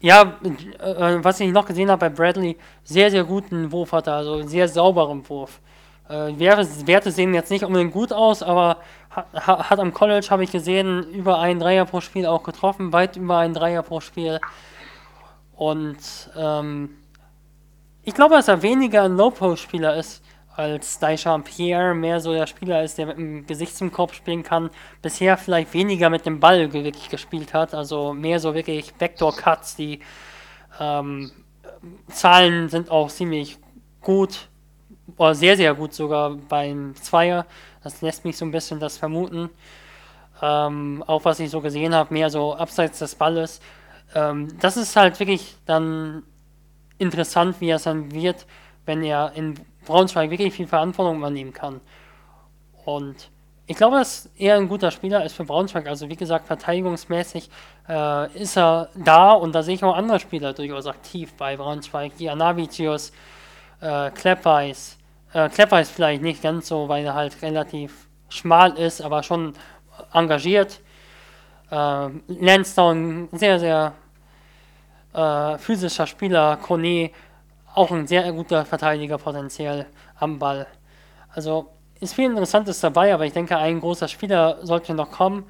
ja, 0.00 0.34
äh, 0.78 1.18
was 1.24 1.40
ich 1.40 1.50
noch 1.50 1.66
gesehen 1.66 1.90
habe 1.90 2.08
bei 2.08 2.08
Bradley, 2.08 2.56
sehr, 2.84 3.10
sehr 3.10 3.24
guten 3.24 3.72
Wurf 3.72 3.92
hat 3.92 4.06
er, 4.06 4.14
also 4.14 4.42
sehr 4.46 4.68
sauberen 4.68 5.28
Wurf. 5.28 5.60
Äh, 6.08 6.38
Werte 6.38 7.10
sehen 7.10 7.34
jetzt 7.34 7.50
nicht 7.50 7.64
unbedingt 7.64 7.92
gut 7.92 8.12
aus, 8.12 8.42
aber 8.42 8.78
hat, 9.10 9.70
hat 9.70 9.78
am 9.80 9.92
College, 9.92 10.28
habe 10.30 10.44
ich 10.44 10.52
gesehen, 10.52 11.02
über 11.10 11.40
einen 11.40 11.58
Dreier 11.58 11.84
pro 11.84 12.00
Spiel 12.00 12.26
auch 12.26 12.44
getroffen, 12.44 12.92
weit 12.92 13.16
über 13.16 13.38
einen 13.38 13.54
Dreier 13.54 13.82
pro 13.82 14.00
Spiel. 14.00 14.40
Und 15.56 15.98
ähm, 16.36 16.90
ich 18.08 18.14
glaube, 18.14 18.36
dass 18.36 18.48
er 18.48 18.62
weniger 18.62 19.02
ein 19.02 19.18
Low-Post-Spieler 19.18 19.94
ist 19.96 20.24
als 20.56 20.98
Daishan 20.98 21.44
Pierre, 21.44 21.94
mehr 21.94 22.20
so 22.20 22.32
der 22.32 22.46
Spieler 22.46 22.82
ist, 22.82 22.96
der 22.96 23.04
mit 23.04 23.18
dem 23.18 23.46
Gesicht 23.46 23.76
zum 23.76 23.92
Kopf 23.92 24.14
spielen 24.14 24.42
kann. 24.42 24.70
Bisher 25.02 25.36
vielleicht 25.36 25.74
weniger 25.74 26.08
mit 26.08 26.24
dem 26.24 26.40
Ball 26.40 26.72
wirklich 26.72 27.10
gespielt 27.10 27.52
hat, 27.52 27.74
also 27.74 28.14
mehr 28.14 28.40
so 28.40 28.54
wirklich 28.54 28.94
Vector-Cuts. 28.98 29.76
Die 29.76 30.00
ähm, 30.80 31.30
Zahlen 32.08 32.70
sind 32.70 32.90
auch 32.90 33.10
ziemlich 33.10 33.58
gut, 34.00 34.48
oder 35.18 35.34
sehr, 35.34 35.58
sehr 35.58 35.74
gut 35.74 35.92
sogar 35.92 36.30
beim 36.30 36.94
Zweier. 36.94 37.44
Das 37.82 38.00
lässt 38.00 38.24
mich 38.24 38.38
so 38.38 38.46
ein 38.46 38.52
bisschen 38.52 38.80
das 38.80 38.96
vermuten. 38.96 39.50
Ähm, 40.40 41.04
auch 41.06 41.26
was 41.26 41.40
ich 41.40 41.50
so 41.50 41.60
gesehen 41.60 41.94
habe, 41.94 42.14
mehr 42.14 42.30
so 42.30 42.54
abseits 42.54 43.00
des 43.00 43.16
Balles. 43.16 43.60
Ähm, 44.14 44.48
das 44.60 44.78
ist 44.78 44.96
halt 44.96 45.20
wirklich 45.20 45.56
dann 45.66 46.22
interessant, 46.98 47.60
wie 47.60 47.70
er 47.70 47.78
dann 47.78 48.12
wird, 48.12 48.46
wenn 48.86 49.02
er 49.02 49.32
in 49.34 49.54
Braunschweig 49.86 50.30
wirklich 50.30 50.54
viel 50.54 50.66
Verantwortung 50.66 51.18
übernehmen 51.18 51.52
kann. 51.52 51.80
Und 52.84 53.30
ich 53.66 53.76
glaube, 53.76 53.98
dass 53.98 54.30
er 54.36 54.56
ein 54.56 54.68
guter 54.68 54.90
Spieler 54.90 55.24
ist 55.24 55.34
für 55.34 55.44
Braunschweig. 55.44 55.86
Also 55.86 56.08
wie 56.08 56.16
gesagt, 56.16 56.46
verteidigungsmäßig 56.46 57.50
äh, 57.88 58.32
ist 58.40 58.56
er 58.56 58.88
da 58.94 59.32
und 59.32 59.54
da 59.54 59.62
sehe 59.62 59.74
ich 59.74 59.84
auch 59.84 59.94
andere 59.94 60.18
Spieler 60.18 60.54
durchaus 60.54 60.86
aktiv 60.86 61.34
bei 61.34 61.56
Braunschweig. 61.56 62.12
Janavicius, 62.18 63.12
äh, 63.80 64.10
Kleppeis. 64.10 64.96
Äh, 65.34 65.50
Kleppeis 65.50 65.90
vielleicht 65.90 66.22
nicht 66.22 66.42
ganz 66.42 66.68
so, 66.68 66.88
weil 66.88 67.04
er 67.04 67.14
halt 67.14 67.42
relativ 67.42 68.08
schmal 68.30 68.72
ist, 68.78 69.02
aber 69.02 69.22
schon 69.22 69.52
engagiert. 70.14 70.80
Äh, 71.70 72.08
Lansdowne, 72.28 73.28
sehr, 73.32 73.58
sehr 73.58 73.92
äh, 75.12 75.58
physischer 75.58 76.06
Spieler, 76.06 76.56
Kone, 76.56 77.10
auch 77.74 77.90
ein 77.90 78.06
sehr 78.06 78.30
guter 78.32 78.64
Verteidiger 78.64 79.18
potenziell 79.18 79.86
am 80.18 80.38
Ball. 80.38 80.66
Also 81.32 81.68
ist 82.00 82.14
viel 82.14 82.26
Interessantes 82.26 82.80
dabei, 82.80 83.12
aber 83.14 83.26
ich 83.26 83.32
denke, 83.32 83.56
ein 83.56 83.80
großer 83.80 84.08
Spieler 84.08 84.58
sollte 84.62 84.94
noch 84.94 85.10
kommen. 85.10 85.44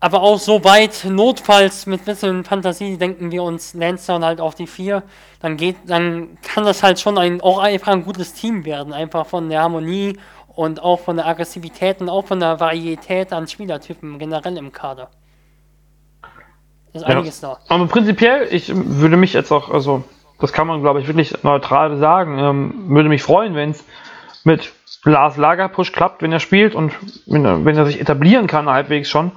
Aber 0.00 0.20
auch 0.22 0.38
so 0.38 0.62
weit, 0.64 1.04
notfalls 1.08 1.86
mit 1.86 2.04
bisschen 2.04 2.44
Fantasie, 2.44 2.98
denken 2.98 3.30
wir 3.30 3.42
uns 3.42 3.72
Lansdowne 3.72 4.26
halt 4.26 4.40
auf 4.40 4.54
die 4.54 4.66
vier, 4.66 5.02
dann 5.40 5.56
geht, 5.56 5.76
dann 5.86 6.36
kann 6.42 6.64
das 6.64 6.82
halt 6.82 7.00
schon 7.00 7.16
ein, 7.16 7.40
auch 7.40 7.58
einfach 7.58 7.92
ein 7.92 8.04
gutes 8.04 8.34
Team 8.34 8.64
werden, 8.66 8.92
einfach 8.92 9.26
von 9.26 9.48
der 9.48 9.62
Harmonie 9.62 10.18
und 10.48 10.82
auch 10.82 11.00
von 11.00 11.16
der 11.16 11.26
Aggressivität 11.26 12.00
und 12.00 12.10
auch 12.10 12.26
von 12.26 12.38
der 12.38 12.60
Varietät 12.60 13.32
an 13.32 13.48
Spielertypen 13.48 14.18
generell 14.18 14.58
im 14.58 14.72
Kader 14.72 15.08
ist 16.94 17.04
einiges 17.04 17.40
ja. 17.40 17.58
da. 17.68 17.74
Aber 17.74 17.86
prinzipiell, 17.86 18.48
ich 18.50 18.72
würde 18.74 19.16
mich 19.16 19.32
jetzt 19.32 19.52
auch, 19.52 19.70
also 19.70 20.04
Das 20.40 20.52
kann 20.52 20.66
man, 20.66 20.80
glaube 20.82 21.00
ich, 21.00 21.06
wirklich 21.06 21.42
neutral 21.42 21.96
sagen. 21.98 22.38
Ähm, 22.38 22.74
würde 22.88 23.08
mich 23.08 23.22
freuen, 23.22 23.54
wenn 23.54 23.70
es 23.70 23.84
mit 24.44 24.72
Lars 25.04 25.36
Lagerpusch 25.36 25.92
klappt, 25.92 26.22
wenn 26.22 26.32
er 26.32 26.40
spielt 26.40 26.74
und 26.74 26.92
wenn 27.26 27.44
er, 27.44 27.64
wenn 27.64 27.76
er 27.76 27.86
sich 27.86 28.00
etablieren 28.00 28.46
kann, 28.46 28.68
halbwegs 28.68 29.08
schon. 29.08 29.32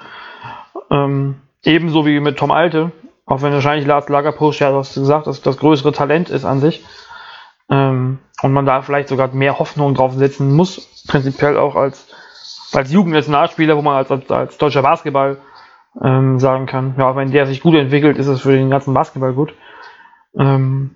Ähm, 0.90 1.36
ebenso 1.64 2.06
wie 2.06 2.20
mit 2.20 2.38
Tom 2.38 2.52
Alte. 2.52 2.92
Auch 3.26 3.42
wenn 3.42 3.54
wahrscheinlich 3.54 3.86
Lars 3.86 4.10
Lagerpusch, 4.10 4.60
ja, 4.62 4.72
du 4.72 4.78
hast 4.78 4.96
gesagt, 4.96 5.28
dass 5.28 5.42
das 5.42 5.58
größere 5.58 5.92
Talent 5.92 6.30
ist 6.30 6.46
an 6.46 6.60
sich. 6.60 6.84
Ähm, 7.70 8.20
und 8.42 8.54
man 8.54 8.66
da 8.66 8.82
vielleicht 8.82 9.10
sogar 9.10 9.28
mehr 9.30 9.60
Hoffnung 9.60 9.94
drauf 9.94 10.14
setzen 10.14 10.54
muss. 10.56 11.06
Prinzipiell 11.08 11.58
auch 11.58 11.76
als, 11.76 12.08
als 12.74 12.92
Jugendnationalspieler, 12.92 13.76
wo 13.78 13.82
man 13.82 13.98
als, 13.98 14.12
als, 14.12 14.30
als 14.32 14.58
deutscher 14.58 14.82
Basketball 14.82 15.38
ähm, 16.04 16.40
sagen 16.40 16.66
kann, 16.66 16.96
ja, 16.98 17.16
wenn 17.16 17.32
der 17.32 17.48
sich 17.48 17.62
gut 17.62 17.76
entwickelt, 17.76 18.18
ist 18.18 18.28
es 18.28 18.42
für 18.42 18.52
den 18.52 18.70
ganzen 18.70 18.94
Basketball 18.94 19.34
gut. 19.34 19.54
Ähm, 20.38 20.92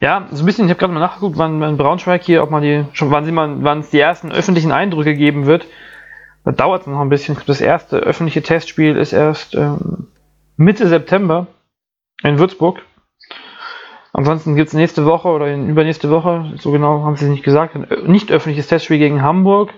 ja, 0.00 0.26
so 0.30 0.42
ein 0.42 0.46
bisschen, 0.46 0.64
ich 0.64 0.70
habe 0.70 0.80
gerade 0.80 0.92
mal 0.92 1.00
nachgeguckt, 1.00 1.38
wann, 1.38 1.60
wann 1.60 1.76
Braunschweig 1.76 2.22
hier, 2.22 2.42
ob 2.42 2.50
man 2.50 2.62
die, 2.62 2.84
schon 2.92 3.10
wann 3.10 3.24
sie 3.24 3.32
mal, 3.32 3.62
wann 3.62 3.80
es 3.80 3.90
die 3.90 4.00
ersten 4.00 4.32
öffentlichen 4.32 4.72
Eindrücke 4.72 5.14
geben 5.14 5.46
wird. 5.46 5.66
Da 6.44 6.50
dauert 6.50 6.82
es 6.82 6.86
noch 6.88 7.00
ein 7.00 7.08
bisschen. 7.08 7.36
Das 7.46 7.60
erste 7.60 7.98
öffentliche 7.98 8.42
Testspiel 8.42 8.96
ist 8.96 9.12
erst 9.12 9.54
ähm, 9.54 10.08
Mitte 10.56 10.88
September 10.88 11.46
in 12.24 12.38
Würzburg. 12.38 12.82
Ansonsten 14.12 14.56
gibt 14.56 14.68
es 14.68 14.74
nächste 14.74 15.06
Woche 15.06 15.28
oder 15.28 15.46
in 15.48 15.68
übernächste 15.68 16.10
Woche, 16.10 16.52
so 16.58 16.70
genau 16.70 17.04
haben 17.04 17.16
sie 17.16 17.24
es 17.26 17.30
nicht 17.30 17.44
gesagt, 17.44 17.74
ein 17.74 17.86
nicht 18.06 18.30
öffentliches 18.30 18.66
Testspiel 18.66 18.98
gegen 18.98 19.22
Hamburg 19.22 19.72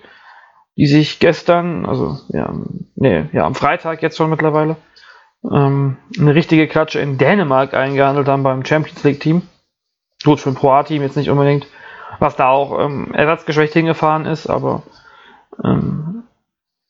die 0.77 0.87
sich 0.87 1.21
gestern, 1.21 1.87
also 1.87 2.19
ja, 2.29 2.53
nee, 2.97 3.27
ja, 3.33 3.45
am 3.45 3.55
Freitag 3.55 4.03
jetzt 4.03 4.17
schon 4.17 4.31
mittlerweile, 4.31 4.77
ähm, 5.51 5.99
eine 6.19 6.35
richtige 6.35 6.67
Klatsche 6.67 7.01
in 7.01 7.19
Dänemark 7.19 7.75
eingehandelt 7.75 8.29
haben 8.29 8.43
beim 8.43 8.65
Champions 8.65 9.03
League 9.05 9.21
Team. 9.21 9.43
Gut, 10.25 10.41
für 10.41 10.51
ein 10.51 10.55
Pro 10.55 10.71
A-Team 10.71 11.03
jetzt 11.03 11.17
nicht 11.17 11.31
unbedingt, 11.31 11.67
was 12.19 12.37
da 12.37 12.49
auch 12.49 12.79
ähm, 12.81 13.13
ersatzgeschwächt 13.13 13.75
hingefahren 13.75 14.27
ist, 14.27 14.47
aber 14.47 14.83
ähm, 15.63 16.25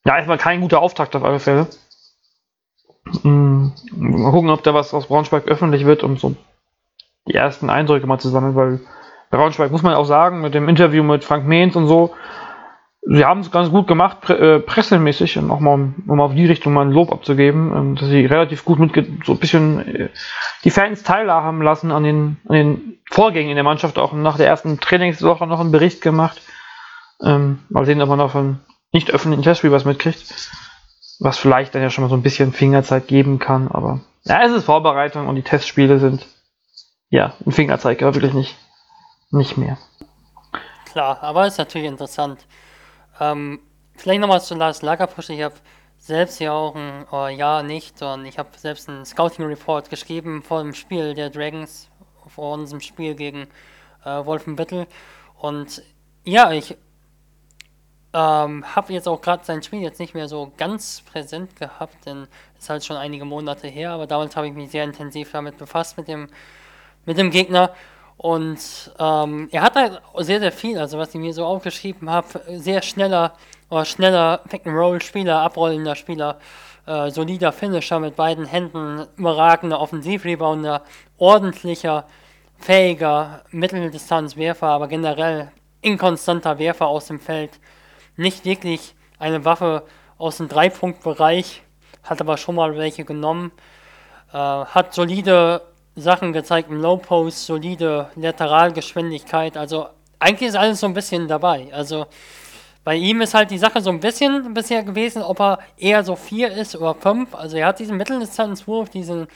ja, 0.05 0.17
erstmal 0.17 0.39
kein 0.39 0.61
guter 0.61 0.81
Auftakt 0.81 1.17
auf 1.17 1.25
alle 1.25 1.41
Fälle. 1.41 1.67
Mhm. 3.23 3.73
Mal 3.93 4.31
gucken, 4.31 4.51
ob 4.51 4.63
da 4.63 4.73
was 4.73 4.95
aus 4.95 5.07
Braunschweig 5.07 5.47
öffentlich 5.47 5.85
wird, 5.85 6.03
um 6.03 6.17
so 6.17 6.37
die 7.27 7.35
ersten 7.35 7.71
Eindrücke 7.71 8.07
mal 8.07 8.19
zu 8.19 8.29
sammeln, 8.29 8.55
weil 8.55 8.81
Braunschweig 9.31 9.71
muss 9.71 9.83
man 9.83 9.95
auch 9.95 10.05
sagen, 10.05 10.41
mit 10.41 10.55
dem 10.55 10.69
Interview 10.69 11.03
mit 11.03 11.25
Frank 11.25 11.47
Mehns 11.47 11.75
und 11.77 11.87
so, 11.87 12.15
sie 13.07 13.25
haben 13.25 13.41
es 13.41 13.51
ganz 13.51 13.71
gut 13.71 13.87
gemacht, 13.87 14.21
pre 14.21 14.39
äh, 14.39 14.61
pressemäßig, 14.61 15.39
und 15.39 15.51
auch 15.51 15.61
mal, 15.61 15.95
um 16.07 16.21
auf 16.21 16.35
die 16.35 16.47
Richtung 16.47 16.73
mal 16.73 16.87
ein 16.87 16.93
Lob 16.93 17.13
abzugeben, 17.13 17.73
ähm, 17.77 17.97
dass 17.97 18.09
sie 18.09 18.25
relativ 18.25 18.65
gut 18.65 18.79
mit 18.79 18.93
so 19.25 19.33
ein 19.33 19.39
bisschen 19.39 19.87
äh, 19.87 20.09
die 20.65 20.71
Fans 20.71 21.03
teilhaben 21.03 21.63
lassen 21.63 21.91
an 21.91 22.05
den, 22.05 22.37
an 22.49 22.55
den 22.55 22.99
Vorgängen 23.11 23.51
in 23.51 23.57
der 23.57 23.65
Mannschaft, 23.65 23.99
auch 23.99 24.13
nach 24.13 24.37
der 24.37 24.47
ersten 24.47 24.81
Trainingswoche 24.81 25.47
noch 25.47 25.61
einen 25.61 25.73
Bericht 25.73 26.01
gemacht. 26.01 26.41
Ähm, 27.23 27.61
mal 27.69 27.85
sehen, 27.85 28.01
ob 28.03 28.09
man 28.09 28.19
davon 28.19 28.61
nicht 28.93 29.11
öffentlichen 29.11 29.43
Testspiel 29.43 29.73
was 29.73 29.85
mitkriegt. 29.85 30.51
Was 31.21 31.39
vielleicht 31.39 31.75
dann 31.75 31.83
ja 31.83 31.91
schon 31.91 32.03
mal 32.03 32.11
so 32.11 32.17
ein 32.17 32.23
bisschen 32.23 32.53
Fingerzeit 32.53 33.07
geben 33.07 33.39
kann, 33.39 33.69
aber 33.69 34.01
ja, 34.25 34.43
es 34.43 34.53
ist 34.53 34.65
Vorbereitung 34.65 35.29
und 35.29 35.37
die 35.37 35.43
Testspiele 35.43 35.99
sind 35.99 36.27
ja 37.09 37.35
ein 37.47 37.53
Fingerzeig, 37.53 38.03
aber 38.03 38.15
wirklich 38.15 38.33
nicht, 38.33 38.57
nicht 39.31 39.57
mehr. 39.57 39.79
Klar, 40.91 41.23
aber 41.23 41.47
ist 41.47 41.59
natürlich 41.59 41.87
interessant. 41.87 42.47
Ähm, 43.21 43.61
vielleicht 43.97 44.21
nochmal 44.21 44.43
zu 44.43 44.55
Lars 44.55 44.83
Lagerpusch. 44.83 45.31
Ich 45.31 45.43
habe 45.43 45.55
selbst 45.99 46.39
ja 46.41 46.53
auch 46.53 46.75
ein 46.75 47.07
oh, 47.11 47.27
Jahr 47.29 47.63
nicht, 47.63 47.99
sondern 47.99 48.27
ich 48.27 48.39
habe 48.39 48.51
selbst 48.57 48.89
einen 48.89 49.05
Scouting 49.05 49.47
Report 49.47 49.89
geschrieben 49.89 50.43
vor 50.43 50.63
dem 50.63 50.75
Spiel 50.75 51.15
der 51.15 51.31
Dragons, 51.31 51.89
vor 52.29 52.55
unserem 52.55 52.81
Spiel 52.81 53.15
gegen 53.15 53.47
äh, 54.05 54.25
Wolfenbüttel. 54.25 54.87
Und 55.39 55.83
ja, 56.25 56.53
ich 56.53 56.77
ähm, 58.13 58.65
habe 58.77 58.93
jetzt 58.93 59.09
auch 59.09 59.21
gerade 59.21 59.45
sein 59.45 59.63
Spiel 59.63 59.81
jetzt 59.81 59.99
nicht 59.99 60.15
mehr 60.15 60.29
so 60.29 60.53
ganz 60.57 61.03
präsent 61.03 61.57
gehabt, 61.57 62.07
denn 62.07 62.29
es 62.57 62.65
ist 62.65 62.71
halt 62.71 62.85
schon 62.85 62.97
einige 62.97 63.25
Monate 63.25 63.67
her, 63.67 63.91
aber 63.91 64.07
damals 64.07 64.37
habe 64.37 64.47
ich 64.47 64.55
mich 64.55 64.71
sehr 64.71 64.85
intensiv 64.85 65.33
damit 65.33 65.59
befasst 65.59 65.97
mit 65.97 66.07
dem, 66.07 66.29
mit 67.07 67.19
dem 67.19 67.31
Gegner. 67.31 67.75
Und 68.17 68.93
ähm, 68.99 69.49
er 69.51 69.63
hat 69.63 69.75
halt 69.75 70.01
sehr, 70.19 70.41
sehr 70.41 70.53
viel, 70.53 70.79
also 70.79 70.99
was 70.99 71.15
ich 71.15 71.21
mir 71.21 71.35
so 71.35 71.45
aufgeschrieben 71.45 72.09
habe, 72.09 72.41
sehr 72.49 72.81
schneller 72.83 73.35
oder 73.71 73.85
schneller 73.85 74.41
Pick-and-Roll-Spieler, 74.49 75.41
abrollender 75.41 75.97
Spieler, 75.97 76.39
äh, 76.87 77.11
solider 77.11 77.53
Finisher 77.53 77.99
mit 77.99 78.17
beiden 78.17 78.45
Händen, 78.45 79.07
überragender 79.17 79.81
Offensivrebounder, 79.81 80.83
ordentlicher, 81.19 82.07
fähiger 82.59 83.43
Mitteldistanzwerfer, 83.51 84.69
aber 84.69 84.89
generell 84.89 85.51
inkonstanter 85.81 86.59
Werfer 86.59 86.87
aus 86.87 87.07
dem 87.07 87.21
Feld. 87.21 87.59
Nicht 88.17 88.45
wirklich 88.45 88.95
eine 89.19 89.45
Waffe 89.45 89.83
aus 90.19 90.37
dem 90.39 90.49
Dreipunktbereich, 90.49 91.63
hat 92.03 92.21
aber 92.21 92.37
schon 92.37 92.55
mal 92.55 92.77
welche 92.77 93.05
genommen. 93.05 93.53
Äh, 94.33 94.37
hat 94.37 94.95
solide 94.95 95.63
Sachen 95.97 96.33
gezeigt 96.33 96.71
im 96.71 96.81
Low 96.81 96.97
Post, 96.97 97.47
solide 97.47 98.11
Lateralgeschwindigkeit. 98.17 99.57
Also 99.57 99.89
eigentlich 100.19 100.49
ist 100.49 100.57
alles 100.57 100.81
so 100.81 100.87
ein 100.87 100.95
bisschen 100.95 101.29
dabei. 101.29 101.69
Also 101.73 102.07
bei 102.83 102.97
ihm 102.97 103.21
ist 103.23 103.35
halt 103.35 103.51
die 103.51 103.59
Sache 103.59 103.81
so 103.81 103.91
ein 103.91 104.01
bisschen 104.01 104.53
bisher 104.53 104.83
gewesen, 104.83 105.23
ob 105.23 105.41
er 105.41 105.59
eher 105.77 106.05
so 106.05 106.17
4 106.17 106.53
ist 106.53 106.77
oder 106.77 106.95
5. 106.95 107.35
Also 107.35 107.57
er 107.57 107.69
hat 107.69 107.79
diesen 107.79 107.97
Mitteldistanzwurf, 107.97 108.91
diesen, 108.91 109.27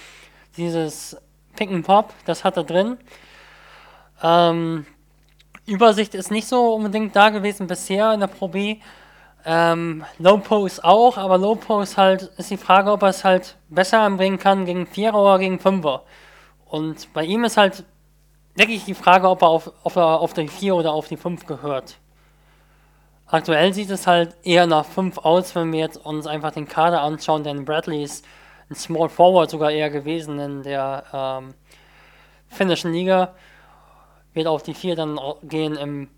dieses 0.57 1.17
Pick 1.57 1.71
and 1.71 1.87
Pop, 1.87 2.13
das 2.27 2.45
hat 2.45 2.57
er 2.57 2.65
drin. 2.65 2.99
Ähm, 4.23 4.87
Übersicht 5.67 6.15
ist 6.15 6.31
nicht 6.31 6.49
so 6.49 6.75
unbedingt 6.75 7.15
da 7.15 7.31
gewesen 7.31 7.67
bisher 7.67 8.13
in 8.13 8.21
der 8.21 8.27
Pro 8.27 8.49
B. 8.49 8.79
Ähm, 9.45 10.05
Low 10.19 10.39
Post 10.39 10.85
auch, 10.85 11.17
aber 11.17 11.39
Low 11.39 11.55
Post 11.55 11.97
halt 11.97 12.23
ist 12.37 12.51
die 12.51 12.57
Frage, 12.57 12.91
ob 12.93 13.03
er 13.03 13.09
es 13.09 13.25
halt 13.25 13.57
besser 13.69 14.01
anbringen 14.01 14.39
kann 14.39 14.67
gegen 14.67 14.85
4er 14.87 15.15
oder 15.15 15.39
gegen 15.39 15.57
5er. 15.57 16.01
Und 16.69 17.13
bei 17.15 17.25
ihm 17.25 17.45
ist 17.45 17.57
halt 17.57 17.85
wirklich 18.55 18.85
die 18.85 18.95
Frage, 18.95 19.29
ob 19.29 19.43
er 19.43 19.49
auf, 19.49 19.73
ob 19.85 19.97
er 19.97 20.21
auf 20.21 20.35
die 20.35 20.49
4 20.49 20.75
oder 20.75 20.93
auf 20.93 21.09
die 21.09 21.17
5 21.17 21.47
gehört. 21.47 21.99
Aktuell 23.27 23.73
sieht 23.75 23.91
es 23.91 24.07
halt 24.07 24.37
eher 24.43 24.67
nach 24.67 24.85
5 24.85 25.19
aus, 25.19 25.55
wenn 25.55 25.73
wir 25.73 25.81
jetzt 25.81 25.99
uns 25.99 26.27
einfach 26.27 26.53
den 26.53 26.67
Kader 26.67 27.03
anschauen, 27.03 27.45
denn 27.45 27.65
Bradley 27.65 28.03
ist 28.03 28.25
ein 28.71 28.75
Small 28.75 29.09
Forward 29.09 29.51
sogar 29.51 29.71
eher 29.71 29.91
gewesen 29.91 30.39
in 30.39 30.63
der 30.63 31.05
ähm, 31.13 31.55
finnischen 32.49 32.93
Liga. 32.93 33.35
Wird 34.35 34.47
auf 34.47 34.63
die 34.63 34.75
4 34.75 34.97
dann 34.97 35.19
gehen, 35.43 35.77
im 35.77 36.09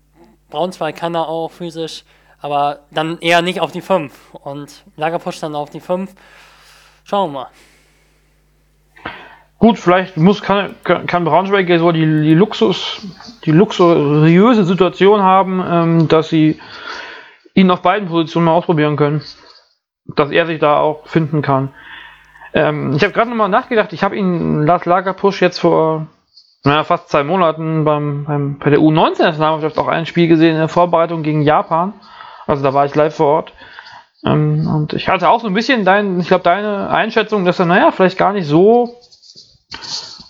Braunschweig 0.49 0.95
kann 0.95 1.15
er 1.15 1.27
auch 1.27 1.49
physisch, 1.49 2.03
aber 2.39 2.81
dann 2.91 3.19
eher 3.19 3.41
nicht 3.41 3.61
auf 3.61 3.71
die 3.71 3.81
5. 3.81 4.35
Und 4.35 4.83
Lagerpush 4.97 5.39
dann 5.39 5.55
auf 5.55 5.69
die 5.69 5.79
5. 5.79 6.13
Schauen 7.03 7.31
wir 7.31 7.41
mal. 7.41 7.49
Gut, 9.61 9.77
vielleicht 9.77 10.17
muss, 10.17 10.41
kann, 10.41 10.73
kann 10.83 11.23
Braunschweig 11.23 11.69
so 11.77 11.91
die, 11.91 12.23
die 12.23 12.33
Luxus, 12.33 13.05
die 13.45 13.51
luxuriöse 13.51 14.65
Situation 14.65 15.21
haben, 15.21 15.63
ähm, 15.63 16.07
dass 16.07 16.29
sie 16.29 16.59
ihn 17.53 17.69
auf 17.69 17.83
beiden 17.83 18.07
Positionen 18.07 18.47
mal 18.47 18.53
ausprobieren 18.53 18.95
können. 18.95 19.21
Dass 20.15 20.31
er 20.31 20.47
sich 20.47 20.59
da 20.59 20.79
auch 20.79 21.05
finden 21.05 21.43
kann. 21.43 21.69
Ähm, 22.55 22.93
ich 22.95 23.03
habe 23.03 23.13
gerade 23.13 23.29
nochmal 23.29 23.49
nachgedacht, 23.49 23.93
ich 23.93 24.03
habe 24.03 24.15
ihn 24.15 24.63
Lars 24.63 24.85
Lagerpusch 24.85 25.43
jetzt 25.43 25.59
vor 25.59 26.07
naja, 26.63 26.83
fast 26.83 27.09
zwei 27.09 27.23
Monaten 27.23 27.85
beim, 27.85 28.25
beim, 28.25 28.57
bei 28.57 28.71
der 28.71 28.79
U19-Nationalmannschaft 28.79 29.77
auch 29.77 29.87
ein 29.87 30.07
Spiel 30.07 30.27
gesehen 30.27 30.53
in 30.53 30.57
der 30.57 30.69
Vorbereitung 30.69 31.21
gegen 31.21 31.43
Japan. 31.43 31.93
Also 32.47 32.63
da 32.63 32.73
war 32.73 32.85
ich 32.85 32.95
live 32.95 33.15
vor 33.15 33.27
Ort. 33.27 33.53
Ähm, 34.25 34.67
und 34.67 34.93
ich 34.93 35.07
hatte 35.07 35.29
auch 35.29 35.39
so 35.39 35.45
ein 35.45 35.53
bisschen 35.53 35.85
dein, 35.85 36.19
ich 36.19 36.29
glaube, 36.29 36.43
deine 36.43 36.89
Einschätzung, 36.89 37.45
dass 37.45 37.59
er, 37.59 37.67
naja, 37.67 37.91
vielleicht 37.91 38.17
gar 38.17 38.33
nicht 38.33 38.47
so 38.47 38.95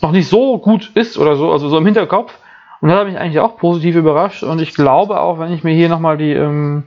noch 0.02 0.12
nicht 0.12 0.28
so 0.28 0.58
gut 0.58 0.92
ist 0.96 1.18
oder 1.18 1.36
so, 1.36 1.52
also 1.52 1.70
so 1.70 1.78
im 1.78 1.86
Hinterkopf. 1.86 2.38
Und 2.82 2.90
das 2.90 3.00
hat 3.00 3.08
mich 3.08 3.18
eigentlich 3.18 3.40
auch 3.40 3.58
positiv 3.58 3.96
überrascht. 3.96 4.44
Und 4.44 4.60
ich 4.60 4.74
glaube 4.74 5.20
auch, 5.20 5.40
wenn 5.40 5.54
ich 5.54 5.64
mir 5.64 5.74
hier 5.74 5.90
nochmal 5.90 6.18
die, 6.18 6.32
ähm, 6.32 6.86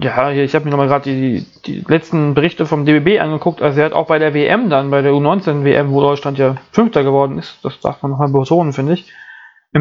ja, 0.00 0.30
hier, 0.30 0.44
ich 0.44 0.54
habe 0.54 0.64
mir 0.64 0.72
nochmal 0.72 0.88
gerade 0.88 1.04
die, 1.04 1.46
die 1.64 1.84
letzten 1.86 2.34
Berichte 2.34 2.66
vom 2.66 2.84
DBB 2.84 3.20
angeguckt. 3.20 3.62
Also 3.62 3.80
er 3.80 3.86
hat 3.86 3.92
auch 3.92 4.06
bei 4.06 4.18
der 4.18 4.34
WM 4.34 4.68
dann, 4.68 4.90
bei 4.90 5.02
der 5.02 5.12
U19 5.12 5.64
WM, 5.64 5.92
wo 5.92 6.00
Deutschland 6.00 6.38
ja 6.38 6.56
Fünfter 6.72 7.04
geworden 7.04 7.38
ist, 7.38 7.64
das 7.64 7.78
darf 7.80 8.02
man 8.02 8.10
nochmal 8.10 8.28
betonen, 8.28 8.72
finde 8.72 8.94
ich, 8.94 9.12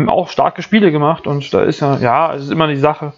auch 0.07 0.29
starke 0.29 0.61
Spiele 0.61 0.91
gemacht. 0.91 1.25
Und 1.25 1.51
da 1.53 1.63
ist 1.63 1.79
ja, 1.79 1.97
ja, 1.97 2.33
es 2.33 2.43
ist 2.43 2.51
immer 2.51 2.67
die 2.67 2.75
Sache, 2.75 3.13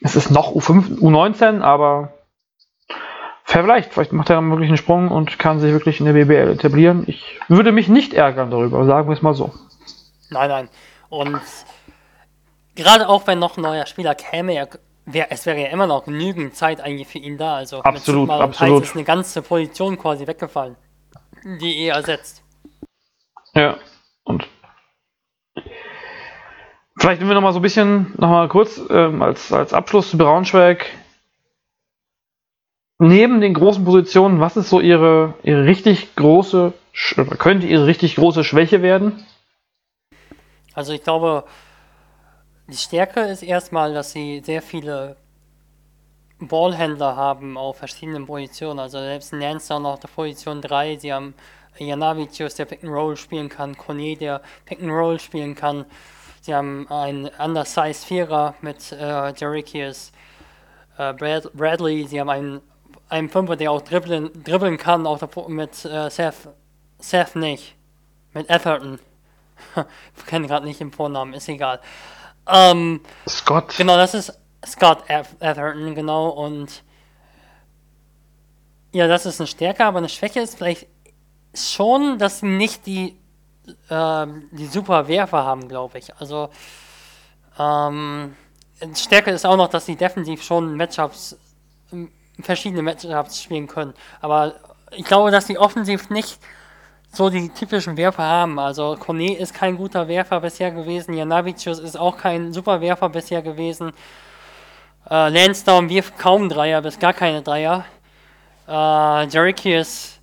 es 0.00 0.16
ist 0.16 0.30
noch 0.30 0.52
U5, 0.54 0.98
U19, 1.00 1.60
aber 1.60 2.14
Vielleicht, 3.52 3.92
vielleicht 3.92 4.12
macht 4.14 4.30
er 4.30 4.36
dann 4.36 4.48
wirklich 4.48 4.70
einen 4.70 4.78
Sprung 4.78 5.08
und 5.08 5.38
kann 5.38 5.60
sich 5.60 5.72
wirklich 5.72 6.00
in 6.00 6.06
der 6.06 6.14
BBL 6.14 6.52
etablieren. 6.52 7.04
Ich 7.06 7.38
würde 7.48 7.70
mich 7.70 7.86
nicht 7.86 8.14
ärgern 8.14 8.50
darüber, 8.50 8.86
sagen 8.86 9.08
wir 9.08 9.14
es 9.14 9.20
mal 9.20 9.34
so. 9.34 9.52
Nein, 10.30 10.48
nein. 10.48 10.68
Und 11.10 11.38
gerade 12.74 13.10
auch 13.10 13.26
wenn 13.26 13.38
noch 13.38 13.58
ein 13.58 13.62
neuer 13.62 13.84
Spieler 13.84 14.14
käme, 14.14 14.54
er, 14.54 14.68
wär, 15.04 15.30
es 15.30 15.44
wäre 15.44 15.60
ja 15.60 15.68
immer 15.68 15.86
noch 15.86 16.06
genügend 16.06 16.56
Zeit 16.56 16.80
eigentlich 16.80 17.08
für 17.08 17.18
ihn 17.18 17.36
da. 17.36 17.56
Also 17.56 17.82
absolut, 17.82 18.30
absolut. 18.30 18.84
ist 18.84 18.94
eine 18.94 19.04
ganze 19.04 19.42
Position 19.42 19.98
quasi 19.98 20.26
weggefallen. 20.26 20.76
die 21.44 21.84
er 21.84 21.96
ersetzt. 21.96 22.42
Ja, 23.54 23.76
und 24.24 24.48
vielleicht 26.98 27.20
nehmen 27.20 27.30
wir 27.30 27.34
noch 27.34 27.42
mal 27.42 27.52
so 27.52 27.58
ein 27.58 27.62
bisschen, 27.62 28.14
noch 28.16 28.30
mal 28.30 28.48
kurz 28.48 28.80
ähm, 28.88 29.20
als, 29.20 29.52
als 29.52 29.74
Abschluss 29.74 30.08
zu 30.08 30.16
Braunschweig. 30.16 30.86
Neben 33.04 33.40
den 33.40 33.52
großen 33.52 33.84
Positionen, 33.84 34.38
was 34.38 34.56
ist 34.56 34.70
so 34.70 34.78
ihre, 34.78 35.34
ihre 35.42 35.64
richtig 35.64 36.14
große, 36.14 36.72
könnte 37.36 37.66
ihre 37.66 37.88
richtig 37.88 38.14
große 38.14 38.44
Schwäche 38.44 38.80
werden? 38.80 39.26
Also 40.72 40.92
ich 40.92 41.02
glaube, 41.02 41.42
die 42.68 42.76
Stärke 42.76 43.22
ist 43.22 43.42
erstmal, 43.42 43.92
dass 43.92 44.12
sie 44.12 44.40
sehr 44.44 44.62
viele 44.62 45.16
Ballhändler 46.38 47.16
haben 47.16 47.58
auf 47.58 47.78
verschiedenen 47.78 48.24
Positionen. 48.26 48.78
Also 48.78 48.98
selbst 49.00 49.32
Lansdowne 49.32 49.88
auf 49.88 49.98
der 49.98 50.06
Position 50.06 50.62
3, 50.62 50.98
sie 50.98 51.12
haben 51.12 51.34
Janavicius, 51.78 52.54
der 52.54 52.66
Pick 52.66 52.84
and 52.84 52.92
Roll 52.92 53.16
spielen 53.16 53.48
kann, 53.48 53.76
Kone, 53.76 54.16
der 54.16 54.42
Pick 54.64 54.80
and 54.80 54.92
Roll 54.92 55.18
spielen 55.18 55.56
kann. 55.56 55.86
Sie 56.40 56.54
haben 56.54 56.86
einen 56.88 57.28
undersized 57.36 58.04
Vierer 58.04 58.54
mit 58.60 58.92
äh, 58.92 59.32
Jerichius, 59.32 60.12
äh, 60.98 61.12
Brad, 61.14 61.52
Bradley, 61.52 62.06
sie 62.06 62.20
haben 62.20 62.30
einen, 62.30 62.60
einen 63.12 63.28
Fünfer, 63.28 63.56
der 63.56 63.70
auch 63.70 63.82
dribbeln, 63.82 64.30
dribbeln 64.42 64.78
kann, 64.78 65.06
auch 65.06 65.20
mit 65.48 65.84
äh, 65.84 66.08
Seth, 66.08 66.48
Seth 66.98 67.36
nicht, 67.36 67.76
mit 68.32 68.48
Etherton. 68.48 68.98
ich 70.16 70.26
kenne 70.26 70.46
gerade 70.46 70.66
nicht 70.66 70.80
den 70.80 70.92
Vornamen, 70.92 71.34
ist 71.34 71.48
egal. 71.48 71.80
Ähm, 72.48 73.02
Scott. 73.28 73.76
Genau, 73.76 73.96
das 73.96 74.14
ist 74.14 74.38
Scott 74.66 75.04
Atherton, 75.08 75.94
genau, 75.94 76.30
und 76.30 76.82
ja, 78.92 79.06
das 79.06 79.26
ist 79.26 79.40
eine 79.40 79.46
Stärke, 79.46 79.84
aber 79.84 79.98
eine 79.98 80.08
Schwäche 80.08 80.40
ist 80.40 80.56
vielleicht 80.56 80.86
schon, 81.54 82.18
dass 82.18 82.40
sie 82.40 82.46
nicht 82.46 82.86
die, 82.86 83.18
äh, 83.90 84.26
die 84.52 84.66
super 84.66 85.06
Werfer 85.06 85.44
haben, 85.44 85.68
glaube 85.68 85.98
ich. 85.98 86.16
Also, 86.16 86.48
ähm, 87.58 88.34
Stärke 88.94 89.30
ist 89.32 89.44
auch 89.44 89.56
noch, 89.56 89.68
dass 89.68 89.84
sie 89.84 89.96
defensiv 89.96 90.42
schon 90.42 90.76
Matchups, 90.76 91.36
verschiedene 92.42 92.82
Matchups 92.82 93.42
spielen 93.42 93.66
können. 93.66 93.94
Aber 94.20 94.54
ich 94.90 95.04
glaube, 95.04 95.30
dass 95.30 95.46
sie 95.46 95.58
offensiv 95.58 96.10
nicht 96.10 96.38
so 97.12 97.28
die 97.28 97.48
typischen 97.50 97.96
Werfer 97.96 98.22
haben. 98.22 98.58
Also 98.58 98.96
Kone 98.98 99.36
ist 99.36 99.54
kein 99.54 99.76
guter 99.76 100.08
Werfer 100.08 100.40
bisher 100.40 100.70
gewesen, 100.70 101.14
Janavicius 101.14 101.78
ist 101.78 101.96
auch 101.96 102.16
kein 102.16 102.52
super 102.52 102.80
Werfer 102.80 103.08
bisher 103.08 103.42
gewesen. 103.42 103.92
Äh, 105.10 105.28
Lansdowne 105.28 105.88
wirft 105.88 106.18
kaum 106.18 106.48
Dreier, 106.48 106.80
bis 106.80 106.98
gar 106.98 107.12
keine 107.12 107.42
Dreier. 107.42 107.84
Äh, 108.66 109.26
Jerichius 109.26 110.20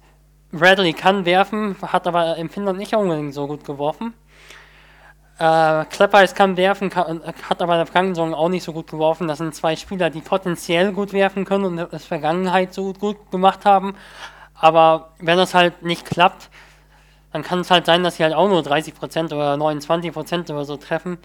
Bradley 0.52 0.94
kann 0.94 1.26
werfen, 1.26 1.76
hat 1.82 2.08
aber 2.08 2.38
im 2.38 2.50
Finnland 2.50 2.80
nicht 2.80 2.96
unbedingt 2.96 3.34
so 3.34 3.46
gut 3.46 3.64
geworfen. 3.66 4.14
Äh, 5.40 5.86
Kleppers 5.86 6.36
kann 6.36 6.58
werfen, 6.58 6.90
kann, 6.90 7.22
hat 7.24 7.62
aber 7.62 7.74
in 7.74 7.80
der 7.80 7.86
Vergangenheit 7.86 8.34
auch 8.36 8.50
nicht 8.50 8.64
so 8.64 8.74
gut 8.74 8.88
geworfen. 8.88 9.28
Das 9.30 9.38
sind 9.38 9.56
zwei 9.56 9.78
Spieler, 9.78 10.10
die 10.10 10.20
potenziell 10.20 10.92
gut 10.92 11.14
werfen 11.14 11.46
können 11.46 11.64
und 11.64 11.78
in 11.78 12.00
Vergangenheit 12.00 12.74
so 12.74 12.92
gut 12.92 13.32
gemacht 13.32 13.64
haben. 13.64 13.96
Aber 14.54 15.14
wenn 15.20 15.38
das 15.38 15.54
halt 15.54 15.82
nicht 15.82 16.06
klappt, 16.06 16.50
dann 17.32 17.44
kann 17.44 17.60
es 17.60 17.72
halt 17.72 17.86
sein, 17.86 18.04
dass 18.04 18.18
sie 18.18 18.24
halt 18.24 18.34
auch 18.34 18.50
nur 18.50 18.62
30% 18.62 19.28
oder 19.28 19.54
29% 19.54 20.52
oder 20.52 20.66
so 20.66 20.76
treffen. 20.76 21.18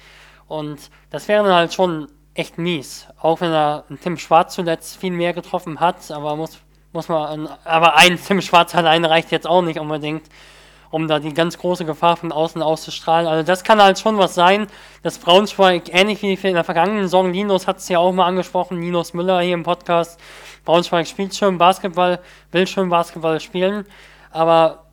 Und 0.46 0.90
das 1.10 1.26
wäre 1.26 1.42
dann 1.42 1.54
halt 1.54 1.74
schon 1.74 2.08
echt 2.34 2.56
mies. 2.56 3.08
Auch 3.20 3.40
wenn 3.40 3.52
er 3.52 3.84
Tim 4.02 4.16
Schwarz 4.18 4.54
zuletzt 4.54 4.96
viel 4.96 5.12
mehr 5.12 5.32
getroffen 5.32 5.80
hat, 5.80 6.10
aber 6.12 6.36
muss, 6.36 6.58
muss 6.92 7.08
man. 7.08 7.48
Aber 7.64 7.96
ein 7.96 8.16
Tim 8.22 8.40
Schwarz 8.42 8.74
alleine 8.76 9.10
reicht 9.10 9.32
jetzt 9.32 9.46
auch 9.48 9.62
nicht 9.62 9.80
unbedingt, 9.80 10.28
um 10.94 11.08
da 11.08 11.18
die 11.18 11.34
ganz 11.34 11.58
große 11.58 11.84
Gefahr 11.84 12.16
von 12.16 12.30
außen 12.30 12.62
auszustrahlen. 12.62 13.26
Also 13.26 13.44
das 13.44 13.64
kann 13.64 13.82
halt 13.82 13.98
schon 13.98 14.16
was 14.16 14.36
sein, 14.36 14.68
dass 15.02 15.18
Braunschweig, 15.18 15.92
ähnlich 15.92 16.22
wie 16.22 16.34
in 16.34 16.54
der 16.54 16.62
vergangenen 16.62 17.02
Saison, 17.02 17.32
Linus 17.32 17.66
hat 17.66 17.78
es 17.78 17.88
ja 17.88 17.98
auch 17.98 18.12
mal 18.12 18.26
angesprochen, 18.26 18.80
Linus 18.80 19.12
Müller 19.12 19.40
hier 19.40 19.54
im 19.54 19.64
Podcast, 19.64 20.20
Braunschweig 20.64 21.08
spielt 21.08 21.34
schön 21.34 21.58
Basketball, 21.58 22.20
will 22.52 22.68
schön 22.68 22.90
Basketball 22.90 23.40
spielen, 23.40 23.86
aber 24.30 24.84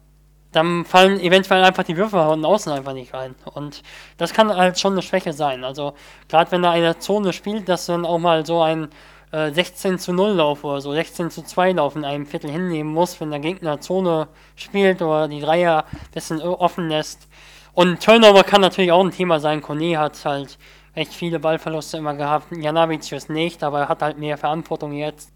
dann 0.51 0.85
fallen 0.85 1.19
eventuell 1.19 1.63
einfach 1.63 1.83
die 1.83 1.95
Würfe 1.95 2.17
von 2.17 2.43
außen 2.43 2.71
einfach 2.71 2.93
nicht 2.93 3.13
rein. 3.13 3.35
Und 3.53 3.83
das 4.17 4.33
kann 4.33 4.51
halt 4.51 4.79
schon 4.79 4.93
eine 4.93 5.03
Schwäche 5.03 5.33
sein. 5.33 5.63
Also, 5.63 5.93
gerade 6.27 6.51
wenn 6.51 6.63
da 6.63 6.71
eine 6.71 6.97
Zone 6.97 7.31
spielt, 7.31 7.69
dass 7.69 7.85
dann 7.85 8.05
auch 8.05 8.17
mal 8.17 8.43
so 8.43 8.59
ein 8.63 8.89
äh, 9.31 9.51
16 9.51 9.99
zu 9.99 10.13
0 10.13 10.33
Lauf 10.33 10.63
oder 10.63 10.81
so 10.81 10.93
16 10.93 11.29
zu 11.29 11.43
2 11.43 11.73
Lauf 11.73 11.95
in 11.95 12.05
einem 12.05 12.25
Viertel 12.25 12.51
hinnehmen 12.51 12.93
muss, 12.93 13.19
wenn 13.19 13.31
der 13.31 13.39
Gegner 13.39 13.79
Zone 13.81 14.27
spielt 14.55 15.01
oder 15.01 15.27
die 15.27 15.41
Dreier 15.41 15.85
ein 15.91 16.11
bisschen 16.13 16.41
offen 16.41 16.89
lässt. 16.89 17.27
Und 17.73 18.03
Turnover 18.03 18.43
kann 18.43 18.61
natürlich 18.61 18.91
auch 18.91 19.03
ein 19.03 19.11
Thema 19.11 19.39
sein. 19.39 19.61
Kone 19.61 19.97
hat 19.97 20.23
halt 20.25 20.57
echt 20.93 21.13
viele 21.13 21.39
Ballverluste 21.39 21.97
immer 21.97 22.15
gehabt. 22.15 22.47
Janavicius 22.51 23.29
nicht, 23.29 23.63
aber 23.63 23.81
er 23.81 23.89
hat 23.89 24.01
halt 24.01 24.17
mehr 24.17 24.37
Verantwortung 24.37 24.91
jetzt. 24.93 25.31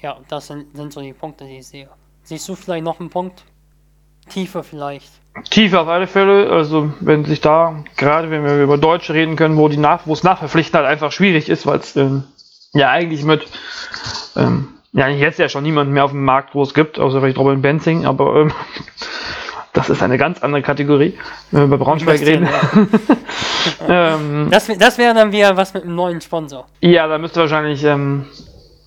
Ja, 0.00 0.16
das 0.28 0.46
sind, 0.46 0.74
sind 0.76 0.92
so 0.92 1.00
die 1.00 1.12
Punkte, 1.12 1.44
die 1.44 1.58
ich 1.58 1.66
sehe. 1.66 1.88
Siehst 2.22 2.48
du 2.48 2.54
vielleicht 2.54 2.84
noch 2.84 3.00
einen 3.00 3.10
Punkt? 3.10 3.44
Tiefer 4.28 4.62
vielleicht. 4.62 5.10
Tiefer 5.50 5.82
auf 5.82 5.88
alle 5.88 6.06
Fälle. 6.06 6.50
Also 6.50 6.92
wenn 7.00 7.24
sich 7.24 7.40
da, 7.40 7.84
gerade 7.96 8.30
wenn 8.30 8.44
wir 8.44 8.62
über 8.62 8.78
Deutsche 8.78 9.14
reden 9.14 9.36
können, 9.36 9.56
wo 9.56 9.68
die 9.68 9.76
nach, 9.76 10.06
wo 10.06 10.12
es 10.12 10.22
nachverpflichten 10.22 10.78
halt 10.78 10.88
einfach 10.88 11.12
schwierig 11.12 11.48
ist, 11.48 11.66
weil 11.66 11.78
es 11.78 11.96
ähm, 11.96 12.24
ja 12.72 12.90
eigentlich 12.90 13.24
mit 13.24 13.46
ähm, 14.36 14.68
ja 14.92 15.08
jetzt 15.08 15.38
ja 15.38 15.48
schon 15.48 15.62
niemand 15.64 15.90
mehr 15.90 16.04
auf 16.04 16.12
dem 16.12 16.24
Markt, 16.24 16.54
wo 16.54 16.62
es 16.62 16.74
gibt, 16.74 16.98
außer 16.98 17.20
vielleicht 17.20 17.38
Robin 17.38 17.62
Benzing, 17.62 18.06
aber 18.06 18.42
ähm, 18.42 18.52
das 19.72 19.90
ist 19.90 20.02
eine 20.02 20.18
ganz 20.18 20.42
andere 20.42 20.62
Kategorie, 20.62 21.18
wenn 21.50 21.60
wir 21.60 21.66
über 21.66 21.78
Braunschweig 21.78 22.20
reden. 22.20 22.48
ähm, 23.88 24.48
das 24.50 24.66
das 24.78 24.98
wäre 24.98 25.14
dann 25.14 25.32
wieder 25.32 25.56
was 25.56 25.74
mit 25.74 25.84
einem 25.84 25.94
neuen 25.94 26.20
Sponsor. 26.20 26.66
Ja, 26.80 27.06
da 27.06 27.18
müsste 27.18 27.40
wahrscheinlich 27.40 27.84
ähm, 27.84 28.26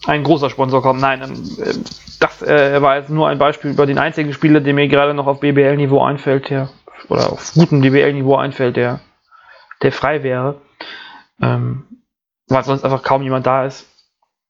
ein 0.06 0.24
großer 0.24 0.50
Sponsor 0.50 0.82
kommen. 0.82 1.00
Nein, 1.00 1.22
ähm, 1.22 1.84
das 2.20 2.42
äh, 2.42 2.82
war 2.82 2.98
jetzt 2.98 3.10
nur 3.10 3.28
ein 3.28 3.38
Beispiel 3.38 3.72
über 3.72 3.86
den 3.86 3.98
einzigen 3.98 4.34
Spieler, 4.34 4.60
der 4.60 4.74
mir 4.74 4.88
gerade 4.88 5.14
noch 5.14 5.28
auf 5.28 5.40
BBL-Niveau 5.40 6.04
einfällt, 6.04 6.50
der, 6.50 6.70
oder 7.10 7.32
auf 7.32 7.54
gutem 7.54 7.82
BBL-Niveau 7.82 8.36
einfällt, 8.36 8.78
der, 8.78 9.00
der 9.82 9.92
frei 9.92 10.24
wäre. 10.24 10.62
Ähm, 11.42 11.84
weil 12.52 12.64
sonst 12.64 12.84
einfach 12.84 13.04
kaum 13.04 13.22
jemand 13.22 13.46
da 13.46 13.66
ist. 13.66 13.88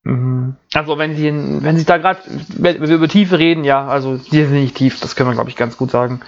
Mhm. 0.04 0.56
Also 0.74 0.98
wenn 0.98 1.16
sie 1.16 1.32
wenn 1.64 1.78
sie 1.78 1.86
da 1.86 1.98
gerade, 1.98 2.20
wenn 2.58 2.82
wir 2.82 2.96
über 2.96 3.08
Tiefe 3.08 3.38
reden, 3.40 3.64
ja, 3.64 3.88
also 3.88 4.18
die 4.18 4.44
sind 4.44 4.54
nicht 4.54 4.76
tief, 4.76 5.00
das 5.00 5.16
können 5.16 5.30
wir 5.30 5.36
glaube 5.36 5.50
ich 5.50 5.56
ganz 5.56 5.78
gut 5.78 5.92
sagen. 5.92 6.22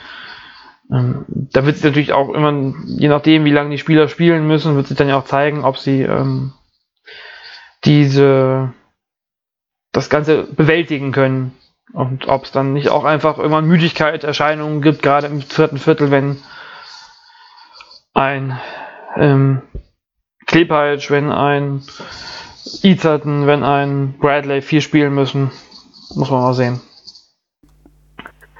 Ähm, 0.91 1.25
da 1.27 1.65
wird 1.65 1.77
sich 1.77 1.85
natürlich 1.85 2.13
auch 2.13 2.29
immer, 2.29 2.73
je 2.85 3.07
nachdem 3.07 3.45
wie 3.45 3.51
lange 3.51 3.71
die 3.71 3.77
Spieler 3.77 4.07
spielen 4.07 4.45
müssen, 4.47 4.75
wird 4.75 4.87
sich 4.87 4.97
dann 4.97 5.09
ja 5.09 5.17
auch 5.17 5.25
zeigen, 5.25 5.63
ob 5.63 5.77
sie 5.77 6.01
ähm, 6.01 6.53
diese 7.83 8.73
das 9.91 10.09
Ganze 10.09 10.43
bewältigen 10.43 11.11
können. 11.11 11.53
Und 11.93 12.27
ob 12.27 12.45
es 12.45 12.51
dann 12.51 12.73
nicht 12.73 12.89
auch 12.89 13.03
einfach 13.03 13.37
irgendwann 13.37 13.67
Müdigkeit, 13.67 14.23
Erscheinungen 14.23 14.81
gibt, 14.81 15.03
gerade 15.03 15.27
im 15.27 15.41
vierten 15.41 15.77
Viertel, 15.77 16.09
wenn 16.09 16.37
ein 18.13 18.59
ähm, 19.15 19.61
Klebheitsch, 20.45 21.09
wenn 21.11 21.31
ein 21.31 21.83
Izerton, 22.81 23.47
wenn 23.47 23.63
ein 23.63 24.15
Bradley 24.19 24.61
viel 24.61 24.81
spielen 24.81 25.13
müssen. 25.13 25.51
Muss 26.15 26.29
man 26.29 26.41
mal 26.41 26.53
sehen. 26.53 26.81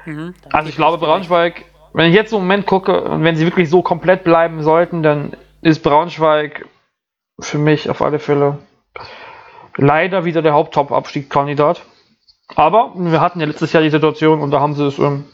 Mhm, 0.04 0.34
also 0.50 0.68
ich 0.68 0.76
glaube 0.76 0.98
Braunschweig, 0.98 1.64
wenn 1.92 2.08
ich 2.08 2.14
jetzt 2.14 2.30
so 2.30 2.36
einen 2.36 2.46
Moment 2.46 2.66
gucke 2.66 3.02
und 3.02 3.24
wenn 3.24 3.36
sie 3.36 3.44
wirklich 3.46 3.70
so 3.70 3.82
komplett 3.82 4.24
bleiben 4.24 4.62
sollten, 4.62 5.02
dann 5.02 5.36
ist 5.62 5.82
Braunschweig 5.82 6.66
für 7.40 7.58
mich 7.58 7.88
auf 7.88 8.02
alle 8.02 8.18
Fälle 8.18 8.58
leider 9.76 10.24
wieder 10.24 10.42
der 10.42 10.54
Haupt-Top-Abstiegskandidat. 10.54 11.82
Aber 12.54 12.92
wir 12.94 13.20
hatten 13.20 13.40
ja 13.40 13.46
letztes 13.46 13.72
Jahr 13.72 13.82
die 13.82 13.90
Situation 13.90 14.40
und 14.40 14.50
da 14.50 14.60
haben 14.60 14.74
sie 14.74 14.86
es 14.86 14.98
ähm, 14.98 15.24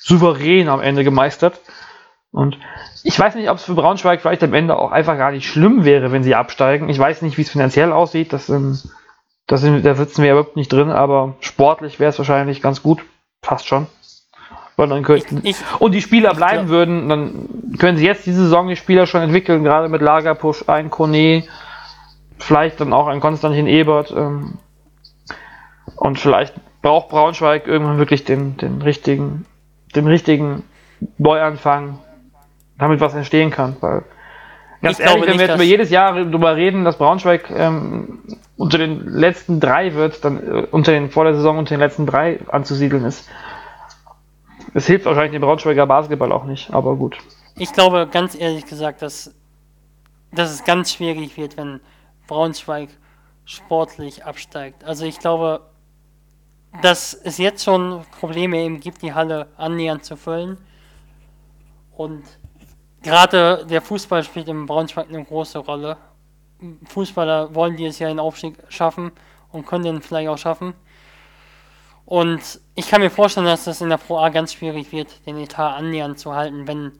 souverän 0.00 0.68
am 0.68 0.80
Ende 0.80 1.04
gemeistert. 1.04 1.60
Und 2.32 2.58
ich 3.04 3.18
weiß 3.18 3.34
nicht, 3.34 3.50
ob 3.50 3.58
es 3.58 3.64
für 3.64 3.74
Braunschweig 3.74 4.20
vielleicht 4.20 4.42
am 4.42 4.54
Ende 4.54 4.76
auch 4.76 4.90
einfach 4.90 5.18
gar 5.18 5.30
nicht 5.30 5.46
schlimm 5.46 5.84
wäre, 5.84 6.12
wenn 6.12 6.22
sie 6.22 6.34
absteigen. 6.34 6.88
Ich 6.88 6.98
weiß 6.98 7.22
nicht, 7.22 7.36
wie 7.36 7.42
es 7.42 7.50
finanziell 7.50 7.92
aussieht. 7.92 8.32
Das, 8.32 8.48
ähm, 8.48 8.78
das 9.46 9.60
sind, 9.60 9.84
da 9.84 9.94
sitzen 9.94 10.22
wir 10.22 10.28
ja 10.28 10.34
überhaupt 10.34 10.56
nicht 10.56 10.72
drin, 10.72 10.90
aber 10.90 11.34
sportlich 11.40 12.00
wäre 12.00 12.08
es 12.08 12.18
wahrscheinlich 12.18 12.62
ganz 12.62 12.82
gut. 12.82 13.04
Fast 13.42 13.66
schon. 13.66 13.86
Weil 14.76 14.88
dann 14.88 15.02
könnten, 15.02 15.40
ich, 15.42 15.50
ich, 15.60 15.80
und 15.80 15.92
die 15.92 16.00
Spieler 16.00 16.34
bleiben 16.34 16.68
würden, 16.68 17.08
dann 17.08 17.48
können 17.78 17.98
sie 17.98 18.06
jetzt 18.06 18.24
diese 18.24 18.44
Saison 18.44 18.68
die 18.68 18.76
Spieler 18.76 19.06
schon 19.06 19.20
entwickeln, 19.20 19.64
gerade 19.64 19.88
mit 19.88 20.00
Lagerpush, 20.00 20.68
ein 20.68 20.88
Kone, 20.88 21.44
vielleicht 22.38 22.80
dann 22.80 22.94
auch 22.94 23.08
ein 23.08 23.20
Konstantin 23.20 23.66
Ebert. 23.66 24.10
Ähm, 24.16 24.58
und 25.96 26.18
vielleicht 26.18 26.54
braucht 26.80 27.10
Braunschweig 27.10 27.66
irgendwann 27.66 27.98
wirklich 27.98 28.24
den, 28.24 28.56
den 28.56 28.80
richtigen, 28.80 29.44
den 29.94 30.06
richtigen 30.06 30.62
Neuanfang, 31.18 31.98
damit 32.82 33.00
was 33.00 33.14
entstehen 33.14 33.50
kann. 33.50 33.76
Weil 33.80 34.02
ganz 34.82 34.98
ich 34.98 35.06
ehrlich, 35.06 35.26
wenn 35.26 35.38
wir 35.38 35.46
jetzt 35.46 35.54
über 35.54 35.64
jedes 35.64 35.90
Jahr 35.90 36.14
darüber 36.14 36.56
reden, 36.56 36.84
dass 36.84 36.98
Braunschweig 36.98 37.50
ähm, 37.50 38.18
unter 38.56 38.78
den 38.78 39.06
letzten 39.08 39.60
drei 39.60 39.94
wird, 39.94 40.24
dann 40.24 40.38
äh, 40.38 40.66
unter 40.70 40.92
den 40.92 41.10
vor 41.10 41.24
der 41.24 41.34
Saison 41.34 41.58
unter 41.58 41.74
den 41.74 41.80
letzten 41.80 42.06
drei 42.06 42.40
anzusiedeln 42.48 43.04
ist, 43.04 43.28
Es 44.74 44.86
hilft 44.86 45.04
wahrscheinlich 45.04 45.32
dem 45.32 45.42
Braunschweiger 45.42 45.86
Basketball 45.86 46.32
auch 46.32 46.44
nicht, 46.44 46.72
aber 46.72 46.96
gut. 46.96 47.18
Ich 47.56 47.72
glaube 47.72 48.08
ganz 48.10 48.34
ehrlich 48.34 48.66
gesagt, 48.66 49.02
dass, 49.02 49.34
dass 50.32 50.50
es 50.50 50.64
ganz 50.64 50.92
schwierig 50.92 51.36
wird, 51.36 51.56
wenn 51.56 51.80
Braunschweig 52.26 52.88
sportlich 53.44 54.24
absteigt. 54.24 54.84
Also 54.84 55.04
ich 55.04 55.18
glaube, 55.18 55.60
dass 56.80 57.12
es 57.12 57.36
jetzt 57.38 57.64
schon 57.64 58.02
Probleme 58.18 58.58
eben 58.58 58.80
gibt, 58.80 59.02
die 59.02 59.12
Halle 59.12 59.48
annähernd 59.56 60.04
zu 60.04 60.16
füllen. 60.16 60.56
Und 61.94 62.22
gerade 63.02 63.66
der 63.66 63.82
Fußball 63.82 64.24
spielt 64.24 64.48
im 64.48 64.66
Braunschweig 64.66 65.08
eine 65.08 65.24
große 65.24 65.58
Rolle. 65.58 65.96
Fußballer 66.86 67.54
wollen 67.54 67.76
dieses 67.76 67.98
Jahr 67.98 68.10
den 68.10 68.20
Aufstieg 68.20 68.56
schaffen 68.68 69.12
und 69.50 69.66
können 69.66 69.84
den 69.84 70.02
vielleicht 70.02 70.28
auch 70.28 70.38
schaffen. 70.38 70.74
Und 72.04 72.60
ich 72.74 72.88
kann 72.88 73.00
mir 73.00 73.10
vorstellen, 73.10 73.46
dass 73.46 73.64
das 73.64 73.80
in 73.80 73.88
der 73.88 73.96
Pro 73.96 74.18
A 74.18 74.28
ganz 74.28 74.52
schwierig 74.52 74.92
wird, 74.92 75.26
den 75.26 75.38
Etat 75.38 75.76
annähernd 75.76 76.18
zu 76.18 76.34
halten, 76.34 76.66
wenn 76.66 76.92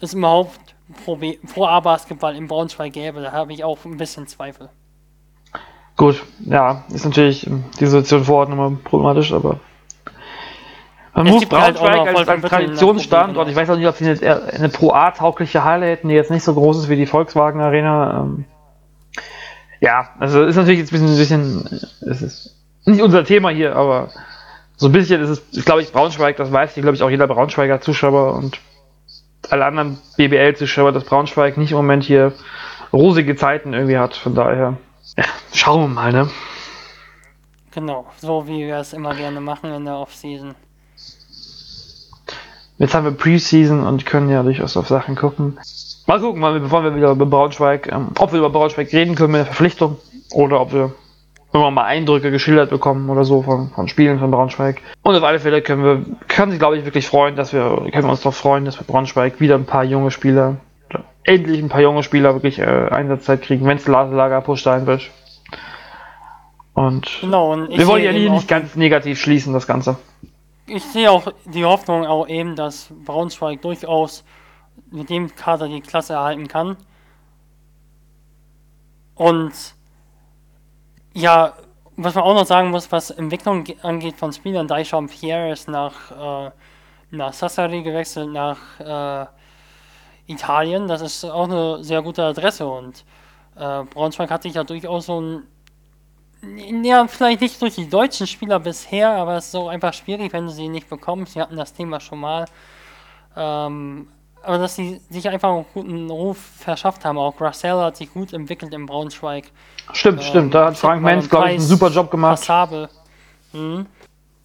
es 0.00 0.14
überhaupt 0.14 0.74
Pro, 1.04 1.16
B, 1.16 1.38
Pro 1.52 1.64
A 1.66 1.80
Basketball 1.80 2.36
in 2.36 2.48
Braunschweig 2.48 2.92
gäbe. 2.92 3.22
Da 3.22 3.32
habe 3.32 3.52
ich 3.52 3.64
auch 3.64 3.84
ein 3.84 3.96
bisschen 3.96 4.26
Zweifel. 4.26 4.68
Gut, 5.96 6.22
ja, 6.40 6.84
ist 6.92 7.04
natürlich 7.04 7.48
die 7.78 7.86
Situation 7.86 8.24
vor 8.24 8.40
Ort 8.40 8.48
nochmal 8.48 8.76
problematisch, 8.82 9.32
aber 9.32 9.60
man 11.14 11.26
muss 11.26 11.46
Braunschweig 11.46 11.98
halt 11.98 12.16
als, 12.16 12.28
als 12.28 12.42
Traditionsstandort, 12.42 13.48
ich 13.48 13.56
weiß 13.56 13.70
auch 13.70 13.76
nicht, 13.76 13.86
ob 13.86 13.96
sie 13.96 14.08
eine, 14.08 14.42
eine 14.52 14.68
Pro 14.68 14.92
A-taugliche 14.92 15.62
Halle 15.64 15.86
hätten, 15.86 16.08
die 16.08 16.14
jetzt 16.14 16.30
nicht 16.30 16.42
so 16.42 16.54
groß 16.54 16.78
ist 16.78 16.88
wie 16.88 16.96
die 16.96 17.06
Volkswagen 17.06 17.60
Arena. 17.60 18.20
Ähm, 18.20 18.44
ja, 19.80 20.10
also 20.18 20.44
ist 20.44 20.56
natürlich 20.56 20.80
jetzt 20.80 20.92
ein 20.92 21.16
bisschen, 21.16 21.58
ein 21.58 21.68
bisschen 21.68 22.10
es 22.10 22.22
ist 22.22 22.56
nicht 22.84 23.02
unser 23.02 23.24
Thema 23.24 23.50
hier, 23.50 23.76
aber 23.76 24.08
so 24.76 24.86
ein 24.86 24.92
bisschen 24.92 25.22
ist 25.22 25.28
es, 25.52 25.64
glaube 25.64 25.82
ich, 25.82 25.92
Braunschweig, 25.92 26.36
das 26.36 26.50
weiß 26.50 26.76
ich, 26.76 26.82
glaube 26.82 26.96
ich, 26.96 27.02
auch 27.02 27.10
jeder 27.10 27.26
Braunschweiger 27.26 27.80
Zuschauer 27.80 28.34
und 28.34 28.58
alle 29.50 29.66
anderen 29.66 29.98
BBL-Zuschauer, 30.16 30.92
dass 30.92 31.04
Braunschweig 31.04 31.56
nicht 31.56 31.72
im 31.72 31.76
Moment 31.76 32.04
hier 32.04 32.32
rosige 32.92 33.36
Zeiten 33.36 33.74
irgendwie 33.74 33.98
hat. 33.98 34.14
Von 34.16 34.34
daher, 34.34 34.76
ja, 35.16 35.24
schauen 35.52 35.82
wir 35.82 35.88
mal, 35.88 36.12
ne? 36.12 36.30
Genau, 37.72 38.06
so 38.18 38.46
wie 38.46 38.66
wir 38.66 38.76
es 38.76 38.92
immer 38.92 39.14
gerne 39.14 39.40
machen 39.40 39.72
in 39.72 39.84
der 39.84 39.96
Offseason. 39.96 40.54
Jetzt 42.78 42.94
haben 42.94 43.04
wir 43.04 43.12
Preseason 43.12 43.86
und 43.86 44.06
können 44.06 44.30
ja 44.30 44.42
durchaus 44.42 44.76
auf 44.76 44.88
Sachen 44.88 45.14
gucken. 45.14 45.58
Mal 46.06 46.20
gucken, 46.20 46.40
mal, 46.40 46.58
bevor 46.58 46.82
wir 46.82 46.96
wieder 46.96 47.12
über 47.12 47.26
Braunschweig, 47.26 47.90
ähm, 47.92 48.08
ob 48.18 48.32
wir 48.32 48.40
über 48.40 48.50
Braunschweig 48.50 48.92
reden 48.92 49.14
können 49.14 49.32
mit 49.32 49.40
der 49.40 49.46
Verpflichtung 49.46 49.98
oder 50.32 50.60
ob 50.60 50.72
wir 50.72 50.92
immer 51.52 51.70
mal 51.70 51.84
Eindrücke 51.84 52.30
geschildert 52.30 52.70
bekommen 52.70 53.10
oder 53.10 53.24
so 53.24 53.42
von, 53.42 53.70
von 53.70 53.88
Spielen 53.88 54.18
von 54.18 54.30
Braunschweig. 54.30 54.80
Und 55.02 55.14
auf 55.14 55.22
alle 55.22 55.38
Fälle 55.38 55.62
können 55.62 55.84
wir, 55.84 56.04
kann 56.28 56.50
sich 56.50 56.58
glaube 56.58 56.78
ich 56.78 56.84
wirklich 56.84 57.06
freuen, 57.06 57.36
dass 57.36 57.52
wir, 57.52 57.62
können 57.92 58.04
wir 58.04 58.10
uns 58.10 58.20
darauf 58.20 58.36
freuen, 58.36 58.64
dass 58.64 58.80
wir 58.80 58.86
Braunschweig 58.86 59.40
wieder 59.40 59.54
ein 59.54 59.66
paar 59.66 59.84
junge 59.84 60.10
Spieler, 60.10 60.56
endlich 61.24 61.62
ein 61.62 61.68
paar 61.68 61.82
junge 61.82 62.02
Spieler 62.02 62.34
wirklich 62.34 62.58
äh, 62.58 62.64
Einsatzzeit 62.64 63.42
kriegen, 63.42 63.66
wenn 63.66 63.76
es 63.76 63.86
Lager 63.86 64.40
pusht 64.40 64.64
sein 64.64 64.86
wird. 64.86 65.10
Und, 66.74 67.18
genau, 67.20 67.52
und 67.52 67.68
wir 67.68 67.86
wollen 67.86 68.02
ja 68.02 68.12
nie 68.12 68.30
nicht 68.30 68.48
ganz 68.48 68.76
negativ 68.76 69.20
schließen, 69.20 69.52
das 69.52 69.66
Ganze. 69.66 69.96
Ich 70.74 70.84
sehe 70.84 71.10
auch 71.10 71.30
die 71.44 71.66
Hoffnung 71.66 72.06
auch 72.06 72.26
eben, 72.28 72.56
dass 72.56 72.88
Braunschweig 73.04 73.60
durchaus 73.60 74.24
mit 74.90 75.10
dem 75.10 75.34
Kader 75.36 75.68
die 75.68 75.82
Klasse 75.82 76.14
erhalten 76.14 76.48
kann. 76.48 76.78
Und 79.14 79.52
ja, 81.12 81.52
was 81.96 82.14
man 82.14 82.24
auch 82.24 82.32
noch 82.32 82.46
sagen 82.46 82.70
muss, 82.70 82.90
was 82.90 83.10
Entwicklung 83.10 83.66
angeht 83.82 84.16
von 84.16 84.32
Spielern, 84.32 84.66
Daishon 84.66 85.08
Pierre 85.08 85.52
ist 85.52 85.68
nach, 85.68 86.46
äh, 86.46 86.50
nach 87.10 87.34
Sassari 87.34 87.82
gewechselt, 87.82 88.30
nach 88.32 88.80
äh, 88.80 89.26
Italien. 90.26 90.88
Das 90.88 91.02
ist 91.02 91.22
auch 91.26 91.50
eine 91.50 91.84
sehr 91.84 92.00
gute 92.00 92.24
Adresse 92.24 92.66
und 92.66 93.04
äh, 93.56 93.84
Braunschweig 93.84 94.30
hat 94.30 94.44
sich 94.44 94.54
ja 94.54 94.64
durchaus 94.64 95.04
so 95.04 95.20
ein 95.20 95.42
ja, 96.82 97.06
vielleicht 97.06 97.40
nicht 97.40 97.60
durch 97.62 97.76
die 97.76 97.88
deutschen 97.88 98.26
Spieler 98.26 98.58
bisher, 98.58 99.10
aber 99.10 99.36
es 99.36 99.46
ist 99.46 99.54
auch 99.54 99.68
einfach 99.68 99.94
schwierig, 99.94 100.32
wenn 100.32 100.46
du 100.46 100.52
sie 100.52 100.68
nicht 100.68 100.88
bekommst. 100.88 101.34
Wir 101.34 101.42
hatten 101.42 101.56
das 101.56 101.72
Thema 101.72 102.00
schon 102.00 102.20
mal. 102.20 102.46
Ähm, 103.36 104.08
aber 104.42 104.58
dass 104.58 104.74
sie 104.74 105.00
sich 105.08 105.28
einfach 105.28 105.50
einen 105.50 105.64
guten 105.72 106.10
Ruf 106.10 106.38
verschafft 106.58 107.04
haben. 107.04 107.16
Auch 107.16 107.40
Russell 107.40 107.76
hat 107.76 107.96
sich 107.96 108.12
gut 108.12 108.32
entwickelt 108.32 108.74
im 108.74 108.86
Braunschweig. 108.86 109.44
Stimmt, 109.92 110.20
ähm, 110.20 110.26
stimmt. 110.26 110.54
Da 110.54 110.66
hat 110.66 110.76
Frank 110.76 111.02
Menz, 111.02 111.28
glaube 111.28 111.46
ich, 111.46 111.52
einen 111.52 111.60
super 111.60 111.88
Job 111.90 112.10
gemacht. 112.10 112.40
Passabel. 112.40 112.88
Hm? 113.52 113.86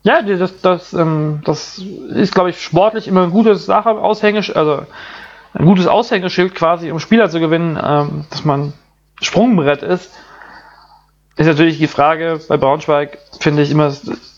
Ja, 0.03 0.22
das, 0.22 0.61
das, 0.61 0.94
ähm, 0.94 1.41
das 1.44 1.80
ist, 1.80 2.34
glaube 2.34 2.52
ich, 2.52 2.61
sportlich 2.61 3.07
immer 3.07 3.24
ein 3.24 3.32
gutes 3.32 3.65
Sache, 3.65 3.90
Aushängeschild, 3.90 4.56
also 4.56 4.86
ein 5.53 5.65
gutes 5.65 5.88
Aushängeschild 5.88 6.56
quasi, 6.56 6.91
um 6.91 6.99
Spieler 6.99 7.30
zu 7.30 7.40
gewinnen, 7.40 7.80
ähm, 7.84 8.26
dass 8.30 8.45
man 8.45 8.74
Sprungbrett 9.22 9.82
ist. 9.82 10.11
Ist 11.38 11.45
natürlich 11.45 11.77
die 11.77 11.88
Frage 11.88 12.39
bei 12.49 12.57
Braunschweig, 12.57 13.19
finde 13.39 13.61
ich 13.61 13.69
immer, 13.69 13.93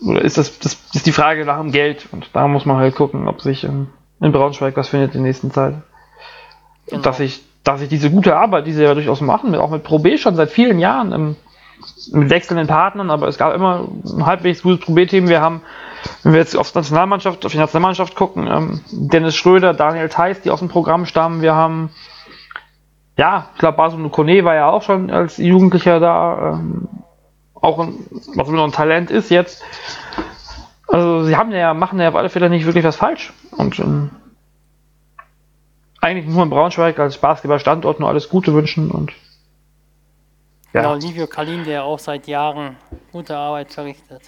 oder 0.06 0.22
ist 0.22 0.38
das, 0.38 0.60
das 0.60 0.78
ist 0.94 1.06
die 1.06 1.14
Frage 1.14 1.46
nach 1.46 1.58
dem 1.60 1.72
Geld 1.72 2.08
und 2.12 2.30
da 2.34 2.48
muss 2.48 2.66
man 2.66 2.78
halt 2.78 2.96
gucken, 2.96 3.28
ob 3.28 3.42
sich 3.42 3.64
ähm, 3.64 3.88
in 4.20 4.34
Braunschweig 4.34 4.76
was 4.76 4.90
findet 4.90 5.16
in 5.16 5.22
der 5.22 5.30
nächsten 5.30 5.52
Zeit. 5.52 5.76
Genau. 6.88 7.02
Dass 7.02 7.22
ich, 7.22 7.42
dass 7.64 7.82
ich 7.82 7.88
diese 7.88 8.12
gute 8.12 8.36
Arbeit, 8.36 8.68
die 8.68 8.74
sie 8.74 8.84
ja 8.84 8.94
durchaus 8.94 9.22
machen, 9.22 9.56
auch 9.56 9.70
mit 9.70 9.84
Pro 9.84 10.00
B 10.00 10.18
schon 10.18 10.36
seit 10.36 10.50
vielen 10.50 10.78
Jahren, 10.78 11.14
im, 11.14 11.36
mit 12.12 12.30
wechselnden 12.30 12.68
Partnern, 12.68 13.10
aber 13.10 13.30
es 13.30 13.38
gab 13.38 13.54
immer 13.54 13.88
ein 14.06 14.26
halbwegs 14.26 14.62
gutes 14.62 14.86
Pro 14.86 14.94
B-Team. 14.94 15.30
Wir 15.30 15.40
haben, 15.40 15.62
wenn 16.24 16.34
wir 16.34 16.40
jetzt 16.40 16.58
auf 16.58 16.72
die 16.72 16.80
Nationalmannschaft, 16.80 17.46
auf 17.46 17.52
die 17.54 17.58
Nationalmannschaft 17.58 18.16
gucken, 18.16 18.48
ähm, 18.48 18.82
Dennis 18.92 19.36
Schröder, 19.36 19.74
Daniel 19.74 20.10
Theiss, 20.10 20.42
die 20.42 20.52
aus 20.52 20.60
dem 20.60 20.68
Programm 20.68 21.06
stammen. 21.06 21.42
Wir 21.42 21.56
haben, 21.56 21.92
ja, 23.20 23.50
ich 23.54 23.60
glaube, 23.60 23.76
Basu 23.76 24.10
Kone 24.10 24.46
war 24.46 24.56
ja 24.56 24.70
auch 24.70 24.82
schon 24.82 25.12
als 25.12 25.36
Jugendlicher 25.38 26.00
da, 26.00 26.54
ähm, 26.54 26.88
auch 27.54 27.78
ein, 27.78 27.96
was 28.36 28.48
immer 28.48 28.58
noch 28.58 28.64
ein 28.64 28.72
Talent 28.72 29.12
ist 29.12 29.30
jetzt. 29.30 29.62
Also 30.88 31.26
sie 31.26 31.36
haben 31.36 31.52
ja, 31.52 31.74
machen 31.74 32.00
ja 32.00 32.08
auf 32.08 32.16
alle 32.16 32.30
Fälle 32.30 32.50
nicht 32.50 32.66
wirklich 32.66 32.86
was 32.86 32.96
falsch. 32.96 33.34
Und 33.52 33.78
ähm, 33.80 34.12
eigentlich 36.00 36.28
nur 36.28 36.44
in 36.44 36.50
Braunschweig 36.50 36.98
als 36.98 37.18
Basketballstandort 37.18 38.00
nur 38.00 38.08
alles 38.08 38.30
Gute 38.30 38.54
wünschen 38.54 38.90
und 38.90 39.12
ja. 40.72 40.82
Genau, 40.82 40.96
Livio 40.96 41.28
Kalin, 41.28 41.66
der 41.66 41.84
auch 41.84 42.00
seit 42.00 42.26
Jahren 42.28 42.78
gute 43.12 43.36
Arbeit 43.36 43.74
verrichtet. 43.74 44.22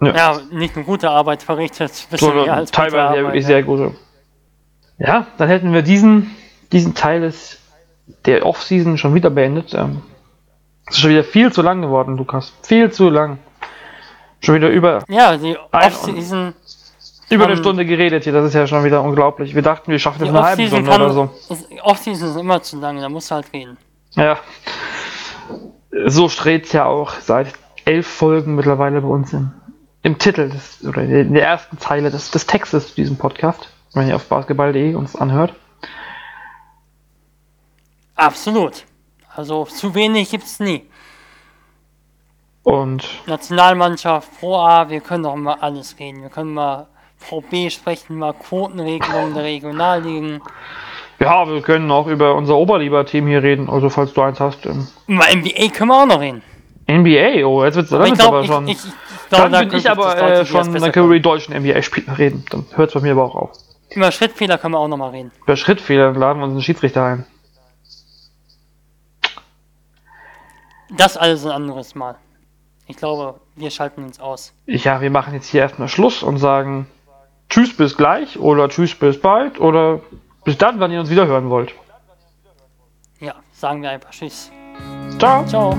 Ja, 0.00 0.16
ja 0.16 0.40
nicht 0.50 0.74
nur 0.74 0.84
gute 0.84 1.10
Arbeit 1.10 1.44
verrichtet, 1.44 1.92
bisschen 2.10 2.32
so, 2.32 2.34
mehr 2.34 2.54
als 2.54 2.72
teilweise 2.72 3.02
Arbeit, 3.02 3.18
wirklich 3.24 3.42
ja. 3.42 3.46
sehr 3.46 3.62
gute. 3.62 3.94
Ja, 4.98 5.26
dann 5.36 5.48
hätten 5.48 5.72
wir 5.72 5.82
diesen, 5.82 6.34
diesen 6.72 6.94
Teil 6.94 7.20
des, 7.20 7.58
der 8.24 8.46
Offseason 8.46 8.98
schon 8.98 9.14
wieder 9.14 9.30
beendet. 9.30 9.74
Ähm, 9.74 10.02
es 10.86 10.96
ist 10.96 11.00
schon 11.00 11.10
wieder 11.10 11.24
viel 11.24 11.52
zu 11.52 11.62
lang 11.62 11.82
geworden, 11.82 12.16
Lukas. 12.16 12.52
Viel 12.62 12.90
zu 12.92 13.10
lang. 13.10 13.38
Schon 14.40 14.54
wieder 14.54 14.68
über. 14.68 15.02
Ja, 15.08 15.36
die 15.36 15.56
Offseason. 15.72 16.54
Über 17.28 17.46
eine 17.46 17.56
Stunde 17.56 17.84
geredet 17.84 18.22
hier, 18.22 18.32
das 18.32 18.46
ist 18.46 18.54
ja 18.54 18.68
schon 18.68 18.84
wieder 18.84 19.02
unglaublich. 19.02 19.52
Wir 19.52 19.62
dachten, 19.62 19.90
wir 19.90 19.98
schaffen 19.98 20.20
das 20.20 20.28
eine 20.28 20.42
halbe 20.42 20.66
Stunde 20.68 20.88
kann, 20.88 21.02
oder 21.02 21.12
so. 21.12 21.30
Offseason 21.82 22.28
ist 22.28 22.36
immer 22.36 22.62
zu 22.62 22.78
lang, 22.78 23.00
da 23.00 23.08
musst 23.08 23.32
du 23.32 23.34
halt 23.34 23.52
reden. 23.52 23.76
Ja. 24.14 24.38
So 26.06 26.28
steht's 26.28 26.72
ja 26.72 26.84
auch 26.84 27.14
seit 27.14 27.52
elf 27.84 28.06
Folgen 28.06 28.54
mittlerweile 28.54 29.00
bei 29.00 29.08
uns 29.08 29.32
im, 29.32 29.50
im 30.02 30.18
Titel 30.18 30.50
des, 30.50 30.84
oder 30.86 31.02
in 31.02 31.34
der 31.34 31.44
ersten 31.44 31.78
Zeile 31.78 32.12
des, 32.12 32.30
des 32.30 32.46
Textes 32.46 32.90
zu 32.90 32.94
diesem 32.94 33.16
Podcast, 33.16 33.70
wenn 33.94 34.06
ihr 34.06 34.14
auf 34.14 34.26
basketball.de 34.26 34.94
uns 34.94 35.16
anhört. 35.16 35.52
Absolut. 38.16 38.84
Also 39.34 39.64
zu 39.64 39.94
wenig 39.94 40.30
gibt's 40.30 40.58
nie. 40.60 40.88
Und 42.62 43.06
Nationalmannschaft, 43.26 44.40
Pro 44.40 44.56
A, 44.56 44.88
wir 44.88 45.00
können 45.00 45.22
doch 45.22 45.36
mal 45.36 45.58
alles 45.60 45.96
reden. 46.00 46.22
Wir 46.22 46.30
können 46.30 46.54
mal 46.54 46.88
Pro 47.20 47.40
B 47.40 47.70
sprechen, 47.70 48.18
mal 48.18 48.32
Quotenregelungen 48.32 49.34
der 49.34 49.44
Regionalligen. 49.44 50.40
Ja, 51.20 51.48
wir 51.48 51.62
können 51.62 51.90
auch 51.90 52.08
über 52.08 52.34
unser 52.34 52.56
Oberliga-Team 52.56 53.26
hier 53.26 53.42
reden, 53.42 53.70
also 53.70 53.88
falls 53.88 54.12
du 54.14 54.22
eins 54.22 54.40
hast. 54.40 54.66
Ähm. 54.66 54.88
Über 55.06 55.24
NBA 55.32 55.68
können 55.68 55.90
wir 55.90 56.02
auch 56.02 56.06
noch 56.06 56.20
reden. 56.20 56.42
NBA, 56.88 57.44
oh, 57.44 57.64
jetzt 57.64 57.76
wird's 57.76 57.90
dann 57.90 58.20
aber 58.20 58.44
schon. 58.44 58.68
Ich, 58.68 58.78
ich, 58.78 58.84
ich 58.84 59.28
glaub, 59.28 59.42
dann 59.42 59.52
da 59.52 59.62
bin 59.64 59.78
ich 59.78 59.90
aber 59.90 60.16
äh, 60.16 60.46
schon, 60.46 60.72
dann 60.72 60.92
können 60.92 60.94
wir 60.94 61.04
über 61.04 61.14
die 61.14 61.22
deutschen 61.22 61.56
NBA-Spieler 61.56 62.18
reden. 62.18 62.44
Dann 62.50 62.66
hört 62.74 62.88
es 62.90 62.94
bei 62.94 63.00
mir 63.00 63.12
aber 63.12 63.24
auch 63.24 63.34
auf. 63.34 63.50
Über 63.90 64.12
Schrittfehler 64.12 64.58
können 64.58 64.74
wir 64.74 64.78
auch 64.78 64.88
noch 64.88 64.96
mal 64.96 65.10
reden. 65.10 65.32
Über 65.42 65.56
Schrittfehler 65.56 66.12
laden 66.12 66.40
wir 66.40 66.44
uns 66.44 66.52
einen 66.52 66.62
Schiedsrichter 66.62 67.04
ein. 67.04 67.26
Das 70.90 71.16
alles 71.16 71.44
ein 71.44 71.52
anderes 71.52 71.94
Mal. 71.94 72.16
Ich 72.86 72.96
glaube, 72.96 73.40
wir 73.56 73.70
schalten 73.70 74.04
uns 74.04 74.20
aus. 74.20 74.52
Ja, 74.66 75.00
wir 75.00 75.10
machen 75.10 75.34
jetzt 75.34 75.48
hier 75.48 75.62
erstmal 75.62 75.88
Schluss 75.88 76.22
und 76.22 76.38
sagen 76.38 76.86
Tschüss 77.48 77.76
bis 77.76 77.96
gleich 77.96 78.38
oder 78.38 78.68
Tschüss 78.68 78.94
bis 78.94 79.20
bald 79.20 79.60
oder 79.60 80.00
bis 80.44 80.58
dann, 80.58 80.78
wenn 80.78 80.92
ihr 80.92 81.00
uns 81.00 81.10
wieder 81.10 81.26
hören 81.26 81.50
wollt. 81.50 81.74
Ja, 83.20 83.34
sagen 83.52 83.82
wir 83.82 83.90
einfach 83.90 84.10
Tschüss. 84.10 84.50
Ciao. 85.18 85.44
Ciao. 85.46 85.76